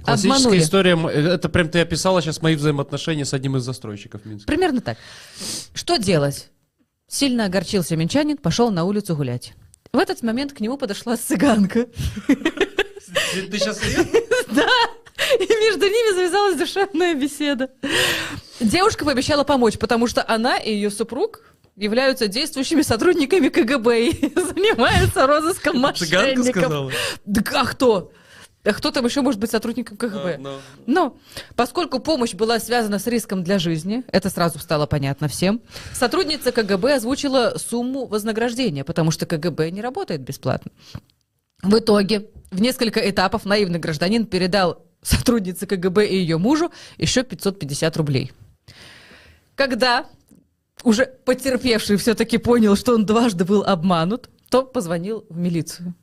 Классическая 0.04 0.36
Обманули. 0.36 0.58
история. 0.60 0.90
м- 0.92 1.06
Это 1.08 1.48
прям 1.48 1.68
ты 1.68 1.80
описала 1.80 2.22
сейчас 2.22 2.40
мои 2.40 2.54
взаимоотношения 2.54 3.24
с 3.24 3.34
одним 3.34 3.56
из 3.56 3.62
застройщиков 3.64 4.24
Минска. 4.24 4.46
Примерно 4.46 4.80
так. 4.80 4.96
Что 5.74 5.96
делать? 5.96 6.50
Сильно 7.08 7.46
огорчился 7.46 7.96
минчанин, 7.96 8.36
пошел 8.36 8.70
на 8.70 8.84
улицу 8.84 9.16
гулять. 9.16 9.54
В 9.92 9.98
этот 9.98 10.22
момент 10.22 10.52
к 10.52 10.60
нему 10.60 10.78
подошла 10.78 11.16
цыганка. 11.16 11.86
Ты 12.26 13.58
сейчас 13.58 13.78
Да, 14.50 14.68
и 15.38 15.46
между 15.46 15.84
ними 15.86 16.14
завязалась 16.14 16.56
душевная 16.56 17.14
беседа. 17.14 17.70
Девушка 18.60 19.04
пообещала 19.04 19.44
помочь, 19.44 19.78
потому 19.78 20.06
что 20.06 20.24
она 20.26 20.56
и 20.56 20.72
ее 20.72 20.90
супруг 20.90 21.42
являются 21.76 22.28
действующими 22.28 22.82
сотрудниками 22.82 23.48
КГБ 23.48 24.06
и 24.08 24.32
занимаются 24.34 25.26
розыском 25.26 25.74
Цыганка 25.94 26.36
мошенников. 26.38 26.46
сказала. 26.62 26.92
Да 27.26 27.42
а 27.60 27.66
кто? 27.66 28.12
А 28.64 28.72
кто 28.72 28.92
там 28.92 29.04
еще 29.04 29.22
может 29.22 29.40
быть 29.40 29.50
сотрудником 29.50 29.96
КГБ? 29.96 30.34
А, 30.34 30.38
ну. 30.38 30.58
Но 30.86 31.16
поскольку 31.56 31.98
помощь 31.98 32.34
была 32.34 32.60
связана 32.60 33.00
с 33.00 33.06
риском 33.08 33.42
для 33.42 33.58
жизни, 33.58 34.04
это 34.08 34.30
сразу 34.30 34.60
стало 34.60 34.86
понятно 34.86 35.26
всем, 35.26 35.60
сотрудница 35.92 36.52
КГБ 36.52 36.94
озвучила 36.94 37.54
сумму 37.56 38.06
вознаграждения, 38.06 38.84
потому 38.84 39.10
что 39.10 39.26
КГБ 39.26 39.70
не 39.72 39.80
работает 39.80 40.20
бесплатно. 40.20 40.70
В 41.62 41.76
итоге 41.78 42.28
в 42.50 42.60
несколько 42.60 43.08
этапов 43.08 43.44
наивный 43.44 43.80
гражданин 43.80 44.26
передал 44.26 44.84
сотруднице 45.02 45.66
КГБ 45.66 46.06
и 46.06 46.16
ее 46.16 46.38
мужу 46.38 46.70
еще 46.98 47.24
550 47.24 47.96
рублей. 47.96 48.32
Когда 49.56 50.06
уже 50.84 51.06
потерпевший 51.24 51.96
все-таки 51.96 52.38
понял, 52.38 52.76
что 52.76 52.94
он 52.94 53.06
дважды 53.06 53.44
был 53.44 53.64
обманут, 53.64 54.30
то 54.50 54.62
позвонил 54.62 55.24
в 55.28 55.36
милицию. 55.36 55.94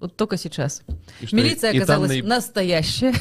Вот 0.00 0.16
только 0.16 0.36
сейчас. 0.36 0.82
И 1.20 1.26
что, 1.26 1.36
Милиция 1.36 1.72
и- 1.72 1.74
и 1.76 1.78
оказалась 1.78 2.10
наиб- 2.10 2.26
настоящая. 2.26 3.14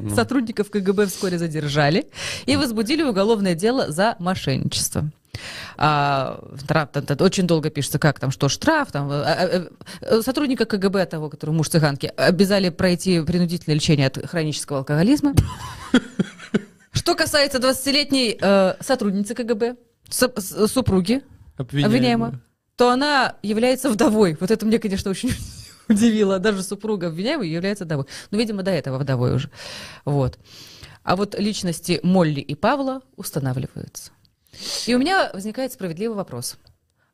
ну. 0.00 0.10
Сотрудников 0.14 0.70
КГБ 0.70 1.06
вскоре 1.06 1.38
задержали 1.38 2.06
и 2.46 2.56
возбудили 2.56 3.02
уголовное 3.02 3.54
дело 3.54 3.90
за 3.92 4.16
мошенничество. 4.18 5.10
А, 5.76 6.40
там, 6.68 6.86
там 6.88 7.16
очень 7.20 7.46
долго 7.46 7.68
пишется, 7.70 7.98
как 7.98 8.20
там, 8.20 8.30
что 8.30 8.48
штраф, 8.48 8.92
там, 8.92 9.08
а, 9.10 9.22
а, 9.22 9.68
а, 10.00 10.22
сотрудника 10.22 10.64
КГБ 10.64 11.06
того, 11.06 11.28
который 11.28 11.50
муж 11.50 11.68
цыганки, 11.68 12.06
обязали 12.16 12.68
пройти 12.68 13.20
принудительное 13.20 13.74
лечение 13.74 14.06
от 14.06 14.24
хронического 14.28 14.78
алкоголизма. 14.80 15.34
Что 16.92 17.14
касается 17.16 17.58
20-летней 17.58 18.38
э, 18.40 18.74
сотрудницы 18.80 19.34
КГБ, 19.34 19.76
супруги 20.08 21.22
обвиняемого, 21.58 22.40
то 22.76 22.90
она 22.90 23.34
является 23.42 23.90
вдовой. 23.90 24.36
Вот 24.40 24.50
это 24.52 24.64
мне, 24.64 24.78
конечно, 24.78 25.10
очень 25.10 25.30
удивило. 25.88 26.38
Даже 26.38 26.62
супруга 26.62 27.08
обвиняемого 27.08 27.44
является 27.44 27.84
вдовой. 27.84 28.06
Ну, 28.30 28.38
видимо, 28.38 28.62
до 28.62 28.70
этого 28.70 28.98
вдовой 28.98 29.34
уже. 29.34 29.50
Вот. 30.04 30.38
А 31.02 31.16
вот 31.16 31.38
личности 31.38 32.00
Молли 32.02 32.40
и 32.40 32.54
Павла 32.54 33.02
устанавливаются. 33.16 34.12
И 34.86 34.94
у 34.94 34.98
меня 34.98 35.30
возникает 35.34 35.72
справедливый 35.72 36.16
вопрос. 36.16 36.56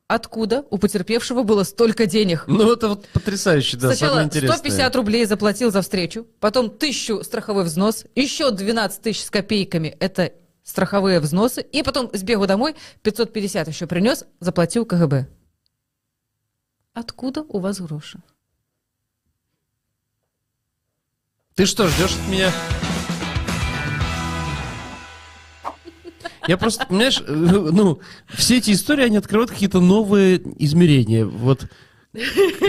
Откуда 0.07 0.65
у 0.69 0.77
потерпевшего 0.77 1.43
было 1.43 1.63
столько 1.63 2.05
денег? 2.05 2.43
Ну, 2.47 2.73
это 2.73 2.89
вот 2.89 3.07
потрясающе, 3.09 3.77
да, 3.77 3.81
самое 3.81 3.95
Сначала 3.95 4.23
интересное. 4.23 4.57
150 4.57 4.95
рублей 4.97 5.25
заплатил 5.25 5.71
за 5.71 5.81
встречу, 5.81 6.27
потом 6.41 6.65
1000 6.65 7.23
страховой 7.23 7.63
взнос, 7.63 8.05
еще 8.13 8.51
12 8.51 9.01
тысяч 9.01 9.23
с 9.23 9.29
копейками– 9.29 9.95
это 10.01 10.33
страховые 10.63 11.21
взносы, 11.21 11.61
и 11.61 11.81
потом 11.81 12.09
сбегу 12.13 12.45
домой 12.45 12.75
550 13.03 13.69
еще 13.69 13.87
принес, 13.87 14.25
заплатил 14.41 14.85
КГБ. 14.85 15.27
Откуда 16.93 17.43
у 17.43 17.59
вас 17.59 17.79
гроши? 17.79 18.21
Ты 21.55 21.65
что, 21.65 21.87
ждешь 21.87 22.11
от 22.15 22.31
меня? 22.31 22.51
Я 26.47 26.57
просто, 26.57 26.85
понимаешь, 26.85 27.21
ну, 27.27 27.99
все 28.29 28.57
эти 28.57 28.71
истории, 28.71 29.03
они 29.05 29.17
открывают 29.17 29.51
какие-то 29.51 29.79
новые 29.79 30.41
измерения. 30.63 31.25
Вот 31.25 31.67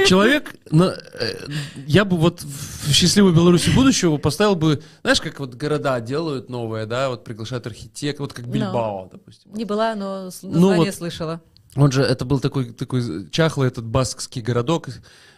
человек, 0.06 0.54
на- 0.70 0.94
э, 1.18 1.46
я 1.86 2.04
бы 2.04 2.16
вот 2.16 2.42
в 2.42 2.92
счастливой 2.92 3.32
Беларуси 3.32 3.70
будущего 3.70 4.16
поставил 4.18 4.54
бы, 4.56 4.82
знаешь, 5.02 5.20
как 5.20 5.40
вот 5.40 5.54
города 5.54 5.98
делают 6.00 6.48
новые, 6.50 6.86
да, 6.86 7.08
вот 7.08 7.24
приглашают 7.24 7.66
архитектора, 7.66 8.24
вот 8.26 8.32
как 8.34 8.46
Ну. 8.46 8.52
Бильбао, 8.52 9.08
допустим. 9.10 9.52
Не 9.54 9.64
была, 9.64 9.94
но 9.94 10.30
с- 10.30 10.42
Ну 10.42 10.50
название 10.50 10.86
вот. 10.86 10.94
слышала. 10.94 11.40
Он 11.74 11.90
же, 11.90 12.02
это 12.02 12.24
был 12.24 12.38
такой, 12.40 12.66
такой 12.72 13.30
чахлый 13.30 13.66
этот 13.68 13.84
баскский 13.86 14.42
городок, 14.42 14.88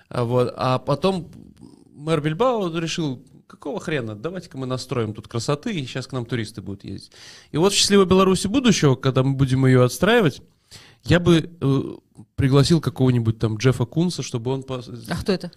а, 0.08 0.24
вот, 0.24 0.52
а 0.56 0.78
потом 0.80 1.30
мэр 1.94 2.20
Бильбао 2.20 2.76
решил, 2.78 3.24
какого 3.54 3.80
хрена, 3.80 4.14
давайте-ка 4.14 4.58
мы 4.58 4.66
настроим 4.66 5.14
тут 5.14 5.28
красоты, 5.28 5.74
и 5.74 5.86
сейчас 5.86 6.06
к 6.06 6.12
нам 6.12 6.26
туристы 6.26 6.60
будут 6.62 6.84
ездить. 6.84 7.12
И 7.52 7.56
вот 7.56 7.72
в 7.72 7.76
«Счастливой 7.76 8.06
Беларуси 8.06 8.46
будущего», 8.46 8.94
когда 8.94 9.22
мы 9.22 9.34
будем 9.34 9.66
ее 9.66 9.84
отстраивать, 9.84 10.42
я 11.04 11.20
бы 11.20 11.50
э, 11.60 11.82
пригласил 12.34 12.80
какого-нибудь 12.80 13.38
там 13.38 13.56
Джеффа 13.56 13.84
Кунса, 13.84 14.22
чтобы 14.22 14.50
он... 14.50 14.60
пос- 14.62 15.06
А 15.08 15.16
кто 15.16 15.32
это? 15.32 15.52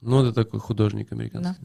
Ну, 0.00 0.22
это 0.22 0.32
такой 0.32 0.60
художник 0.60 1.12
американский. 1.12 1.64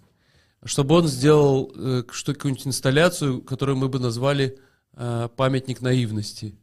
Чтобы 0.63 0.95
он 0.95 1.07
сделал 1.07 1.71
э, 1.75 2.03
что 2.11 2.33
какую-нибудь 2.33 2.67
инсталляцию, 2.67 3.41
которую 3.41 3.77
мы 3.77 3.87
бы 3.87 3.99
назвали 3.99 4.57
э, 4.93 5.29
«Памятник 5.35 5.81
наивности». 5.81 6.55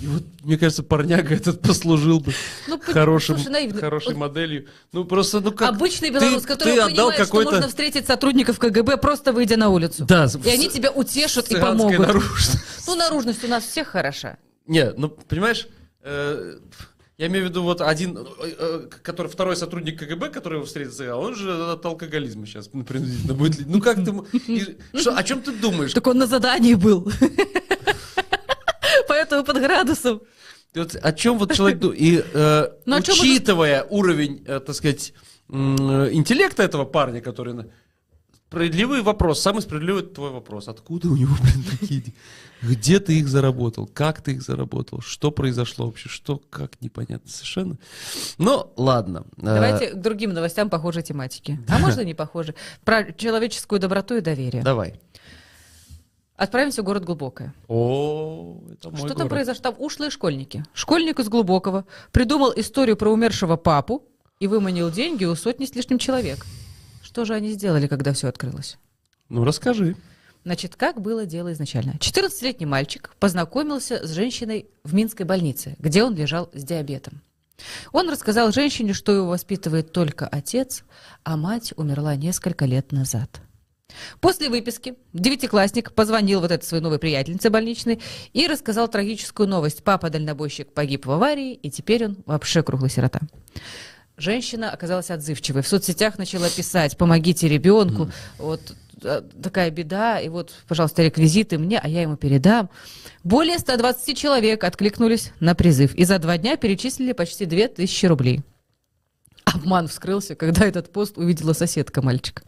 И 0.00 0.06
вот, 0.06 0.22
мне 0.42 0.58
кажется, 0.58 0.82
парняга 0.82 1.34
этот 1.34 1.60
послужил 1.62 2.20
бы 2.20 2.32
Ну, 2.68 2.80
хорошим, 2.80 3.36
слушай, 3.36 3.50
наивно. 3.52 3.80
хорошей 3.80 4.14
моделью. 4.14 4.66
Ну, 4.92 5.04
просто, 5.04 5.40
ну 5.40 5.52
как... 5.52 5.70
Обычный 5.70 6.10
ты- 6.10 6.18
белорус, 6.18 6.42
который 6.44 6.74
ты 6.74 6.80
отдал 6.80 7.10
понимает, 7.10 7.26
что 7.28 7.42
можно 7.42 7.68
встретить 7.68 8.06
сотрудников 8.06 8.58
КГБ, 8.58 8.96
просто 8.98 9.32
выйдя 9.32 9.56
на 9.56 9.68
улицу. 9.70 10.04
Да, 10.04 10.28
И 10.44 10.48
они 10.50 10.68
тебя 10.68 10.90
утешат 10.90 11.50
и 11.50 11.56
помогут. 11.56 11.98
наружности. 12.00 12.58
Ну, 12.86 12.96
наружность 12.96 13.44
у 13.44 13.48
нас 13.48 13.64
всех 13.64 13.88
хороша. 13.88 14.36
Не, 14.66 14.92
ну, 14.96 15.08
понимаешь, 15.08 15.68
э, 16.02 16.58
я 17.16 17.26
имею 17.28 17.46
в 17.46 17.48
виду 17.50 17.62
вот 17.62 17.80
один, 17.80 18.18
э, 18.18 18.24
э, 18.58 18.88
который 19.02 19.28
второй 19.28 19.56
сотрудник 19.56 20.00
КГБ, 20.00 20.30
который 20.30 20.54
его 20.54 20.64
встретится, 20.66 21.12
а 21.12 21.16
он 21.16 21.36
же 21.36 21.52
от 21.70 21.86
алкоголизма 21.86 22.46
сейчас 22.46 22.66
принудительно 22.68 23.34
будет. 23.34 23.66
Ну 23.66 23.80
как 23.80 24.04
ты... 24.04 24.12
и 24.48 24.76
что- 24.98 25.14
о 25.16 25.22
чем 25.22 25.40
ты 25.40 25.52
думаешь? 25.52 25.92
Так 25.92 26.06
он 26.08 26.18
на 26.18 26.26
задании 26.26 26.74
был. 26.74 27.08
Поэтому 29.24 29.44
под 29.44 29.62
градусом. 29.62 30.22
Вот 30.74 30.96
о 30.96 31.12
чем 31.12 31.38
вот 31.38 31.54
человек 31.54 31.78
думает? 31.78 32.00
И 32.00 32.24
э, 32.34 32.68
Ну, 32.86 32.96
учитывая 32.96 33.84
уровень, 33.84 34.44
э, 34.46 34.60
так 34.60 34.74
сказать, 34.74 35.12
э, 35.48 35.54
интеллекта 35.54 36.62
этого 36.62 36.84
парня, 36.84 37.20
который... 37.20 37.54
Справедливый 38.48 39.02
вопрос, 39.02 39.40
самый 39.40 39.62
справедливый 39.62 40.02
твой 40.04 40.30
вопрос. 40.30 40.68
Откуда 40.68 41.08
у 41.08 41.16
него, 41.16 41.34
блин, 41.42 41.64
такие... 41.70 42.02
деньги? 42.02 42.14
Где 42.62 43.00
ты 43.00 43.18
их 43.18 43.28
заработал? 43.28 43.86
Как 43.86 44.22
ты 44.22 44.32
их 44.32 44.42
заработал? 44.42 45.00
Что 45.00 45.30
произошло 45.30 45.86
вообще? 45.86 46.08
Что, 46.08 46.40
как, 46.50 46.80
непонятно 46.80 47.28
совершенно. 47.30 47.78
Ну, 48.38 48.72
ладно. 48.76 49.24
Э, 49.38 49.42
Давайте 49.42 49.90
к 49.90 50.00
другим 50.00 50.32
новостям 50.32 50.70
похожей 50.70 51.02
тематики. 51.02 51.58
А 51.68 51.78
можно 51.78 52.02
не 52.02 52.14
похожей? 52.14 52.54
Про 52.84 53.12
человеческую 53.12 53.80
доброту 53.80 54.16
и 54.16 54.20
доверие. 54.20 54.62
Давай. 54.62 55.00
Отправимся 56.36 56.82
в 56.82 56.84
город 56.84 57.04
Глубокое. 57.04 57.54
О, 57.68 58.58
это 58.72 58.90
мой 58.90 58.98
Что 58.98 59.08
там 59.08 59.16
город. 59.16 59.28
произошло? 59.30 59.62
Там 59.62 59.74
ушлые 59.78 60.10
школьники. 60.10 60.64
Школьник 60.74 61.20
из 61.20 61.28
Глубокого 61.28 61.84
придумал 62.10 62.52
историю 62.56 62.96
про 62.96 63.10
умершего 63.10 63.56
папу 63.56 64.02
и 64.40 64.48
выманил 64.48 64.90
деньги 64.90 65.24
у 65.24 65.34
сотни 65.36 65.64
с 65.64 65.74
лишним 65.74 65.98
человек. 65.98 66.44
Что 67.02 67.24
же 67.24 67.34
они 67.34 67.52
сделали, 67.52 67.86
когда 67.86 68.12
все 68.12 68.26
открылось? 68.28 68.78
Ну, 69.28 69.44
расскажи. 69.44 69.96
Значит, 70.44 70.74
как 70.76 71.00
было 71.00 71.24
дело 71.24 71.52
изначально? 71.52 71.92
14-летний 71.92 72.66
мальчик 72.66 73.14
познакомился 73.20 74.06
с 74.06 74.10
женщиной 74.10 74.66
в 74.82 74.92
Минской 74.92 75.24
больнице, 75.24 75.76
где 75.78 76.02
он 76.02 76.14
лежал 76.16 76.50
с 76.52 76.64
диабетом. 76.64 77.22
Он 77.92 78.10
рассказал 78.10 78.52
женщине, 78.52 78.92
что 78.92 79.12
его 79.12 79.28
воспитывает 79.28 79.92
только 79.92 80.26
отец, 80.26 80.82
а 81.22 81.36
мать 81.36 81.72
умерла 81.76 82.16
несколько 82.16 82.64
лет 82.64 82.90
назад. 82.92 83.40
После 84.20 84.48
выписки 84.48 84.94
девятиклассник 85.12 85.92
позвонил 85.92 86.40
вот 86.40 86.50
этой 86.50 86.64
своей 86.64 86.82
новой 86.82 86.98
приятельнице 86.98 87.50
больничной 87.50 88.00
и 88.32 88.46
рассказал 88.46 88.88
трагическую 88.88 89.48
новость. 89.48 89.84
Папа-дальнобойщик 89.84 90.72
погиб 90.72 91.06
в 91.06 91.10
аварии, 91.10 91.54
и 91.54 91.70
теперь 91.70 92.06
он 92.06 92.16
вообще 92.26 92.62
круглый 92.62 92.90
сирота. 92.90 93.20
Женщина 94.16 94.70
оказалась 94.70 95.10
отзывчивой. 95.10 95.62
В 95.62 95.68
соцсетях 95.68 96.18
начала 96.18 96.48
писать 96.48 96.96
«помогите 96.96 97.48
ребенку», 97.48 98.10
вот 98.38 98.60
э, 99.02 99.22
такая 99.42 99.70
беда, 99.70 100.20
и 100.20 100.28
вот, 100.28 100.52
пожалуйста, 100.68 101.02
реквизиты 101.02 101.58
мне, 101.58 101.80
а 101.80 101.88
я 101.88 102.02
ему 102.02 102.16
передам. 102.16 102.70
Более 103.24 103.58
120 103.58 104.16
человек 104.16 104.62
откликнулись 104.62 105.32
на 105.40 105.56
призыв 105.56 105.94
и 105.96 106.04
за 106.04 106.18
два 106.20 106.38
дня 106.38 106.56
перечислили 106.56 107.12
почти 107.12 107.44
2000 107.44 108.06
рублей. 108.06 108.42
Обман 109.44 109.88
вскрылся, 109.88 110.36
когда 110.36 110.64
этот 110.64 110.92
пост 110.92 111.18
увидела 111.18 111.52
соседка 111.52 112.00
мальчика. 112.00 112.42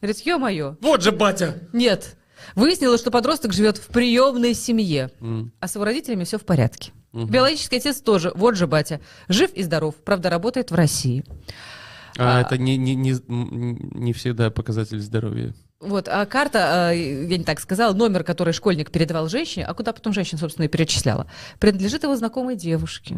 Говорит, 0.00 0.20
ё-моё, 0.26 0.76
Вот 0.80 1.02
же 1.02 1.12
батя! 1.12 1.68
нет. 1.72 2.16
Выяснилось, 2.54 3.00
что 3.00 3.10
подросток 3.10 3.52
живет 3.54 3.78
в 3.78 3.86
приемной 3.88 4.52
семье, 4.54 5.10
М. 5.20 5.52
а 5.58 5.66
с 5.68 5.74
его 5.74 5.84
родителями 5.84 6.24
все 6.24 6.38
в 6.38 6.44
порядке. 6.44 6.92
Биологический 7.12 7.76
отец 7.76 8.00
тоже, 8.02 8.30
вот 8.34 8.56
же 8.56 8.66
батя, 8.66 9.00
жив 9.28 9.50
и 9.54 9.62
здоров, 9.62 9.94
правда, 10.04 10.28
работает 10.28 10.70
в 10.70 10.74
России. 10.74 11.24
А, 12.18 12.38
А- 12.38 12.40
это 12.42 12.58
не, 12.58 12.76
не, 12.76 12.94
не, 12.94 13.14
не 13.26 14.12
всегда 14.12 14.50
показатель 14.50 15.00
здоровья. 15.00 15.54
Вот, 15.80 16.08
а 16.08 16.24
карта, 16.26 16.90
э, 16.92 17.26
я 17.26 17.38
не 17.38 17.44
так 17.44 17.58
сказала, 17.58 17.94
номер, 17.94 18.22
который 18.22 18.52
школьник 18.52 18.90
передавал 18.90 19.28
женщине, 19.28 19.64
а 19.66 19.72
куда 19.74 19.92
потом 19.94 20.12
женщина, 20.12 20.38
собственно, 20.38 20.66
и 20.66 20.68
перечисляла, 20.68 21.26
принадлежит 21.58 22.02
его 22.02 22.16
знакомой 22.16 22.56
девушке. 22.56 23.16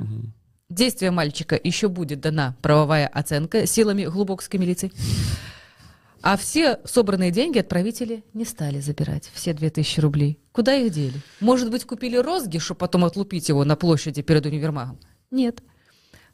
Действия 0.69 1.11
мальчика 1.11 1.59
еще 1.63 1.89
будет 1.89 2.21
дана 2.21 2.57
правовая 2.63 3.09
оценка 3.09 3.67
силами 3.67 4.05
глубокской 4.05 4.59
милиции. 4.59 4.93
А 6.23 6.37
все 6.37 6.81
собранные 6.85 7.31
деньги 7.31 7.59
отправители 7.59 8.25
не 8.35 8.45
стали 8.45 8.81
забирать, 8.81 9.31
все 9.33 9.53
2000 9.53 10.01
рублей. 10.01 10.39
Куда 10.53 10.75
их 10.75 10.93
дели? 10.93 11.21
Может 11.41 11.71
быть, 11.71 11.85
купили 11.85 12.17
розги, 12.17 12.59
чтобы 12.59 12.79
потом 12.79 13.05
отлупить 13.05 13.49
его 13.49 13.65
на 13.65 13.77
площади 13.77 14.23
перед 14.23 14.45
универмагом? 14.47 14.99
Нет. 15.31 15.63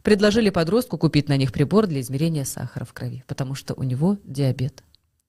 Предложили 0.03 0.51
подростку 0.51 0.99
купить 0.99 1.29
на 1.29 1.37
них 1.37 1.53
прибор 1.53 1.87
для 1.87 2.01
измерения 2.01 2.45
сахара 2.45 2.85
в 2.85 2.93
крови, 2.93 3.25
потому 3.27 3.55
что 3.55 3.75
у 3.75 3.83
него 3.83 4.19
диабет. 4.25 4.83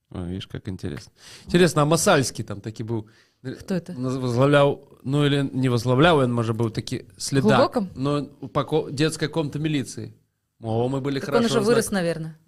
О, 0.09 0.23
видишь, 0.25 0.47
как 0.47 0.67
интересно. 0.69 1.11
Интересно, 1.45 1.81
а 1.81 1.85
Масальский 1.85 2.43
там 2.43 2.61
таки 2.61 2.83
был... 2.83 3.07
Кто 3.41 3.75
это? 3.75 3.93
Возглавлял, 3.93 4.87
ну 5.03 5.25
или 5.25 5.47
не 5.53 5.69
возглавлял, 5.69 6.17
он, 6.17 6.33
может, 6.33 6.55
был 6.55 6.69
таки 6.69 7.05
следак. 7.17 7.43
Глубоком? 7.57 7.89
Но 7.95 8.25
по 8.25 8.63
ко- 8.63 8.89
детской 8.89 9.27
комнате 9.27 9.59
милиции. 9.59 10.13
О, 10.61 10.87
мы 10.87 10.99
были 11.01 11.19
Так 11.19 11.25
хорошо 11.29 11.39
он 11.45 11.51
уже 11.51 11.59
вырос, 11.61 11.85
знак- 11.87 11.93
наверное. 12.01 12.39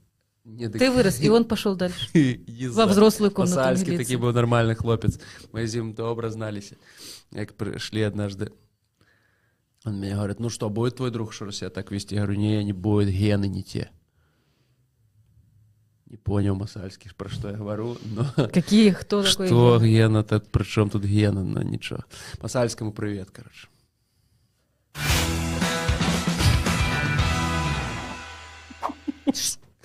Не, 0.49 0.69
так- 0.69 0.79
Ты 0.79 0.89
вырос, 0.91 1.19
и 1.19 1.29
он 1.29 1.43
пошел 1.43 1.75
дальше. 1.75 2.09
Во 2.73 2.85
взрослую 2.85 3.31
комнату 3.31 3.57
Масальский 3.57 3.91
милиции. 3.91 4.03
таки 4.13 4.15
был 4.15 4.31
нормальный 4.31 4.75
хлопец. 4.75 5.19
Мы 5.51 5.67
з 5.67 5.75
ним 5.75 5.93
добре 5.93 6.29
зналися. 6.29 6.75
Як 7.31 7.53
пришли 7.57 8.01
однажды. 8.01 8.51
Он 9.85 9.97
мне 9.99 10.15
говорит, 10.15 10.39
ну 10.39 10.49
что, 10.49 10.69
будет 10.69 10.95
твой 10.95 11.11
друг 11.11 11.33
что 11.33 11.51
себя 11.51 11.69
так 11.69 11.91
вести? 11.91 12.15
Я 12.15 12.21
говорю, 12.21 12.39
не, 12.39 12.63
не 12.63 12.73
будет, 12.73 13.09
гены 13.09 13.47
не 13.49 13.61
те. 13.63 13.89
Не 16.05 16.15
понял 16.17 16.55
Масальский, 16.55 17.11
про 17.17 17.29
что 17.29 17.49
я 17.49 17.57
говорю, 17.57 17.97
но... 18.05 18.25
Какие, 18.53 18.91
кто 18.91 19.23
такой? 19.23 19.47
Что 19.47 19.77
Ген? 19.79 19.89
гена, 19.89 20.23
то 20.23 20.39
при 20.39 20.63
чем 20.63 20.89
тут 20.89 21.03
гена, 21.03 21.43
но 21.43 21.61
ничего. 21.61 21.99
Масальскому 22.41 22.93
привет, 22.93 23.29
короче. 23.31 23.67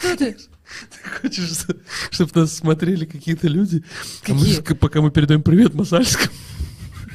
Кто 0.02 0.16
ты? 0.16 0.36
Хочешь, 1.20 1.66
чтобы 2.10 2.32
нас 2.34 2.52
смотрели 2.56 3.04
какие-то 3.04 3.46
люди? 3.46 3.84
А 4.26 4.32
мы 4.34 4.74
пока 4.74 5.00
мы 5.00 5.12
передаем 5.12 5.42
привет 5.42 5.74
Масальскому. 5.74 6.32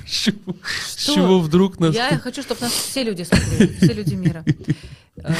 С 0.06 0.10
чего, 0.10 0.56
с 0.88 0.96
чего 1.04 1.40
вдруг 1.40 1.82
нас... 1.82 1.94
Я 1.94 2.18
хочу, 2.18 2.42
чтобы 2.42 2.62
нас 2.62 2.72
все 2.72 3.04
люди 3.04 3.24
смотрели, 3.24 3.76
все 3.76 3.94
люди 3.94 4.16
мира. 4.16 4.46
Э, 5.20 5.34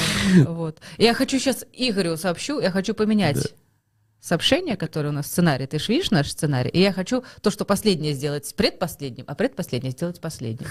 Вот. 0.48 0.82
Я 0.98 1.14
хочу 1.14 1.38
сейчас 1.38 1.64
Игорю 1.72 2.18
сообщу, 2.18 2.60
я 2.60 2.72
хочу 2.72 2.96
поменять 2.96 3.54
сообщение, 4.20 4.76
которое 4.76 5.10
у 5.10 5.12
нас 5.12 5.28
сценарий. 5.28 5.68
Ты 5.68 5.78
же 5.78 5.94
видишь 5.94 6.10
наш 6.10 6.32
сценарий? 6.32 6.72
И 6.72 6.82
я 6.82 6.92
хочу 6.92 7.24
то, 7.44 7.52
что 7.52 7.64
последнее 7.64 8.14
сделать 8.14 8.52
предпоследним, 8.58 9.26
а 9.28 9.36
предпоследнее 9.36 9.92
сделать 9.92 10.20
последним. 10.20 10.66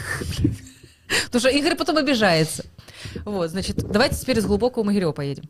Потому 1.27 1.39
что 1.40 1.48
Игорь 1.51 1.77
потом 1.77 1.98
обижается. 1.98 2.65
Вот, 3.24 3.48
значит, 3.51 3.77
давайте 3.77 4.16
теперь 4.16 4.40
из 4.40 4.44
глубокого 4.44 4.82
Могилева 4.82 5.12
поедем. 5.12 5.44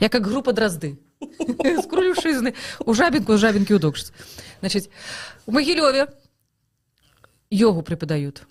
Я 0.00 0.08
как 0.08 0.22
группа 0.22 0.52
дрозды. 0.52 0.98
С 1.20 1.86
крулюшизны. 1.86 2.54
У 2.84 2.94
жабинку, 2.94 3.34
у 3.34 3.38
жабинки 3.38 3.72
удокшится. 3.72 4.12
Значит, 4.60 4.88
в 5.46 5.52
Могилеве 5.52 6.08
йогу 7.50 7.82
преподают. 7.82 8.46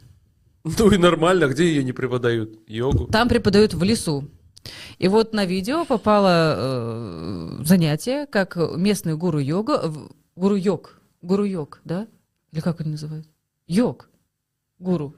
Ну 0.64 0.92
и 0.92 0.98
нормально, 0.98 1.48
где 1.48 1.66
ее 1.66 1.84
не 1.84 1.94
преподают? 1.94 2.60
Йогу. 2.68 3.08
Там 3.08 3.28
преподают 3.28 3.74
в 3.74 3.84
лесу. 3.84 4.30
И 5.00 5.08
вот 5.08 5.34
на 5.34 5.46
видео 5.46 5.86
попало 5.86 6.56
э, 6.58 7.64
занятие, 7.64 8.28
как 8.28 8.58
местный 8.76 9.16
гуру 9.16 9.40
йога, 9.40 9.92
гуру 10.36 10.56
йог, 10.56 11.00
гуру 11.22 11.46
йог, 11.46 11.80
да? 11.86 12.08
Или 12.52 12.60
как 12.62 12.82
он 12.82 12.92
называют? 12.92 13.26
Йог, 13.68 14.10
гуру. 14.78 15.16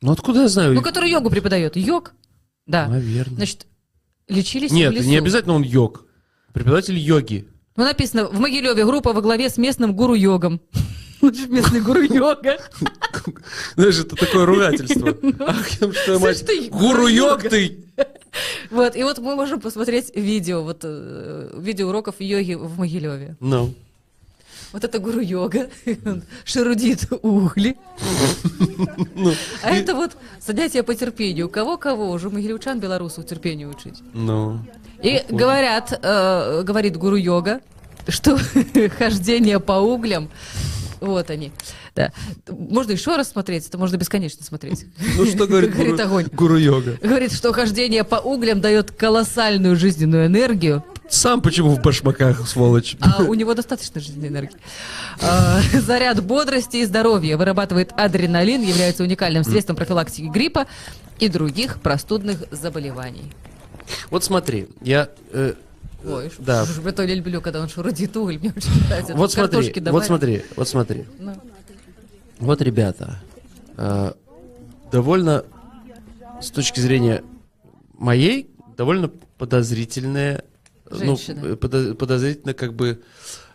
Ну 0.00 0.12
откуда 0.12 0.42
я 0.42 0.48
знаю? 0.48 0.74
Ну, 0.74 0.82
который 0.82 1.10
йогу 1.10 1.30
преподает. 1.30 1.76
Йог, 1.76 2.14
да. 2.66 2.88
Наверное. 2.88 3.36
Значит, 3.36 3.66
лечились 4.28 4.70
в 4.70 4.74
Нет, 4.74 4.92
лесу. 4.92 5.08
не 5.08 5.16
обязательно 5.18 5.54
он 5.54 5.62
йог. 5.62 6.06
Преподаватель 6.52 6.96
йоги. 6.96 7.48
Ну, 7.76 7.84
написано, 7.84 8.26
в 8.28 8.38
Могилеве 8.38 8.84
группа 8.84 9.12
во 9.12 9.20
главе 9.20 9.50
с 9.50 9.56
местным 9.56 9.94
гуру 9.94 10.14
йогом. 10.14 10.60
Значит, 11.20 11.48
местный 11.48 11.80
гуру 11.80 12.02
йога. 12.02 12.58
Знаешь, 13.76 13.98
это 13.98 14.14
такое 14.16 14.46
ругательство. 14.46 15.08
Ах, 15.40 15.68
я 15.80 15.92
что, 15.92 16.18
мать, 16.18 16.38
Слышь 16.38 16.46
ты, 16.46 16.70
гуру 16.70 17.06
йог 17.08 17.42
йога. 17.44 17.50
ты! 17.50 17.84
Вот, 18.70 18.96
и 18.96 19.02
вот 19.04 19.18
мы 19.18 19.36
можем 19.36 19.60
посмотреть 19.60 20.14
видео, 20.16 20.62
вот 20.62 20.80
э, 20.82 21.50
видео 21.56 21.88
уроков 21.88 22.16
йоги 22.18 22.54
в 22.54 22.78
Могилеве. 22.78 23.36
Ну. 23.40 23.72
Вот 24.74 24.82
это 24.82 24.98
гуру 24.98 25.20
йога, 25.20 25.68
он 26.04 26.24
шерудит 26.44 27.06
угли. 27.22 27.76
А 29.62 29.70
это 29.70 29.94
вот 29.94 30.16
занятие 30.44 30.82
по 30.82 30.96
терпению. 30.96 31.48
Кого-кого? 31.48 32.10
Уже 32.10 32.28
могилевчан 32.28 32.80
белорусов 32.80 33.24
терпению 33.24 33.70
учить. 33.70 34.02
Ну. 34.12 34.58
И 35.00 35.22
говорят, 35.28 35.96
э, 36.02 36.62
говорит 36.64 36.96
гуру 36.96 37.14
йога, 37.14 37.60
что 38.08 38.36
хождение 38.98 39.60
по 39.60 39.74
углям 39.74 40.28
Вот 41.00 41.30
они. 41.30 41.52
Да. 41.94 42.12
Можно 42.48 42.92
еще 42.92 43.14
раз 43.14 43.28
смотреть, 43.28 43.68
это 43.68 43.78
можно 43.78 43.96
бесконечно 43.96 44.44
смотреть. 44.44 44.86
Ну 45.16 45.24
что 45.24 45.46
говорит, 45.46 45.72
говорит 45.72 46.00
огонь. 46.00 46.26
гуру 46.32 46.56
йога? 46.56 46.98
Говорит, 47.00 47.32
что 47.32 47.52
хождение 47.52 48.02
по 48.02 48.16
углям 48.16 48.60
дает 48.60 48.90
колоссальную 48.90 49.76
жизненную 49.76 50.26
энергию, 50.26 50.84
Сам 51.08 51.42
почему 51.42 51.70
в 51.70 51.82
башмаках, 51.82 52.46
сволочь? 52.48 52.96
а 53.00 53.22
у 53.22 53.34
него 53.34 53.54
достаточно 53.54 54.00
жизненной 54.00 54.28
энергии. 54.28 54.56
А, 55.20 55.60
Заряд 55.72 56.22
бодрости 56.22 56.78
и 56.78 56.84
здоровья 56.84 57.36
вырабатывает 57.36 57.92
адреналин, 57.96 58.62
является 58.62 59.02
уникальным 59.02 59.44
средством 59.44 59.76
профилактики 59.76 60.26
гриппа 60.26 60.66
и 61.18 61.28
других 61.28 61.80
простудных 61.80 62.44
заболеваний. 62.50 63.32
Вот 64.10 64.24
смотри, 64.24 64.68
я... 64.80 65.10
э, 65.32 65.54
Ой, 66.06 66.30
да. 66.38 66.66
я 66.84 66.92
то 66.92 67.06
не 67.06 67.14
люблю, 67.14 67.40
когда 67.40 67.60
он 67.60 67.68
шурудит 67.68 68.16
уголь, 68.16 68.38
мне 68.38 68.52
очень 68.56 68.86
нравится. 68.88 69.14
Вот 69.14 69.32
смотри, 69.32 69.72
вот 69.90 70.04
смотри, 70.04 70.42
вот 70.56 70.68
смотри. 70.68 71.04
Ну. 71.18 71.34
Вот, 72.38 72.60
ребята, 72.62 73.20
э, 73.76 74.12
довольно, 74.90 75.44
с 76.40 76.50
точки 76.50 76.80
зрения 76.80 77.22
моей, 77.96 78.50
довольно 78.76 79.10
подозрительные, 79.38 80.44
ну, 80.90 81.14
э, 81.14 81.54
подо- 81.56 81.94
подозрительно 81.94 82.54
как 82.54 82.74
бы, 82.74 83.02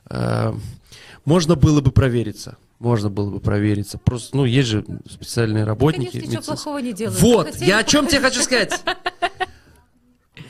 э, 0.10 0.54
можно 1.26 1.56
было 1.56 1.82
бы 1.82 1.92
провериться. 1.92 2.58
Можно 2.80 3.10
было 3.10 3.30
бы 3.30 3.40
провериться. 3.40 3.98
Просто, 3.98 4.38
ну, 4.38 4.46
есть 4.46 4.70
же 4.70 4.86
специальные 5.10 5.66
работники. 5.66 6.12
Конечно, 6.12 6.30
ничего 6.30 6.44
плохого 6.44 6.78
не 6.80 6.94
делают. 6.94 7.22
Вот, 7.22 7.48
Хотели- 7.48 7.68
я 7.68 7.80
о 7.80 7.84
чем 7.84 8.08
тебе 8.08 8.22
хочу 8.22 8.42
сказать. 8.42 8.82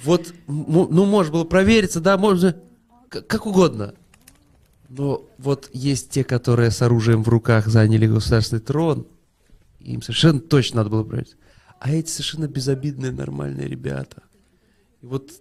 Вот, 0.04 0.34
ну, 0.48 1.06
можно 1.06 1.34
было 1.34 1.44
провериться, 1.44 2.00
да, 2.00 2.18
можно, 2.18 2.56
как 3.10 3.46
угодно. 3.46 3.96
Но 4.88 5.28
вот 5.38 5.70
есть 5.74 6.10
те, 6.12 6.24
которые 6.24 6.72
с 6.72 6.82
оружием 6.82 7.24
в 7.24 7.30
руках 7.30 7.68
заняли 7.68 8.08
государственный 8.08 8.62
трон, 8.62 9.06
им 9.80 10.02
совершенно 10.02 10.40
точно 10.40 10.78
надо 10.78 10.90
было 10.90 11.04
проверить. 11.04 11.36
А 11.80 11.92
эти 11.92 12.10
совершенно 12.10 12.48
безобидные, 12.48 13.12
нормальные 13.12 13.68
ребята. 13.68 14.24
И 15.02 15.06
вот, 15.06 15.32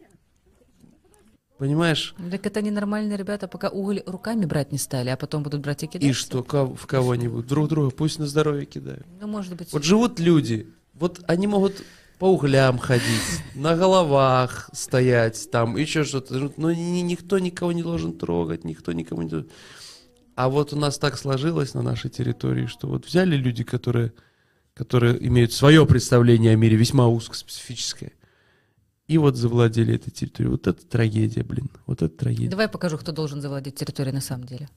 понимаешь, 1.59 2.15
Так 2.31 2.47
это 2.47 2.63
ненормальные 2.63 3.17
ребята, 3.19 3.49
пока 3.49 3.69
уголь 3.69 4.03
руками 4.07 4.47
брать 4.47 4.73
не 4.73 4.79
стали, 4.79 5.09
а 5.11 5.17
потом 5.17 5.43
будут 5.43 5.61
брать 5.61 5.83
и 5.83 5.87
кидать. 5.87 6.03
и 6.09 6.13
что, 6.13 6.43
в 6.43 6.87
кого-нибудь, 6.87 7.47
друг 7.47 7.69
друга, 7.69 7.91
пусть 7.91 8.19
на 8.19 8.27
здоровье 8.27 8.65
кидают. 8.67 9.07
Ну, 9.21 9.27
может 9.27 9.57
быть. 9.57 9.73
Вот 9.73 9.85
живут 9.85 10.19
люди, 10.21 10.69
вот 10.95 11.21
они 11.27 11.47
могут 11.47 11.83
по 12.19 12.25
углям 12.33 12.79
ходить, 12.79 13.05
на 13.55 13.77
головах 13.77 14.71
стоять, 14.73 15.49
там 15.53 15.77
еще 15.77 16.03
что-то. 16.05 16.53
Но 16.57 16.73
ни- 16.73 17.01
никто 17.03 17.39
никого 17.39 17.71
не 17.73 17.83
должен 17.83 18.13
трогать, 18.19 18.65
никто 18.65 18.93
никому 18.93 19.23
не 19.23 19.29
должен. 19.29 19.49
А 20.35 20.49
вот 20.49 20.73
у 20.73 20.77
нас 20.77 20.99
так 20.99 21.17
сложилось 21.19 21.75
на 21.75 21.83
нашей 21.83 22.11
территории, 22.11 22.67
что 22.67 22.87
вот 22.89 23.07
взяли 23.07 23.37
люди, 23.37 23.63
которые, 23.65 24.13
которые 24.75 25.25
имеют 25.27 25.53
свое 25.53 25.85
представление 25.87 26.53
о 26.53 26.57
мире, 26.57 26.77
весьма 26.77 27.07
узкоспецифическое, 27.09 28.13
и 29.09 29.17
вот 29.17 29.37
завладели 29.37 29.95
этой 29.95 30.11
территорией. 30.11 30.53
Вот 30.53 30.67
это 30.67 30.87
трагедия, 30.87 31.43
блин. 31.43 31.71
Вот 31.87 32.03
это 32.03 32.15
трагедия. 32.15 32.51
Давай 32.51 32.67
я 32.67 32.69
покажу, 32.69 32.99
кто 32.99 33.11
должен 33.11 33.41
завладеть 33.41 33.75
территорией 33.75 34.15
на 34.15 34.21
самом 34.21 34.45
деле. 34.45 34.69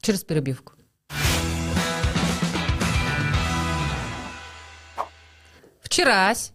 Через 0.00 0.24
перебивку. 0.24 0.72
Вчерась. 5.82 6.52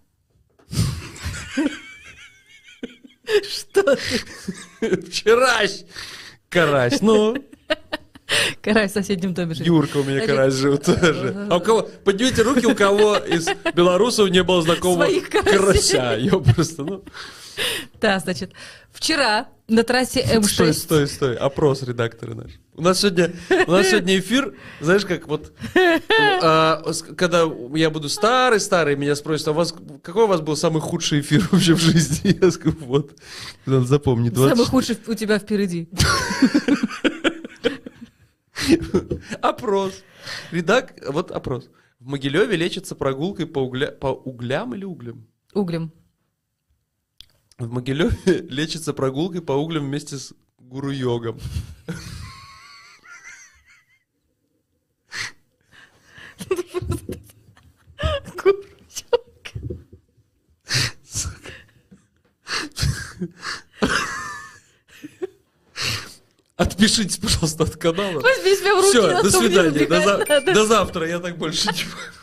Что 3.47 3.95
ты? 3.95 5.01
Вчерась! 5.01 5.85
Карась, 6.49 7.01
ну, 7.01 7.35
Карась 8.61 8.91
в 8.91 8.93
соседнем 8.93 9.33
доме 9.33 9.53
живет. 9.53 9.67
Юрка 9.67 9.97
у 9.97 10.03
меня 10.03 10.25
карась 10.25 10.55
жил 10.55 10.77
тоже. 10.79 11.47
А 11.49 11.57
у 11.57 11.61
кого, 11.61 11.89
поднимите 12.03 12.41
руки, 12.41 12.65
у 12.65 12.75
кого 12.75 13.17
из 13.17 13.47
белорусов 13.73 14.29
не 14.29 14.43
было 14.43 14.61
знакомого 14.61 15.07
карася. 15.29 16.17
Я 16.17 16.37
просто, 16.37 16.83
ну... 16.83 17.03
Да, 17.99 18.17
значит, 18.19 18.53
вчера 18.91 19.47
на 19.67 19.83
трассе 19.83 20.21
М6... 20.21 20.43
Стой, 20.43 20.73
стой, 20.73 21.07
стой. 21.07 21.35
Опрос 21.35 21.83
редакторы 21.83 22.33
наш. 22.33 22.51
У 22.75 22.81
нас 22.81 22.99
сегодня, 22.99 23.33
у 23.67 23.71
нас 23.71 23.89
сегодня 23.89 24.17
эфир, 24.17 24.55
знаешь, 24.79 25.05
как 25.05 25.27
вот, 25.27 25.51
а, 26.41 26.81
когда 27.15 27.43
я 27.73 27.89
буду 27.89 28.09
старый-старый, 28.09 28.95
меня 28.95 29.15
спросят, 29.15 29.49
а 29.49 29.51
у 29.51 29.53
вас, 29.53 29.73
какой 30.01 30.23
у 30.23 30.27
вас 30.27 30.41
был 30.41 30.55
самый 30.55 30.81
худший 30.81 31.19
эфир 31.19 31.47
вообще 31.51 31.73
в 31.73 31.79
жизни? 31.79 32.37
Я 32.41 32.51
скажу, 32.51 32.77
вот, 32.79 33.11
надо 33.65 33.85
запомнить. 33.85 34.33
20 34.33 34.57
Самый 34.57 34.69
худший 34.69 34.97
у 35.07 35.13
тебя 35.13 35.37
впереди. 35.37 35.89
Опрос. 39.41 40.03
Редак, 40.51 40.93
вот 41.07 41.31
опрос. 41.31 41.69
В 41.99 42.07
Могилеве 42.07 42.55
лечится 42.55 42.95
прогулкой 42.95 43.45
по, 43.45 43.59
угля, 43.59 43.91
по 43.91 44.07
углям 44.07 44.73
или 44.73 44.85
углям? 44.85 45.27
Углем. 45.53 45.91
В 47.57 47.71
Могилеве 47.71 48.17
лечится 48.49 48.93
прогулкой 48.93 49.41
по 49.41 49.53
углям 49.53 49.85
вместе 49.85 50.17
с 50.17 50.33
гуру-йогом. 50.57 51.39
Отпишитесь, 66.61 67.17
пожалуйста, 67.17 67.63
от 67.63 67.75
канала. 67.75 68.21
Все, 68.89 68.99
а 69.17 69.23
до 69.23 69.29
свидания. 69.31 69.85
До, 69.87 69.95
за- 70.01 70.41
до 70.53 70.65
завтра. 70.65 71.07
Я 71.07 71.19
так 71.19 71.37
больше 71.37 71.67
не 71.67 71.83
могу. 71.85 72.20